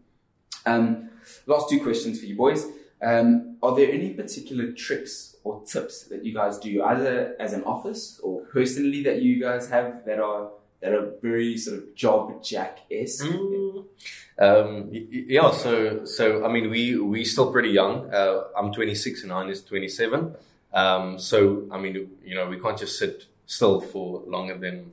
Um, 0.65 1.09
last 1.47 1.69
two 1.69 1.81
questions 1.81 2.19
for 2.19 2.25
you 2.27 2.35
boys. 2.35 2.65
Um, 3.01 3.57
are 3.61 3.75
there 3.75 3.91
any 3.91 4.11
particular 4.11 4.71
tricks 4.71 5.35
or 5.43 5.61
tips 5.65 6.03
that 6.03 6.23
you 6.23 6.33
guys 6.33 6.57
do, 6.59 6.81
either 6.83 7.35
as 7.39 7.51
an 7.51 7.63
office 7.65 8.19
or 8.23 8.41
personally, 8.45 9.03
that 9.03 9.21
you 9.21 9.41
guys 9.41 9.69
have 9.69 10.05
that 10.05 10.19
are 10.19 10.51
that 10.83 10.93
are 10.93 11.13
very 11.21 11.57
sort 11.57 11.77
of 11.79 11.95
job 11.95 12.43
jack 12.43 12.79
esque? 12.91 13.23
Mm. 13.25 13.85
Um, 14.39 14.89
y- 14.91 15.07
y- 15.11 15.25
yeah, 15.37 15.51
so 15.51 16.05
so 16.05 16.43
I 16.45 16.51
mean, 16.51 16.69
we 16.69 16.97
we 16.99 17.23
still 17.23 17.51
pretty 17.51 17.69
young. 17.69 18.11
Uh, 18.13 18.43
I'm 18.57 18.71
26 18.73 19.23
and 19.23 19.31
Hein 19.31 19.49
is 19.49 19.63
27. 19.63 20.35
Um, 20.73 21.17
so 21.19 21.67
I 21.71 21.79
mean, 21.79 22.09
you 22.25 22.35
know, 22.35 22.47
we 22.47 22.59
can't 22.59 22.77
just 22.77 22.97
sit 22.99 23.25
still 23.45 23.79
for 23.81 24.21
longer 24.27 24.57
than. 24.57 24.91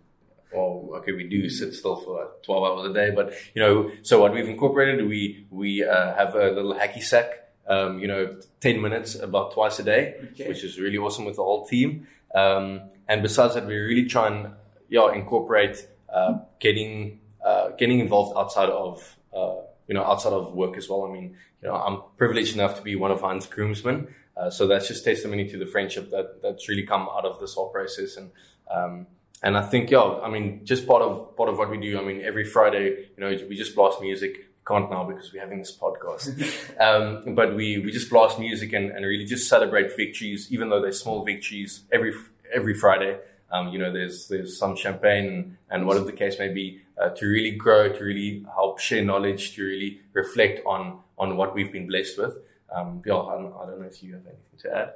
Or 0.52 0.96
okay, 0.98 1.12
we 1.12 1.28
do 1.28 1.48
sit 1.48 1.74
still 1.74 1.94
for 1.96 2.18
like 2.20 2.42
12 2.42 2.64
hours 2.64 2.90
a 2.90 2.92
day, 2.92 3.12
but 3.14 3.32
you 3.54 3.62
know, 3.62 3.88
so 4.02 4.20
what 4.20 4.32
we've 4.34 4.48
incorporated, 4.48 5.06
we 5.08 5.46
we 5.50 5.84
uh, 5.84 6.12
have 6.16 6.34
a 6.34 6.50
little 6.50 6.74
hacky 6.74 7.02
sack. 7.02 7.28
Um, 7.68 8.00
you 8.00 8.08
know, 8.08 8.36
10 8.60 8.80
minutes 8.82 9.14
about 9.14 9.52
twice 9.52 9.78
a 9.78 9.84
day, 9.84 10.16
Okay. 10.32 10.48
which 10.48 10.64
is 10.64 10.76
really 10.80 10.98
awesome 10.98 11.24
with 11.24 11.36
the 11.36 11.44
whole 11.44 11.66
team. 11.66 12.08
Um, 12.34 12.80
and 13.06 13.22
besides 13.22 13.54
that, 13.54 13.64
we 13.64 13.76
really 13.76 14.06
try 14.06 14.26
and 14.26 14.50
yeah 14.90 15.12
incorporate 15.12 15.86
uh, 16.12 16.40
getting 16.58 17.20
uh, 17.44 17.70
getting 17.78 18.00
involved 18.00 18.36
outside 18.36 18.68
of 18.68 19.16
uh, 19.34 19.56
you 19.88 19.94
know 19.94 20.04
outside 20.04 20.32
of 20.32 20.52
work 20.52 20.76
as 20.76 20.88
well. 20.88 21.04
I 21.04 21.12
mean, 21.12 21.36
you 21.62 21.68
know, 21.68 21.74
I'm 21.74 22.02
privileged 22.16 22.54
enough 22.54 22.76
to 22.76 22.82
be 22.82 22.96
one 22.96 23.10
of 23.10 23.22
Hein's 23.22 23.46
groomsmen, 23.46 24.08
uh, 24.36 24.50
so 24.50 24.66
that's 24.66 24.88
just 24.88 25.04
testimony 25.04 25.48
to 25.48 25.58
the 25.58 25.66
friendship 25.66 26.10
that 26.10 26.42
that's 26.42 26.68
really 26.68 26.82
come 26.84 27.02
out 27.02 27.24
of 27.24 27.40
this 27.40 27.54
whole 27.54 27.68
process. 27.70 28.16
And 28.16 28.30
um, 28.70 29.06
and 29.42 29.56
I 29.56 29.62
think 29.62 29.90
yeah, 29.90 30.02
I 30.02 30.28
mean, 30.28 30.64
just 30.64 30.86
part 30.86 31.02
of 31.02 31.36
part 31.36 31.48
of 31.48 31.56
what 31.58 31.70
we 31.70 31.78
do. 31.78 31.98
I 31.98 32.04
mean, 32.04 32.20
every 32.22 32.44
Friday, 32.44 33.08
you 33.16 33.20
know, 33.20 33.28
we 33.48 33.56
just 33.56 33.74
blast 33.74 34.00
music. 34.00 34.46
Can't 34.66 34.90
now 34.90 35.04
because 35.04 35.32
we're 35.32 35.40
having 35.40 35.58
this 35.58 35.76
podcast. 35.76 36.28
um, 36.80 37.34
but 37.34 37.56
we, 37.56 37.78
we 37.78 37.90
just 37.90 38.10
blast 38.10 38.38
music 38.38 38.74
and, 38.74 38.90
and 38.90 39.04
really 39.06 39.24
just 39.24 39.48
celebrate 39.48 39.96
victories, 39.96 40.52
even 40.52 40.68
though 40.68 40.80
they're 40.80 40.92
small 40.92 41.24
victories 41.24 41.84
every 41.90 42.12
every 42.54 42.74
Friday. 42.74 43.18
Um, 43.52 43.68
you 43.68 43.78
know, 43.78 43.92
there's 43.92 44.28
there's 44.28 44.58
some 44.58 44.76
champagne 44.76 45.26
and, 45.26 45.56
and 45.70 45.86
whatever 45.86 46.06
the 46.06 46.12
case 46.12 46.38
may 46.38 46.48
be 46.52 46.82
uh, 47.00 47.10
to 47.10 47.26
really 47.26 47.52
grow, 47.52 47.88
to 47.92 48.04
really 48.04 48.44
help 48.54 48.78
share 48.78 49.04
knowledge, 49.04 49.54
to 49.56 49.64
really 49.64 50.00
reflect 50.12 50.60
on 50.66 51.00
on 51.18 51.36
what 51.36 51.54
we've 51.54 51.72
been 51.72 51.86
blessed 51.86 52.18
with. 52.18 52.36
Um, 52.74 53.02
yeah, 53.04 53.16
I 53.16 53.34
don't, 53.36 53.52
I 53.60 53.66
don't 53.66 53.80
know 53.80 53.86
if 53.86 54.02
you 54.02 54.14
have 54.14 54.26
anything 54.26 54.58
to 54.58 54.76
add. 54.76 54.92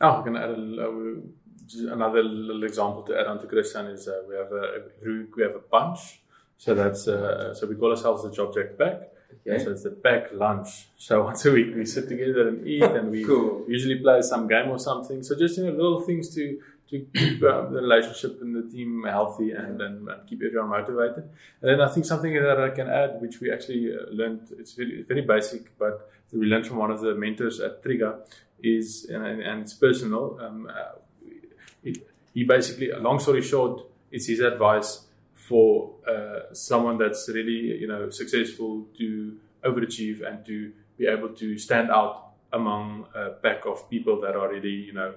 Oh, 0.00 0.20
I 0.20 0.22
can 0.22 0.36
add 0.36 0.50
a, 0.50 0.88
uh, 0.88 1.92
another 1.92 2.22
little 2.22 2.64
example 2.64 3.02
to 3.02 3.18
add 3.18 3.26
on 3.26 3.38
to 3.40 3.46
Christian 3.46 3.86
is 3.86 4.08
uh, 4.08 4.22
we 4.28 4.34
have 4.36 4.50
a 4.52 4.84
every 5.00 5.18
week 5.20 5.36
we 5.36 5.42
have 5.42 5.54
a 5.54 5.58
punch. 5.60 6.20
So 6.56 6.74
that's 6.74 7.06
uh, 7.06 7.54
so 7.54 7.66
we 7.66 7.74
call 7.74 7.90
ourselves 7.90 8.22
the 8.24 8.30
Job 8.32 8.54
Jack 8.54 8.78
Pack. 8.78 9.02
Okay. 9.46 9.62
So 9.62 9.72
it's 9.72 9.82
the 9.82 9.90
pack 9.90 10.32
lunch. 10.32 10.88
So 10.96 11.22
once 11.30 11.44
a 11.44 11.52
week 11.52 11.74
we 11.74 11.84
sit 11.84 12.08
together 12.08 12.48
and 12.48 12.66
eat, 12.66 12.82
and 12.98 13.10
we 13.10 13.24
Cool. 13.24 13.64
usually 13.68 13.96
play 13.96 14.22
some 14.22 14.48
game 14.48 14.70
or 14.70 14.78
something. 14.78 15.22
So 15.22 15.36
just 15.38 15.58
you 15.58 15.64
know 15.66 15.72
little 15.72 16.00
things 16.00 16.34
to 16.34 16.58
to 16.90 17.06
keep 17.14 17.42
uh, 17.42 17.68
the 17.68 17.80
relationship 17.82 18.40
and 18.40 18.54
the 18.56 18.70
team 18.70 19.04
healthy 19.06 19.52
and, 19.52 19.80
and, 19.80 20.08
keep 20.26 20.42
everyone 20.42 20.70
motivated. 20.70 21.28
And 21.60 21.70
then 21.70 21.80
I 21.80 21.88
think 21.88 22.06
something 22.06 22.32
that 22.34 22.60
I 22.60 22.70
can 22.70 22.88
add, 22.88 23.20
which 23.20 23.40
we 23.40 23.52
actually 23.52 23.92
uh, 23.94 24.10
learned, 24.10 24.48
it's 24.58 24.72
very 24.72 25.02
very 25.02 25.22
basic, 25.22 25.76
but 25.78 26.10
we 26.32 26.46
learned 26.46 26.66
from 26.66 26.78
one 26.78 26.90
of 26.90 27.00
the 27.00 27.14
mentors 27.14 27.60
at 27.60 27.82
Trigger, 27.82 28.20
is 28.62 29.06
and, 29.10 29.24
and 29.24 29.62
it's 29.62 29.74
personal. 29.74 30.38
Um, 30.40 30.68
uh, 30.68 31.92
he 32.34 32.44
basically, 32.44 32.90
a 32.90 32.98
long 32.98 33.18
story 33.18 33.42
short, 33.42 33.82
it's 34.10 34.26
his 34.26 34.40
advice 34.40 35.06
for 35.34 35.90
uh, 36.08 36.52
someone 36.52 36.98
that's 36.98 37.28
really 37.28 37.78
you 37.80 37.88
know 37.88 38.10
successful 38.10 38.86
to 38.98 39.36
overachieve 39.64 40.26
and 40.26 40.44
to 40.44 40.72
be 40.96 41.06
able 41.06 41.30
to 41.30 41.56
stand 41.58 41.90
out 41.90 42.32
among 42.52 43.06
a 43.14 43.30
pack 43.30 43.66
of 43.66 43.88
people 43.90 44.20
that 44.20 44.34
are 44.36 44.48
really 44.50 44.74
you 44.88 44.92
know 44.92 45.14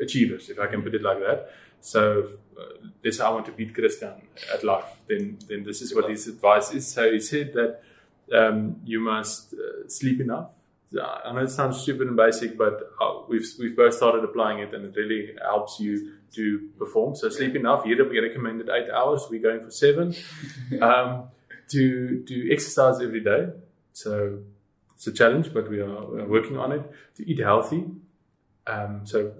achievers, 0.00 0.50
if 0.50 0.58
I 0.58 0.66
can 0.66 0.82
put 0.82 0.94
it 0.94 1.02
like 1.02 1.20
that. 1.20 1.50
So 1.80 2.28
uh, 2.58 2.88
let's 3.04 3.20
I 3.20 3.28
want 3.30 3.46
to 3.46 3.52
beat 3.52 3.74
Christian 3.74 4.12
at 4.52 4.64
life, 4.64 4.90
then 5.08 5.38
then 5.48 5.64
this 5.64 5.82
is 5.82 5.94
what 5.94 6.08
his 6.08 6.26
advice 6.26 6.72
is. 6.72 6.86
So 6.86 7.12
he 7.12 7.20
said 7.20 7.52
that 7.54 7.82
um, 8.32 8.76
you 8.84 9.00
must 9.00 9.54
uh, 9.54 9.88
sleep 9.88 10.20
enough. 10.20 10.48
I 10.96 11.32
know 11.32 11.40
it 11.40 11.50
sounds 11.50 11.80
stupid 11.80 12.06
and 12.06 12.16
basic, 12.16 12.56
but 12.56 12.80
uh, 13.00 13.22
we've 13.28 13.46
we've 13.58 13.76
both 13.76 13.94
started 13.94 14.22
applying 14.24 14.60
it, 14.60 14.72
and 14.72 14.86
it 14.86 14.94
really 14.96 15.34
helps 15.42 15.80
you 15.80 16.12
to 16.34 16.68
perform. 16.78 17.16
So 17.16 17.28
sleep 17.28 17.56
enough. 17.56 17.84
Here 17.84 18.08
we 18.08 18.18
recommended 18.20 18.68
eight 18.68 18.90
hours. 18.90 19.26
We're 19.28 19.42
going 19.42 19.60
for 19.60 19.70
seven. 19.70 20.14
um, 20.80 21.28
to 21.70 22.24
to 22.24 22.52
exercise 22.52 23.00
every 23.00 23.20
day. 23.20 23.48
So 23.92 24.38
it's 24.94 25.06
a 25.06 25.12
challenge, 25.12 25.52
but 25.52 25.68
we 25.68 25.80
are, 25.80 26.06
we 26.06 26.20
are 26.20 26.28
working 26.28 26.56
on 26.56 26.72
it. 26.72 26.82
To 27.16 27.28
eat 27.28 27.40
healthy. 27.40 27.84
Um, 28.66 29.02
so 29.04 29.32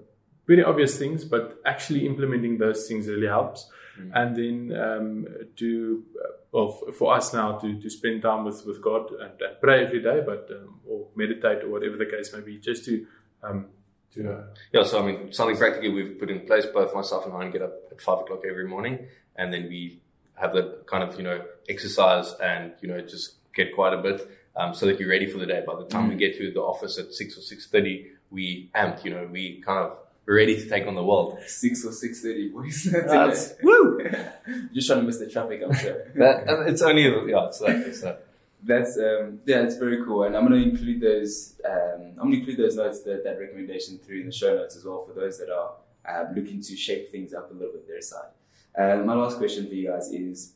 very 0.47 0.63
obvious 0.63 0.97
things, 0.97 1.25
but 1.25 1.59
actually 1.65 2.05
implementing 2.05 2.57
those 2.57 2.87
things 2.87 3.07
really 3.07 3.27
helps. 3.27 3.69
And 4.13 4.35
then 4.35 4.77
um, 4.77 5.27
to 5.55 6.03
uh, 6.21 6.27
well, 6.51 6.71
for 6.97 7.15
us 7.15 7.33
now 7.33 7.57
to, 7.59 7.79
to 7.79 7.89
spend 7.89 8.21
time 8.21 8.43
with, 8.45 8.65
with 8.65 8.81
God 8.81 9.09
and, 9.11 9.41
and 9.41 9.61
pray 9.61 9.85
every 9.85 10.01
day, 10.01 10.21
but 10.25 10.49
um, 10.51 10.79
or 10.87 11.07
meditate 11.15 11.63
or 11.63 11.69
whatever 11.69 11.97
the 11.97 12.05
case 12.05 12.33
may 12.33 12.41
be, 12.41 12.57
just 12.57 12.85
to 12.85 13.05
um, 13.43 13.67
to 14.13 14.31
uh, 14.31 14.43
Yeah, 14.73 14.83
so 14.83 15.01
I 15.01 15.05
mean, 15.05 15.31
something 15.31 15.57
practically 15.57 15.89
we've 15.89 16.19
put 16.19 16.29
in 16.29 16.41
place. 16.41 16.65
Both 16.65 16.93
myself 16.93 17.25
and 17.25 17.33
Hein 17.33 17.51
get 17.51 17.61
up 17.61 17.73
at 17.91 18.01
five 18.01 18.19
o'clock 18.19 18.41
every 18.49 18.67
morning, 18.67 19.07
and 19.35 19.53
then 19.53 19.67
we 19.69 19.99
have 20.35 20.53
the 20.53 20.83
kind 20.87 21.03
of 21.03 21.17
you 21.17 21.23
know 21.23 21.41
exercise 21.69 22.33
and 22.41 22.73
you 22.81 22.87
know 22.87 23.01
just 23.01 23.35
get 23.53 23.73
quite 23.73 23.93
a 23.93 24.01
bit, 24.01 24.29
um, 24.55 24.73
so 24.73 24.85
that 24.85 24.99
you're 24.99 25.09
ready 25.09 25.25
for 25.25 25.37
the 25.37 25.45
day. 25.45 25.63
By 25.65 25.75
the 25.75 25.85
time 25.85 26.09
we 26.09 26.15
get 26.15 26.37
to 26.37 26.51
the 26.51 26.61
office 26.61 26.97
at 26.97 27.13
six 27.13 27.37
or 27.37 27.41
six 27.41 27.67
thirty, 27.67 28.11
we 28.29 28.69
amped. 28.75 29.03
You 29.03 29.11
know, 29.11 29.29
we 29.31 29.61
kind 29.61 29.79
of 29.79 29.97
ready 30.27 30.55
to 30.55 30.69
take 30.69 30.87
on 30.87 30.95
the 30.95 31.03
world. 31.03 31.39
Six 31.47 31.85
or 31.85 31.91
six 31.91 32.21
thirty, 32.21 32.49
boys. 32.49 32.83
That's- 32.91 33.55
woo. 33.61 33.99
Just 34.73 34.87
trying 34.87 34.99
to 34.99 35.05
miss 35.05 35.19
the 35.19 35.29
traffic, 35.29 35.61
I'm 35.65 35.73
sure. 35.73 36.11
That, 36.15 36.45
it's 36.67 36.81
only 36.81 37.03
yeah, 37.03 37.47
it's 37.47 37.59
that. 37.59 37.75
It's 37.87 38.01
that. 38.01 38.25
That's 38.63 38.97
um, 38.97 39.39
yeah, 39.45 39.61
it's 39.61 39.75
very 39.77 40.03
cool, 40.03 40.23
and 40.23 40.35
I'm 40.35 40.47
going 40.47 40.63
to 40.63 40.69
include 40.69 41.01
those. 41.01 41.59
Um, 41.63 42.13
I'm 42.17 42.29
going 42.29 42.31
to 42.31 42.37
include 42.39 42.57
those 42.57 42.75
notes, 42.75 43.01
that, 43.03 43.23
that 43.23 43.39
recommendation 43.39 43.99
through 43.99 44.21
in 44.21 44.25
the 44.25 44.31
show 44.31 44.55
notes 44.55 44.75
as 44.75 44.85
well 44.85 45.03
for 45.03 45.13
those 45.13 45.37
that 45.37 45.49
are 45.49 45.73
uh, 46.07 46.25
looking 46.35 46.61
to 46.61 46.75
shape 46.75 47.11
things 47.11 47.33
up 47.33 47.51
a 47.51 47.53
little 47.53 47.73
bit 47.73 47.87
their 47.87 48.01
side. 48.01 48.29
Um, 48.77 49.05
my 49.05 49.13
last 49.13 49.37
question 49.37 49.67
for 49.67 49.73
you 49.75 49.89
guys 49.89 50.11
is: 50.11 50.53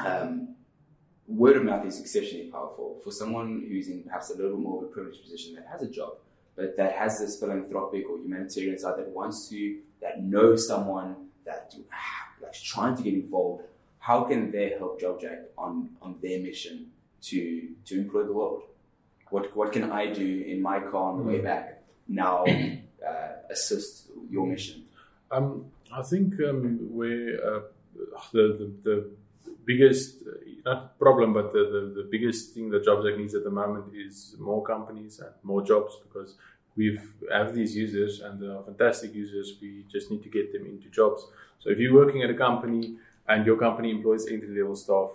um, 0.00 0.54
word 1.26 1.56
of 1.56 1.64
mouth 1.64 1.84
is 1.86 2.00
exceptionally 2.00 2.46
powerful 2.46 2.98
for 3.02 3.10
someone 3.10 3.64
who's 3.68 3.88
in 3.88 4.02
perhaps 4.02 4.30
a 4.30 4.34
little 4.36 4.52
bit 4.52 4.60
more 4.60 4.82
of 4.82 4.88
a 4.88 4.92
privileged 4.92 5.22
position 5.22 5.54
that 5.54 5.66
has 5.70 5.82
a 5.82 5.90
job, 5.90 6.14
but 6.56 6.76
that 6.76 6.92
has 6.92 7.18
this 7.18 7.38
philanthropic 7.38 8.08
or 8.08 8.18
humanitarian 8.18 8.78
side 8.78 8.98
that 8.98 9.08
wants 9.08 9.48
to, 9.48 9.78
that 10.00 10.22
knows 10.22 10.66
someone 10.66 11.16
that 11.44 11.74
like 12.42 12.52
trying 12.52 12.96
to 12.96 13.02
get 13.02 13.14
involved. 13.14 13.64
How 13.98 14.24
can 14.24 14.50
they 14.50 14.70
help 14.78 15.00
JobJack 15.00 15.44
on 15.56 15.90
on 16.02 16.16
their 16.22 16.40
mission 16.40 16.90
to 17.22 17.68
to 17.86 17.98
employ 17.98 18.24
the 18.24 18.32
world? 18.32 18.62
What 19.30 19.56
what 19.56 19.72
can 19.72 19.90
I 19.90 20.12
do 20.12 20.44
in 20.46 20.60
my 20.60 20.80
car 20.80 21.12
on 21.12 21.18
the 21.18 21.24
way 21.24 21.40
back 21.40 21.82
now 22.08 22.44
uh, 22.44 23.28
assist 23.50 24.08
your 24.30 24.46
mission? 24.46 24.84
Um, 25.30 25.66
I 25.92 26.02
think 26.02 26.34
um, 26.40 26.78
where 26.92 27.38
uh, 27.44 27.60
the, 28.32 28.42
the 28.58 28.72
the 28.82 29.10
biggest 29.64 30.22
not 30.64 30.98
problem, 30.98 31.32
but 31.32 31.52
the, 31.52 31.58
the, 31.58 32.02
the 32.02 32.08
biggest 32.10 32.54
thing 32.54 32.70
that 32.70 32.84
JobJack 32.84 33.18
needs 33.18 33.34
at 33.34 33.44
the 33.44 33.50
moment 33.50 33.94
is 33.94 34.34
more 34.38 34.64
companies 34.64 35.20
and 35.20 35.30
more 35.42 35.62
jobs 35.62 35.96
because 36.02 36.36
we've 36.76 37.12
these 37.52 37.76
users 37.76 38.20
and 38.20 38.40
they 38.40 38.46
are 38.46 38.62
fantastic 38.62 39.14
users. 39.14 39.54
We 39.60 39.84
just 39.90 40.10
need 40.10 40.22
to 40.22 40.28
get 40.28 40.52
them 40.52 40.66
into 40.66 40.88
jobs. 40.88 41.26
So 41.58 41.70
if 41.70 41.78
you're 41.78 41.94
working 41.94 42.22
at 42.22 42.30
a 42.30 42.34
company 42.34 42.96
and 43.28 43.46
your 43.46 43.56
company 43.56 43.90
employs 43.90 44.26
entry 44.26 44.58
level 44.58 44.76
staff, 44.76 45.10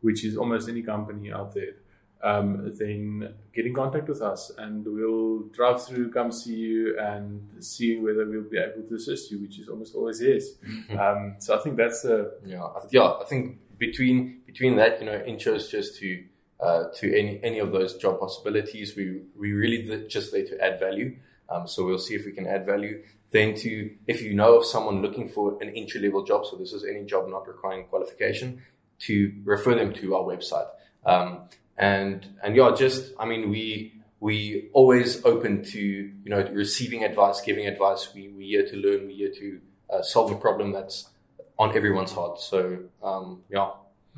which 0.00 0.24
is 0.24 0.36
almost 0.36 0.68
any 0.68 0.82
company 0.82 1.32
out 1.32 1.54
there, 1.54 1.74
um, 2.22 2.72
then 2.78 3.34
get 3.52 3.66
in 3.66 3.74
contact 3.74 4.08
with 4.08 4.22
us 4.22 4.50
and 4.56 4.86
we'll 4.86 5.40
drive 5.52 5.84
through, 5.84 6.10
come 6.10 6.32
see 6.32 6.56
you, 6.56 6.98
and 6.98 7.46
see 7.62 7.98
whether 7.98 8.26
we'll 8.26 8.48
be 8.48 8.56
able 8.56 8.88
to 8.88 8.94
assist 8.94 9.30
you, 9.30 9.38
which 9.40 9.58
is 9.58 9.68
almost 9.68 9.94
always 9.94 10.22
yes. 10.22 10.52
um, 10.98 11.36
so 11.38 11.58
I 11.58 11.62
think 11.62 11.76
that's 11.76 12.00
the 12.02 12.32
Yeah, 12.46 12.66
yeah. 12.90 13.12
I 13.20 13.24
think 13.24 13.58
between 13.78 14.42
between 14.46 14.76
that, 14.76 15.00
you 15.00 15.06
know, 15.06 15.18
intros 15.20 15.70
just 15.70 15.98
to 16.00 16.24
uh, 16.60 16.84
to 16.96 17.18
any 17.18 17.40
any 17.42 17.58
of 17.58 17.72
those 17.72 17.96
job 17.96 18.20
possibilities, 18.20 18.96
we 18.96 19.22
we 19.36 19.52
really 19.52 20.06
just 20.08 20.32
there 20.32 20.44
to 20.44 20.64
add 20.64 20.80
value. 20.80 21.16
Um, 21.48 21.68
so 21.68 21.84
we'll 21.84 21.98
see 21.98 22.14
if 22.14 22.24
we 22.24 22.32
can 22.32 22.46
add 22.46 22.64
value. 22.64 23.02
Then 23.30 23.54
to 23.56 23.90
if 24.06 24.22
you 24.22 24.34
know 24.34 24.58
of 24.58 24.64
someone 24.64 25.02
looking 25.02 25.28
for 25.28 25.58
an 25.62 25.70
entry 25.70 26.00
level 26.00 26.24
job, 26.24 26.46
so 26.46 26.56
this 26.56 26.72
is 26.72 26.84
any 26.84 27.04
job 27.04 27.28
not 27.28 27.46
requiring 27.46 27.86
qualification, 27.86 28.62
to 29.00 29.32
refer 29.44 29.74
them 29.74 29.92
to 29.94 30.14
our 30.14 30.22
website. 30.22 30.68
Um, 31.04 31.48
and 31.76 32.26
and 32.42 32.56
yeah, 32.56 32.72
just 32.76 33.12
I 33.18 33.26
mean 33.26 33.50
we 33.50 33.94
we 34.20 34.70
always 34.72 35.24
open 35.24 35.64
to 35.64 35.80
you 35.80 36.30
know 36.30 36.48
receiving 36.52 37.04
advice, 37.04 37.40
giving 37.40 37.66
advice. 37.66 38.08
We 38.14 38.28
we 38.28 38.46
here 38.46 38.66
to 38.66 38.76
learn. 38.76 39.06
We 39.06 39.14
here 39.14 39.32
to 39.32 39.60
uh, 39.92 40.02
solve 40.02 40.30
a 40.30 40.36
problem 40.36 40.72
that's 40.72 41.10
on 41.58 41.76
everyone's 41.76 42.12
heart. 42.12 42.40
So 42.40 42.78
um, 43.02 43.42
yeah, 43.50 43.70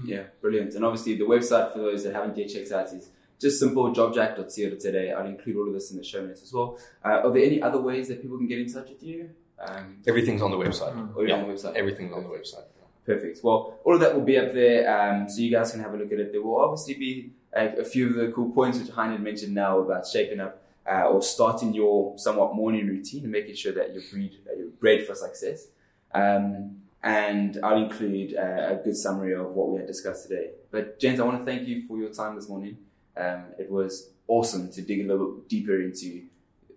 Yeah, 0.05 0.25
brilliant. 0.41 0.75
And 0.75 0.85
obviously, 0.85 1.17
the 1.17 1.25
website 1.25 1.73
for 1.73 1.79
those 1.79 2.05
that 2.05 2.15
haven't 2.15 2.37
yet 2.37 2.49
checked 2.49 2.73
out 2.73 2.87
is 2.93 3.11
just 3.41 3.59
simple 3.61 3.93
jobjack.co.za. 3.93 5.13
I'll 5.13 5.27
include 5.27 5.57
all 5.57 5.69
of 5.69 5.75
this 5.75 5.91
in 5.91 5.99
the 5.99 6.05
show 6.05 6.25
notes 6.25 6.43
as 6.43 6.53
well. 6.53 6.79
Uh, 7.05 7.21
are 7.25 7.31
there 7.31 7.45
any 7.45 7.61
other 7.61 7.81
ways 7.81 8.09
that 8.09 8.23
people 8.23 8.39
can 8.39 8.47
get 8.47 8.59
in 8.59 8.73
touch 8.73 8.89
with 8.89 9.03
you? 9.03 9.31
Um, 9.59 9.99
everything's 10.07 10.43
on 10.43 10.51
the 10.51 10.57
website. 10.57 11.17
or 11.17 11.27
Yeah, 11.27 11.37
on 11.37 11.49
the 11.49 11.55
website? 11.55 11.75
Everything's 11.75 12.13
on 12.13 12.25
the 12.25 12.29
website. 12.31 12.65
Perfect. 13.05 13.41
Well, 13.43 13.79
all 13.85 13.95
of 13.95 14.01
that 14.01 14.15
will 14.15 14.25
be 14.25 14.37
up 14.37 14.53
there, 14.53 14.91
um, 14.91 15.29
so 15.29 15.41
you 15.41 15.51
guys 15.51 15.71
can 15.71 15.81
have 15.81 15.95
a 15.95 15.97
look 15.97 16.11
at 16.13 16.19
it. 16.19 16.33
There 16.33 16.43
will 16.43 16.61
obviously 16.61 16.95
be 16.95 17.31
a, 17.53 17.81
a 17.81 17.85
few 17.85 18.09
of 18.09 18.15
the 18.15 18.33
cool 18.33 18.51
points 18.51 18.79
which 18.79 18.89
Hein 18.91 19.13
had 19.13 19.23
mentioned 19.23 19.55
now 19.55 19.79
about 19.79 20.07
shaping 20.07 20.41
up 20.41 20.61
uh, 20.91 21.05
or 21.05 21.23
starting 21.23 21.73
your 21.73 22.19
somewhat 22.19 22.55
morning 22.55 22.87
routine 22.89 23.23
and 23.23 23.33
making 23.33 23.55
sure 23.55 23.73
that 23.73 23.95
you're, 23.95 24.03
breed, 24.11 24.39
uh, 24.51 24.57
you're 24.59 24.69
bred 24.69 25.07
for 25.07 25.15
success. 25.15 25.69
Um, 26.15 26.79
and 27.03 27.59
I'll 27.63 27.83
include 27.83 28.37
uh, 28.37 28.75
a 28.75 28.81
good 28.83 28.97
summary 28.97 29.35
of 29.35 29.51
what 29.51 29.71
we 29.71 29.79
had 29.79 29.87
discussed 29.87 30.29
today. 30.29 30.51
But 30.71 30.99
James, 30.99 31.21
I 31.21 31.25
want 31.25 31.39
to 31.39 31.45
thank 31.45 31.69
you 31.69 31.87
for 31.87 31.97
your 31.99 32.11
time 32.11 32.37
this 32.37 32.49
morning. 32.49 32.79
Um, 33.17 33.45
it 33.59 33.71
was 33.71 34.11
awesome 34.29 34.71
to 34.73 34.83
dig 34.83 35.01
a 35.01 35.09
little 35.09 35.33
bit 35.33 35.49
deeper 35.49 35.81
into 35.81 36.25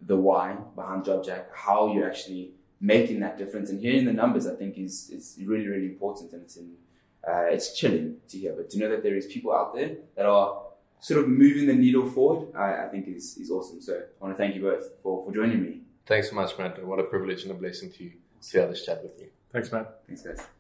the 0.02 0.16
why 0.16 0.56
behind 0.76 1.04
JobJack, 1.06 1.46
how 1.54 1.94
you're 1.94 2.08
actually 2.08 2.52
making 2.80 3.20
that 3.20 3.38
difference, 3.38 3.70
and 3.70 3.80
hearing 3.80 4.06
the 4.06 4.14
numbers. 4.14 4.48
I 4.48 4.56
think 4.56 4.78
is 4.78 5.10
is 5.10 5.38
really 5.44 5.68
really 5.68 5.88
important, 5.88 6.32
and 6.34 6.44
it's 6.44 6.56
in, 6.56 6.74
uh, 7.28 7.46
it's 7.56 7.78
chilling 7.78 8.18
to 8.30 8.38
hear. 8.38 8.54
But 8.56 8.70
to 8.72 8.80
know 8.80 8.90
that 8.90 9.04
there 9.04 9.18
is 9.18 9.26
people 9.26 9.54
out 9.54 9.74
there 9.76 9.98
that 10.16 10.26
are 10.26 10.62
sort 11.02 11.22
of 11.22 11.30
moving 11.30 11.68
the 11.68 11.74
needle 11.74 12.10
forward, 12.10 12.56
I, 12.56 12.86
I 12.86 12.88
think 12.90 13.08
is 13.08 13.38
is 13.38 13.52
awesome. 13.52 13.82
So 13.82 13.96
I 13.96 14.24
want 14.24 14.36
to 14.36 14.38
thank 14.42 14.56
you 14.56 14.62
both 14.62 14.84
for 15.04 15.26
for 15.26 15.34
joining 15.34 15.62
me. 15.62 15.82
Thanks 16.06 16.30
so 16.30 16.36
much, 16.36 16.58
Matt. 16.58 16.84
What 16.86 17.00
a 17.00 17.04
privilege 17.04 17.44
and 17.44 17.52
a 17.52 17.56
blessing 17.56 17.92
to 17.94 18.12
to 18.52 18.62
have 18.62 18.70
this 18.70 18.86
chat 18.86 19.04
with 19.04 19.20
you. 19.20 19.30
Thanks, 19.52 19.72
Matt. 19.72 20.02
Thanks, 20.08 20.22
guys. 20.24 20.59